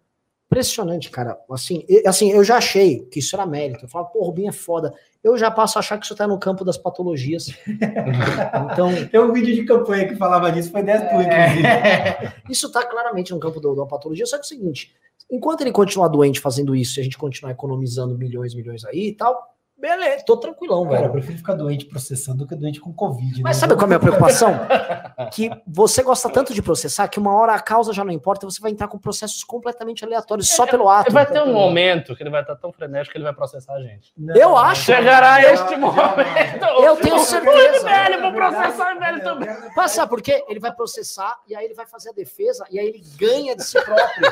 Impressionante, 0.51 1.09
cara. 1.09 1.39
Assim, 1.49 1.85
e- 1.87 2.03
assim, 2.05 2.29
eu 2.31 2.43
já 2.43 2.57
achei 2.57 2.99
que 3.05 3.19
isso 3.19 3.33
era 3.35 3.45
mérito. 3.45 3.85
Eu 3.85 3.89
falo, 3.89 4.07
pô, 4.07 4.19
o 4.19 4.25
Rubinho 4.25 4.49
é 4.49 4.51
foda. 4.51 4.93
Eu 5.23 5.37
já 5.37 5.49
passo 5.49 5.77
a 5.77 5.79
achar 5.79 5.97
que 5.97 6.03
isso 6.05 6.13
tá 6.15 6.27
no 6.27 6.37
campo 6.37 6.65
das 6.65 6.77
patologias. 6.77 7.47
Então, 8.73 8.89
Tem 9.07 9.19
um 9.19 9.31
vídeo 9.31 9.55
de 9.55 9.63
campanha 9.63 10.07
que 10.07 10.15
falava 10.15 10.51
disso, 10.51 10.69
foi 10.71 10.83
10 10.83 11.09
tua, 11.09 11.23
inclusive. 11.23 12.33
isso 12.51 12.69
tá 12.71 12.85
claramente 12.85 13.31
no 13.31 13.39
campo 13.39 13.59
do- 13.61 13.75
da 13.75 13.85
patologia. 13.85 14.25
Só 14.25 14.35
que 14.37 14.41
é 14.41 14.45
o 14.45 14.47
seguinte: 14.47 14.93
enquanto 15.31 15.61
ele 15.61 15.71
continuar 15.71 16.09
doente 16.09 16.39
fazendo 16.41 16.75
isso 16.75 16.99
e 16.99 17.01
a 17.01 17.03
gente 17.03 17.17
continuar 17.17 17.51
economizando 17.53 18.17
milhões 18.17 18.51
e 18.53 18.57
milhões 18.57 18.83
aí 18.83 19.07
e 19.07 19.13
tal, 19.13 19.41
Beleza, 19.81 20.23
tô 20.25 20.37
tranquilão, 20.37 20.83
Cara, 20.83 20.95
eu 20.95 20.99
velho. 21.01 21.11
prefiro 21.13 21.37
ficar 21.39 21.55
doente 21.55 21.85
processando 21.85 22.37
do 22.39 22.47
que 22.47 22.55
doente 22.55 22.79
com 22.79 22.93
Covid. 22.93 23.41
Mas 23.41 23.57
né? 23.57 23.61
sabe 23.61 23.73
qual 23.73 23.81
é 23.81 23.85
a 23.85 23.87
minha 23.87 23.99
preocupação? 23.99 24.53
que 25.33 25.49
você 25.65 26.03
gosta 26.03 26.29
tanto 26.29 26.53
de 26.53 26.61
processar 26.61 27.07
que 27.07 27.17
uma 27.19 27.33
hora 27.33 27.53
a 27.55 27.59
causa 27.59 27.91
já 27.91 28.03
não 28.03 28.11
importa, 28.11 28.45
você 28.45 28.61
vai 28.61 28.71
entrar 28.71 28.87
com 28.87 28.99
processos 28.99 29.43
completamente 29.43 30.05
aleatórios 30.05 30.49
só 30.49 30.67
pelo 30.67 30.87
ato. 30.87 31.11
Vai 31.11 31.25
ter 31.25 31.41
um 31.41 31.51
momento 31.51 32.15
que 32.15 32.21
ele 32.21 32.29
vai 32.29 32.41
estar 32.41 32.55
tão 32.57 32.71
frenético 32.71 33.13
que 33.13 33.17
ele 33.17 33.23
vai 33.25 33.33
processar 33.33 33.73
a 33.73 33.81
gente. 33.81 34.13
Não, 34.15 34.35
Eu 34.35 34.55
acho. 34.55 34.83
Chegará 34.83 35.41
não, 35.41 35.49
este 35.49 35.75
não, 35.77 35.91
momento. 35.93 36.65
Eu 36.83 36.95
tenho 36.97 37.17
certeza. 37.19 37.83
velho, 37.87 38.21
vou 38.21 38.33
processar 38.33 38.95
o 38.95 38.99
velho 38.99 39.23
também. 39.23 39.49
Mas 39.75 39.91
sabe 39.91 40.09
por 40.09 40.21
quê? 40.21 40.43
Ele 40.47 40.59
vai 40.59 40.71
processar 40.71 41.39
e 41.47 41.55
aí 41.55 41.65
ele 41.65 41.73
vai 41.73 41.87
fazer 41.87 42.09
a 42.09 42.13
defesa 42.13 42.65
e 42.69 42.77
aí 42.79 42.87
ele 42.87 43.03
ganha 43.17 43.55
de 43.55 43.63
si 43.63 43.81
próprio. 43.81 44.31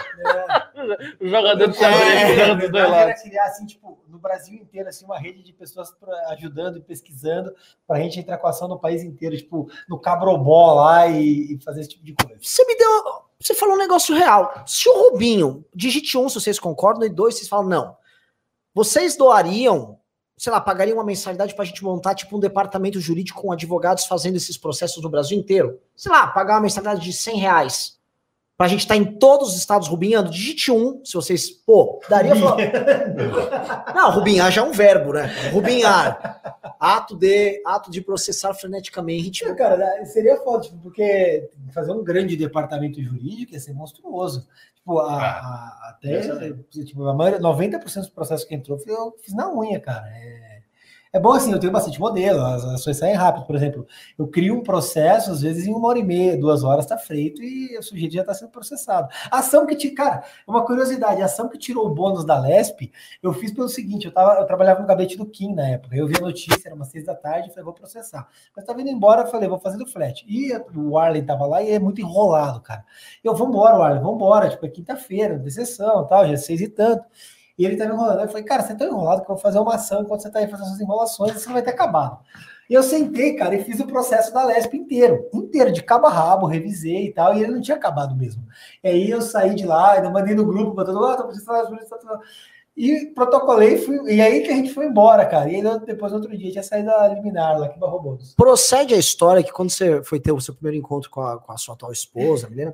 O 1.20 1.28
jogador 1.28 1.68
de 1.68 1.84
É, 1.84 2.56
verdade, 2.56 2.78
era 2.78 2.88
lados. 2.88 3.22
criar, 3.22 3.44
assim, 3.46 3.66
tipo, 3.66 4.00
no 4.08 4.18
Brasil 4.18 4.56
inteiro, 4.56 4.88
assim, 4.88 5.04
uma 5.06 5.18
rede 5.40 5.46
de 5.46 5.54
pessoas 5.54 5.94
ajudando 6.28 6.78
e 6.78 6.82
pesquisando 6.82 7.54
para 7.88 7.98
a 7.98 8.02
gente 8.02 8.20
entrar 8.20 8.38
com 8.38 8.48
ação 8.48 8.68
no 8.68 8.80
país 8.80 9.04
inteiro, 9.04 9.36
tipo, 9.36 9.70
no 9.88 10.00
Cabrobó 10.00 10.74
lá 10.74 11.08
e, 11.08 11.54
e 11.54 11.60
fazer 11.64 11.82
esse 11.82 11.92
tipo 11.92 12.04
de 12.04 12.14
coisa. 12.14 12.40
Você 12.42 12.66
me 12.66 12.76
deu. 12.76 12.90
Você 13.40 13.54
falou 13.54 13.76
um 13.76 13.80
negócio 13.80 14.14
real. 14.16 14.64
Se 14.66 14.90
o 14.90 15.10
Rubinho, 15.10 15.66
digite 15.74 16.18
um 16.18 16.28
se 16.28 16.40
vocês 16.40 16.60
concordam, 16.60 17.06
e 17.06 17.10
dois, 17.10 17.36
vocês 17.36 17.48
falam 17.48 17.68
não. 17.68 17.98
Vocês 18.74 19.16
doariam, 19.16 19.98
sei 20.38 20.52
lá, 20.52 20.60
pagariam 20.60 20.98
uma 20.98 21.04
mensalidade 21.04 21.56
pra 21.56 21.66
gente 21.66 21.84
montar, 21.84 22.16
tipo, 22.16 22.36
um 22.36 22.40
departamento 22.40 23.00
jurídico 23.00 23.42
com 23.42 23.52
advogados 23.52 24.06
fazendo 24.06 24.36
esses 24.36 24.58
processos 24.58 25.02
no 25.02 25.10
Brasil 25.10 25.38
inteiro? 25.38 25.80
Sei 25.96 26.12
lá, 26.12 26.28
pagar 26.28 26.56
uma 26.56 26.62
mensalidade 26.62 27.02
de 27.02 27.14
100 27.14 27.38
reais. 27.38 27.99
Pra 28.60 28.68
gente 28.68 28.82
estar 28.82 28.98
em 28.98 29.06
todos 29.06 29.52
os 29.52 29.56
estados 29.56 29.88
rubinhando, 29.88 30.30
digite 30.30 30.70
um, 30.70 31.00
se 31.06 31.14
vocês, 31.14 31.50
pô, 31.50 32.02
daria. 32.10 32.34
Não, 33.96 34.12
rubinhar 34.12 34.52
já 34.52 34.60
é 34.62 34.64
um 34.66 34.74
verbo, 34.74 35.14
né? 35.14 35.28
Rubinhar. 35.54 36.42
Ato 36.78 37.16
de, 37.16 37.62
ato 37.66 37.90
de 37.90 38.02
processar 38.02 38.54
freneticamente. 38.54 39.32
Tipo, 39.32 39.56
cara, 39.56 39.78
né, 39.78 40.04
seria 40.04 40.36
foda, 40.44 40.64
tipo, 40.64 40.78
porque 40.80 41.50
fazer 41.74 41.92
um 41.94 42.04
grande 42.04 42.36
departamento 42.36 43.02
jurídico 43.02 43.54
ia 43.54 43.60
ser 43.62 43.72
monstruoso. 43.74 44.46
Tipo, 44.76 45.00
a, 45.00 45.14
a- 45.22 45.90
até 45.92 46.20
tipo, 46.84 47.06
a 47.08 47.14
maioria, 47.14 47.40
90% 47.40 47.82
dos 47.82 48.10
processos 48.10 48.46
que 48.46 48.56
entrou 48.56 48.78
eu 48.86 49.16
fiz 49.24 49.34
na 49.34 49.50
unha, 49.54 49.80
cara. 49.80 50.06
É, 50.10 50.49
é 51.12 51.20
bom 51.20 51.32
assim, 51.32 51.52
eu 51.52 51.60
tenho 51.60 51.74
bastante 51.74 52.00
modelo, 52.00 52.40
as 52.46 52.64
ações 52.66 52.98
saem 52.98 53.16
rápido. 53.16 53.48
Por 53.48 53.56
exemplo, 53.56 53.88
eu 54.18 54.28
crio 54.28 54.56
um 54.56 54.62
processo, 54.62 55.32
às 55.32 55.42
vezes 55.42 55.66
em 55.66 55.74
uma 55.74 55.88
hora 55.88 55.98
e 55.98 56.04
meia, 56.04 56.38
duas 56.38 56.64
horas 56.64 56.86
está 56.86 56.98
feito 56.98 57.42
e 57.42 57.76
o 57.78 57.82
sujeito 57.82 58.14
já 58.14 58.22
está 58.22 58.34
sendo 58.34 58.50
processado. 58.50 59.08
Ação 59.32 59.66
que 59.66 59.76
te, 59.76 59.90
cara, 59.90 60.24
uma 60.48 60.64
curiosidade, 60.64 61.22
ação 61.22 61.50
que 61.50 61.58
tirou 61.58 61.88
o 61.88 61.90
bônus 61.90 62.24
da 62.24 62.40
Lesp, 62.40 62.92
eu 63.24 63.34
fiz 63.34 63.52
pelo 63.52 63.68
seguinte, 63.68 64.06
eu, 64.06 64.12
tava, 64.12 64.40
eu 64.40 64.46
trabalhava 64.46 64.82
no 64.82 64.88
gabinete 64.88 65.18
do 65.18 65.26
Kim 65.26 65.56
na 65.56 65.68
época, 65.68 65.96
eu 65.96 66.06
vi 66.08 66.16
a 66.18 66.22
notícia, 66.22 66.62
era 66.68 66.76
umas 66.76 66.90
seis 66.90 67.06
da 67.06 67.16
tarde, 67.16 67.50
falei, 67.50 67.64
vou 67.64 67.74
processar. 67.74 68.28
Mas 68.56 68.64
tava 68.64 68.80
indo 68.82 68.92
embora, 68.92 69.26
falei, 69.26 69.50
vou 69.50 69.60
fazer 69.60 69.78
do 69.78 69.88
flat. 69.88 70.24
E 70.28 70.52
o 70.76 70.98
Arlen 70.98 71.26
tava 71.26 71.48
lá 71.48 71.64
e 71.64 71.72
é 71.72 71.80
muito 71.80 72.02
enrolado, 72.02 72.62
cara. 72.62 72.86
Eu, 73.24 73.34
vambora, 73.34 73.76
Arlen, 73.78 74.02
vambora, 74.04 74.50
tipo, 74.50 74.64
é 74.64 74.70
quinta-feira, 74.70 75.40
de 75.40 75.50
sessão, 75.50 76.06
tal, 76.06 76.28
já 76.28 76.34
é 76.34 76.38
seis 76.38 76.62
e 76.62 76.68
tanto. 76.68 77.04
E 77.60 77.66
ele 77.66 77.76
tava 77.76 77.94
enrolando. 77.94 78.22
Eu 78.22 78.30
falei, 78.30 78.44
cara, 78.44 78.64
você 78.64 78.74
tá 78.74 78.86
enrolado 78.86 79.22
que 79.22 79.30
eu 79.30 79.36
vou 79.36 79.38
fazer 79.38 79.60
uma 79.60 79.76
ação 79.76 80.02
enquanto 80.02 80.22
você 80.22 80.32
tá 80.32 80.40
aí 80.40 80.48
fazendo 80.48 80.68
suas 80.68 80.80
enrolações, 80.80 81.34
você 81.34 81.46
não 81.48 81.54
vai 81.54 81.62
ter 81.62 81.72
acabado. 81.72 82.20
E 82.70 82.74
eu 82.74 82.82
sentei, 82.82 83.34
cara, 83.34 83.54
e 83.54 83.64
fiz 83.66 83.82
o 83.82 83.86
processo 83.86 84.34
da 84.34 84.46
Lesp 84.46 84.74
inteiro, 84.76 85.28
inteiro, 85.34 85.74
de 85.74 85.84
cabo 85.84 86.08
a 86.08 86.10
rabo, 86.10 86.46
revisei 86.46 87.08
e 87.08 87.14
tal, 87.14 87.36
e 87.36 87.44
ele 87.44 87.52
não 87.52 87.62
tinha 87.62 87.76
acabado 87.76 88.16
mesmo. 88.16 88.44
E 88.82 88.88
aí 88.88 89.10
eu 89.10 89.22
saí 89.22 89.56
de 89.56 89.66
lá, 89.66 89.94
ainda 89.94 90.10
mandei 90.10 90.36
no 90.36 90.46
grupo, 90.46 90.74
botando, 90.74 91.04
ah, 91.04 91.18
tô 91.18 91.26
precisando, 91.26 91.64
tô 91.64 91.72
tô 91.72 91.98
precisando. 91.98 92.20
E 92.78 93.08
protocolei, 93.08 93.78
fui, 93.78 93.98
e 94.14 94.22
aí 94.22 94.42
que 94.42 94.52
a 94.52 94.56
gente 94.56 94.74
foi 94.74 94.86
embora, 94.86 95.26
cara. 95.26 95.52
E 95.52 95.62
depois, 95.86 96.14
outro 96.14 96.38
dia, 96.38 96.50
tinha 96.50 96.64
saído 96.64 96.90
a 96.92 97.10
liminar 97.10 97.60
lá, 97.60 97.68
que 97.68 97.78
barrou 97.78 98.02
bônus. 98.02 98.36
Procede 98.36 98.94
a 98.94 98.98
história 98.98 99.44
que 99.44 99.52
quando 99.52 99.70
você 99.70 100.02
foi 100.02 100.18
ter 100.18 100.32
o 100.32 100.40
seu 100.40 100.54
primeiro 100.54 100.78
encontro 100.78 101.10
com 101.10 101.20
a, 101.20 101.38
com 101.38 101.52
a 101.52 101.58
sua 101.58 101.74
atual 101.74 101.92
esposa, 101.92 102.48
menina, 102.50 102.74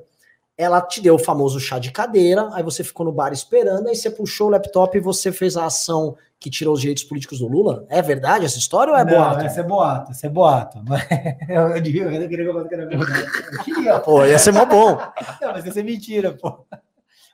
ela 0.58 0.82
te 0.82 1.01
deu 1.01 1.16
o 1.16 1.20
famoso 1.20 1.60
chá 1.60 1.78
de 1.80 1.91
cadeira, 1.91 2.49
aí 2.53 2.64
você 2.64 2.84
ficou 2.84 3.06
no 3.06 3.12
bar 3.12 3.34
esperando, 3.34 3.88
aí 3.89 3.95
você 3.95 4.10
puxou 4.10 4.47
o 4.47 4.49
laptop 4.51 4.97
e 4.97 5.01
você 5.01 5.32
fez 5.32 5.58
a 5.58 5.66
ação 5.66 6.16
que 6.39 6.49
tirou 6.49 6.74
os 6.74 6.80
direitos 6.82 7.03
políticos 7.03 7.39
do 7.39 7.47
Lula? 7.47 7.86
É 7.89 8.01
verdade 8.01 8.45
essa 8.45 8.58
história 8.58 8.93
ou 8.93 8.97
é 8.99 9.03
não, 9.03 9.12
boato? 9.14 9.45
Essa 9.45 9.60
é 9.60 9.64
boato, 9.64 10.12
essa 10.12 10.28
é 10.28 10.30
boato. 10.30 10.82
Mas 10.88 11.01
eu, 11.49 11.82
devia, 11.82 12.03
eu 12.03 12.30
queria 12.30 12.45
que 12.45 12.51
eu. 12.51 12.58
Eu 12.60 13.64
queria, 13.64 13.99
Pô, 13.99 14.26
ia 14.26 14.39
ser 14.39 14.51
mó 14.53 14.66
bom. 14.66 14.97
Não, 15.41 15.51
mas 15.51 15.66
isso 15.66 15.80
é 15.80 15.84
mentira, 15.84 16.34
pô. 16.34 16.51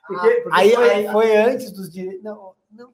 Porque, 0.06 0.26
Ah, 0.28 0.40
porque 0.42 0.50
aí- 0.60 0.70
foi, 0.74 0.90
aí- 0.90 1.08
foi 1.12 1.36
antes 1.36 1.70
dos 1.70 1.90
direitos. 1.90 2.22
Não, 2.24 2.52
não, 2.70 2.88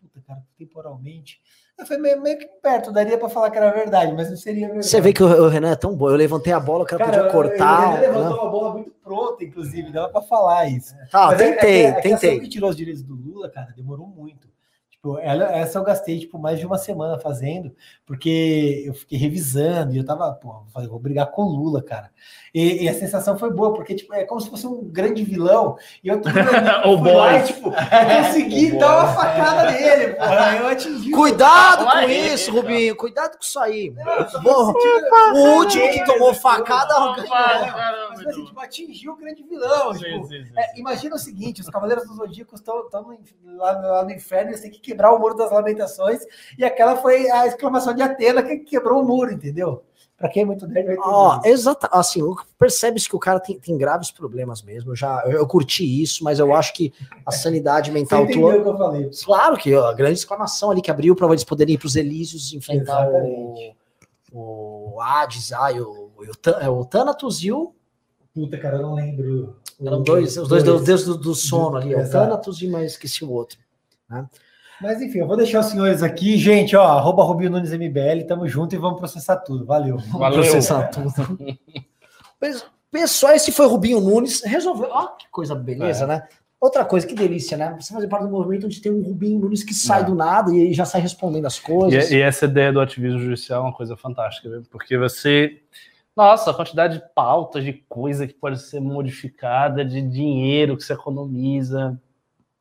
puta, 0.00 0.20
cara, 0.26 0.42
temporalmente. 0.58 1.40
Foi 1.86 1.96
meio, 1.96 2.20
meio 2.20 2.38
que 2.38 2.46
perto, 2.62 2.92
daria 2.92 3.16
pra 3.18 3.28
falar 3.28 3.50
que 3.50 3.56
era 3.58 3.70
verdade, 3.70 4.12
mas 4.12 4.28
não 4.28 4.36
seria 4.36 4.66
verdade. 4.66 4.86
Você 4.86 5.00
vê 5.00 5.12
que 5.12 5.22
o, 5.22 5.26
o 5.26 5.48
Renan 5.48 5.70
é 5.70 5.76
tão 5.76 5.96
bom. 5.96 6.10
Eu 6.10 6.16
levantei 6.16 6.52
a 6.52 6.60
bola, 6.60 6.84
o 6.84 6.86
cara, 6.86 7.04
podia 7.04 7.24
cortar. 7.30 7.94
Ele 8.02 8.06
levantou 8.08 8.36
né? 8.36 8.42
uma 8.42 8.50
bola 8.50 8.72
muito 8.74 8.90
pronta, 9.02 9.44
inclusive, 9.44 9.90
dava 9.90 10.08
pra 10.10 10.22
falar 10.22 10.68
isso. 10.68 10.94
Tá, 11.10 11.28
Mas 11.28 11.40
é- 11.40 11.52
tentei, 11.52 11.70
é 11.70 11.84
é 11.84 11.88
a 11.88 11.90
ação 11.98 12.02
tentei. 12.02 12.40
que 12.40 12.48
tirou 12.48 12.70
os 12.70 12.76
direitos 12.76 13.02
do 13.02 13.14
Lula, 13.14 13.50
cara, 13.50 13.72
demorou 13.76 14.06
muito. 14.06 14.49
Tipo, 15.02 15.18
ela, 15.18 15.44
essa 15.56 15.78
eu 15.78 15.82
gastei, 15.82 16.18
tipo, 16.18 16.38
mais 16.38 16.58
de 16.58 16.66
uma 16.66 16.76
semana 16.76 17.18
fazendo, 17.18 17.74
porque 18.04 18.84
eu 18.86 18.92
fiquei 18.92 19.16
revisando 19.18 19.94
e 19.94 19.96
eu 19.96 20.04
tava, 20.04 20.30
pô, 20.34 20.62
vou 20.90 20.98
brigar 20.98 21.30
com 21.30 21.40
o 21.40 21.48
Lula, 21.48 21.82
cara. 21.82 22.10
E, 22.52 22.84
e 22.84 22.88
a 22.88 22.92
sensação 22.92 23.38
foi 23.38 23.50
boa, 23.50 23.72
porque, 23.72 23.94
tipo, 23.94 24.12
é 24.12 24.24
como 24.26 24.42
se 24.42 24.50
fosse 24.50 24.66
um 24.66 24.84
grande 24.84 25.24
vilão 25.24 25.78
e 26.04 26.08
eu 26.08 26.20
tô 26.20 26.28
O 26.86 27.02
lá 27.16 27.38
e, 27.38 27.44
tipo, 27.44 27.68
eu 27.70 28.24
consegui 28.26 28.72
O 28.76 28.78
dar 28.78 28.98
uma 29.04 29.14
facada 29.14 29.70
nele, 29.70 30.12
porra, 30.16 30.56
eu 30.58 30.66
atingi. 30.68 31.10
Cuidado 31.12 31.84
com 31.84 31.90
Aí, 31.92 32.34
isso, 32.34 32.50
cara. 32.52 32.60
Rubinho. 32.60 32.96
Cuidado 32.96 33.36
com 33.38 33.42
isso 33.42 33.58
aí. 33.58 33.94
Não, 34.44 35.34
o 35.34 35.56
último 35.60 35.88
que 35.92 36.04
tomou 36.04 36.34
facada. 36.34 36.94
Mas, 37.26 38.26
assim, 38.26 38.44
tipo, 38.44 38.60
atingiu 38.60 39.12
o 39.12 39.16
grande 39.16 39.42
vilão. 39.44 39.94
tipo, 39.94 40.04
Sim, 40.04 40.22
sim, 40.24 40.44
sim. 40.44 40.52
É, 40.58 40.78
imagina 40.78 41.14
o 41.14 41.18
seguinte: 41.18 41.62
os 41.62 41.70
Cavaleiros 41.70 42.06
do 42.06 42.14
Zodíaco 42.14 42.54
estão 42.54 42.82
lá, 43.56 43.72
no- 43.80 43.88
lá 43.88 44.04
no 44.04 44.10
inferno, 44.10 44.50
eles 44.50 44.60
têm 44.60 44.70
que 44.70 44.80
quebrar 44.90 45.12
o 45.14 45.18
muro 45.18 45.36
das 45.36 45.50
lamentações, 45.50 46.20
e 46.58 46.64
aquela 46.64 46.96
foi 46.96 47.30
a 47.30 47.46
exclamação 47.46 47.94
de 47.94 48.02
Atena 48.02 48.42
que 48.42 48.58
quebrou 48.58 49.02
o 49.02 49.06
muro, 49.06 49.32
entendeu? 49.32 49.82
Pra 50.16 50.28
quem 50.28 50.42
é 50.42 50.46
muito 50.46 50.66
nerd 50.66 50.84
vai 50.84 50.96
isso. 50.96 51.40
exata, 51.48 51.88
assim, 51.90 52.20
o- 52.22 52.36
percebe-se 52.58 53.08
que 53.08 53.16
o 53.16 53.18
cara 53.18 53.40
tem, 53.40 53.58
tem 53.58 53.78
graves 53.78 54.10
problemas 54.10 54.60
mesmo. 54.62 54.90
Eu 54.90 54.96
já 54.96 55.22
eu, 55.24 55.32
eu 55.32 55.46
curti 55.46 56.02
isso, 56.02 56.22
mas 56.22 56.38
eu 56.38 56.54
acho 56.54 56.74
que 56.74 56.92
a 57.24 57.30
sanidade 57.32 57.88
Você 57.90 57.94
mental 57.98 58.24
entendeu 58.24 58.40
tua. 58.42 58.58
o 58.58 58.62
que 58.62 58.68
eu 58.68 58.76
falei. 58.78 59.10
Claro 59.24 59.56
que 59.56 59.74
ó, 59.74 59.86
a 59.86 59.94
grande 59.94 60.18
exclamação 60.18 60.70
ali 60.70 60.82
que 60.82 60.90
abriu 60.90 61.16
para 61.16 61.26
eles 61.28 61.42
poderem 61.42 61.74
ir 61.74 61.78
para 61.78 61.86
os 61.86 61.96
Elísios 61.96 62.52
enfrentar 62.52 63.08
o, 63.08 63.10
Exatamente. 63.16 63.76
o 64.32 65.00
Hades, 65.00 65.52
ai, 65.52 65.80
o, 65.80 66.10
o, 66.18 66.50
é, 66.60 66.68
o 66.68 66.84
Thanatos 66.84 67.42
e 67.42 67.50
o. 67.50 67.72
Puta, 68.34 68.58
cara, 68.58 68.76
eu 68.76 68.82
não 68.82 68.94
lembro. 68.94 69.56
Eram 69.82 70.02
dois, 70.02 70.36
os 70.36 70.46
dois 70.46 70.62
deuses 70.62 71.06
do, 71.06 71.16
do 71.16 71.34
sono 71.34 71.78
ali, 71.78 71.94
o 71.94 71.98
Exato. 71.98 72.12
Thanatos 72.26 72.60
e 72.60 72.68
mas 72.68 72.92
esqueci 72.92 73.24
o 73.24 73.32
outro. 73.32 73.58
Mas 74.80 75.00
enfim, 75.02 75.18
eu 75.18 75.26
vou 75.26 75.36
deixar 75.36 75.60
os 75.60 75.66
senhores 75.66 76.02
aqui. 76.02 76.36
Gente, 76.38 76.74
ó, 76.74 76.82
arroba 76.84 77.22
Rubinho 77.22 77.50
Nunes 77.50 77.72
MBL, 77.72 78.24
tamo 78.26 78.48
junto 78.48 78.74
e 78.74 78.78
vamos 78.78 78.98
processar 78.98 79.36
tudo. 79.36 79.64
Valeu. 79.66 79.98
Valeu. 79.98 80.40
Processar 80.40 80.88
tudo. 80.88 81.12
Pessoal, 82.90 83.34
esse 83.34 83.52
foi 83.52 83.66
Rubinho 83.66 84.00
Nunes. 84.00 84.42
Resolveu. 84.42 84.88
Ó, 84.90 85.08
que 85.08 85.28
coisa 85.30 85.54
beleza, 85.54 86.04
É. 86.04 86.06
né? 86.06 86.28
Outra 86.60 86.84
coisa, 86.84 87.06
que 87.06 87.14
delícia, 87.14 87.56
né? 87.56 87.74
Você 87.80 87.92
fazer 87.92 88.06
parte 88.08 88.24
do 88.24 88.30
movimento 88.30 88.66
onde 88.66 88.80
tem 88.82 88.92
um 88.92 89.02
Rubinho 89.02 89.38
Nunes 89.38 89.62
que 89.64 89.72
sai 89.72 90.02
É. 90.02 90.04
do 90.04 90.14
nada 90.14 90.52
e 90.54 90.72
já 90.74 90.84
sai 90.84 91.00
respondendo 91.00 91.46
as 91.46 91.58
coisas. 91.58 92.10
E, 92.10 92.16
e 92.16 92.20
essa 92.20 92.44
ideia 92.44 92.72
do 92.72 92.80
ativismo 92.80 93.18
judicial 93.18 93.62
é 93.62 93.66
uma 93.66 93.72
coisa 93.72 93.96
fantástica, 93.96 94.48
viu? 94.48 94.62
porque 94.70 94.98
você. 94.98 95.62
Nossa, 96.16 96.50
a 96.50 96.54
quantidade 96.54 96.98
de 96.98 97.04
pautas, 97.14 97.64
de 97.64 97.72
coisa 97.88 98.26
que 98.26 98.34
pode 98.34 98.60
ser 98.60 98.80
modificada, 98.80 99.84
de 99.84 100.02
dinheiro 100.02 100.76
que 100.76 100.82
se 100.82 100.92
economiza, 100.92 101.98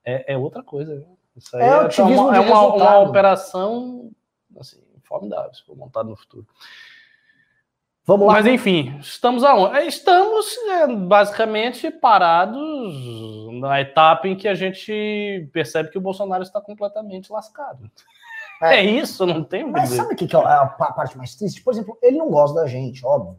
é, 0.05 0.33
é 0.33 0.37
outra 0.37 0.63
coisa. 0.63 0.95
Viu? 0.95 1.18
Isso 1.39 1.55
aí 1.57 1.63
É 1.63 1.67
é, 1.67 1.75
uma, 1.79 1.87
de 1.89 2.01
é 2.01 2.03
uma, 2.39 2.73
uma 2.75 2.99
operação 2.99 4.11
assim, 4.59 4.81
formidável, 5.03 5.53
se 5.53 5.63
for 5.65 5.75
montada 5.75 6.07
no 6.09 6.15
futuro. 6.15 6.45
Vamos 8.05 8.27
lá. 8.27 8.33
Mas 8.33 8.47
enfim, 8.47 8.97
estamos 8.99 9.43
aonde? 9.43 9.77
É, 9.77 9.85
Estamos 9.85 10.57
é, 10.67 10.87
basicamente 10.87 11.91
parados 11.91 12.59
na 13.59 13.79
etapa 13.81 14.27
em 14.27 14.35
que 14.35 14.47
a 14.47 14.55
gente 14.55 15.47
percebe 15.53 15.89
que 15.89 15.97
o 15.97 16.01
Bolsonaro 16.01 16.41
está 16.41 16.59
completamente 16.59 17.31
lascado. 17.31 17.89
É. 18.61 18.77
É, 18.77 18.83
isso, 18.83 19.25
não 19.25 19.43
tem 19.43 19.63
o 19.63 19.71
Mas 19.71 19.83
dizer. 19.83 19.97
sabe 19.97 20.13
o 20.13 20.17
que, 20.17 20.27
que 20.27 20.35
é 20.35 20.39
a 20.39 20.65
pa- 20.65 20.91
parte 20.91 21.17
mais 21.17 21.35
triste? 21.35 21.61
Por 21.63 21.71
exemplo, 21.71 21.97
ele 22.01 22.17
não 22.17 22.29
gosta 22.29 22.59
da 22.61 22.67
gente, 22.67 23.05
óbvio. 23.05 23.37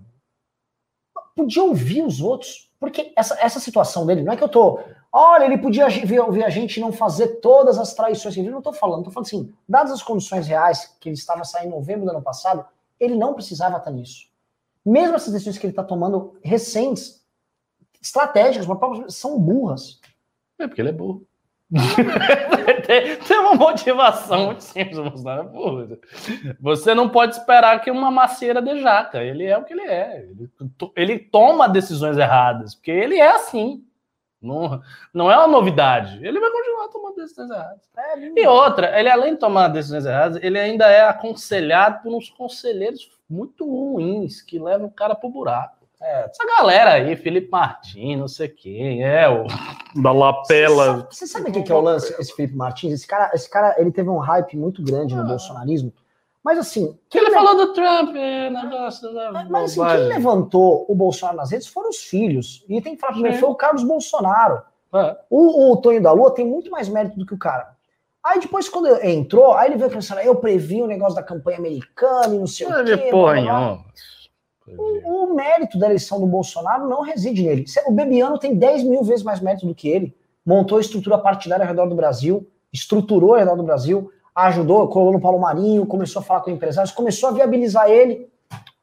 Podia 1.37 1.63
ouvir 1.63 2.03
os 2.03 2.21
outros. 2.21 2.70
Porque 2.81 3.13
essa, 3.15 3.37
essa 3.39 3.61
situação 3.61 4.07
dele, 4.07 4.23
não 4.23 4.33
é 4.33 4.37
que 4.37 4.43
eu 4.43 4.49
tô. 4.49 4.81
Olha, 5.13 5.45
ele 5.45 5.59
podia 5.59 5.87
ver- 5.89 6.45
a 6.45 6.49
gente 6.49 6.81
não 6.81 6.91
fazer 6.91 7.41
todas 7.41 7.79
as 7.79 7.93
traições. 7.93 8.35
Eu 8.39 8.45
não 8.45 8.63
tô 8.63 8.73
falando, 8.73 9.05
tô 9.05 9.11
falando 9.11 9.27
assim, 9.27 9.53
dadas 9.69 9.93
as 9.93 10.03
condições 10.03 10.47
reais 10.47 10.97
que 10.99 11.11
ele 11.11 11.15
estava 11.15 11.45
saindo 11.45 11.69
em 11.69 11.77
novembro 11.77 12.07
do 12.07 12.11
ano 12.11 12.23
passado, 12.23 12.65
ele 12.99 13.15
não 13.15 13.35
precisava 13.35 13.77
estar 13.77 13.91
nisso. 13.91 14.29
Mesmo 14.85 15.15
essas 15.15 15.33
decisões 15.33 15.59
que 15.59 15.67
ele 15.67 15.73
está 15.73 15.85
tomando 15.85 16.39
recentes, 16.43 17.23
estratégicas, 18.01 18.67
são 19.15 19.39
burras. 19.39 20.01
É 20.59 20.67
porque 20.67 20.81
ele 20.81 20.89
é 20.89 20.93
burro. 20.93 21.27
Tem, 22.87 23.17
tem, 23.23 23.39
uma 23.39 23.55
motivação 23.55 24.47
muito 24.47 24.63
simples, 24.63 24.99
Bolsonaro. 24.99 25.49
Porra. 25.51 25.99
Você 26.61 26.95
não 26.95 27.09
pode 27.09 27.37
esperar 27.37 27.81
que 27.81 27.91
uma 27.91 28.11
macieira 28.11 28.61
de 28.61 28.81
jaca. 28.81 29.23
Ele 29.23 29.45
é 29.45 29.57
o 29.57 29.65
que 29.65 29.73
ele 29.73 29.83
é. 29.83 30.27
Ele, 30.29 30.51
ele 30.97 31.19
toma 31.19 31.69
decisões 31.69 32.19
erradas, 32.19 32.75
porque 32.75 32.91
ele 32.91 33.17
é 33.17 33.31
assim. 33.31 33.85
Não, 34.43 34.81
não 35.13 35.31
é 35.31 35.37
uma 35.37 35.47
novidade. 35.47 36.19
Ele 36.27 36.41
vai 36.41 36.51
continuar 36.51 36.89
tomando 36.89 37.17
decisões 37.17 37.51
erradas. 37.51 37.89
É, 37.97 38.19
e 38.19 38.47
outra, 38.47 38.99
ele 38.99 39.09
além 39.09 39.35
de 39.35 39.41
tomar 39.41 39.69
decisões 39.69 40.07
erradas, 40.07 40.43
ele 40.43 40.59
ainda 40.59 40.87
é 40.91 41.03
aconselhado 41.03 42.03
por 42.03 42.13
uns 42.13 42.31
conselheiros 42.31 43.11
muito 43.29 43.65
ruins 43.65 44.43
que 44.43 44.59
levam 44.59 44.89
o 44.89 44.93
cara 44.93 45.15
pro 45.15 45.29
buraco. 45.29 45.80
É, 46.03 46.25
essa 46.25 46.47
galera 46.47 46.95
aí, 46.95 47.15
Felipe 47.15 47.51
Martins, 47.51 48.19
não 48.19 48.27
sei 48.27 48.49
quem, 48.49 49.05
é 49.05 49.29
o 49.29 49.45
da 50.01 50.13
lapela. 50.13 51.07
Você 51.11 51.27
sabe, 51.27 51.51
o 51.51 51.53
que, 51.53 51.63
que 51.63 51.71
é 51.71 51.75
o 51.75 51.81
lance, 51.81 52.15
esse 52.19 52.35
Felipe 52.35 52.57
Martins? 52.57 52.93
Esse 52.95 53.07
cara, 53.07 53.31
esse 53.35 53.51
cara, 53.51 53.75
ele 53.79 53.93
teve 53.93 54.09
um 54.09 54.17
hype 54.17 54.57
muito 54.57 54.83
grande 54.83 55.15
no 55.15 55.21
ah. 55.23 55.25
bolsonarismo. 55.25 55.93
Mas 56.43 56.59
assim. 56.59 56.99
Quem 57.11 57.21
ele 57.21 57.33
falou 57.33 57.55
do 57.55 57.73
Trump, 57.75 58.17
é, 58.17 58.49
negócio 58.49 59.13
da. 59.13 59.45
Mas 59.45 59.79
assim, 59.79 59.97
quem 59.99 60.09
levantou 60.09 60.87
o 60.89 60.95
Bolsonaro 60.95 61.37
nas 61.37 61.51
redes 61.51 61.67
foram 61.67 61.91
os 61.91 61.99
filhos. 61.99 62.65
E 62.67 62.81
tem 62.81 62.95
que 62.95 63.01
falar 63.01 63.13
primeiro, 63.13 63.39
foi 63.39 63.51
o 63.51 63.55
Carlos 63.55 63.85
Bolsonaro. 63.85 64.63
É. 64.95 65.17
O, 65.29 65.73
o 65.73 65.77
Tonho 65.77 66.03
da 66.03 66.13
Lua 66.13 66.35
tem 66.35 66.47
muito 66.47 66.71
mais 66.71 66.89
mérito 66.89 67.19
do 67.19 67.27
que 67.27 67.35
o 67.35 67.39
cara. 67.39 67.77
Aí 68.25 68.41
depois, 68.41 68.69
quando 68.69 68.89
entrou, 69.05 69.55
aí 69.55 69.69
ele 69.69 69.79
veio 69.79 69.91
pensando, 69.91 70.21
eu 70.21 70.37
previ 70.37 70.83
o 70.83 70.87
negócio 70.87 71.15
da 71.15 71.23
campanha 71.23 71.59
americana 71.59 72.35
e 72.35 72.39
não 72.39 72.47
sei 72.47 72.67
o 72.67 72.85
quê. 72.85 73.11
Porra, 73.11 73.79
o, 74.77 75.25
o, 75.25 75.35
mérito 75.35 75.79
da 75.79 75.87
eleição 75.87 76.21
do 76.21 76.27
Bolsonaro 76.27 76.89
não 76.89 77.03
reside 77.03 77.43
nele. 77.43 77.65
O 77.87 77.93
Bebiano 77.93 78.39
tem 78.39 78.55
10 78.55 78.85
mil 78.85 79.03
vezes 79.03 79.23
mais 79.23 79.41
mérito 79.41 79.67
do 79.67 79.75
que 79.75 79.89
ele. 79.89 80.15
Montou 80.45 80.79
a 80.79 80.81
estrutura 80.81 81.19
partidária 81.19 81.65
ao 81.65 81.69
redor 81.69 81.87
do 81.87 81.95
Brasil, 81.95 82.49
estruturou 82.73 83.35
ao 83.35 83.39
redor 83.39 83.57
do 83.57 83.63
Brasil, 83.63 84.11
ajudou, 84.35 84.89
colou 84.89 85.13
no 85.13 85.21
Paulo 85.21 85.39
Marinho, 85.39 85.87
começou 85.87 86.21
a 86.21 86.23
falar 86.25 86.41
com 86.41 86.51
empresários, 86.51 86.93
começou 86.93 87.29
a 87.29 87.33
viabilizar 87.33 87.91
ele. 87.91 88.29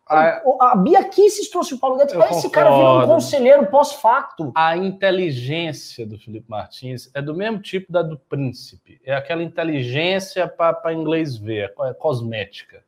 A, 0.10 0.72
a 0.72 0.76
Bia 0.78 1.04
Kicis 1.04 1.50
trouxe 1.50 1.74
o 1.74 1.80
Paulo 1.80 1.98
Guedes. 1.98 2.14
Esse 2.14 2.24
concordo. 2.28 2.50
cara 2.52 2.70
virou 2.70 3.02
um 3.02 3.08
conselheiro 3.08 3.66
pós-facto. 3.68 4.54
A 4.56 4.78
inteligência 4.78 6.06
do 6.06 6.18
Felipe 6.18 6.50
Martins 6.50 7.10
é 7.14 7.22
do 7.22 7.36
mesmo 7.36 7.60
tipo 7.60 7.92
da 7.92 8.02
do 8.02 8.18
príncipe. 8.18 9.02
É 9.04 9.14
aquela 9.14 9.44
inteligência 9.44 10.48
para 10.48 10.94
inglês 10.94 11.36
ver, 11.36 11.74
é 11.82 11.94
cosmética. 11.94 12.87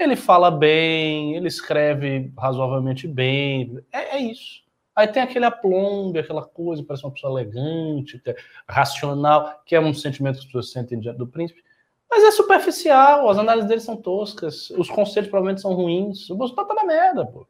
Ele 0.00 0.16
fala 0.16 0.50
bem, 0.50 1.36
ele 1.36 1.46
escreve 1.46 2.32
razoavelmente 2.36 3.06
bem, 3.06 3.78
é, 3.92 4.16
é 4.16 4.18
isso. 4.18 4.62
Aí 4.96 5.06
tem 5.06 5.22
aquele 5.22 5.44
aplombe, 5.44 6.18
aquela 6.18 6.42
coisa, 6.42 6.82
parece 6.82 7.04
uma 7.04 7.12
pessoa 7.12 7.38
elegante, 7.38 8.20
é 8.26 8.34
racional, 8.66 9.60
que 9.64 9.76
é 9.76 9.80
um 9.80 9.92
sentimento 9.92 10.34
que 10.36 10.40
as 10.40 10.46
pessoas 10.46 10.72
sentem 10.72 10.98
diante 10.98 11.18
do 11.18 11.26
príncipe. 11.26 11.62
Mas 12.10 12.24
é 12.24 12.30
superficial, 12.30 13.28
as 13.28 13.38
análises 13.38 13.68
dele 13.68 13.80
são 13.80 13.96
toscas, 13.96 14.70
os 14.70 14.90
conselhos 14.90 15.30
provavelmente 15.30 15.60
são 15.60 15.74
ruins. 15.74 16.28
O 16.28 16.34
Bolsonaro 16.34 16.68
tá 16.68 16.74
na 16.74 16.84
merda, 16.84 17.24
pô. 17.24 17.46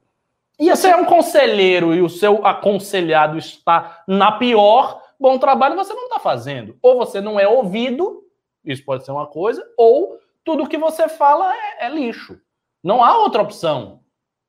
E 0.58 0.68
você 0.68 0.88
é 0.88 0.96
um 0.96 1.06
conselheiro 1.06 1.94
e 1.94 2.02
o 2.02 2.08
seu 2.10 2.44
aconselhado 2.44 3.38
está 3.38 4.02
na 4.06 4.32
pior, 4.32 5.02
bom 5.18 5.38
trabalho 5.38 5.76
você 5.76 5.94
não 5.94 6.04
está 6.04 6.18
fazendo. 6.18 6.76
Ou 6.82 6.98
você 6.98 7.20
não 7.20 7.40
é 7.40 7.48
ouvido, 7.48 8.22
isso 8.62 8.84
pode 8.84 9.04
ser 9.04 9.12
uma 9.12 9.26
coisa, 9.26 9.66
ou 9.78 10.18
tudo 10.44 10.68
que 10.68 10.78
você 10.78 11.08
fala 11.08 11.54
é, 11.54 11.86
é 11.86 11.88
lixo. 11.88 12.40
Não 12.82 13.02
há 13.02 13.18
outra 13.18 13.42
opção. 13.42 14.00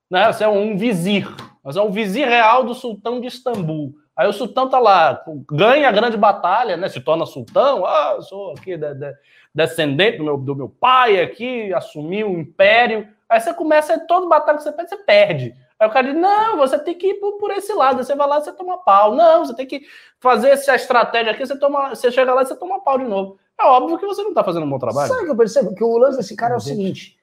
Né? 0.10 0.32
Você 0.32 0.44
é 0.44 0.48
um 0.48 0.78
vizir. 0.78 1.28
Mas 1.64 1.78
é 1.78 1.82
o 1.82 1.92
vizir 1.92 2.28
real 2.28 2.64
do 2.64 2.74
sultão 2.74 3.20
de 3.20 3.28
Istambul. 3.28 3.94
Aí 4.16 4.28
o 4.28 4.34
sultão 4.34 4.70
tá 4.70 4.78
lá, 4.78 5.24
ganha 5.50 5.88
a 5.88 5.92
grande 5.92 6.18
batalha, 6.18 6.76
né? 6.76 6.90
Se 6.90 7.00
torna 7.00 7.26
sultão. 7.26 7.86
Ah, 7.86 8.22
sou 8.22 8.52
aqui 8.52 8.78
de, 8.78 8.94
de, 8.94 9.14
descendente 9.56 10.18
do 10.18 10.24
meu, 10.24 10.38
do 10.38 10.56
meu 10.56 10.70
pai 10.70 11.22
aqui, 11.22 11.74
assumi 11.74 12.24
o 12.24 12.30
um 12.30 12.40
império. 12.40 13.08
Aí 13.30 13.40
você 13.40 13.54
começa, 13.54 13.98
todo 14.06 14.28
batalha 14.28 14.58
que 14.58 14.64
você 14.64 14.72
perde, 14.72 14.90
você 14.90 14.98
perde. 14.98 15.56
Aí 15.80 15.88
o 15.88 15.92
cara 15.92 16.12
diz: 16.12 16.22
não, 16.22 16.58
você 16.58 16.78
tem 16.78 16.94
que 16.94 17.08
ir 17.08 17.14
por, 17.16 17.38
por, 17.38 17.52
esse 17.52 17.74
lado. 17.74 18.04
Você 18.04 18.14
vai 18.14 18.28
lá, 18.28 18.40
você 18.40 18.52
toma 18.52 18.84
pau. 18.84 19.16
Não, 19.16 19.46
você 19.46 19.56
tem 19.56 19.66
que 19.66 19.86
fazer 20.20 20.50
essa 20.50 20.76
estratégia 20.76 21.32
aqui, 21.32 21.46
você, 21.46 21.58
toma, 21.58 21.90
você 21.90 22.12
chega 22.12 22.34
lá 22.34 22.42
e 22.42 22.46
você 22.46 22.56
toma 22.56 22.84
pau 22.84 22.98
de 23.00 23.06
novo. 23.06 23.40
É 23.62 23.66
óbvio 23.68 23.98
que 23.98 24.06
você 24.06 24.22
não 24.24 24.30
está 24.30 24.44
fazendo 24.44 24.66
um 24.66 24.70
bom 24.70 24.80
trabalho. 24.80 25.08
Sabe 25.08 25.22
o 25.22 25.26
que 25.26 25.32
eu 25.32 25.38
percebo? 25.38 25.76
Que 25.76 25.84
o 25.84 25.98
lance 25.98 26.18
desse 26.18 26.36
cara 26.36 26.56
é 26.56 26.58
o 26.58 26.60
seguinte: 26.60 27.16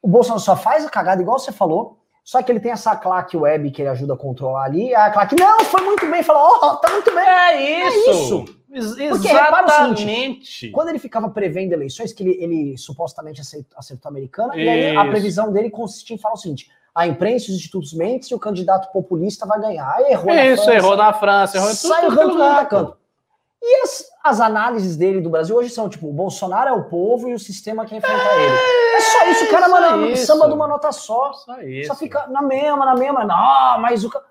o 0.00 0.08
Bolsonaro 0.08 0.40
só 0.40 0.56
faz 0.56 0.84
a 0.84 0.90
cagada, 0.90 1.20
igual 1.20 1.38
você 1.38 1.52
falou, 1.52 1.98
só 2.24 2.42
que 2.42 2.50
ele 2.50 2.60
tem 2.60 2.72
essa 2.72 2.96
claque 2.96 3.36
web 3.36 3.70
que 3.70 3.82
ele 3.82 3.88
ajuda 3.88 4.14
a 4.14 4.16
controlar 4.16 4.64
ali. 4.64 4.94
A 4.94 5.10
claque, 5.10 5.36
não, 5.38 5.60
foi 5.64 5.82
muito 5.82 6.08
bem. 6.10 6.22
Fala, 6.22 6.40
ó, 6.40 6.72
oh, 6.72 6.76
tá 6.76 6.90
muito 6.90 7.14
bem. 7.14 7.24
É 7.24 7.88
isso. 7.88 8.10
É 8.10 8.12
isso. 8.12 8.44
Porque, 9.10 9.28
Exatamente. 9.28 10.00
Seguinte, 10.00 10.70
quando 10.70 10.88
ele 10.88 10.98
ficava 10.98 11.28
prevendo 11.28 11.72
eleições, 11.72 12.12
que 12.12 12.22
ele, 12.22 12.42
ele 12.42 12.78
supostamente 12.78 13.40
acertou, 13.40 13.78
acertou 13.78 14.08
a 14.08 14.10
americana, 14.10 14.56
isso. 14.56 14.64
e 14.64 14.68
aí 14.68 14.96
a 14.96 15.04
previsão 15.04 15.52
dele 15.52 15.68
consistia 15.68 16.16
em 16.16 16.18
falar 16.18 16.34
o 16.34 16.38
seguinte: 16.38 16.70
a 16.94 17.06
imprensa 17.06 17.50
os 17.50 17.56
institutos 17.56 17.92
mentem 17.92 18.28
e 18.30 18.34
o 18.34 18.38
candidato 18.38 18.90
populista 18.92 19.44
vai 19.44 19.60
ganhar. 19.60 19.92
Aí 19.96 20.12
errou 20.12 20.32
Isso, 20.32 20.36
na 20.36 20.56
França, 20.56 20.74
errou 20.74 20.96
na 20.96 21.12
França, 21.12 21.56
errou 21.58 21.70
em 21.70 21.74
tudo. 21.74 21.88
Saiu 21.88 22.12
errando 22.12 22.68
canto. 22.68 22.96
E 23.64 23.82
as, 23.82 24.10
as, 24.24 24.40
análises 24.40 24.96
dele 24.96 25.20
do 25.20 25.30
Brasil 25.30 25.54
hoje 25.54 25.70
são 25.70 25.88
tipo: 25.88 26.08
o 26.08 26.12
Bolsonaro 26.12 26.68
é 26.68 26.72
o 26.72 26.88
povo 26.88 27.28
e 27.28 27.34
o 27.34 27.38
sistema 27.38 27.86
que 27.86 27.94
enfrenta 27.94 28.20
é, 28.20 28.44
ele. 28.44 28.56
É 28.96 29.00
só 29.00 29.30
isso, 29.30 29.44
o 29.44 29.50
cara 29.50 29.68
manda 29.68 30.08
isso. 30.08 30.26
samba 30.26 30.48
de 30.48 30.54
uma 30.54 30.66
nota 30.66 30.90
só. 30.90 31.32
Só 31.32 31.60
isso. 31.62 31.88
Só 31.88 31.94
fica 31.94 32.26
na 32.26 32.42
mesma, 32.42 32.84
na 32.84 32.94
mesma. 32.94 33.24
Não, 33.24 33.80
mas 33.80 34.04
o 34.04 34.10
cara. 34.10 34.24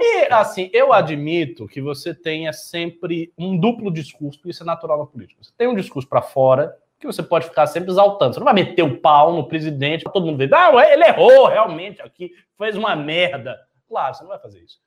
E, 0.00 0.32
assim, 0.32 0.70
eu 0.72 0.92
admito 0.92 1.66
que 1.66 1.80
você 1.80 2.14
tenha 2.14 2.52
sempre 2.52 3.32
um 3.38 3.58
duplo 3.58 3.90
discurso, 3.90 4.38
isso 4.48 4.62
é 4.62 4.66
natural 4.66 4.98
na 4.98 5.06
política. 5.06 5.42
Você 5.42 5.52
tem 5.56 5.66
um 5.66 5.74
discurso 5.74 6.06
para 6.06 6.20
fora, 6.20 6.76
que 7.00 7.06
você 7.06 7.22
pode 7.22 7.46
ficar 7.46 7.66
sempre 7.66 7.90
exaltando. 7.90 8.34
Você 8.34 8.40
não 8.40 8.44
vai 8.44 8.54
meter 8.54 8.82
o 8.82 9.00
pau 9.00 9.32
no 9.32 9.48
presidente, 9.48 10.04
todo 10.04 10.26
mundo 10.26 10.38
ver, 10.38 10.52
ah, 10.54 10.70
ele 10.90 11.04
errou 11.04 11.46
realmente 11.46 12.00
aqui, 12.02 12.30
fez 12.56 12.76
uma 12.76 12.94
merda. 12.94 13.58
Claro, 13.88 14.14
você 14.14 14.22
não 14.22 14.30
vai 14.30 14.38
fazer 14.38 14.60
isso. 14.60 14.78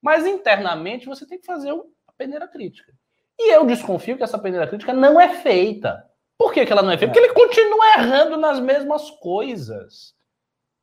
Mas 0.00 0.26
internamente 0.26 1.06
você 1.06 1.26
tem 1.26 1.38
que 1.38 1.46
fazer 1.46 1.70
a 1.70 2.12
peneira 2.16 2.46
crítica. 2.46 2.92
E 3.38 3.54
eu 3.54 3.66
desconfio 3.66 4.16
que 4.16 4.22
essa 4.22 4.38
peneira 4.38 4.66
crítica 4.66 4.92
não 4.92 5.20
é 5.20 5.28
feita. 5.28 6.04
Por 6.38 6.52
que, 6.52 6.64
que 6.64 6.72
ela 6.72 6.82
não 6.82 6.90
é 6.90 6.98
feita? 6.98 7.12
Porque 7.12 7.26
ele 7.26 7.34
continua 7.34 7.86
errando 7.98 8.36
nas 8.36 8.60
mesmas 8.60 9.10
coisas. 9.10 10.14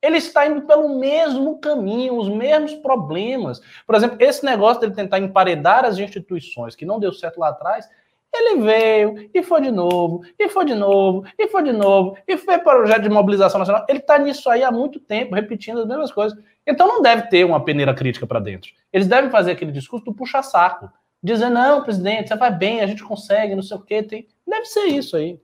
Ele 0.01 0.17
está 0.17 0.45
indo 0.45 0.63
pelo 0.63 0.99
mesmo 0.99 1.59
caminho, 1.59 2.17
os 2.17 2.27
mesmos 2.27 2.73
problemas. 2.75 3.61
Por 3.85 3.95
exemplo, 3.95 4.17
esse 4.19 4.43
negócio 4.43 4.81
dele 4.81 4.93
tentar 4.93 5.19
emparedar 5.19 5.85
as 5.85 5.97
instituições, 5.97 6.75
que 6.75 6.85
não 6.85 6.99
deu 6.99 7.13
certo 7.13 7.39
lá 7.39 7.49
atrás, 7.49 7.87
ele 8.33 8.61
veio 8.61 9.29
e 9.33 9.43
foi 9.43 9.61
de 9.61 9.69
novo, 9.69 10.23
e 10.37 10.49
foi 10.49 10.65
de 10.65 10.73
novo, 10.73 11.23
e 11.37 11.47
foi 11.47 11.63
de 11.63 11.71
novo, 11.71 12.17
e 12.27 12.35
foi 12.35 12.57
projeto 12.57 13.03
de 13.03 13.09
mobilização 13.09 13.59
nacional. 13.59 13.85
Ele 13.87 13.99
está 13.99 14.17
nisso 14.17 14.49
aí 14.49 14.63
há 14.63 14.71
muito 14.71 14.99
tempo, 14.99 15.35
repetindo 15.35 15.81
as 15.81 15.87
mesmas 15.87 16.11
coisas. 16.11 16.37
Então 16.65 16.87
não 16.87 17.01
deve 17.01 17.29
ter 17.29 17.45
uma 17.45 17.63
peneira 17.63 17.93
crítica 17.93 18.25
para 18.25 18.39
dentro. 18.39 18.71
Eles 18.91 19.07
devem 19.07 19.29
fazer 19.29 19.51
aquele 19.51 19.71
discurso 19.71 20.03
do 20.03 20.13
puxa-saco 20.13 20.89
dizer, 21.23 21.49
não, 21.49 21.83
presidente, 21.83 22.27
você 22.27 22.35
vai 22.35 22.51
bem, 22.51 22.81
a 22.81 22.87
gente 22.87 23.03
consegue, 23.03 23.55
não 23.55 23.63
sei 23.63 23.77
o 23.77 23.81
quê. 23.81 24.03
Tem... 24.03 24.27
Deve 24.45 24.65
ser 24.65 24.85
isso 24.87 25.15
aí. 25.15 25.39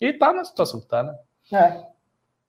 E 0.00 0.12
tá 0.12 0.32
na 0.32 0.44
situação 0.44 0.80
que 0.80 0.86
tá, 0.86 1.02
né? 1.02 1.14
É. 1.52 1.82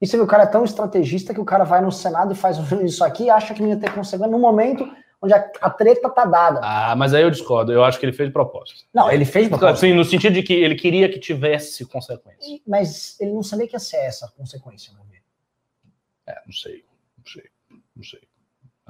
E 0.01 0.07
você 0.07 0.15
vê, 0.15 0.23
o 0.23 0.27
cara 0.27 0.43
é 0.43 0.47
tão 0.47 0.63
estrategista 0.63 1.33
que 1.33 1.41
o 1.41 1.45
cara 1.45 1.63
vai 1.63 1.81
no 1.81 1.91
Senado 1.91 2.33
e 2.33 2.37
faz 2.37 2.57
isso 2.83 3.03
aqui 3.03 3.23
e 3.23 3.29
acha 3.29 3.53
que 3.53 3.61
não 3.61 3.69
ia 3.69 3.79
ter 3.79 3.93
consequência 3.93 4.31
no 4.31 4.39
momento 4.39 4.87
onde 5.21 5.33
a, 5.33 5.51
a, 5.61 5.69
treta 5.69 6.09
tá 6.09 6.25
dada. 6.25 6.61
Ah, 6.63 6.95
mas 6.95 7.13
aí 7.13 7.23
eu 7.23 7.31
discordo. 7.31 7.73
Eu 7.73 7.83
acho 7.83 7.99
que 7.99 8.05
ele 8.05 8.13
fez 8.13 8.29
de 8.29 8.33
propósito. 8.33 8.85
Não, 8.93 9.11
ele 9.11 9.25
fez 9.25 9.45
de 9.45 9.49
propósito. 9.49 9.79
Sim, 9.79 9.93
no 9.93 10.05
sentido 10.05 10.33
de 10.33 10.43
que 10.43 10.53
ele 10.53 10.75
queria 10.75 11.09
que 11.09 11.19
tivesse 11.19 11.85
consequência. 11.85 12.61
Mas 12.65 13.19
ele 13.19 13.31
não 13.31 13.43
sabia 13.43 13.67
que 13.67 13.75
ia 13.75 13.79
ser 13.79 13.97
essa 13.97 14.31
consequência, 14.37 14.93
não 14.93 15.05
É, 16.27 16.41
não 16.45 16.53
sei. 16.53 16.85
Não 17.17 17.25
sei. 17.25 17.43
Não 17.95 18.03
sei. 18.03 18.28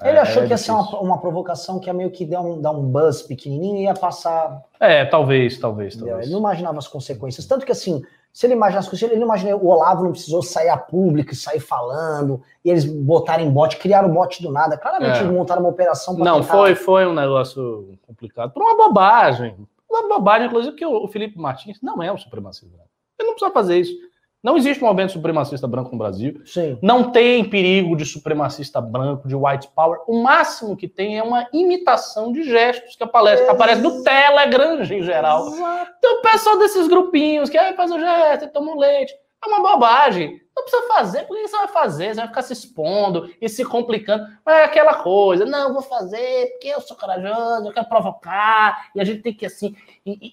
Ele 0.02 0.18
é, 0.18 0.22
achou 0.22 0.44
é 0.44 0.46
que 0.46 0.52
ia 0.52 0.58
ser 0.58 0.72
uma, 0.72 1.00
uma, 1.00 1.18
provocação 1.20 1.80
que 1.80 1.88
ia 1.88 1.94
meio 1.94 2.10
que 2.10 2.26
dar 2.26 2.42
um, 2.42 2.62
dar 2.62 2.72
um 2.72 2.84
buzz 2.84 3.22
pequenininho 3.22 3.78
e 3.78 3.84
ia 3.84 3.94
passar. 3.94 4.64
É, 4.80 5.06
talvez, 5.06 5.58
talvez, 5.58 5.96
talvez. 5.96 6.26
Ele 6.26 6.32
não 6.32 6.40
imaginava 6.40 6.78
as 6.78 6.88
consequências. 6.88 7.46
Tanto 7.46 7.66
que, 7.66 7.72
assim, 7.72 8.02
se 8.32 8.46
ele 8.46 8.54
imaginasse 8.54 8.88
as 8.88 8.92
consequências, 8.92 9.12
ele 9.12 9.20
não 9.20 9.28
imaginou. 9.28 9.62
O 9.62 9.68
Olavo 9.68 10.04
não 10.04 10.12
precisou 10.12 10.42
sair 10.42 10.70
a 10.70 10.78
público, 10.78 11.36
sair 11.36 11.60
falando, 11.60 12.42
e 12.64 12.70
eles 12.70 12.86
botarem 12.86 13.50
bot, 13.50 13.78
criaram 13.78 14.10
bot 14.10 14.42
do 14.42 14.52
nada. 14.52 14.78
Claramente 14.78 15.18
é. 15.18 15.22
eles 15.22 15.34
montaram 15.34 15.62
uma 15.62 15.70
operação 15.70 16.16
para. 16.16 16.26
Não, 16.26 16.42
tentar... 16.42 16.54
foi, 16.54 16.76
foi 16.76 17.06
um 17.06 17.14
negócio 17.14 17.98
complicado. 18.08 18.52
Por 18.52 18.62
uma 18.62 18.78
bobagem. 18.78 19.56
Uma 19.90 20.08
bobagem, 20.08 20.48
inclusive, 20.48 20.76
que 20.76 20.86
o 20.86 21.08
Felipe 21.08 21.40
Martins 21.40 21.80
não 21.82 22.02
é 22.02 22.12
um 22.12 22.18
supremacista. 22.18 22.78
Ele 23.18 23.28
não 23.28 23.34
precisa 23.34 23.52
fazer 23.52 23.80
isso. 23.80 23.94
Não 24.42 24.56
existe 24.56 24.82
movimento 24.82 25.12
supremacista 25.12 25.68
branco 25.68 25.92
no 25.92 25.98
Brasil. 25.98 26.42
Sim. 26.46 26.78
Não 26.82 27.12
tem 27.12 27.44
perigo 27.44 27.96
de 27.96 28.06
supremacista 28.06 28.80
branco, 28.80 29.28
de 29.28 29.36
white 29.36 29.68
power. 29.76 30.00
O 30.08 30.24
máximo 30.24 30.78
que 30.78 30.88
tem 30.88 31.18
é 31.18 31.24
uma 31.24 31.48
imitação 31.52 32.32
de 32.32 32.44
gestos 32.44 32.96
que 32.96 33.04
aparece, 33.04 33.44
que 33.44 33.50
aparece 33.50 33.82
no 33.82 34.02
Telegram 34.02 34.82
em 34.82 35.04
geral. 35.04 35.48
Exato. 35.48 35.92
Então 35.98 36.20
o 36.20 36.22
pessoal 36.22 36.58
desses 36.58 36.88
grupinhos 36.88 37.50
que 37.50 37.58
aí 37.58 37.76
faz 37.76 37.92
o 37.92 38.00
gesto, 38.00 38.52
toma 38.52 38.72
um 38.72 38.80
leite. 38.80 39.14
É 39.44 39.48
uma 39.48 39.62
bobagem. 39.62 40.42
Não 40.56 40.64
precisa 40.64 40.88
fazer, 40.88 41.24
por 41.26 41.38
que 41.38 41.48
você 41.48 41.56
vai 41.56 41.68
fazer? 41.70 42.14
Você 42.14 42.20
vai 42.20 42.28
ficar 42.28 42.42
se 42.42 42.52
expondo 42.52 43.34
e 43.40 43.48
se 43.48 43.64
complicando. 43.64 44.28
Mas 44.46 44.58
é 44.58 44.64
aquela 44.66 44.96
coisa, 44.96 45.46
não, 45.46 45.74
vou 45.74 45.82
fazer 45.82 46.52
porque 46.52 46.68
eu 46.68 46.82
sou 46.82 46.98
corajoso, 46.98 47.68
eu 47.68 47.74
quero 47.74 47.88
provocar, 47.88 48.90
e 48.94 49.00
a 49.00 49.06
gente 49.06 49.22
tem 49.22 49.34
que, 49.34 49.46
assim, 49.46 49.74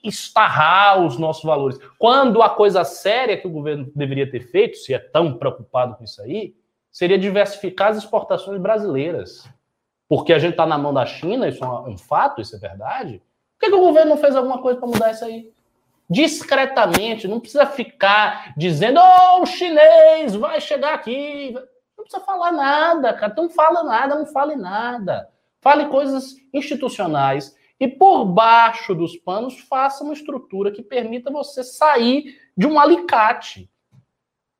estarrar 0.03 1.01
os 1.05 1.17
nossos 1.17 1.45
valores. 1.45 1.79
Quando 1.97 2.43
a 2.43 2.51
coisa 2.51 2.83
séria 2.83 3.37
que 3.37 3.47
o 3.47 3.51
governo 3.51 3.91
deveria 3.95 4.29
ter 4.29 4.41
feito, 4.41 4.79
se 4.79 4.93
é 4.93 4.99
tão 4.99 5.39
preocupado 5.39 5.95
com 5.95 6.03
isso 6.03 6.21
aí, 6.23 6.57
seria 6.91 7.19
diversificar 7.19 7.91
as 7.91 7.99
exportações 7.99 8.61
brasileiras. 8.61 9.49
Porque 10.09 10.33
a 10.33 10.39
gente 10.39 10.53
está 10.53 10.67
na 10.67 10.79
mão 10.79 10.93
da 10.93 11.07
China, 11.07 11.49
isso 11.49 11.63
é 11.63 11.69
um 11.69 11.99
fato, 11.99 12.41
isso 12.41 12.57
é 12.57 12.59
verdade. 12.59 13.23
Por 13.59 13.61
que, 13.61 13.71
que 13.71 13.77
o 13.77 13.87
governo 13.87 14.11
não 14.11 14.21
fez 14.21 14.35
alguma 14.35 14.61
coisa 14.61 14.79
para 14.79 14.89
mudar 14.89 15.11
isso 15.13 15.25
aí? 15.25 15.53
Discretamente, 16.09 17.27
não 17.27 17.41
precisa 17.41 17.67
ficar 17.67 18.55
dizendo, 18.57 19.01
oh, 19.01 19.43
o 19.43 19.47
chinês 19.47 20.35
vai 20.35 20.61
chegar 20.61 20.95
aqui. 20.95 21.53
Não 21.97 22.05
precisa 22.05 22.25
falar 22.25 22.53
nada, 22.53 23.13
cara. 23.13 23.35
Não 23.37 23.51
fala 23.51 23.83
nada, 23.83 24.15
não 24.15 24.27
fale 24.27 24.57
nada. 24.57 25.29
Fale 25.61 25.87
coisas 25.87 26.37
institucionais 26.53 27.57
e 27.79 27.89
por 27.89 28.25
baixo 28.25 28.95
dos 28.95 29.17
panos 29.17 29.59
faça 29.61 30.05
uma 30.05 30.15
estrutura 30.15 30.71
que 30.71 30.83
permita 30.83 31.31
você 31.31 31.65
sair 31.65 32.39
de 32.57 32.67
um 32.67 32.79
alicate. 32.79 33.69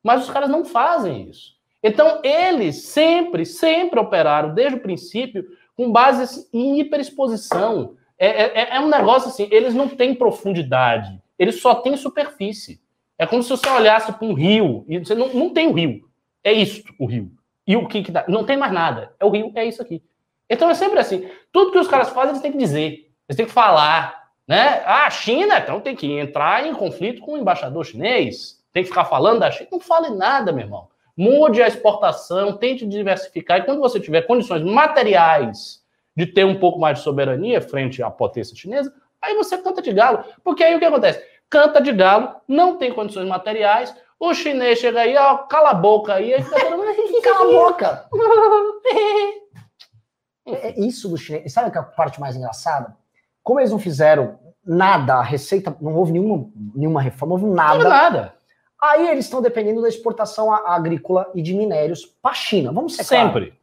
Mas 0.03 0.23
os 0.23 0.29
caras 0.29 0.49
não 0.49 0.65
fazem 0.65 1.29
isso. 1.29 1.55
Então, 1.81 2.19
eles 2.23 2.83
sempre, 2.83 3.45
sempre 3.45 3.99
operaram, 3.99 4.53
desde 4.53 4.77
o 4.77 4.81
princípio, 4.81 5.45
com 5.75 5.91
base 5.91 6.47
em 6.51 6.79
hiperexposição. 6.79 7.95
É, 8.19 8.27
é, 8.61 8.75
é 8.75 8.79
um 8.79 8.89
negócio 8.89 9.29
assim, 9.29 9.47
eles 9.51 9.73
não 9.73 9.87
têm 9.87 10.13
profundidade 10.13 11.21
ele 11.37 11.51
só 11.51 11.75
tem 11.75 11.95
superfície. 11.97 12.81
É 13.17 13.25
como 13.25 13.41
se 13.41 13.49
você 13.49 13.67
olhasse 13.69 14.11
para 14.13 14.27
um 14.27 14.33
rio 14.33 14.85
e 14.87 14.99
você 14.99 15.15
não, 15.15 15.33
não 15.33 15.49
tem 15.49 15.67
o 15.67 15.73
rio. 15.73 16.07
É 16.43 16.51
isso, 16.51 16.83
o 16.99 17.05
rio. 17.05 17.31
E 17.65 17.75
o 17.75 17.87
que, 17.87 18.03
que 18.03 18.11
dá? 18.11 18.23
Não 18.27 18.43
tem 18.43 18.55
mais 18.55 18.71
nada. 18.71 19.13
É 19.19 19.25
o 19.25 19.29
rio, 19.29 19.51
é 19.55 19.65
isso 19.65 19.81
aqui. 19.81 20.01
Então 20.49 20.69
é 20.69 20.73
sempre 20.73 20.99
assim. 20.99 21.29
Tudo 21.51 21.71
que 21.71 21.79
os 21.79 21.87
caras 21.87 22.09
fazem, 22.09 22.29
eles 22.29 22.41
têm 22.41 22.51
que 22.51 22.57
dizer. 22.57 23.11
Eles 23.27 23.35
têm 23.35 23.45
que 23.45 23.51
falar. 23.51 24.27
Né? 24.47 24.81
Ah, 24.85 25.07
a 25.07 25.09
China, 25.09 25.57
então 25.57 25.81
tem 25.81 25.95
que 25.95 26.09
entrar 26.17 26.65
em 26.65 26.73
conflito 26.73 27.21
com 27.21 27.33
o 27.33 27.37
embaixador 27.37 27.85
chinês. 27.85 28.63
Tem 28.71 28.83
que 28.83 28.89
ficar 28.89 29.05
falando 29.05 29.39
da 29.39 29.51
China. 29.51 29.69
Não 29.71 29.79
fale 29.79 30.09
nada, 30.09 30.53
meu 30.53 30.63
irmão. 30.63 30.87
Mude 31.17 31.61
a 31.61 31.67
exportação, 31.67 32.55
tente 32.55 32.85
diversificar. 32.85 33.59
E 33.59 33.63
quando 33.63 33.79
você 33.79 33.99
tiver 33.99 34.21
condições 34.21 34.63
materiais 34.63 35.83
de 36.15 36.25
ter 36.25 36.45
um 36.45 36.59
pouco 36.59 36.79
mais 36.79 36.99
de 36.99 37.03
soberania 37.03 37.59
frente 37.59 38.01
à 38.01 38.09
potência 38.09 38.55
chinesa, 38.55 38.93
Aí 39.21 39.35
você 39.35 39.57
canta 39.57 39.81
de 39.81 39.93
galo. 39.93 40.23
Porque 40.43 40.63
aí 40.63 40.75
o 40.75 40.79
que 40.79 40.85
acontece? 40.85 41.23
Canta 41.49 41.81
de 41.81 41.91
galo, 41.91 42.35
não 42.47 42.77
tem 42.77 42.93
condições 42.93 43.27
materiais, 43.27 43.95
o 44.19 44.33
chinês 44.33 44.79
chega 44.79 45.01
aí, 45.01 45.15
ó, 45.15 45.37
cala 45.37 45.69
a 45.69 45.73
boca 45.73 46.15
aí, 46.15 46.33
aí 46.33 46.43
fica 46.43 46.59
todo 46.59 47.21
cala 47.21 47.39
a 47.39 47.51
boca! 47.51 48.09
é, 50.45 50.69
é 50.69 50.79
isso 50.79 51.07
do 51.07 51.17
chinês. 51.17 51.53
Sabe 51.53 51.71
que 51.71 51.77
é 51.77 51.81
a 51.81 51.83
parte 51.83 52.19
mais 52.19 52.35
engraçada? 52.35 52.97
Como 53.43 53.59
eles 53.59 53.71
não 53.71 53.79
fizeram 53.79 54.39
nada, 54.65 55.15
a 55.15 55.21
receita, 55.21 55.75
não 55.79 55.95
houve 55.95 56.11
nenhuma, 56.11 56.49
nenhuma 56.75 57.01
reforma, 57.01 57.35
não 57.35 57.41
houve 57.41 57.55
nada. 57.55 57.83
Não 57.83 57.89
nada. 57.89 58.37
Aí 58.81 59.07
eles 59.07 59.25
estão 59.25 59.41
dependendo 59.41 59.81
da 59.81 59.87
exportação 59.87 60.53
agrícola 60.53 61.31
e 61.33 61.41
de 61.41 61.53
minérios 61.53 62.05
para 62.05 62.31
a 62.31 62.35
China. 62.35 62.71
Vamos 62.71 62.95
ser 62.95 63.03
Sempre. 63.03 63.47
Claro. 63.47 63.57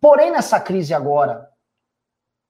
Porém, 0.00 0.32
nessa 0.32 0.58
crise 0.58 0.94
agora, 0.94 1.48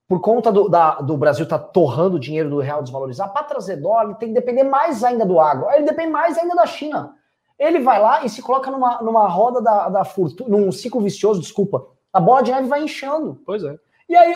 por 0.08 0.20
conta 0.20 0.52
do, 0.52 0.68
da, 0.68 0.96
do 1.00 1.16
Brasil 1.16 1.44
estar 1.44 1.58
tá 1.58 1.64
torrando 1.64 2.16
o 2.16 2.20
dinheiro 2.20 2.48
do 2.48 2.60
real 2.60 2.82
desvalorizar, 2.82 3.32
para 3.32 3.42
trazer 3.42 3.76
dólar, 3.76 4.04
ele 4.04 4.14
tem 4.14 4.28
que 4.28 4.34
depender 4.34 4.62
mais 4.62 5.02
ainda 5.02 5.26
do 5.26 5.40
agro. 5.40 5.68
Ele 5.70 5.84
depende 5.84 6.10
mais 6.10 6.38
ainda 6.38 6.54
da 6.54 6.66
China. 6.66 7.14
Ele 7.58 7.80
vai 7.80 8.00
lá 8.00 8.24
e 8.24 8.28
se 8.28 8.42
coloca 8.42 8.70
numa, 8.70 9.02
numa 9.02 9.26
roda 9.26 9.60
da, 9.60 9.88
da 9.88 10.04
fortuna, 10.04 10.48
num 10.48 10.70
ciclo 10.70 11.00
vicioso, 11.00 11.40
desculpa. 11.40 11.86
A 12.12 12.20
bola 12.20 12.42
de 12.42 12.52
neve 12.52 12.68
vai 12.68 12.82
inchando. 12.82 13.40
Pois 13.44 13.64
é. 13.64 13.78
E 14.08 14.14
aí, 14.14 14.34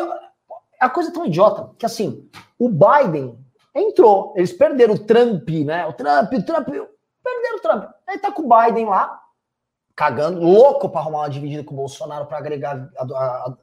a 0.81 0.91
coisa 0.91 1.11
é 1.11 1.13
tão 1.13 1.27
idiota 1.27 1.71
que 1.79 1.87
assim, 1.87 2.29
o 2.59 2.69
Biden 2.69 3.39
entrou, 3.75 4.33
eles 4.37 4.53
perderam 4.53 4.95
o 4.95 4.99
Trump, 4.99 5.49
né? 5.65 5.87
O 5.87 5.93
Trump, 5.93 6.33
o 6.33 6.43
Trump, 6.43 6.67
perderam 6.67 7.57
o 7.57 7.61
Trump. 7.61 7.85
Aí 8.07 8.19
tá 8.19 8.33
com 8.33 8.43
o 8.43 8.49
Biden 8.49 8.87
lá, 8.87 9.21
cagando, 9.95 10.41
louco 10.41 10.89
para 10.89 11.01
arrumar 11.01 11.19
uma 11.21 11.31
dividida 11.31 11.63
com 11.63 11.75
o 11.75 11.77
Bolsonaro 11.77 12.27
para 12.27 12.39
agregar 12.39 12.91
a, 12.97 13.05
a, 13.05 13.57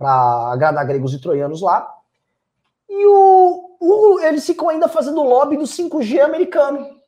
para 0.00 0.50
agradar 0.50 0.86
gregos 0.86 1.12
e 1.12 1.20
troianos 1.20 1.60
lá. 1.60 1.94
E 2.88 3.04
o, 3.06 3.76
o, 3.78 4.20
eles 4.20 4.46
ficam 4.46 4.70
ainda 4.70 4.88
fazendo 4.88 5.22
lobby 5.22 5.58
do 5.58 5.64
5G 5.64 6.20
americano 6.20 6.98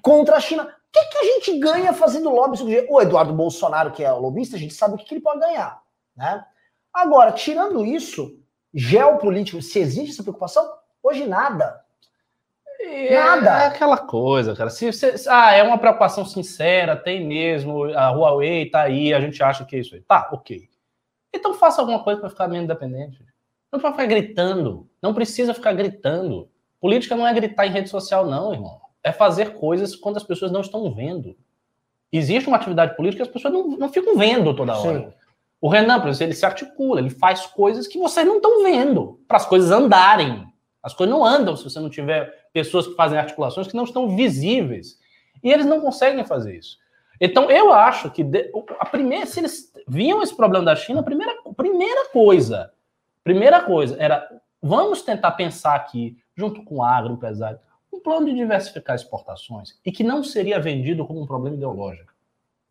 contra 0.00 0.36
a 0.36 0.40
China. 0.40 0.62
O 0.62 0.68
que, 0.92 1.04
que 1.06 1.18
a 1.18 1.24
gente 1.24 1.58
ganha 1.58 1.92
fazendo 1.92 2.30
lobby 2.30 2.56
do 2.56 2.64
5G? 2.64 2.86
O 2.88 3.02
Eduardo 3.02 3.34
Bolsonaro, 3.34 3.90
que 3.90 4.04
é 4.04 4.12
o 4.12 4.20
lobista, 4.20 4.54
a 4.54 4.58
gente 4.60 4.74
sabe 4.74 4.94
o 4.94 4.96
que, 4.96 5.04
que 5.04 5.14
ele 5.14 5.20
pode 5.20 5.40
ganhar. 5.40 5.82
Né? 6.16 6.44
Agora, 6.92 7.32
tirando 7.32 7.84
isso, 7.84 8.38
geopolítico, 8.72 9.60
se 9.60 9.80
existe 9.80 10.12
essa 10.12 10.22
preocupação, 10.22 10.72
hoje 11.02 11.26
nada. 11.26 11.80
É, 12.80 13.12
nada. 13.12 13.64
É 13.64 13.66
aquela 13.66 13.98
coisa, 13.98 14.54
cara. 14.54 14.70
Se, 14.70 14.92
se, 14.92 15.28
ah, 15.28 15.52
é 15.52 15.64
uma 15.64 15.78
preocupação 15.78 16.24
sincera, 16.24 16.94
tem 16.94 17.26
mesmo. 17.26 17.86
A 17.92 18.10
Huawei 18.10 18.70
tá 18.70 18.82
aí, 18.82 19.12
a 19.12 19.20
gente 19.20 19.42
acha 19.42 19.64
que 19.64 19.74
é 19.74 19.80
isso 19.80 19.96
aí. 19.96 20.02
Tá, 20.02 20.28
ok. 20.32 20.68
Então 21.34 21.54
faça 21.54 21.80
alguma 21.80 22.02
coisa 22.02 22.20
para 22.20 22.30
ficar 22.30 22.48
menos 22.48 22.64
independente. 22.64 23.20
Não 23.72 23.80
para 23.80 23.90
ficar 23.90 24.06
gritando. 24.06 24.88
Não 25.02 25.12
precisa 25.12 25.52
ficar 25.52 25.72
gritando. 25.72 26.48
Política 26.80 27.16
não 27.16 27.26
é 27.26 27.34
gritar 27.34 27.66
em 27.66 27.70
rede 27.70 27.88
social, 27.88 28.24
não, 28.26 28.52
irmão. 28.52 28.80
É 29.02 29.10
fazer 29.10 29.54
coisas 29.54 29.96
quando 29.96 30.16
as 30.16 30.22
pessoas 30.22 30.52
não 30.52 30.60
estão 30.60 30.94
vendo. 30.94 31.36
Existe 32.12 32.46
uma 32.46 32.56
atividade 32.56 32.96
política 32.96 33.24
que 33.24 33.28
as 33.28 33.32
pessoas 33.32 33.52
não, 33.52 33.66
não 33.76 33.88
ficam 33.88 34.16
vendo 34.16 34.54
toda 34.54 34.76
hora. 34.76 35.00
Sim. 35.00 35.12
O 35.60 35.68
Renan, 35.68 35.98
por 35.98 36.08
exemplo, 36.08 36.26
ele 36.26 36.38
se 36.38 36.46
articula, 36.46 37.00
ele 37.00 37.10
faz 37.10 37.46
coisas 37.46 37.88
que 37.88 37.98
vocês 37.98 38.26
não 38.26 38.36
estão 38.36 38.62
vendo, 38.62 39.18
para 39.26 39.38
as 39.38 39.46
coisas 39.46 39.70
andarem. 39.70 40.46
As 40.82 40.92
coisas 40.92 41.14
não 41.14 41.24
andam 41.24 41.56
se 41.56 41.64
você 41.64 41.80
não 41.80 41.88
tiver 41.88 42.48
pessoas 42.52 42.86
que 42.86 42.94
fazem 42.94 43.18
articulações 43.18 43.66
que 43.66 43.74
não 43.74 43.84
estão 43.84 44.14
visíveis. 44.14 44.98
E 45.42 45.50
eles 45.50 45.66
não 45.66 45.80
conseguem 45.80 46.24
fazer 46.24 46.56
isso. 46.56 46.78
Então, 47.20 47.50
eu 47.50 47.72
acho 47.72 48.10
que 48.10 48.24
a 48.78 48.86
primeira, 48.86 49.26
se 49.26 49.40
eles 49.40 49.72
viam 49.86 50.22
esse 50.22 50.34
problema 50.34 50.64
da 50.64 50.76
China, 50.76 51.00
a 51.00 51.04
primeira, 51.04 51.32
primeira 51.56 52.08
coisa, 52.10 52.72
primeira 53.22 53.62
coisa 53.62 53.96
era 53.98 54.28
vamos 54.60 55.02
tentar 55.02 55.32
pensar 55.32 55.74
aqui, 55.74 56.16
junto 56.34 56.64
com 56.64 56.76
o 56.76 56.82
agroempresário, 56.82 57.60
um 57.92 58.00
plano 58.00 58.26
de 58.26 58.34
diversificar 58.34 58.96
exportações 58.96 59.78
e 59.84 59.92
que 59.92 60.02
não 60.02 60.24
seria 60.24 60.58
vendido 60.58 61.06
como 61.06 61.20
um 61.20 61.26
problema 61.26 61.56
ideológico. 61.56 62.12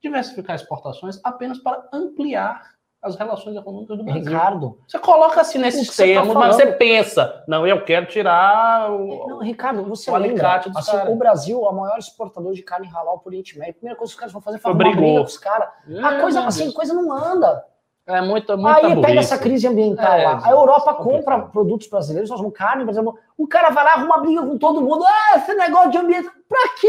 Diversificar 0.01 0.55
exportações 0.55 1.19
apenas 1.23 1.59
para 1.59 1.87
ampliar 1.93 2.72
as 3.03 3.17
relações 3.17 3.57
econômicas 3.57 3.97
do 3.97 4.03
Brasil. 4.05 4.23
Ricardo. 4.23 4.77
Você 4.87 4.97
coloca 4.97 5.41
assim 5.41 5.57
nesses 5.57 5.93
termos, 5.93 6.33
tá 6.33 6.39
mas 6.39 6.55
você 6.55 6.67
pensa, 6.67 7.43
não, 7.45 7.67
eu 7.67 7.83
quero 7.83 8.05
tirar 8.05 8.89
o. 8.89 9.27
Não, 9.27 9.39
Ricardo, 9.39 9.83
você 9.83 10.09
o 10.09 10.15
lembra, 10.15 10.63
assim, 10.73 10.97
o 11.09 11.15
Brasil 11.17 11.65
é 11.65 11.69
o 11.69 11.73
maior 11.73 11.99
exportador 11.99 12.53
de 12.53 12.63
carne 12.63 12.87
halal 12.87 13.19
por 13.19 13.29
Oriente 13.29 13.59
Médio. 13.59 13.71
A 13.71 13.75
primeira 13.75 13.97
coisa 13.97 14.11
que 14.11 14.15
os 14.15 14.19
caras 14.19 14.31
vão 14.31 14.41
fazer 14.41 14.57
é 14.57 14.59
fazer 14.61 14.73
uma 14.73 14.79
briga 14.79 15.01
com 15.01 15.21
os 15.21 15.37
caras. 15.37 15.67
a 16.01 16.21
coisa, 16.21 16.45
assim, 16.45 16.71
coisa 16.71 16.93
não 16.93 17.11
anda. 17.11 17.65
É 18.05 18.21
muito, 18.21 18.57
muito 18.57 18.85
Aí 18.85 19.01
pega 19.01 19.19
essa 19.19 19.37
crise 19.37 19.65
ambiental 19.67 20.13
é, 20.13 20.23
lá. 20.25 20.41
A 20.43 20.51
Europa 20.51 20.93
compra 20.93 21.39
produtos 21.39 21.87
brasileiros, 21.87 22.29
nós 22.29 22.39
vamos 22.39 22.53
carne 22.53 22.83
brasileira. 22.83 23.17
O 23.37 23.47
cara 23.47 23.69
vai 23.69 23.83
lá, 23.83 23.93
arruma 23.93 24.19
briga 24.19 24.41
com 24.41 24.57
todo 24.57 24.81
mundo. 24.81 25.03
Ah, 25.05 25.37
esse 25.37 25.53
negócio 25.53 25.91
de 25.91 25.97
ambiente. 25.97 26.29
Pra 26.47 26.69
que 26.79 26.87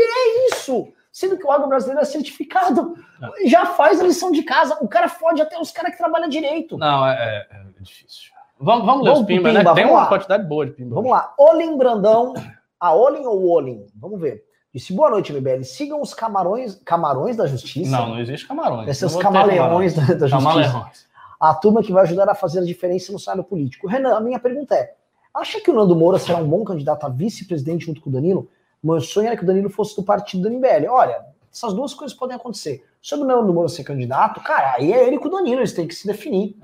isso? 0.52 0.88
Sendo 1.14 1.38
que 1.38 1.46
o 1.46 1.50
agro 1.52 1.68
brasileiro 1.68 2.02
é 2.02 2.04
certificado. 2.04 2.96
É. 3.22 3.48
Já 3.48 3.66
faz 3.66 4.00
a 4.00 4.04
lição 4.04 4.32
de 4.32 4.42
casa. 4.42 4.76
O 4.80 4.88
cara 4.88 5.08
fode 5.08 5.40
até 5.40 5.56
os 5.60 5.70
caras 5.70 5.92
que 5.92 5.98
trabalham 5.98 6.28
direito. 6.28 6.76
Não, 6.76 7.06
é, 7.06 7.46
é, 7.52 7.56
é 7.56 7.80
difícil. 7.80 8.32
Vamos, 8.58 8.84
vamos 8.84 9.04
ler 9.04 9.12
os 9.12 9.18
pimba, 9.22 9.50
pimba, 9.50 9.62
né? 9.62 9.74
Tem 9.74 9.84
uma 9.84 10.00
lá. 10.00 10.06
quantidade 10.08 10.44
boa 10.44 10.66
de 10.66 10.72
pimba. 10.72 10.96
Vamos 10.96 11.12
lá. 11.12 11.32
Olim 11.38 11.78
Brandão. 11.78 12.34
A 12.80 12.92
Olim 12.92 13.24
ou 13.24 13.48
Olim? 13.48 13.86
Vamos 13.94 14.20
ver. 14.20 14.42
Disse, 14.74 14.92
boa 14.92 15.08
noite, 15.08 15.32
MBL. 15.32 15.62
Sigam 15.62 16.02
os 16.02 16.12
camarões, 16.12 16.74
camarões 16.84 17.36
da 17.36 17.46
justiça. 17.46 17.92
Não, 17.92 18.08
não 18.08 18.18
existe 18.18 18.48
camarões. 18.48 18.88
Esses 18.88 19.14
camaleões 19.14 19.94
da, 19.94 20.02
da 20.02 20.26
justiça. 20.26 20.36
Camaleões. 20.36 21.06
A 21.40 21.54
turma 21.54 21.80
que 21.80 21.92
vai 21.92 22.02
ajudar 22.02 22.28
a 22.28 22.34
fazer 22.34 22.58
a 22.58 22.64
diferença 22.64 23.12
no 23.12 23.20
cenário 23.20 23.44
político. 23.44 23.86
Renan, 23.86 24.16
a 24.16 24.20
minha 24.20 24.40
pergunta 24.40 24.74
é, 24.74 24.94
acha 25.32 25.60
que 25.60 25.70
o 25.70 25.74
Nando 25.74 25.94
Moura 25.94 26.18
será 26.18 26.38
um 26.38 26.48
bom 26.48 26.64
candidato 26.64 27.06
a 27.06 27.08
vice-presidente 27.08 27.86
junto 27.86 28.00
com 28.00 28.10
o 28.10 28.12
Danilo? 28.12 28.48
Meu 28.84 29.00
sonho 29.00 29.28
era 29.28 29.36
que 29.36 29.42
o 29.42 29.46
Danilo 29.46 29.70
fosse 29.70 29.96
do 29.96 30.02
partido 30.02 30.42
do 30.42 30.50
MBL. 30.54 30.88
Olha, 30.90 31.24
essas 31.50 31.72
duas 31.72 31.94
coisas 31.94 32.16
podem 32.16 32.36
acontecer. 32.36 32.84
Sobre 33.00 33.24
o 33.24 33.28
Nando 33.28 33.52
Moura 33.52 33.68
ser 33.68 33.84
candidato, 33.84 34.40
cara, 34.42 34.74
aí 34.76 34.92
é 34.92 35.06
ele 35.06 35.18
com 35.18 35.28
o 35.28 35.30
Danilo, 35.30 35.60
eles 35.60 35.72
têm 35.72 35.86
que 35.86 35.94
se 35.94 36.06
definir. 36.06 36.56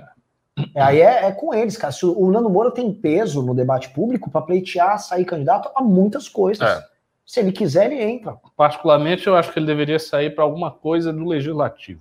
É, 0.75 0.83
aí 0.83 1.01
é, 1.01 1.27
é, 1.27 1.33
com 1.33 1.55
eles, 1.55 1.77
cara. 1.77 1.93
Se 1.93 2.05
o 2.05 2.31
Nando 2.31 2.51
Moura 2.51 2.71
tem 2.71 2.93
peso 2.93 3.43
no 3.43 3.55
debate 3.55 3.89
público 3.91 4.31
para 4.31 4.43
pleitear, 4.43 4.99
sair 4.99 5.25
candidato 5.25 5.71
a 5.75 5.83
muitas 5.83 6.29
coisas. 6.29 6.69
É. 6.69 6.85
Se 7.25 7.41
ele 7.41 7.53
quiser, 7.53 7.91
ele 7.91 8.03
entra. 8.03 8.37
Particularmente, 8.57 9.27
eu 9.27 9.37
acho 9.37 9.53
que 9.53 9.59
ele 9.59 9.67
deveria 9.67 9.99
sair 9.99 10.35
para 10.35 10.45
alguma 10.45 10.71
coisa 10.71 11.13
do 11.13 11.25
legislativo. 11.25 12.01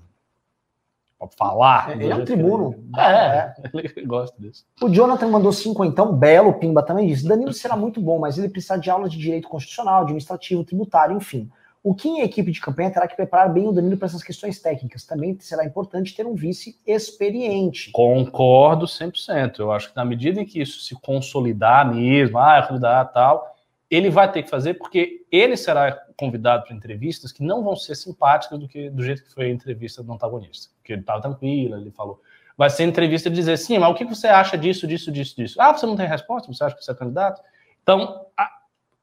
Para 1.20 1.28
falar. 1.38 1.91
É, 1.91 1.94
ele 1.96 2.12
é 2.12 2.16
um 2.16 2.24
tribuno. 2.24 2.82
É, 2.98 3.02
é, 3.02 3.54
ele 3.74 4.06
gosta 4.06 4.41
disso. 4.41 4.66
O 4.82 4.88
Jonathan 4.90 5.28
mandou 5.28 5.52
cinco, 5.52 5.84
então. 5.84 6.14
Belo 6.14 6.54
Pimba 6.54 6.82
também 6.82 7.08
disse: 7.08 7.28
Danilo 7.28 7.52
será 7.52 7.76
muito 7.76 8.00
bom, 8.00 8.18
mas 8.20 8.38
ele 8.38 8.48
precisa 8.48 8.78
de 8.78 8.90
aula 8.90 9.10
de 9.10 9.18
direito 9.18 9.50
constitucional, 9.50 10.04
administrativo, 10.04 10.64
tributário, 10.64 11.18
enfim. 11.18 11.50
O 11.82 11.94
que 11.94 12.10
em 12.10 12.22
equipe 12.22 12.52
de 12.52 12.60
campanha 12.60 12.91
terá 12.91 13.08
que 13.08 13.16
preparar 13.16 13.52
bem 13.54 13.68
o 13.68 13.72
Danilo 13.72 13.98
para 13.98 14.08
essas 14.08 14.24
questões 14.24 14.62
técnicas. 14.62 15.06
Também 15.06 15.38
será 15.40 15.66
importante 15.66 16.16
ter 16.16 16.26
um 16.26 16.36
vice 16.36 16.78
experiente. 16.86 17.91
Concordo 17.91 18.86
100%. 18.86 19.60
Eu 19.60 19.72
acho 19.72 19.90
que 19.90 19.96
na 19.96 20.04
medida 20.04 20.41
em 20.41 20.46
que 20.46 20.62
isso 20.62 20.82
se 20.82 20.96
consolidar 20.96 21.94
mesmo, 21.94 22.38
ah, 22.38 22.58
é 22.58 22.68
candidato 22.68 23.14
tal, 23.14 23.56
ele 23.90 24.10
vai 24.10 24.30
ter 24.32 24.44
que 24.44 24.50
fazer 24.50 24.76
porque 24.76 25.26
ele 25.32 25.56
será 25.56 25.98
convidado 26.20 26.66
para 26.66 26.76
entrevistas 26.76 27.32
que 27.32 27.41
não 27.41 27.64
vão 27.64 27.76
ser 27.76 27.96
simpáticas 27.96 28.60
do 28.60 28.68
que 28.68 28.90
do 28.90 29.02
jeito 29.02 29.24
que 29.24 29.34
foi 29.34 29.46
a 29.46 29.50
entrevista 29.50 30.04
do 30.04 30.12
antagonista. 30.12 30.72
Porque 30.78 30.94
ele 30.94 31.02
estava 31.02 31.22
tranquilo, 31.22 31.78
ele 31.78 31.91
falou. 31.91 32.22
Vai 32.58 32.70
ser 32.70 32.84
entrevista 32.84 33.30
de 33.30 33.38
dizer, 33.38 33.58
sim, 33.58 33.80
mas 33.80 33.90
o 33.90 33.96
que 33.96 34.04
você 34.04 34.28
acha 34.28 34.58
disso, 34.58 34.86
disso, 34.86 35.10
disso, 35.12 35.36
disso? 35.36 35.62
Ah, 35.62 35.74
você 35.74 35.86
não 35.86 35.96
tem 35.96 36.06
resposta? 36.06 36.52
Você 36.52 36.62
acha 36.62 36.76
que 36.76 36.84
você 36.84 36.91
é 36.91 36.96
candidato? 36.96 37.41
Então, 37.82 38.26
a, 38.38 38.50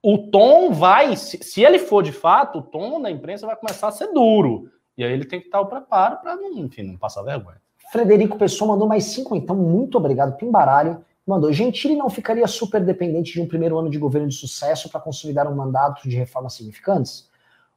o 0.03 0.19
tom 0.19 0.73
vai, 0.73 1.17
se, 1.17 1.39
se, 1.43 1.65
ele 1.65 1.79
for 1.79 2.03
de 2.03 2.13
fato, 2.13 2.59
o 2.59 2.63
tom 2.63 2.99
na 2.99 3.11
imprensa 3.11 3.47
vai 3.47 3.57
começar 3.57 3.89
a 3.89 3.93
ser 3.93 4.13
duro. 4.13 4.71
E 4.99 5.03
aí 5.03 5.11
ele 5.11 5.25
tem 5.25 5.41
que 5.41 5.47
estar 5.47 5.61
o 5.61 5.67
preparo 5.67 6.19
para, 6.19 6.37
enfim, 6.53 6.83
não 6.83 6.99
passar 6.99 7.23
vergonha. 7.23 7.57
Frederico 7.91 8.37
Pessoa 8.37 8.73
mandou 8.73 8.87
mais 8.87 9.05
cinco, 9.05 9.35
então, 9.35 9.57
muito 9.57 9.97
obrigado, 9.97 10.37
Pimbaralho. 10.37 11.03
Mandou, 11.27 11.53
Gentili 11.53 11.97
não 11.97 12.09
ficaria 12.09 12.47
super 12.47 12.85
dependente 12.85 13.33
de 13.33 13.41
um 13.41 13.49
primeiro 13.49 13.77
ano 13.77 13.91
de 13.91 13.99
governo 13.99 14.29
de 14.29 14.37
sucesso 14.37 14.89
para 14.89 15.01
consolidar 15.01 15.51
um 15.51 15.57
mandato 15.57 16.09
de 16.09 16.17
reformas 16.17 16.55
significantes? 16.55 17.29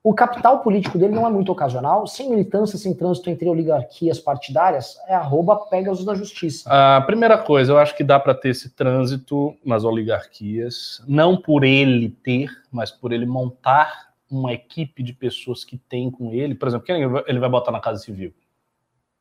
O 0.03 0.13
capital 0.13 0.59
político 0.59 0.99
dele 0.99 1.15
não 1.15 1.25
é 1.25 1.31
muito 1.31 1.51
ocasional, 1.51 2.05
sem 2.05 2.29
militância, 2.29 2.77
sem 2.77 2.93
trânsito 2.93 3.27
entre 3.29 3.49
oligarquias 3.49 4.19
partidárias, 4.19 4.97
é 5.07 5.15
arroba 5.15 5.57
Pegasus 5.65 6.05
da 6.05 6.13
Justiça. 6.13 6.69
A 6.71 7.01
primeira 7.01 7.39
coisa, 7.39 7.71
eu 7.71 7.79
acho 7.79 7.97
que 7.97 8.03
dá 8.03 8.19
para 8.19 8.35
ter 8.35 8.49
esse 8.49 8.69
trânsito 8.69 9.57
nas 9.65 9.83
oligarquias, 9.83 11.03
não 11.07 11.35
por 11.35 11.63
ele 11.63 12.09
ter, 12.09 12.49
mas 12.71 12.91
por 12.91 13.11
ele 13.11 13.25
montar 13.25 14.13
uma 14.29 14.53
equipe 14.53 15.01
de 15.01 15.11
pessoas 15.11 15.65
que 15.65 15.77
tem 15.77 16.11
com 16.11 16.31
ele. 16.31 16.53
Por 16.53 16.67
exemplo, 16.67 16.85
quem 16.85 17.01
ele 17.27 17.39
vai 17.39 17.49
botar 17.49 17.71
na 17.71 17.79
Casa 17.79 18.03
Civil? 18.03 18.31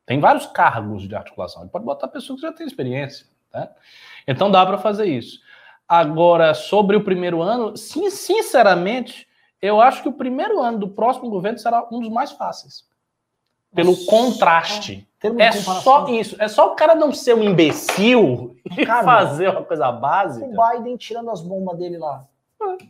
Tem 0.05 0.21
vários 0.21 0.47
cargos 0.47 1.09
de 1.09 1.17
articulação. 1.17 1.63
Ele 1.63 1.71
pode 1.71 1.85
botar 1.85 2.09
pessoas 2.09 2.41
que 2.41 2.47
já 2.47 2.53
têm 2.53 2.67
experiência. 2.67 3.27
Tá? 3.51 3.71
Então 4.27 4.51
dá 4.51 4.65
para 4.65 4.79
fazer 4.79 5.07
isso. 5.07 5.41
Agora, 5.89 6.53
sobre 6.53 6.97
o 6.97 7.05
primeiro 7.05 7.41
ano, 7.41 7.77
sim, 7.77 8.11
sinceramente, 8.11 9.27
eu 9.61 9.81
acho 9.81 10.03
que 10.03 10.09
o 10.09 10.13
primeiro 10.13 10.61
ano 10.61 10.79
do 10.79 10.89
próximo 10.89 11.31
governo 11.31 11.59
será 11.59 11.87
um 11.91 12.01
dos 12.01 12.11
mais 12.11 12.33
fáceis. 12.33 12.87
Pelo 13.75 13.93
Nossa, 13.93 14.07
contraste. 14.07 15.09
É, 15.23 15.47
é 15.47 15.53
só 15.53 16.09
isso. 16.09 16.37
É 16.39 16.47
só 16.47 16.73
o 16.73 16.77
cara 16.77 16.95
não 16.95 17.13
ser 17.13 17.35
um 17.35 17.43
imbecil 17.43 18.57
e 18.65 18.87
cara, 18.87 19.05
fazer 19.05 19.49
uma 19.49 19.65
coisa 19.65 19.91
básica. 19.91 20.47
O 20.47 20.51
Biden 20.51 20.97
tirando 20.97 21.31
as 21.31 21.41
bombas 21.41 21.77
dele 21.79 21.99
lá. 21.99 22.25
É. 22.63 22.85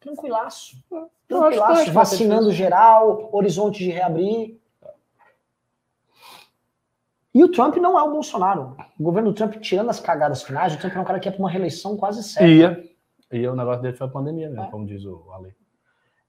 Tranquilaço. 0.00 0.76
É. 0.92 1.02
Tranquilaço, 1.28 1.92
vacinando 1.92 2.52
geral, 2.52 3.28
horizonte 3.32 3.78
de 3.78 3.90
reabrir. 3.90 4.60
E 7.34 7.42
o 7.42 7.48
Trump 7.48 7.76
não 7.76 7.98
é 7.98 8.02
o 8.02 8.12
Bolsonaro. 8.12 8.76
O 8.98 9.02
governo 9.02 9.30
do 9.30 9.34
Trump, 9.34 9.54
tirando 9.56 9.90
as 9.90 9.98
cagadas 9.98 10.44
finais, 10.44 10.74
o 10.74 10.78
Trump 10.78 10.94
é 10.94 11.00
um 11.00 11.04
cara 11.04 11.18
que 11.18 11.28
é 11.28 11.32
para 11.32 11.40
uma 11.40 11.50
reeleição 11.50 11.96
quase 11.96 12.22
certa. 12.22 12.48
Ia. 12.48 12.84
E 13.32 13.46
o 13.48 13.56
negócio 13.56 13.82
dele 13.82 13.96
foi 13.96 14.06
a 14.06 14.10
pandemia 14.10 14.48
mesmo, 14.48 14.64
é. 14.64 14.70
como 14.70 14.86
diz 14.86 15.04
o 15.04 15.24
Ale. 15.32 15.52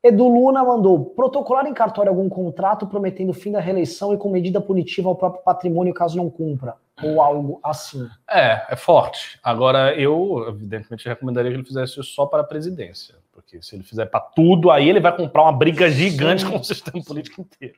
Edu 0.03 0.27
Luna 0.27 0.63
mandou 0.63 1.03
protocolar 1.03 1.67
em 1.67 1.73
cartório 1.73 2.09
algum 2.09 2.29
contrato 2.29 2.85
prometendo 2.87 3.33
fim 3.33 3.51
da 3.51 3.59
reeleição 3.59 4.13
e 4.13 4.17
com 4.17 4.29
medida 4.29 4.61
punitiva 4.61 5.09
ao 5.09 5.15
próprio 5.15 5.43
patrimônio 5.43 5.93
caso 5.93 6.17
não 6.17 6.29
cumpra, 6.29 6.75
ou 7.03 7.21
algo 7.21 7.59
assim. 7.63 8.07
É, 8.29 8.65
é 8.69 8.75
forte. 8.75 9.39
Agora, 9.43 9.95
eu, 9.95 10.45
evidentemente, 10.47 11.07
recomendaria 11.07 11.51
que 11.51 11.57
ele 11.57 11.65
fizesse 11.65 11.93
isso 11.93 12.03
só 12.03 12.25
para 12.27 12.41
a 12.41 12.45
presidência, 12.45 13.15
porque 13.31 13.61
se 13.61 13.75
ele 13.75 13.83
fizer 13.83 14.05
para 14.05 14.19
tudo, 14.19 14.69
aí 14.69 14.87
ele 14.87 14.99
vai 14.99 15.15
comprar 15.15 15.43
uma 15.43 15.53
briga 15.53 15.89
gigante 15.89 16.43
Sim. 16.43 16.51
com 16.51 16.57
o 16.57 16.63
sistema 16.63 17.03
político 17.03 17.41
inteiro. 17.41 17.75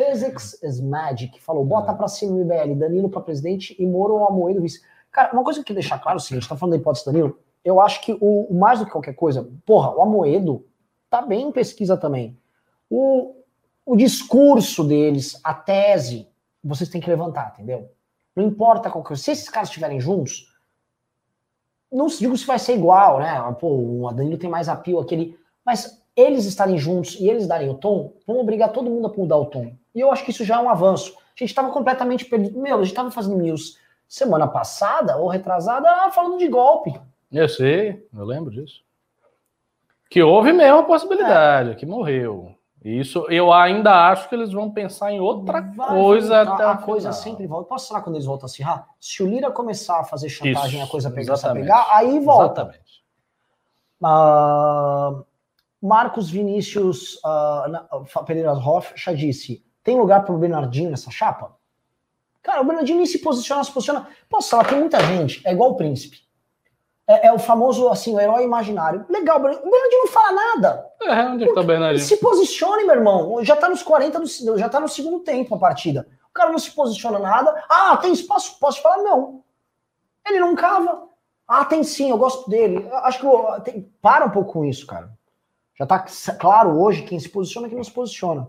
Physics 0.00 0.62
is 0.62 0.80
Magic 0.80 1.38
falou: 1.42 1.62
bota 1.62 1.92
é. 1.92 1.94
para 1.94 2.08
cima 2.08 2.32
o 2.32 2.40
IBL, 2.40 2.74
Danilo 2.74 3.10
para 3.10 3.20
presidente 3.20 3.76
e 3.78 3.86
Moro 3.86 4.24
Amoedo 4.26 4.62
vice. 4.62 4.80
Cara, 5.12 5.32
uma 5.34 5.44
coisa 5.44 5.62
que 5.62 5.74
deixar 5.74 5.98
claro 5.98 6.16
é 6.16 6.20
o 6.20 6.24
seguinte: 6.24 6.48
tá 6.48 6.56
falando 6.56 6.72
da 6.72 6.80
hipótese 6.80 7.04
Danilo, 7.04 7.38
eu 7.62 7.80
acho 7.80 8.00
que 8.00 8.16
o, 8.18 8.48
mais 8.54 8.78
do 8.78 8.86
que 8.86 8.92
qualquer 8.92 9.14
coisa, 9.14 9.46
porra, 9.66 9.94
o 9.94 10.00
Amoedo 10.00 10.64
tá 11.10 11.20
bem 11.20 11.48
em 11.48 11.52
pesquisa 11.52 11.98
também. 11.98 12.38
O, 12.88 13.34
o 13.84 13.94
discurso 13.94 14.82
deles, 14.82 15.38
a 15.44 15.52
tese, 15.52 16.26
vocês 16.64 16.88
têm 16.88 17.00
que 17.00 17.10
levantar, 17.10 17.52
entendeu? 17.52 17.90
Não 18.34 18.44
importa 18.44 18.90
qual 18.90 19.04
coisa. 19.04 19.22
Se 19.22 19.32
esses 19.32 19.50
caras 19.50 19.68
estiverem 19.68 20.00
juntos, 20.00 20.54
não 21.92 22.06
digo 22.06 22.36
se 22.38 22.46
vai 22.46 22.58
ser 22.58 22.74
igual, 22.74 23.18
né? 23.18 23.38
Pô, 23.60 24.06
o 24.06 24.12
Danilo 24.12 24.38
tem 24.38 24.48
mais 24.48 24.68
apio 24.68 24.98
aquele. 24.98 25.38
Mas 25.64 26.02
eles 26.16 26.46
estarem 26.46 26.78
juntos 26.78 27.16
e 27.20 27.28
eles 27.28 27.46
darem 27.46 27.68
o 27.68 27.74
tom, 27.74 28.14
vão 28.26 28.38
obrigar 28.38 28.72
todo 28.72 28.88
mundo 28.88 29.06
a 29.06 29.16
mudar 29.16 29.36
o 29.36 29.46
tom. 29.46 29.74
E 29.94 30.00
eu 30.00 30.10
acho 30.12 30.24
que 30.24 30.30
isso 30.30 30.44
já 30.44 30.56
é 30.56 30.58
um 30.58 30.70
avanço. 30.70 31.16
A 31.18 31.38
gente 31.38 31.50
estava 31.50 31.70
completamente 31.70 32.24
perdido. 32.24 32.58
Meu, 32.58 32.76
a 32.76 32.78
gente 32.78 32.92
estava 32.92 33.10
fazendo 33.10 33.38
news 33.38 33.78
semana 34.06 34.48
passada 34.48 35.16
ou 35.16 35.28
retrasada 35.28 36.10
falando 36.10 36.38
de 36.38 36.48
golpe. 36.48 37.00
Eu 37.30 37.48
sei, 37.48 38.06
eu 38.12 38.24
lembro 38.24 38.50
disso. 38.50 38.82
Que 40.10 40.22
houve 40.22 40.52
mesmo 40.52 40.78
a 40.78 40.82
possibilidade, 40.82 41.70
é. 41.70 41.74
que 41.74 41.86
morreu. 41.86 42.56
Isso 42.84 43.26
eu 43.28 43.52
ainda 43.52 44.08
acho 44.08 44.28
que 44.28 44.34
eles 44.34 44.52
vão 44.52 44.70
pensar 44.70 45.12
em 45.12 45.20
outra 45.20 45.60
Vai 45.60 45.88
coisa 45.88 46.40
até 46.40 46.64
a 46.64 46.76
coisa 46.78 47.12
sempre 47.12 47.46
volta. 47.46 47.68
Posso 47.68 47.88
falar 47.88 48.00
quando 48.00 48.16
eles 48.16 48.26
voltam 48.26 48.46
a 48.46 48.48
se 48.48 48.62
errar? 48.62 48.88
Se 48.98 49.22
o 49.22 49.26
Lira 49.26 49.50
começar 49.50 50.00
a 50.00 50.04
fazer 50.04 50.30
chantagem, 50.30 50.80
Isso, 50.80 50.88
a 50.88 50.90
coisa 50.90 51.10
pegar, 51.10 51.36
pegar, 51.52 51.86
aí 51.90 52.18
volta. 52.20 52.62
Exatamente. 52.62 53.04
Uh, 54.02 55.24
Marcos 55.80 56.30
Vinícius 56.30 57.16
uh, 57.16 58.24
Pereira 58.24 58.54
Hoff 58.54 58.94
já 58.96 59.12
disse: 59.12 59.62
tem 59.82 59.98
lugar 59.98 60.24
para 60.24 60.34
o 60.34 60.38
Bernardinho 60.38 60.90
nessa 60.90 61.10
chapa? 61.10 61.56
Cara, 62.42 62.62
o 62.62 62.64
Bernardinho 62.64 62.98
nem 62.98 63.06
se 63.06 63.18
posiciona, 63.18 63.62
se 63.64 63.72
posiciona. 63.72 64.08
Posso 64.28 64.50
falar, 64.50 64.64
tem 64.64 64.78
muita 64.78 65.00
gente, 65.00 65.46
é 65.46 65.52
igual 65.52 65.70
o 65.70 65.76
príncipe 65.76 66.18
é, 67.10 67.26
é, 67.26 67.32
o 67.32 67.40
famoso, 67.40 67.88
assim, 67.88 68.14
o 68.14 68.20
herói 68.20 68.44
imaginário. 68.44 69.04
Legal, 69.08 69.38
o 69.38 69.42
Bernardinho 69.42 70.02
não 70.04 70.06
fala 70.06 70.32
nada. 70.32 70.86
É, 71.02 71.26
onde 71.26 71.42
é 71.42 71.48
que 71.48 71.54
tá 71.54 71.60
o 71.60 71.64
Bernardinho? 71.64 72.06
Se 72.06 72.16
posicione, 72.18 72.84
meu 72.84 72.94
irmão. 72.94 73.44
Já 73.44 73.56
tá 73.56 73.68
nos 73.68 73.82
40, 73.82 74.20
do, 74.20 74.56
já 74.56 74.68
tá 74.68 74.78
no 74.78 74.88
segundo 74.88 75.18
tempo 75.18 75.56
a 75.56 75.58
partida. 75.58 76.06
O 76.30 76.32
cara 76.32 76.52
não 76.52 76.58
se 76.58 76.70
posiciona 76.70 77.18
nada. 77.18 77.64
Ah, 77.68 77.96
tem 77.96 78.12
espaço? 78.12 78.56
Posso 78.60 78.80
falar? 78.80 78.98
Não. 78.98 79.42
Ele 80.24 80.38
não 80.38 80.54
cava. 80.54 81.08
Ah, 81.48 81.64
tem 81.64 81.82
sim, 81.82 82.10
eu 82.10 82.16
gosto 82.16 82.48
dele. 82.48 82.88
Acho 83.02 83.18
que 83.18 83.62
tem, 83.62 83.92
para 84.00 84.26
um 84.26 84.30
pouco 84.30 84.52
com 84.52 84.64
isso, 84.64 84.86
cara. 84.86 85.10
Já 85.76 85.86
tá 85.86 86.04
claro 86.38 86.80
hoje 86.80 87.02
quem 87.02 87.18
se 87.18 87.28
posiciona 87.28 87.66
e 87.66 87.70
quem 87.70 87.76
não 87.76 87.84
se 87.84 87.90
posiciona. 87.90 88.48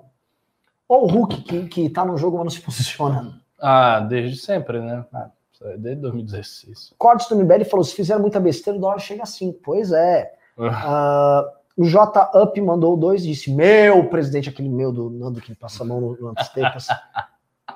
Ou 0.92 1.06
o 1.06 1.08
Hulk, 1.08 1.44
que, 1.44 1.68
que 1.68 1.90
tá 1.90 2.04
no 2.04 2.18
jogo, 2.18 2.36
mas 2.36 2.44
não 2.44 2.52
se 2.52 2.60
posiciona. 2.60 3.40
Ah, 3.58 4.02
desde 4.02 4.38
sempre, 4.38 4.82
né? 4.82 5.06
Ah. 5.14 5.30
Desde 5.78 6.02
2016. 6.02 6.94
Cortes 6.98 7.30
do 7.30 7.36
MBL 7.38 7.64
falou: 7.64 7.86
se 7.86 7.96
fizeram 7.96 8.20
muita 8.20 8.42
besteira, 8.42 8.78
o 8.78 8.82
dólar 8.82 9.00
chega 9.00 9.24
a 9.24 9.26
5. 9.26 9.58
Pois 9.64 9.94
é. 9.94 10.34
uh, 10.58 11.50
o 11.78 11.86
J 11.86 12.32
Up 12.44 12.60
mandou 12.60 12.98
dois 12.98 13.24
disse: 13.24 13.50
Meu 13.54 14.10
presidente, 14.10 14.50
aquele 14.50 14.68
meu 14.68 14.92
do 14.92 15.10
Nando 15.10 15.40
que 15.40 15.56
passa 15.56 15.82
a 15.84 15.88
mão 15.88 16.02
no, 16.02 16.18
no 16.18 16.34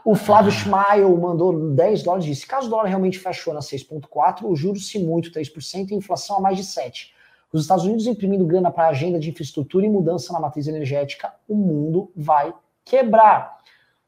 O 0.03 0.13
Flávio 0.13 0.51
Schmail 0.51 1.15
mandou 1.15 1.71
10 1.71 2.03
dólares 2.03 2.25
disse: 2.25 2.45
caso 2.45 2.67
o 2.67 2.69
dólar 2.69 2.89
realmente 2.89 3.17
fechou 3.17 3.53
na 3.53 3.61
6,4, 3.61 4.43
o 4.43 4.53
juros 4.57 4.89
se 4.89 4.99
muito 4.99 5.31
3% 5.31 5.89
e 5.89 5.93
a 5.93 5.97
inflação 5.97 6.35
a 6.35 6.41
mais 6.41 6.57
de 6.57 6.63
7%. 6.63 7.11
Os 7.53 7.61
Estados 7.61 7.85
Unidos 7.85 8.07
imprimindo 8.07 8.45
grana 8.45 8.69
para 8.69 8.87
a 8.87 8.89
agenda 8.89 9.17
de 9.17 9.29
infraestrutura 9.29 9.85
e 9.85 9.89
mudança 9.89 10.33
na 10.33 10.39
matriz 10.41 10.67
energética, 10.67 11.31
o 11.47 11.55
mundo 11.55 12.11
vai 12.13 12.53
quebrar. 12.85 13.55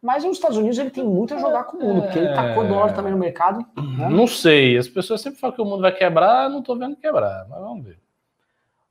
Mas 0.02 0.24
os 0.24 0.32
Estados 0.32 0.58
Unidos 0.58 0.78
ele 0.78 0.92
tem 0.92 1.04
muito 1.04 1.34
a 1.34 1.40
jogar 1.40 1.64
com 1.64 1.78
o 1.78 1.82
mundo, 1.82 2.04
porque 2.04 2.20
ele 2.20 2.34
tacou 2.34 2.64
é. 2.64 2.68
dólar 2.68 2.94
também 2.94 3.12
no 3.12 3.18
mercado. 3.18 3.66
Né? 3.76 4.10
Não 4.10 4.28
sei, 4.28 4.78
as 4.78 4.88
pessoas 4.88 5.22
sempre 5.22 5.40
falam 5.40 5.56
que 5.56 5.62
o 5.62 5.66
mundo 5.66 5.82
vai 5.82 5.92
quebrar, 5.92 6.50
não 6.50 6.60
estou 6.60 6.78
vendo 6.78 6.96
quebrar, 6.96 7.48
mas 7.50 7.60
vamos 7.60 7.84
ver. 7.84 8.00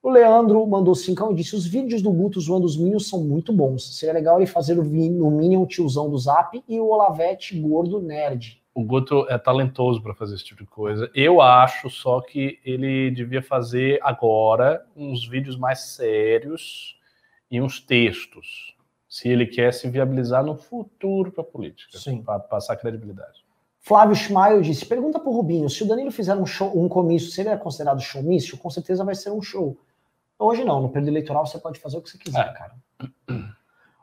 O 0.02 0.10
Leandro 0.10 0.66
mandou 0.66 0.94
cincão 0.94 1.32
e 1.32 1.34
disse: 1.34 1.56
os 1.56 1.66
vídeos 1.66 2.02
do 2.02 2.12
Guto 2.12 2.40
zoando 2.40 2.66
os 2.66 2.76
Minions 2.76 3.08
são 3.08 3.22
muito 3.22 3.52
bons. 3.52 3.98
Seria 3.98 4.14
legal 4.14 4.36
ele 4.38 4.46
fazer 4.46 4.78
o, 4.78 4.82
o 4.82 5.30
Minion 5.30 5.64
tiozão 5.66 6.10
do 6.10 6.18
Zap 6.18 6.62
e 6.68 6.78
o 6.78 6.88
Olavete 6.88 7.58
gordo 7.58 8.00
nerd. 8.00 8.62
O 8.74 8.84
Guto 8.84 9.26
é 9.28 9.38
talentoso 9.38 10.02
para 10.02 10.14
fazer 10.14 10.34
esse 10.34 10.44
tipo 10.44 10.62
de 10.62 10.68
coisa. 10.68 11.10
Eu 11.14 11.40
acho 11.40 11.88
só 11.88 12.20
que 12.20 12.60
ele 12.64 13.10
devia 13.10 13.42
fazer 13.42 13.98
agora 14.02 14.84
uns 14.94 15.26
vídeos 15.26 15.56
mais 15.56 15.80
sérios 15.80 16.96
e 17.50 17.60
uns 17.60 17.80
textos 17.80 18.75
se 19.16 19.30
ele 19.30 19.46
quer 19.46 19.72
se 19.72 19.88
viabilizar 19.88 20.44
no 20.44 20.54
futuro 20.54 21.32
para 21.32 21.40
a 21.40 21.46
política, 21.46 21.98
para 22.22 22.38
passar 22.38 22.76
credibilidade. 22.76 23.46
Flávio 23.80 24.14
Schmail 24.14 24.60
disse: 24.60 24.84
pergunta 24.84 25.18
para 25.18 25.30
o 25.30 25.32
Rubinho, 25.32 25.70
se 25.70 25.82
o 25.82 25.88
Danilo 25.88 26.10
fizer 26.10 26.34
um, 26.34 26.44
show, 26.44 26.70
um 26.78 26.86
comício, 26.86 27.30
se 27.30 27.40
ele 27.40 27.48
é 27.48 27.56
considerado 27.56 27.98
showmício, 27.98 28.58
com 28.58 28.68
certeza 28.68 29.02
vai 29.04 29.14
ser 29.14 29.30
um 29.30 29.40
show. 29.40 29.74
Hoje 30.38 30.64
não, 30.64 30.82
no 30.82 30.90
período 30.90 31.08
eleitoral 31.08 31.46
você 31.46 31.58
pode 31.58 31.80
fazer 31.80 31.96
o 31.96 32.02
que 32.02 32.10
você 32.10 32.18
quiser, 32.18 32.46
é. 32.46 32.52
cara. 32.52 32.74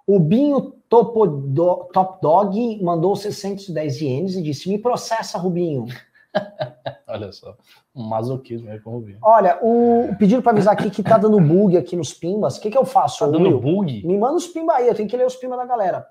O 0.07 0.19
Binho 0.19 0.73
Topo 0.90 1.27
do, 1.27 1.84
Top 1.94 2.19
Dog 2.19 2.84
mandou 2.84 3.15
610 3.15 4.02
ienes 4.02 4.35
e 4.35 4.41
disse: 4.41 4.68
Me 4.68 4.80
processa, 4.80 5.38
Rubinho. 5.38 5.85
Olha 7.07 7.31
só, 7.31 7.55
um 7.95 8.03
masoquismo 8.03 8.69
aí 8.69 8.80
com 8.80 8.89
o 8.89 8.93
Rubinho. 8.93 9.19
Olha, 9.22 9.60
o 9.61 10.15
pediram 10.18 10.41
para 10.41 10.51
avisar 10.51 10.73
aqui 10.73 10.89
que 10.89 11.03
tá 11.03 11.18
dando 11.18 11.39
bug 11.39 11.77
aqui 11.77 11.95
nos 11.95 12.14
pimbas. 12.14 12.57
O 12.57 12.61
que, 12.61 12.72
que 12.72 12.77
eu 12.77 12.85
faço? 12.85 13.19
Tá 13.19 13.27
dando 13.27 13.60
bug? 13.60 14.05
Me 14.05 14.18
manda 14.18 14.35
os 14.35 14.47
pimbas 14.47 14.77
aí, 14.77 14.88
eu 14.88 14.95
tenho 14.95 15.07
que 15.07 15.15
ler 15.15 15.26
os 15.26 15.35
pimbas 15.35 15.57
da 15.57 15.65
galera. 15.65 16.07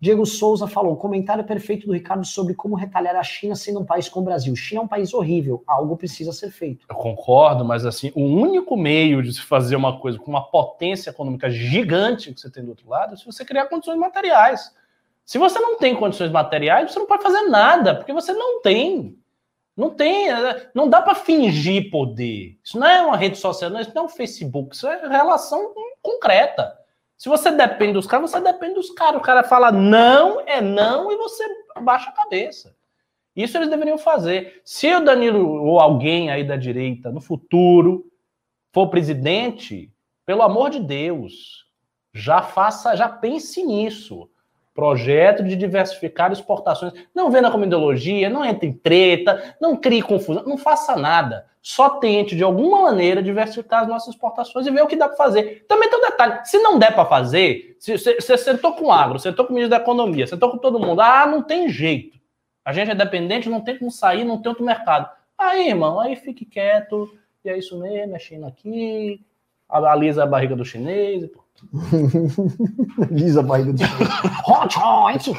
Diego 0.00 0.26
Souza 0.26 0.66
falou: 0.66 0.96
comentário 0.96 1.44
perfeito 1.44 1.86
do 1.86 1.92
Ricardo 1.92 2.24
sobre 2.24 2.54
como 2.54 2.74
retalhar 2.74 3.16
a 3.16 3.22
China 3.22 3.54
sendo 3.54 3.80
um 3.80 3.84
país 3.84 4.08
como 4.08 4.24
o 4.24 4.28
Brasil. 4.28 4.54
China 4.54 4.80
é 4.80 4.84
um 4.84 4.88
país 4.88 5.12
horrível, 5.14 5.62
algo 5.66 5.96
precisa 5.96 6.32
ser 6.32 6.50
feito. 6.50 6.86
Eu 6.88 6.96
concordo, 6.96 7.64
mas 7.64 7.86
assim, 7.86 8.12
o 8.14 8.22
único 8.22 8.76
meio 8.76 9.22
de 9.22 9.32
se 9.32 9.42
fazer 9.42 9.76
uma 9.76 9.98
coisa 9.98 10.18
com 10.18 10.30
uma 10.30 10.42
potência 10.50 11.10
econômica 11.10 11.50
gigante 11.50 12.32
que 12.32 12.40
você 12.40 12.50
tem 12.50 12.64
do 12.64 12.70
outro 12.70 12.88
lado 12.88 13.14
é 13.14 13.16
se 13.16 13.24
você 13.24 13.44
criar 13.44 13.66
condições 13.66 13.98
materiais. 13.98 14.74
Se 15.24 15.38
você 15.38 15.58
não 15.58 15.76
tem 15.76 15.96
condições 15.96 16.30
materiais, 16.30 16.92
você 16.92 16.98
não 17.00 17.06
pode 17.06 17.22
fazer 17.22 17.42
nada, 17.48 17.96
porque 17.96 18.12
você 18.12 18.32
não 18.32 18.60
tem. 18.62 19.18
Não 19.76 19.90
tem, 19.90 20.28
não 20.74 20.88
dá 20.88 21.02
para 21.02 21.14
fingir 21.14 21.90
poder. 21.90 22.58
Isso 22.64 22.78
não 22.78 22.86
é 22.86 23.02
uma 23.02 23.16
rede 23.16 23.36
social, 23.36 23.70
não, 23.70 23.80
isso 23.80 23.92
não 23.94 24.02
é 24.02 24.06
um 24.06 24.08
Facebook, 24.08 24.74
isso 24.74 24.88
é 24.88 25.06
relação 25.06 25.74
concreta. 26.00 26.74
Se 27.18 27.28
você 27.28 27.50
depende 27.50 27.92
dos 27.92 28.06
caras, 28.06 28.30
você 28.30 28.40
depende 28.40 28.74
dos 28.74 28.90
caras. 28.90 29.20
O 29.20 29.24
cara 29.24 29.42
fala 29.42 29.70
não, 29.70 30.40
é 30.40 30.60
não, 30.60 31.12
e 31.12 31.16
você 31.16 31.44
baixa 31.80 32.08
a 32.08 32.12
cabeça. 32.12 32.74
Isso 33.34 33.56
eles 33.58 33.68
deveriam 33.68 33.98
fazer. 33.98 34.62
Se 34.64 34.94
o 34.94 35.04
Danilo 35.04 35.62
ou 35.62 35.78
alguém 35.78 36.30
aí 36.30 36.42
da 36.42 36.56
direita 36.56 37.10
no 37.10 37.20
futuro 37.20 38.10
for 38.72 38.88
presidente, 38.88 39.92
pelo 40.24 40.42
amor 40.42 40.70
de 40.70 40.80
Deus, 40.80 41.66
já 42.14 42.40
faça, 42.40 42.96
já 42.96 43.10
pense 43.10 43.62
nisso 43.62 44.28
projeto 44.76 45.42
de 45.42 45.56
diversificar 45.56 46.30
exportações. 46.30 46.92
Não 47.14 47.30
venda 47.30 47.50
como 47.50 47.64
ideologia, 47.64 48.28
não 48.28 48.44
entre 48.44 48.68
em 48.68 48.72
treta, 48.72 49.56
não 49.58 49.74
crie 49.74 50.02
confusão, 50.02 50.44
não 50.44 50.58
faça 50.58 50.94
nada. 50.94 51.46
Só 51.62 51.88
tente, 51.98 52.36
de 52.36 52.44
alguma 52.44 52.82
maneira, 52.82 53.22
diversificar 53.22 53.82
as 53.82 53.88
nossas 53.88 54.14
exportações 54.14 54.66
e 54.66 54.70
ver 54.70 54.82
o 54.82 54.86
que 54.86 54.94
dá 54.94 55.08
para 55.08 55.16
fazer. 55.16 55.64
Também 55.66 55.88
tem 55.88 55.98
um 55.98 56.02
detalhe: 56.02 56.40
se 56.44 56.58
não 56.58 56.78
der 56.78 56.94
para 56.94 57.06
fazer, 57.06 57.76
se 57.80 57.96
você 57.96 58.36
sentou 58.36 58.74
com 58.74 58.84
o 58.84 58.92
agro, 58.92 59.18
sentou 59.18 59.44
com 59.44 59.52
o 59.52 59.54
ministro 59.54 59.76
da 59.76 59.82
Economia, 59.82 60.26
sentou 60.26 60.50
com 60.50 60.58
todo 60.58 60.78
mundo, 60.78 61.00
ah, 61.00 61.26
não 61.26 61.42
tem 61.42 61.68
jeito. 61.68 62.16
A 62.64 62.72
gente 62.72 62.90
é 62.90 62.94
dependente, 62.94 63.48
não 63.48 63.60
tem 63.60 63.78
como 63.78 63.90
sair, 63.90 64.24
não 64.24 64.40
tem 64.40 64.50
outro 64.50 64.64
mercado. 64.64 65.10
Aí, 65.38 65.68
irmão, 65.68 65.98
aí 65.98 66.14
fique 66.16 66.44
quieto, 66.44 67.10
e 67.44 67.48
é 67.48 67.58
isso 67.58 67.78
mesmo, 67.78 68.14
é 68.14 68.18
China 68.18 68.48
aqui, 68.48 69.24
alisa 69.68 70.22
a 70.22 70.26
barriga 70.26 70.54
do 70.54 70.64
chinês, 70.64 71.22
e 71.24 71.28
pô. 71.28 71.45
Lisa 73.10 73.42
Hot, 73.42 74.78
hot, 74.78 75.30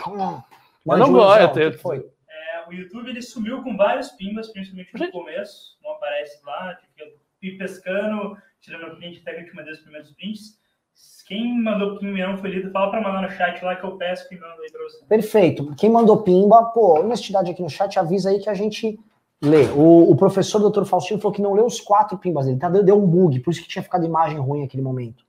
Mas 0.85 0.99
não 0.99 1.11
gosta. 1.11 1.71
foi? 1.73 1.97
É, 1.97 2.69
o 2.69 2.73
YouTube 2.73 3.09
ele 3.09 3.21
sumiu 3.21 3.61
com 3.63 3.75
vários 3.75 4.09
pimbas, 4.09 4.49
principalmente 4.49 4.93
no 4.93 5.11
começo. 5.11 5.77
Não 5.83 5.91
aparece 5.91 6.39
lá, 6.45 6.77
fica 7.39 7.57
pescando, 7.57 8.37
tirando 8.61 8.93
o 8.93 8.95
print, 8.97 9.19
até 9.21 9.33
que 9.33 9.41
eu 9.41 9.45
te 9.45 9.55
mandei 9.55 9.73
os 9.73 9.79
primeiros 9.79 10.11
prints. 10.11 10.57
Quem 11.27 11.61
mandou 11.61 11.97
pimba 11.97 12.25
não 12.25 12.37
foi 12.37 12.51
lido, 12.51 12.71
fala 12.71 12.89
para 12.89 13.01
mandar 13.01 13.21
no 13.21 13.29
chat 13.29 13.61
lá 13.63 13.75
que 13.75 13.83
eu 13.83 13.97
peço 13.97 14.27
que 14.29 14.35
manda 14.35 14.61
aí 14.61 14.71
para 14.71 14.83
você. 14.83 15.05
Perfeito. 15.05 15.75
Quem 15.75 15.89
mandou 15.89 16.23
pimba, 16.23 16.63
pô, 16.67 17.01
honestidade 17.01 17.51
aqui 17.51 17.61
no 17.61 17.69
chat, 17.69 17.99
avisa 17.99 18.29
aí 18.29 18.39
que 18.39 18.49
a 18.49 18.53
gente 18.53 18.97
lê. 19.41 19.65
O, 19.75 20.09
o 20.09 20.15
professor 20.15 20.59
Dr. 20.69 20.85
Faustino 20.85 21.19
falou 21.19 21.35
que 21.35 21.41
não 21.41 21.53
leu 21.53 21.65
os 21.65 21.81
quatro 21.81 22.17
pimbas 22.17 22.45
dele, 22.45 22.57
tá? 22.57 22.69
Deu 22.69 22.97
um 22.97 23.05
bug, 23.05 23.41
por 23.41 23.51
isso 23.51 23.61
que 23.61 23.67
tinha 23.67 23.83
ficado 23.83 24.05
imagem 24.05 24.39
ruim 24.39 24.61
naquele 24.61 24.81
momento. 24.81 25.26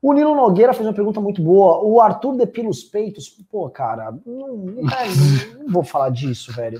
O 0.00 0.12
Nilo 0.12 0.34
Nogueira 0.34 0.72
fez 0.72 0.86
uma 0.86 0.94
pergunta 0.94 1.20
muito 1.20 1.42
boa. 1.42 1.82
O 1.82 2.00
Arthur 2.00 2.36
depila 2.36 2.68
os 2.68 2.84
peitos. 2.84 3.28
Pô, 3.50 3.68
cara, 3.68 4.16
não, 4.24 4.48
não, 4.48 4.82
não 5.58 5.72
vou 5.72 5.82
falar 5.82 6.10
disso, 6.10 6.52
velho. 6.52 6.78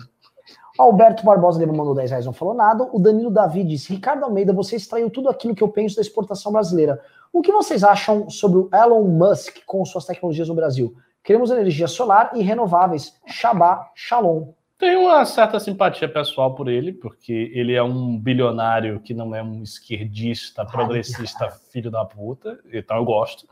Alberto 0.79 1.25
Barbosa 1.25 1.59
Lima 1.59 1.73
mandou 1.73 1.95
10 1.95 2.11
reais, 2.11 2.27
não 2.27 2.33
falou 2.33 2.55
nada. 2.55 2.89
O 2.93 3.01
Danilo 3.01 3.31
Davi 3.31 3.65
disse: 3.65 3.93
Ricardo 3.93 4.25
Almeida, 4.25 4.53
você 4.53 4.77
extraiu 4.77 5.11
tudo 5.11 5.29
aquilo 5.29 5.55
que 5.55 5.63
eu 5.63 5.69
penso 5.69 5.97
da 5.97 6.03
exportação 6.03 6.53
brasileira. 6.53 7.01
O 7.33 7.43
que 7.43 7.51
vocês 7.51 7.83
acham 7.83 8.31
sobre 8.31 8.59
o 8.59 8.71
Elon 8.73 9.03
Musk 9.05 9.59
com 9.67 9.85
suas 9.85 10.07
tecnologias 10.07 10.49
no 10.49 10.55
Brasil? 10.55 10.95
Queremos 11.25 11.51
energia 11.51 11.89
solar 11.89 12.31
e 12.35 12.43
renováveis. 12.43 13.15
Shabá, 13.27 13.91
shalom. 13.95 14.53
Tenho 14.79 15.01
uma 15.01 15.25
certa 15.25 15.59
simpatia 15.59 16.09
pessoal 16.09 16.55
por 16.55 16.69
ele, 16.69 16.93
porque 16.93 17.51
ele 17.53 17.75
é 17.75 17.83
um 17.83 18.17
bilionário 18.17 19.01
que 19.01 19.13
não 19.13 19.35
é 19.35 19.43
um 19.43 19.61
esquerdista, 19.61 20.65
progressista, 20.65 21.47
Ai, 21.47 21.53
filho 21.73 21.91
da 21.91 22.05
puta, 22.05 22.61
então 22.73 22.97
eu 22.97 23.05
gosto. 23.05 23.49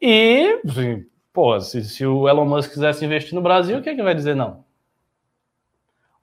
E, 0.00 0.58
assim, 0.66 1.04
pô, 1.30 1.60
se, 1.60 1.84
se, 1.84 2.06
o 2.06 2.26
Elon 2.26 2.46
Musk 2.46 2.72
quisesse 2.72 3.04
investir 3.04 3.34
no 3.34 3.42
Brasil, 3.42 3.78
o 3.78 3.82
que, 3.82 3.90
é 3.90 3.94
que 3.94 4.02
vai 4.02 4.14
dizer 4.14 4.34
não? 4.34 4.64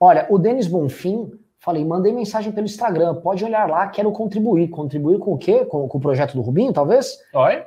Olha, 0.00 0.26
o 0.28 0.36
Denis 0.36 0.66
Bonfim, 0.66 1.30
falei, 1.60 1.84
mandei 1.84 2.12
mensagem 2.12 2.50
pelo 2.50 2.66
Instagram, 2.66 3.14
pode 3.14 3.44
olhar 3.44 3.68
lá, 3.68 3.86
quero 3.86 4.10
contribuir. 4.10 4.68
Contribuir 4.68 5.20
com 5.20 5.34
o 5.34 5.38
quê? 5.38 5.64
Com, 5.64 5.86
com 5.86 5.98
o 5.98 6.00
projeto 6.00 6.34
do 6.34 6.42
Rubinho, 6.42 6.72
talvez? 6.72 7.20
Oi? 7.32 7.64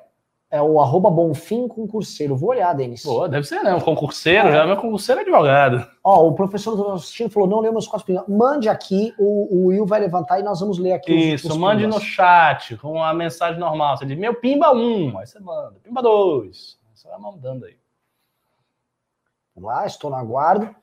É 0.49 0.61
o 0.61 0.79
arroba 0.79 1.09
Bonfim 1.09 1.67
Concurseiro. 1.67 2.37
Vou 2.37 2.51
olhar, 2.51 2.73
Denis. 2.73 3.03
Pô, 3.03 3.27
deve 3.27 3.45
ser, 3.45 3.61
né? 3.63 3.75
Um 3.75 3.81
concurseiro, 3.81 4.47
é. 4.47 4.53
já 4.53 4.65
meu 4.65 4.77
concurseiro 4.77 5.19
é 5.19 5.23
advogado. 5.23 5.85
Ó, 6.01 6.25
o 6.25 6.35
professor 6.35 6.73
do 6.75 6.89
assistindo 6.91 7.29
falou: 7.29 7.49
não 7.49 7.59
leu 7.59 7.73
meus 7.73 7.85
quatro 7.85 8.05
pingas. 8.05 8.25
Mande 8.29 8.69
aqui, 8.69 9.13
o, 9.19 9.57
o, 9.57 9.65
Will 9.67 9.85
vai 9.85 9.99
levantar 9.99 10.39
e 10.39 10.43
nós 10.43 10.61
vamos 10.61 10.79
ler 10.79 10.93
aqui. 10.93 11.33
Isso, 11.33 11.47
os, 11.47 11.53
os 11.53 11.59
mande 11.59 11.85
no 11.85 11.99
chat, 11.99 12.77
com 12.77 13.03
a 13.03 13.13
mensagem 13.13 13.59
normal. 13.59 13.97
Você 13.97 14.05
diz, 14.05 14.17
meu 14.17 14.35
Pimba 14.35 14.73
1, 14.73 15.17
aí 15.17 15.27
você 15.27 15.39
manda, 15.39 15.75
Pimba 15.83 16.01
2. 16.01 16.79
Você 16.93 17.07
vai 17.09 17.19
mandando 17.19 17.65
aí. 17.65 17.75
Vamos 19.53 19.69
lá, 19.69 19.85
estou 19.85 20.09
na 20.09 20.23
guarda. 20.23 20.73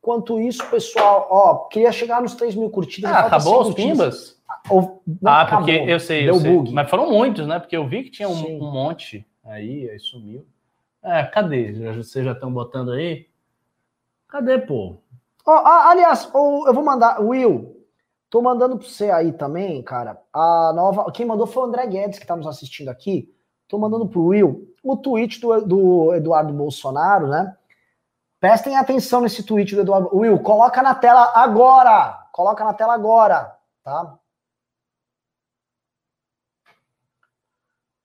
Enquanto 0.00 0.38
isso, 0.38 0.64
pessoal, 0.66 1.26
ó, 1.30 1.54
queria 1.68 1.92
chegar 1.92 2.20
nos 2.20 2.34
3 2.34 2.54
mil 2.54 2.68
curtidas. 2.68 3.10
Ah, 3.10 3.20
acabou 3.20 3.62
os 3.62 3.74
Pimbas? 3.74 4.37
Ou, 4.68 5.02
ah, 5.24 5.46
porque 5.46 5.72
acabou. 5.72 5.88
eu 5.88 6.00
sei, 6.00 6.28
eu 6.28 6.32
Deu 6.32 6.40
sei. 6.40 6.52
Bug. 6.52 6.72
Mas 6.72 6.90
foram 6.90 7.10
muitos, 7.10 7.46
né? 7.46 7.58
Porque 7.58 7.76
eu 7.76 7.86
vi 7.86 8.04
que 8.04 8.10
tinha 8.10 8.28
um, 8.28 8.62
um 8.62 8.70
monte 8.70 9.26
aí, 9.44 9.88
aí 9.90 9.98
sumiu. 9.98 10.46
É, 11.02 11.24
cadê? 11.24 11.72
Vocês 11.94 12.24
já 12.24 12.32
estão 12.32 12.52
botando 12.52 12.92
aí? 12.92 13.26
Cadê, 14.28 14.58
pô? 14.58 14.96
Oh, 15.46 15.50
ah, 15.50 15.90
aliás, 15.90 16.30
oh, 16.34 16.64
eu 16.66 16.74
vou 16.74 16.84
mandar, 16.84 17.20
Will, 17.20 17.84
tô 18.28 18.42
mandando 18.42 18.76
para 18.76 18.86
você 18.86 19.10
aí 19.10 19.32
também, 19.32 19.82
cara. 19.82 20.20
A 20.32 20.72
nova, 20.74 21.10
quem 21.10 21.24
mandou 21.24 21.46
foi 21.46 21.62
o 21.62 21.66
André 21.66 21.86
Guedes 21.86 22.18
que 22.18 22.24
está 22.24 22.36
nos 22.36 22.46
assistindo 22.46 22.88
aqui. 22.88 23.32
Tô 23.66 23.78
mandando 23.78 24.06
pro 24.06 24.26
Will 24.26 24.68
o 24.82 24.96
tweet 24.96 25.40
do, 25.40 25.60
do 25.62 26.14
Eduardo 26.14 26.52
Bolsonaro, 26.52 27.28
né? 27.28 27.56
Prestem 28.40 28.76
atenção 28.76 29.20
nesse 29.20 29.42
tweet 29.42 29.74
do 29.74 29.80
Eduardo. 29.80 30.10
Will, 30.14 30.38
coloca 30.38 30.82
na 30.82 30.94
tela 30.94 31.32
agora. 31.34 32.26
Coloca 32.32 32.64
na 32.64 32.72
tela 32.72 32.94
agora, 32.94 33.56
tá? 33.82 34.14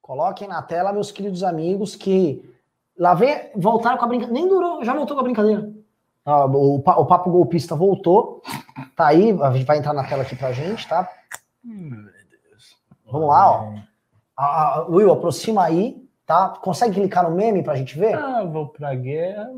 Coloquem 0.03 0.49
na 0.49 0.61
tela, 0.61 0.91
meus 0.91 1.13
queridos 1.13 1.43
amigos, 1.43 1.95
que 1.95 2.43
lá 2.99 3.13
vem, 3.13 3.49
voltaram 3.55 3.97
com 3.97 4.03
a 4.03 4.07
brincadeira. 4.09 4.33
Nem 4.37 4.49
durou, 4.49 4.83
já 4.83 4.93
voltou 4.93 5.15
com 5.15 5.21
a 5.21 5.23
brincadeira. 5.23 5.71
Ah, 6.25 6.45
o, 6.45 6.75
o 6.75 7.05
papo 7.05 7.31
golpista 7.31 7.73
voltou. 7.73 8.41
Tá 8.97 9.07
aí, 9.07 9.31
a 9.41 9.51
gente 9.53 9.65
vai 9.65 9.77
entrar 9.77 9.93
na 9.93 10.03
tela 10.03 10.23
aqui 10.23 10.35
pra 10.35 10.51
gente, 10.51 10.85
tá? 10.89 11.09
Hum, 11.65 12.05
Vamos 13.09 13.29
lá, 13.29 13.49
ó. 13.49 13.73
A, 14.35 14.79
a, 14.79 14.87
Will, 14.89 15.09
aproxima 15.09 15.63
aí, 15.63 16.05
tá? 16.25 16.49
Consegue 16.49 16.95
clicar 16.95 17.23
no 17.29 17.33
meme 17.33 17.63
pra 17.63 17.75
gente 17.77 17.97
ver? 17.97 18.13
Ah, 18.13 18.43
vou 18.43 18.67
pra 18.67 18.93
guerra. 18.95 19.49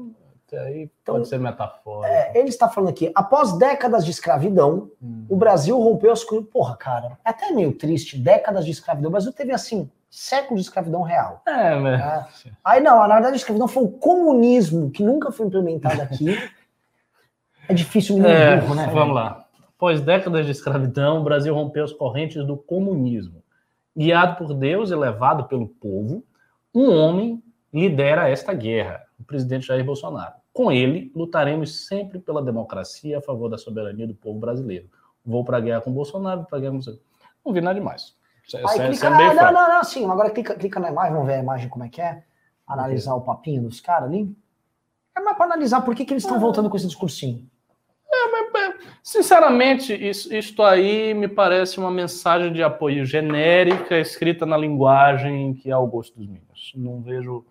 Aí 0.54 0.92
então, 1.02 1.16
pode 1.16 1.28
ser 1.28 1.40
metafórico. 1.40 2.06
É, 2.06 2.34
ele 2.36 2.50
está 2.50 2.70
falando 2.70 2.90
aqui, 2.90 3.12
após 3.16 3.58
décadas 3.58 4.06
de 4.06 4.12
escravidão, 4.12 4.92
hum. 5.02 5.26
o 5.28 5.36
Brasil 5.36 5.78
rompeu 5.80 6.12
as 6.12 6.24
coisas. 6.24 6.48
Porra, 6.50 6.78
cara, 6.78 7.18
é 7.26 7.30
até 7.32 7.52
meio 7.52 7.74
triste, 7.74 8.16
décadas 8.16 8.64
de 8.64 8.70
escravidão. 8.70 9.10
O 9.10 9.12
Brasil 9.12 9.34
teve 9.34 9.52
assim 9.52 9.90
séculos 10.10 10.62
de 10.62 10.68
escravidão 10.68 11.02
real. 11.02 11.42
É. 11.46 11.80
Né? 11.80 12.28
Aí 12.64 12.82
não, 12.82 12.98
na 13.08 13.16
verdade 13.16 13.34
a 13.34 13.38
escravidão 13.38 13.68
foi 13.68 13.84
o 13.84 13.90
comunismo 13.90 14.90
que 14.92 15.04
nunca 15.04 15.32
foi 15.32 15.48
implementado 15.48 16.02
aqui. 16.02 16.38
é 17.68 17.74
difícil 17.74 18.18
me 18.18 18.28
é, 18.28 18.58
burro, 18.58 18.76
né? 18.76 18.90
Vamos 18.94 19.16
lá. 19.16 19.46
Após 19.76 20.00
décadas 20.00 20.46
de 20.46 20.52
escravidão, 20.52 21.20
o 21.20 21.24
Brasil 21.24 21.54
rompeu 21.54 21.84
as 21.84 21.92
correntes 21.92 22.46
do 22.46 22.56
comunismo. 22.56 23.44
Guiado 23.96 24.38
por 24.38 24.54
Deus 24.54 24.90
e 24.90 24.96
levado 24.96 25.46
pelo 25.46 25.68
povo, 25.68 26.24
um 26.74 26.92
homem 26.92 27.44
lidera 27.74 28.30
esta 28.30 28.54
guerra, 28.54 29.04
o 29.20 29.24
presidente 29.24 29.68
Jair 29.68 29.84
Bolsonaro. 29.84 30.34
Com 30.54 30.72
ele, 30.72 31.12
lutaremos 31.14 31.86
sempre 31.86 32.20
pela 32.20 32.42
democracia 32.42 33.18
a 33.18 33.22
favor 33.22 33.50
da 33.50 33.58
soberania 33.58 34.08
do 34.08 34.16
povo 34.16 34.40
brasileiro. 34.40 34.90
Vou 35.26 35.44
para 35.44 35.58
a 35.58 35.60
guerra 35.60 35.82
com 35.82 35.92
Bolsonaro, 35.92 36.46
para 36.46 36.58
a 36.58 36.62
guerra 36.62 36.72
com 36.72 36.78
Bolsonaro. 36.78 37.04
Não 37.46 37.54
vi 37.54 37.60
nada 37.60 37.78
demais. 37.78 38.15
Aí 38.54 38.80
é 38.80 38.88
clica, 38.90 39.08
ah, 39.08 39.34
não, 39.34 39.52
não, 39.52 39.70
não, 39.70 39.84
sim, 39.84 40.10
agora 40.10 40.30
clica, 40.30 40.56
clica 40.56 40.80
na 40.80 40.92
imagem, 40.92 41.14
vamos 41.14 41.28
ver 41.28 41.36
a 41.36 41.40
imagem 41.40 41.68
como 41.68 41.84
é 41.84 41.90
que 41.90 42.00
é, 42.00 42.24
analisar 42.68 43.16
o 43.16 43.22
papinho 43.22 43.64
dos 43.64 43.82
caras 43.82 44.10
ali. 44.10 44.36
É 45.18 45.20
mais 45.20 45.36
para 45.36 45.46
analisar 45.46 45.82
por 45.82 45.96
que, 45.96 46.06
que 46.06 46.14
eles 46.14 46.24
estão 46.24 46.38
ah. 46.38 46.40
voltando 46.40 46.70
com 46.70 46.78
esse 46.78 46.86
discursinho. 46.86 47.50
É, 48.12 48.52
mas, 48.52 48.76
sinceramente, 49.02 49.94
isso, 49.94 50.34
isto 50.34 50.62
aí 50.62 51.14
me 51.14 51.28
parece 51.28 51.80
uma 51.80 51.92
mensagem 51.92 52.54
de 52.54 52.62
apoio 52.62 53.06
genérica, 53.06 53.98
escrita 53.98 54.46
na 54.46 54.58
linguagem 54.58 55.54
que 55.56 55.72
é 55.72 55.78
o 55.78 55.88
gosto 55.88 56.16
dos 56.16 56.28
meninos. 56.28 56.72
Não 56.76 57.02
vejo, 57.02 57.46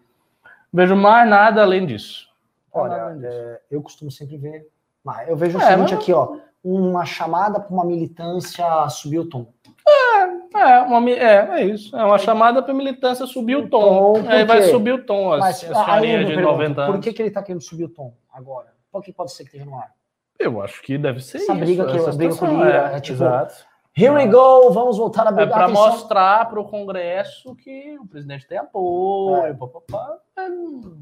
vejo 0.72 0.94
mais 0.94 1.28
nada 1.28 1.62
além 1.62 1.84
disso. 1.86 2.28
Olha, 2.72 3.16
é, 3.22 3.60
eu 3.70 3.82
costumo 3.82 4.10
sempre 4.10 4.36
ver. 4.36 4.68
Mas 5.02 5.28
eu 5.28 5.36
vejo 5.36 5.58
o 5.58 5.60
é, 5.60 5.66
seguinte 5.66 5.92
mas... 5.92 6.02
aqui, 6.02 6.12
ó. 6.12 6.36
uma 6.62 7.04
chamada 7.04 7.60
para 7.60 7.72
uma 7.72 7.84
militância 7.84 8.88
subir 8.88 9.18
o 9.18 9.28
tom. 9.28 9.46
É, 9.86 10.43
uma, 10.82 11.00
mi- 11.00 11.12
é, 11.12 11.48
é 11.60 11.64
isso. 11.64 11.96
É 11.96 12.04
uma 12.04 12.18
chamada 12.18 12.62
para 12.62 12.72
militância 12.74 13.26
subir 13.26 13.56
o 13.56 13.68
tom. 13.68 14.14
tom, 14.14 14.22
por 14.22 14.30
Aí 14.32 14.44
vai 14.44 14.62
subir 14.62 14.92
o 14.92 15.04
tom, 15.04 15.32
as, 15.32 15.40
Mas 15.40 15.64
as 15.70 15.88
aí 15.88 16.18
de 16.18 16.26
pergunto, 16.26 16.42
90 16.52 16.80
anos. 16.82 16.94
por 16.96 17.02
que, 17.02 17.12
que 17.12 17.22
ele 17.22 17.28
está 17.28 17.42
querendo 17.42 17.62
subir 17.62 17.84
o 17.84 17.88
tom 17.88 18.14
agora? 18.32 18.72
Por 18.92 19.02
que 19.02 19.12
pode 19.12 19.32
ser 19.32 19.42
que 19.44 19.48
esteja 19.50 19.64
no 19.64 19.76
ar? 19.76 19.90
Eu 20.38 20.62
acho 20.62 20.80
que 20.82 20.96
deve 20.98 21.20
ser 21.20 21.38
Essa 21.38 21.52
isso. 21.52 21.60
briga 21.64 21.86
que- 21.86 21.96
essa 21.96 22.12
briga 22.12 22.36
com 22.36 22.46
o 22.46 22.64
é, 22.64 22.96
é 22.96 23.00
tipo, 23.00 23.16
exato. 23.16 23.54
Here 23.96 24.10
we 24.10 24.26
go, 24.26 24.70
vamos 24.72 24.98
voltar 24.98 25.24
a 25.26 25.30
É 25.30 25.32
brigar. 25.32 25.52
para 25.54 25.64
Atenção. 25.66 25.86
mostrar 25.86 26.48
para 26.48 26.60
o 26.60 26.64
Congresso 26.64 27.54
que 27.56 27.96
o 27.98 28.06
presidente 28.06 28.46
tem 28.46 28.58
apoio, 28.58 29.46
É. 29.46 29.54
pá, 29.54 29.66
pá, 29.68 29.80
pá. 29.90 30.16
É, 30.38 30.48
não- 30.48 30.96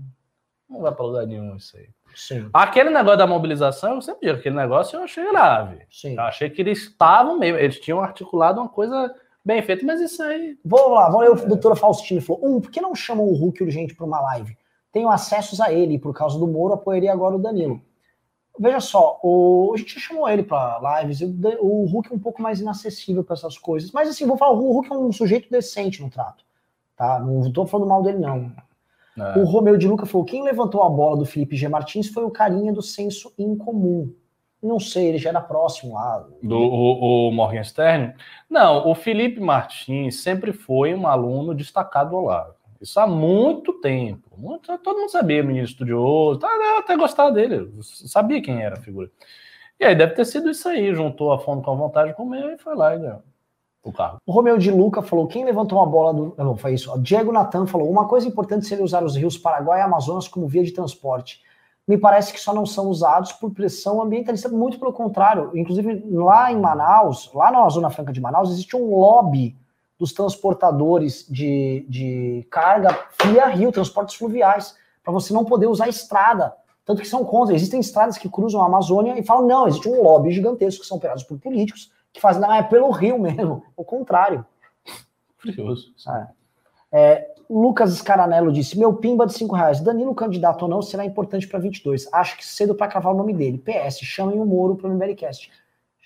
vai 0.80 0.92
para 0.92 1.04
lugar 1.04 1.26
nenhum 1.26 1.56
isso 1.56 1.76
aí. 1.76 1.88
Sim, 2.14 2.50
Aquele 2.52 2.90
negócio 2.90 3.16
da 3.16 3.26
mobilização, 3.26 3.94
eu 3.94 4.02
sempre 4.02 4.26
digo, 4.26 4.38
aquele 4.38 4.54
negócio 4.54 4.98
eu 4.98 5.04
achei 5.04 5.26
grave. 5.30 5.86
sim. 5.90 6.14
Eu 6.14 6.22
achei 6.22 6.50
que 6.50 6.60
eles 6.60 6.82
estavam 6.82 7.38
mesmo, 7.38 7.58
eles 7.58 7.80
tinham 7.80 8.02
articulado 8.02 8.60
uma 8.60 8.68
coisa 8.68 9.14
bem 9.44 9.62
feita, 9.62 9.84
mas 9.84 10.00
isso 10.00 10.22
aí. 10.22 10.58
Vamos 10.64 10.92
lá, 10.92 11.08
vamos 11.08 11.20
ler 11.20 11.30
o 11.30 11.48
doutor 11.48 11.76
Faustino 11.76 12.20
falou. 12.20 12.44
Um, 12.44 12.60
por 12.60 12.70
que 12.70 12.80
não 12.80 12.94
chamam 12.94 13.26
o 13.26 13.34
Hulk 13.34 13.62
urgente 13.62 13.94
para 13.94 14.06
uma 14.06 14.20
live? 14.20 14.56
Tenho 14.92 15.08
acessos 15.08 15.60
a 15.60 15.72
ele, 15.72 15.94
e 15.94 15.98
por 15.98 16.14
causa 16.14 16.38
do 16.38 16.46
Moro, 16.46 16.74
apoiaria 16.74 17.12
agora 17.12 17.36
o 17.36 17.38
Danilo. 17.38 17.80
Veja 18.58 18.80
só, 18.80 19.18
o, 19.22 19.72
a 19.74 19.78
gente 19.78 19.94
já 19.94 20.00
chamou 20.00 20.28
ele 20.28 20.42
para 20.42 21.00
lives, 21.00 21.22
o 21.60 21.84
Hulk 21.86 22.12
é 22.12 22.14
um 22.14 22.18
pouco 22.18 22.42
mais 22.42 22.60
inacessível 22.60 23.24
para 23.24 23.34
essas 23.34 23.56
coisas. 23.56 23.90
Mas 23.90 24.08
assim, 24.08 24.26
vou 24.26 24.36
falar, 24.36 24.52
o 24.52 24.72
Hulk 24.72 24.92
é 24.92 24.96
um 24.96 25.10
sujeito 25.10 25.50
decente 25.50 26.02
no 26.02 26.10
trato. 26.10 26.44
Tá? 26.96 27.18
Não 27.18 27.40
estou 27.46 27.66
falando 27.66 27.88
mal 27.88 28.02
dele, 28.02 28.18
não. 28.18 28.52
É. 29.18 29.38
O 29.38 29.44
Romeu 29.44 29.76
de 29.76 29.86
Luca 29.86 30.06
falou: 30.06 30.24
quem 30.24 30.42
levantou 30.42 30.82
a 30.82 30.90
bola 30.90 31.16
do 31.16 31.24
Felipe 31.24 31.56
G. 31.56 31.68
Martins 31.68 32.08
foi 32.08 32.24
o 32.24 32.30
carinha 32.30 32.72
do 32.72 32.82
senso 32.82 33.32
incomum. 33.38 34.12
Não 34.62 34.78
sei, 34.78 35.06
ele 35.08 35.18
já 35.18 35.30
era 35.30 35.40
próximo 35.40 35.94
lá. 35.94 36.24
Do 36.42 36.56
o, 36.56 37.28
o 37.28 37.32
Morgan 37.32 37.64
Stern? 37.64 38.14
Não, 38.48 38.88
o 38.88 38.94
Felipe 38.94 39.40
Martins 39.40 40.22
sempre 40.22 40.52
foi 40.52 40.94
um 40.94 41.06
aluno 41.06 41.54
destacado 41.54 42.10
do 42.10 42.16
Olavo. 42.16 42.54
Isso 42.80 42.98
há 42.98 43.06
muito 43.06 43.74
tempo. 43.80 44.30
Muito- 44.36 44.76
todo 44.78 44.98
mundo 44.98 45.10
sabia, 45.10 45.42
menino 45.42 45.64
estudioso, 45.64 46.38
tá, 46.38 46.48
eu 46.48 46.78
até 46.78 46.96
gostava 46.96 47.32
dele, 47.32 47.70
sabia 47.82 48.40
quem 48.42 48.62
era 48.62 48.76
a 48.76 48.80
figura. 48.80 49.10
E 49.80 49.84
aí 49.84 49.94
deve 49.96 50.14
ter 50.14 50.24
sido 50.24 50.48
isso 50.48 50.68
aí, 50.68 50.94
juntou 50.94 51.32
a 51.32 51.38
fome 51.40 51.62
com 51.62 51.72
a 51.72 51.74
vontade 51.74 52.10
de 52.10 52.16
comer 52.16 52.54
e 52.54 52.58
foi 52.58 52.76
lá 52.76 52.94
e 52.94 53.00
ganhou 53.00 53.22
o 53.82 53.92
carro. 53.92 54.18
O 54.24 54.30
Romeu 54.32 54.58
de 54.58 54.70
Luca 54.70 55.02
falou: 55.02 55.26
quem 55.26 55.44
levantou 55.44 55.82
a 55.82 55.86
bola 55.86 56.14
do. 56.14 56.34
Não, 56.38 56.56
foi 56.56 56.74
isso. 56.74 56.92
O 56.92 56.98
Diego 57.00 57.32
Natan 57.32 57.66
falou: 57.66 57.90
uma 57.90 58.06
coisa 58.06 58.28
importante 58.28 58.66
seria 58.66 58.84
usar 58.84 59.02
os 59.02 59.16
rios 59.16 59.36
Paraguai 59.36 59.80
e 59.80 59.82
Amazonas 59.82 60.28
como 60.28 60.46
via 60.46 60.62
de 60.62 60.72
transporte. 60.72 61.42
Me 61.86 61.98
parece 61.98 62.32
que 62.32 62.40
só 62.40 62.54
não 62.54 62.64
são 62.64 62.86
usados 62.88 63.32
por 63.32 63.50
pressão 63.50 64.00
ambientalista, 64.00 64.48
muito 64.48 64.78
pelo 64.78 64.92
contrário. 64.92 65.50
Inclusive, 65.54 66.04
lá 66.10 66.52
em 66.52 66.60
Manaus, 66.60 67.30
lá 67.34 67.50
na 67.50 67.68
Zona 67.68 67.90
Franca 67.90 68.12
de 68.12 68.20
Manaus, 68.20 68.50
existe 68.50 68.76
um 68.76 68.94
lobby 68.94 69.56
dos 69.98 70.12
transportadores 70.12 71.26
de, 71.28 71.84
de 71.88 72.46
carga 72.50 72.98
via 73.24 73.46
rio, 73.46 73.72
transportes 73.72 74.16
fluviais, 74.16 74.76
para 75.02 75.12
você 75.12 75.32
não 75.32 75.44
poder 75.44 75.66
usar 75.66 75.88
estrada. 75.88 76.54
Tanto 76.84 77.02
que 77.02 77.08
são 77.08 77.24
contra. 77.24 77.54
Existem 77.54 77.80
estradas 77.80 78.18
que 78.18 78.28
cruzam 78.28 78.62
a 78.62 78.66
Amazônia 78.66 79.18
e 79.18 79.24
falam: 79.24 79.46
não, 79.46 79.66
existe 79.66 79.88
um 79.88 80.02
lobby 80.02 80.32
gigantesco 80.32 80.82
que 80.82 80.88
são 80.88 80.96
operados 80.96 81.22
por 81.22 81.38
políticos 81.38 81.90
que 82.12 82.20
fazem, 82.20 82.42
não, 82.42 82.52
é 82.52 82.62
pelo 82.62 82.90
rio 82.90 83.18
mesmo. 83.18 83.64
O 83.76 83.84
contrário. 83.84 84.44
Curioso. 85.40 85.92
Lucas 87.52 87.90
Scaranello 87.98 88.50
disse: 88.50 88.78
Meu 88.78 88.94
pimba 88.94 89.26
de 89.26 89.34
5 89.34 89.54
reais. 89.54 89.80
Danilo, 89.80 90.14
candidato 90.14 90.62
ou 90.62 90.68
não, 90.68 90.80
será 90.80 91.04
importante 91.04 91.46
para 91.46 91.58
22. 91.58 92.08
Acho 92.12 92.36
que 92.36 92.46
cedo 92.46 92.74
para 92.74 92.88
cravar 92.88 93.12
o 93.12 93.16
nome 93.16 93.34
dele. 93.34 93.58
PS, 93.58 93.98
chamem 94.00 94.40
o 94.40 94.46
Moro 94.46 94.74
para 94.76 94.88
o 94.88 94.92
Libericast. 94.92 95.50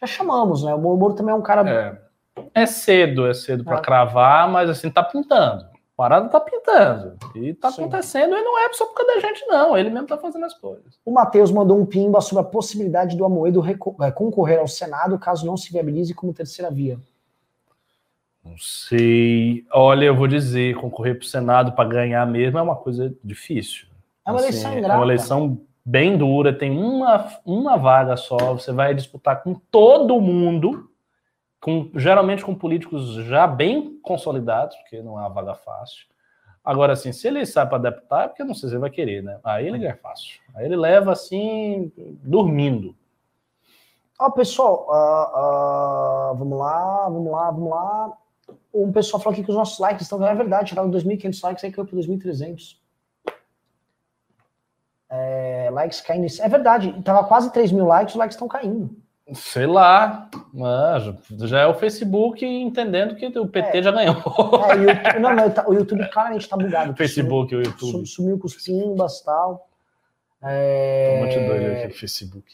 Já 0.01 0.07
chamamos, 0.07 0.65
né? 0.65 0.75
O 0.75 0.79
Moro, 0.79 1.15
também 1.15 1.33
é 1.33 1.37
um 1.37 1.43
cara. 1.43 2.01
É, 2.35 2.63
é 2.63 2.67
cedo, 2.67 3.27
é 3.27 3.33
cedo 3.35 3.65
para 3.65 3.79
Ah. 3.79 3.81
cravar, 3.81 4.51
mas 4.51 4.69
assim, 4.69 4.91
tá 4.91 5.03
pintando. 5.03 5.65
A 5.65 5.97
parada 5.97 6.29
tá 6.29 6.39
pintando. 6.41 7.17
E 7.35 7.55
tá 7.55 7.71
Sim. 7.71 7.83
acontecendo, 7.83 8.37
e 8.37 8.43
não 8.43 8.59
é 8.59 8.71
só 8.75 8.85
por 8.85 8.95
causa 8.95 9.15
da 9.15 9.21
gente, 9.21 9.47
não. 9.47 9.79
Ele 9.79 9.89
mesmo 9.89 10.07
tá 10.07 10.19
fazendo 10.19 10.45
as 10.45 10.53
coisas. 10.53 10.99
O 11.05 11.11
Matheus 11.11 11.51
mandou 11.51 11.79
um 11.79 11.87
pimba 11.87 12.21
sobre 12.21 12.43
a 12.43 12.47
possibilidade 12.47 13.17
do 13.17 13.25
Amoedo 13.25 13.63
eh, 13.67 14.11
concorrer 14.11 14.59
ao 14.59 14.69
Senado 14.69 15.19
caso 15.19 15.47
não 15.47 15.57
se 15.57 15.73
viabilize 15.73 16.13
como 16.13 16.35
terceira 16.35 16.71
via. 16.71 16.99
Não 18.47 18.57
sei. 18.59 19.67
Olha, 19.73 20.05
eu 20.05 20.17
vou 20.17 20.27
dizer, 20.27 20.77
concorrer 20.77 21.17
para 21.17 21.25
o 21.25 21.29
Senado 21.29 21.73
para 21.73 21.89
ganhar 21.89 22.27
mesmo 22.27 22.59
é 22.59 22.63
uma 22.63 22.77
coisa 22.77 23.15
difícil. 23.23 23.87
É 24.27 24.31
uma 24.31 24.41
eleição 24.41 24.73
é 24.73 24.79
ingrata. 24.79 24.97
uma 24.97 25.05
eleição 25.05 25.61
bem 25.85 26.17
dura, 26.17 26.53
tem 26.53 26.71
uma, 26.71 27.29
uma 27.45 27.77
vaga 27.77 28.17
só, 28.17 28.37
você 28.55 28.73
vai 28.73 28.95
disputar 28.95 29.43
com 29.43 29.55
todo 29.55 30.21
mundo, 30.21 30.91
com, 31.61 31.91
geralmente 31.95 32.45
com 32.45 32.55
políticos 32.55 33.15
já 33.25 33.47
bem 33.47 33.99
consolidados, 34.03 34.77
porque 34.79 35.01
não 35.01 35.19
é 35.19 35.21
uma 35.21 35.29
vaga 35.29 35.55
fácil. 35.55 36.07
Agora, 36.65 36.95
assim, 36.95 37.13
se 37.13 37.29
ele 37.29 37.47
sai 37.47 37.69
para 37.69 37.79
deputar, 37.79 38.25
é 38.25 38.29
porque 38.29 38.43
não 38.43 38.55
sei 38.55 38.69
se 38.69 38.75
ele 38.75 38.81
vai 38.81 38.91
querer, 38.91 39.23
né? 39.23 39.39
Aí 39.45 39.69
ele 39.69 39.79
ganha 39.79 39.97
fácil. 39.97 40.41
Aí 40.55 40.65
ele 40.65 40.75
leva 40.75 41.13
assim, 41.13 41.93
dormindo. 42.25 42.97
Ó, 44.19 44.31
pessoal, 44.31 44.89
ah, 44.91 45.33
ah, 45.35 46.33
vamos 46.37 46.59
lá, 46.59 47.09
vamos 47.09 47.31
lá, 47.31 47.51
vamos 47.51 47.71
lá. 47.71 48.19
Um 48.73 48.93
pessoal 48.93 49.23
falou 49.23 49.35
aqui 49.35 49.45
que 49.45 49.51
os 49.51 49.57
nossos 49.57 49.79
likes 49.79 50.03
estão. 50.03 50.25
É 50.27 50.35
verdade, 50.35 50.69
tiraram 50.71 50.91
2.500 50.91 51.43
likes, 51.43 51.65
aí 51.65 51.73
caiu 51.73 51.87
para 51.87 51.97
2.300. 51.99 52.77
É, 55.09 55.69
likes 55.73 56.01
caindo. 56.01 56.27
É 56.41 56.49
verdade, 56.49 57.01
tava 57.05 57.25
quase 57.27 57.53
3 57.53 57.71
mil 57.73 57.87
likes, 57.87 58.15
os 58.15 58.19
likes 58.19 58.35
estão 58.35 58.49
caindo. 58.49 58.91
Sei 59.35 59.67
lá, 59.67 60.29
mas 60.55 61.03
já 61.49 61.61
é 61.63 61.67
o 61.67 61.75
Facebook 61.75 62.45
entendendo 62.47 63.17
que 63.17 63.27
o 63.39 63.49
PT 63.49 63.79
É. 63.79 63.83
já 63.83 63.91
ganhou. 63.91 64.15
É, 64.17 64.77
o 64.77 64.83
YouTube, 64.83 65.19
não, 65.21 65.35
mas 65.35 65.55
tá- 65.55 65.69
o 65.69 65.75
YouTube 65.75 66.09
claramente 66.11 66.49
tá 66.49 66.57
bugado. 66.57 66.93
O 66.93 66.97
Facebook, 66.97 67.55
o 67.57 67.65
Sumiu, 67.65 67.73
YouTube. 67.73 68.07
sumiu 68.07 68.39
com 68.39 68.47
os 68.47 68.55
pimbas 68.55 69.19
e 69.21 69.25
tal. 69.25 69.69
É, 70.43 71.17
um 71.19 71.25
monte 71.25 71.39
de 71.41 71.47
doido 71.47 71.73
aqui 71.85 71.99
Facebook. 71.99 72.53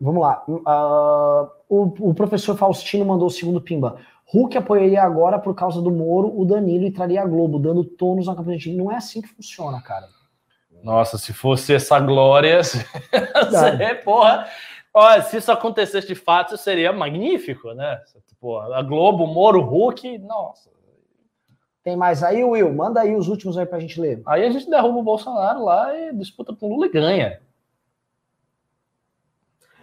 Vamos 0.00 0.20
lá. 0.22 0.44
Ah, 0.66 1.48
o, 1.68 2.10
o 2.10 2.14
professor 2.14 2.56
Faustino 2.56 3.04
mandou 3.04 3.26
o 3.26 3.30
segundo 3.30 3.60
pimba. 3.60 3.98
Hulk 4.32 4.58
apoiaria 4.58 5.02
agora 5.02 5.38
por 5.38 5.54
causa 5.54 5.80
do 5.80 5.90
Moro 5.90 6.36
o 6.36 6.44
Danilo 6.44 6.86
e 6.86 6.90
traria 6.90 7.22
a 7.22 7.26
Globo, 7.26 7.58
dando 7.58 7.84
tônus 7.84 8.26
na 8.26 8.34
campanha 8.34 8.58
de. 8.58 8.72
Não 8.72 8.90
é 8.90 8.96
assim 8.96 9.22
que 9.22 9.28
funciona, 9.28 9.80
cara. 9.80 10.08
Nossa, 10.82 11.16
se 11.16 11.32
fosse 11.32 11.74
essa 11.74 11.98
glória, 12.00 12.60
porra. 14.04 14.46
Olha, 14.92 15.22
se 15.22 15.36
isso 15.36 15.52
acontecesse 15.52 16.06
de 16.06 16.14
fato, 16.14 16.56
seria 16.56 16.92
magnífico, 16.92 17.72
né? 17.72 18.00
Tipo, 18.26 18.58
a 18.58 18.82
Globo, 18.82 19.26
Moro, 19.26 19.60
Hulk, 19.60 20.18
nossa. 20.18 20.70
Tem 21.84 21.96
mais 21.96 22.22
aí, 22.22 22.42
Will? 22.42 22.72
Manda 22.72 23.02
aí 23.02 23.14
os 23.14 23.28
últimos 23.28 23.56
aí 23.56 23.66
pra 23.66 23.78
gente 23.78 24.00
ler. 24.00 24.20
Aí 24.26 24.44
a 24.44 24.50
gente 24.50 24.68
derruba 24.68 24.98
o 24.98 25.02
Bolsonaro 25.02 25.62
lá 25.62 25.96
e 25.96 26.12
disputa 26.14 26.54
com 26.54 26.66
o 26.66 26.70
Lula 26.70 26.86
e 26.86 26.90
ganha. 26.90 27.40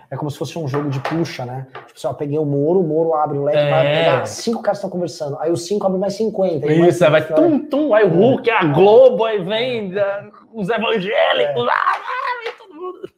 É 0.10 0.16
como 0.18 0.30
se 0.30 0.38
fosse 0.38 0.58
um 0.60 0.68
jogo 0.68 0.90
de 0.90 1.00
puxa, 1.00 1.46
né? 1.46 1.66
Tipo, 1.72 1.92
assim, 1.96 2.08
ó, 2.08 2.14
peguei 2.14 2.38
o 2.38 2.46
Moro, 2.46 2.80
o 2.82 2.84
Moro 2.88 3.14
abre 3.16 3.38
o 3.38 3.44
leque, 3.44 3.58
É. 3.58 3.70
vai 3.70 3.84
pegar 3.84 4.26
cinco 4.28 4.62
caras 4.62 4.78
estão 4.78 4.90
conversando. 4.90 5.38
Aí 5.40 5.52
os 5.52 5.66
cinco 5.66 5.86
abrem 5.86 6.00
mais 6.00 6.14
50. 6.16 6.68
aí 6.68 6.80
mais 6.80 6.96
Isso, 6.96 7.04
aí 7.06 7.12
vai 7.12 7.22
50, 7.22 7.42
tum, 7.42 7.60
tum, 7.66 7.94
aí 7.94 8.06
o 8.06 8.10
Hulk, 8.10 8.50
a 8.50 8.64
Globo, 8.66 9.24
aí 9.26 9.44
vem 9.44 9.98
ah, 9.98 10.30
os 10.54 10.70
evangélicos, 10.70 11.68
ah, 11.68 11.74
ah, 11.96 12.44
vem 12.44 12.54
todo 12.58 12.74
mundo. 12.80 13.10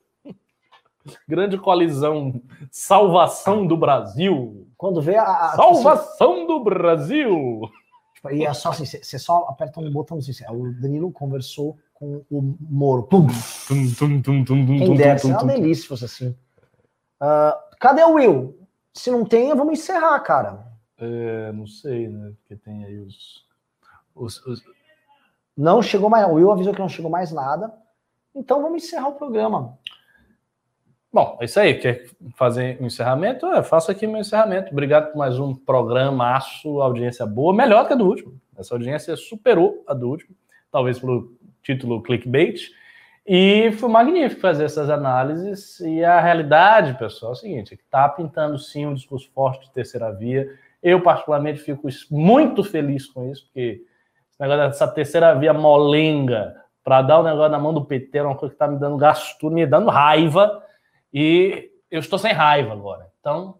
Grande 1.28 1.58
coalizão, 1.58 2.42
salvação 2.72 3.66
do 3.68 3.76
Brasil. 3.78 4.68
Quando 4.78 5.02
vê 5.02 5.16
a. 5.18 5.24
a 5.24 5.50
Salvação 5.56 6.46
do 6.48 6.64
Brasil! 6.64 7.62
tipo, 8.16 8.32
e 8.32 8.46
é 8.46 8.54
só 8.54 8.70
assim, 8.70 8.86
você 8.86 9.20
só 9.20 9.46
aperta 9.50 9.80
um 9.80 9.90
botãozinho. 9.92 10.36
assim, 10.36 10.46
O 10.56 10.72
Danilo 10.82 11.12
conversou 11.12 11.78
com 11.94 12.24
o 12.30 12.56
Moro. 12.60 13.04
Pum, 13.04 13.28
Tum, 13.68 13.94
tum, 13.98 14.22
tum, 14.22 14.44
tum, 14.44 14.66
tum, 14.66 14.78
Quem 14.78 14.88
tum, 14.88 14.96
dera, 14.96 15.16
tum, 15.20 15.22
tum, 15.30 15.34
uma 15.34 15.40
tum. 15.40 15.48
delícia 15.48 15.84
se 15.84 15.88
fosse 15.88 16.06
assim. 16.06 16.36
Ah, 17.28 17.60
cadê 17.80 18.04
o 18.04 18.14
Will? 18.14 18.56
Se 18.94 19.10
não 19.10 19.26
tem, 19.26 19.54
vamos 19.56 19.80
encerrar, 19.80 20.20
cara. 20.20 20.64
É, 21.00 21.52
não 21.52 21.66
sei, 21.66 22.08
né? 22.08 22.32
Porque 22.38 22.56
tem 22.56 22.86
aí 22.86 23.00
os. 23.00 23.44
os, 24.14 24.46
os- 24.46 24.64
Não 25.58 25.82
chegou 25.82 26.08
mais. 26.10 26.28
O 26.28 26.34
Will 26.34 26.52
avisou 26.52 26.72
que 26.74 26.80
não 26.80 26.88
chegou 26.88 27.10
mais 27.10 27.32
nada. 27.32 27.74
Então 28.36 28.62
vamos 28.62 28.84
encerrar 28.84 29.08
o 29.10 29.14
programa. 29.16 29.78
Bom, 31.12 31.38
é 31.42 31.46
isso 31.46 31.60
aí. 31.60 31.80
Quer 31.80 32.06
fazer 32.36 32.78
um 32.82 32.86
encerramento? 32.86 33.46
É, 33.48 33.64
faço 33.64 33.90
aqui 33.90 34.06
meu 34.06 34.20
encerramento. 34.22 34.72
Obrigado 34.72 35.12
por 35.12 35.18
mais 35.18 35.40
um 35.40 35.56
programaço, 35.56 36.80
audiência 36.82 37.26
boa, 37.26 37.54
melhor 37.56 37.88
que 37.88 37.94
a 37.94 37.96
do 37.96 38.06
último. 38.06 38.40
Essa 38.58 38.76
audiência 38.76 39.16
superou 39.16 39.84
a 39.88 39.94
do 39.94 40.10
último, 40.10 40.36
talvez 40.72 41.00
pelo 41.00 41.34
título 41.64 42.04
clickbait. 42.04 42.70
E 43.26 43.72
foi 43.74 43.90
magnífico 43.90 44.40
fazer 44.42 44.66
essas 44.66 44.90
análises. 44.90 45.80
E 45.80 46.04
a 46.04 46.20
realidade, 46.22 46.98
pessoal, 46.98 47.32
é 47.32 47.36
o 47.36 47.38
seguinte: 47.38 47.74
é 47.74 47.76
está 47.78 48.08
pintando 48.10 48.60
sim 48.60 48.86
um 48.86 48.94
discurso 48.94 49.30
forte 49.32 49.66
de 49.66 49.72
terceira 49.72 50.12
via. 50.12 50.48
Eu, 50.82 51.02
particularmente, 51.02 51.60
fico 51.60 51.88
muito 52.12 52.64
feliz 52.64 53.08
com 53.08 53.32
isso, 53.32 53.46
porque 53.46 53.82
esse 54.30 54.40
negócio 54.40 54.68
dessa 54.68 54.88
terceira 54.88 55.34
via 55.34 55.54
molenga 55.54 56.56
para 56.84 57.02
dar 57.02 57.20
o 57.20 57.24
negócio 57.24 57.50
na 57.50 57.58
mão 57.58 57.74
do 57.74 57.84
PT 57.84 58.20
é 58.20 58.24
uma 58.24 58.36
coisa 58.36 58.52
que 58.54 58.56
está 58.56 58.68
me 58.68 58.78
dando 58.78 58.96
gasto, 58.98 59.50
me 59.50 59.66
dando 59.66 59.90
raiva. 59.90 60.62
E 61.12 61.72
eu 61.90 62.00
estou 62.00 62.20
sem 62.20 62.32
raiva 62.32 62.74
agora. 62.74 63.08
Então, 63.20 63.56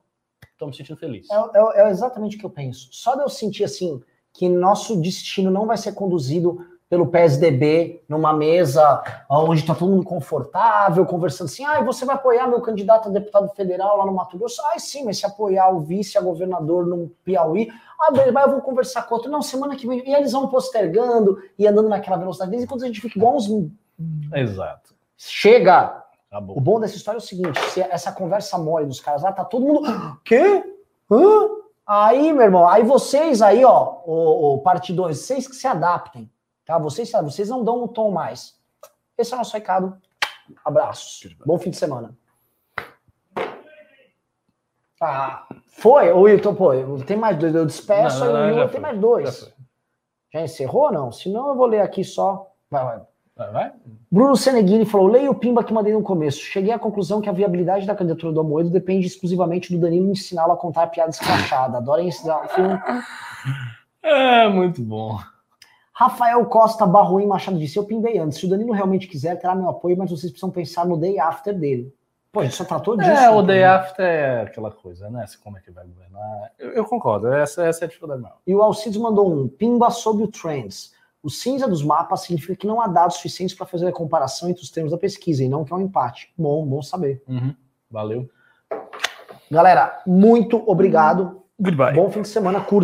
estou 0.52 0.68
me 0.68 0.76
sentindo 0.76 0.98
feliz. 0.98 1.28
É, 1.32 1.36
é- 1.36 1.88
é 1.88 1.90
exatamente 1.90 2.36
o 2.36 2.40
que 2.40 2.46
eu 2.46 2.52
penso. 2.52 2.90
Só 2.92 3.16
de 3.16 3.24
eu 3.24 3.30
sentir 3.30 3.64
assim 3.64 4.00
que 4.32 4.48
nosso 4.48 5.02
destino 5.02 5.50
não 5.50 5.66
vai 5.66 5.78
ser 5.78 5.94
conduzido 5.94 6.60
pelo 6.90 7.08
PSDB 7.08 8.04
numa 8.08 8.32
mesa 8.34 9.04
onde 9.30 9.62
está 9.62 9.74
todo 9.74 9.92
mundo 9.92 10.04
confortável, 10.04 11.06
conversando 11.06 11.48
assim, 11.48 11.66
ah, 11.66 11.82
você 11.82 12.06
vai 12.06 12.16
apoiar 12.16 12.48
meu 12.48 12.62
candidato 12.62 13.10
a 13.10 13.12
deputado 13.12 13.50
federal 13.56 13.98
lá 13.98 14.06
no 14.06 14.14
Mato 14.14 14.38
Grosso? 14.38 14.62
Ah, 14.66 14.80
sim, 14.80 15.04
mas 15.04 15.18
se 15.18 15.26
apoiar 15.26 15.70
o 15.70 15.82
vice 15.82 16.18
a 16.18 16.22
governador 16.22 16.86
no 16.86 17.10
Piauí, 17.24 17.70
ah, 18.00 18.12
beleza, 18.12 18.32
mas 18.32 18.46
eu 18.46 18.52
vou 18.52 18.62
conversar 18.62 19.04
com 19.04 19.16
outro. 19.16 19.32
Não, 19.32 19.42
semana 19.42 19.76
que 19.76 19.88
vem. 19.88 20.08
E 20.08 20.14
eles 20.14 20.34
vão 20.34 20.48
postergando 20.48 21.42
e 21.58 21.66
andando 21.66 21.90
naquela 21.90 22.18
velocidade 22.18 22.56
enquanto 22.56 22.84
a 22.84 22.88
gente 22.88 23.02
fica 23.02 23.18
igual 23.18 23.36
uns... 23.36 23.48
Exato. 24.34 24.94
Chega! 25.18 26.04
O 26.50 26.60
bom 26.60 26.80
dessa 26.80 26.98
história 26.98 27.18
é 27.18 27.22
o 27.22 27.22
seguinte: 27.22 27.60
se 27.70 27.82
essa 27.82 28.12
conversa 28.12 28.58
mole 28.58 28.86
dos 28.86 29.00
caras 29.00 29.24
lá, 29.24 29.32
tá 29.32 29.46
todo 29.46 29.66
mundo. 29.66 30.20
Quê? 30.24 30.64
Hã? 31.10 31.50
Aí, 31.88 32.34
meu 32.34 32.44
irmão, 32.44 32.68
aí 32.68 32.84
vocês 32.84 33.42
aí, 33.42 33.64
ó, 33.64 33.98
o, 34.06 34.56
o 34.56 34.58
parte 34.60 34.92
2, 34.92 35.18
vocês 35.18 35.48
que 35.48 35.56
se 35.56 35.68
adaptem, 35.68 36.30
tá? 36.66 36.78
Vocês, 36.78 37.12
vocês 37.12 37.50
não 37.50 37.64
dão 37.64 37.84
um 37.84 37.88
tom 37.88 38.12
mais. 38.12 38.56
Esse 39.18 39.34
é 39.34 39.36
o 39.36 39.38
nosso 39.40 39.54
recado. 39.54 39.98
Abraços. 40.64 41.36
Bom 41.46 41.58
fim 41.58 41.70
de 41.70 41.78
semana. 41.78 42.16
Ah, 45.02 45.46
foi, 45.68 46.12
o 46.12 46.22
Wilton, 46.22 46.56
pô, 46.56 46.72
tem 47.06 47.18
mais 47.18 47.38
dois. 47.38 47.54
Eu 47.54 47.66
despeço 47.66 48.24
Não, 48.24 48.34
não, 48.34 48.36
aí 48.36 48.44
o 48.44 48.48
não, 48.48 48.54
já 48.56 48.62
Wilton 48.62 48.72
tem 48.72 48.82
mais 48.82 48.96
Já 48.96 49.02
dois. 49.02 49.40
foi. 49.40 49.54
Já 50.34 50.42
encerrou, 50.42 50.92
não? 50.92 51.12
Senão 51.12 51.50
eu 51.50 51.56
vou 51.56 51.66
ler 51.66 51.82
aqui 51.82 52.04
só. 52.04 52.52
Vai, 52.70 52.84
vai. 52.84 53.02
Vai, 53.36 53.52
vai? 53.52 53.74
Bruno 54.10 54.36
Seneghini 54.38 54.86
falou: 54.86 55.08
leia 55.08 55.30
o 55.30 55.36
Pimba 55.36 55.64
que 55.64 55.74
mandei 55.74 55.94
no 55.94 56.02
começo. 56.02 56.40
Cheguei 56.40 56.72
à 56.72 56.80
conclusão 56.80 57.20
que 57.20 57.30
a 57.30 57.34
viabilidade 57.34 57.86
da 57.86 57.94
candidatura 57.96 58.32
do 58.32 58.40
Amoedo 58.40 58.70
depende 58.70 59.06
exclusivamente 59.08 59.74
do 59.74 59.80
Danilo 59.80 60.10
ensiná-lo 60.10 60.54
a 60.54 60.58
contar 60.58 60.84
a 60.84 60.88
piada 60.88 61.10
escrachada. 61.10 61.78
Adorem 61.78 62.08
esse 62.08 62.22
desafio. 62.22 62.80
É, 64.02 64.48
muito 64.48 64.82
bom. 64.82 65.20
Rafael 65.98 66.46
Costa 66.48 66.86
Barroim 66.86 67.26
Machado 67.26 67.58
disse: 67.58 67.78
Eu 67.78 67.86
pimbei 67.86 68.18
antes. 68.18 68.38
Se 68.38 68.46
o 68.46 68.50
Danilo 68.50 68.74
realmente 68.74 69.08
quiser, 69.08 69.38
terá 69.38 69.56
meu 69.56 69.70
apoio, 69.70 69.98
mas 69.98 70.10
vocês 70.10 70.30
precisam 70.30 70.52
pensar 70.52 70.86
no 70.86 70.98
day 70.98 71.18
after 71.18 71.58
dele. 71.58 71.96
Pô, 72.34 72.42
a 72.42 72.44
gente 72.44 72.56
só 72.56 72.66
tratou 72.66 72.98
disso. 72.98 73.10
É, 73.10 73.30
o 73.30 73.42
né? 73.42 73.48
day 73.48 73.64
after 73.64 74.06
é 74.06 74.42
aquela 74.42 74.70
coisa, 74.70 75.10
né? 75.10 75.24
Como 75.42 75.58
é 75.58 75.62
que 75.62 75.72
vai 75.72 75.86
governar? 75.86 76.52
Eu, 76.60 76.72
eu 76.72 76.84
concordo, 76.84 77.34
essa, 77.34 77.66
essa 77.66 77.84
é 77.84 77.86
a 77.86 77.88
dificuldade 77.88 78.22
maior. 78.22 78.40
E 78.46 78.54
o 78.54 78.62
Alcides 78.62 79.00
mandou 79.00 79.34
um: 79.34 79.48
Pimba 79.48 79.90
sobre 79.90 80.26
o 80.26 80.28
Trends. 80.28 80.94
O 81.24 81.30
cinza 81.30 81.66
dos 81.66 81.82
mapas 81.82 82.22
significa 82.24 82.58
que 82.58 82.68
não 82.68 82.82
há 82.82 82.88
dados 82.88 83.16
suficientes 83.16 83.56
para 83.56 83.66
fazer 83.66 83.88
a 83.88 83.94
comparação 83.94 84.50
entre 84.50 84.64
os 84.64 84.70
termos 84.70 84.92
da 84.92 84.98
pesquisa 84.98 85.46
e 85.46 85.48
não 85.48 85.64
que 85.64 85.72
é 85.72 85.78
um 85.78 85.82
empate. 85.82 86.32
Bom, 86.38 86.66
bom 86.68 86.82
saber. 86.82 87.24
Uhum. 87.26 87.56
Valeu. 87.90 88.30
Galera, 89.50 90.04
muito 90.06 90.62
obrigado. 90.70 91.42
Goodbye. 91.58 91.94
Bom 91.94 92.12
fim 92.12 92.22
de 92.22 92.28
semana, 92.28 92.60
curta. 92.60 92.84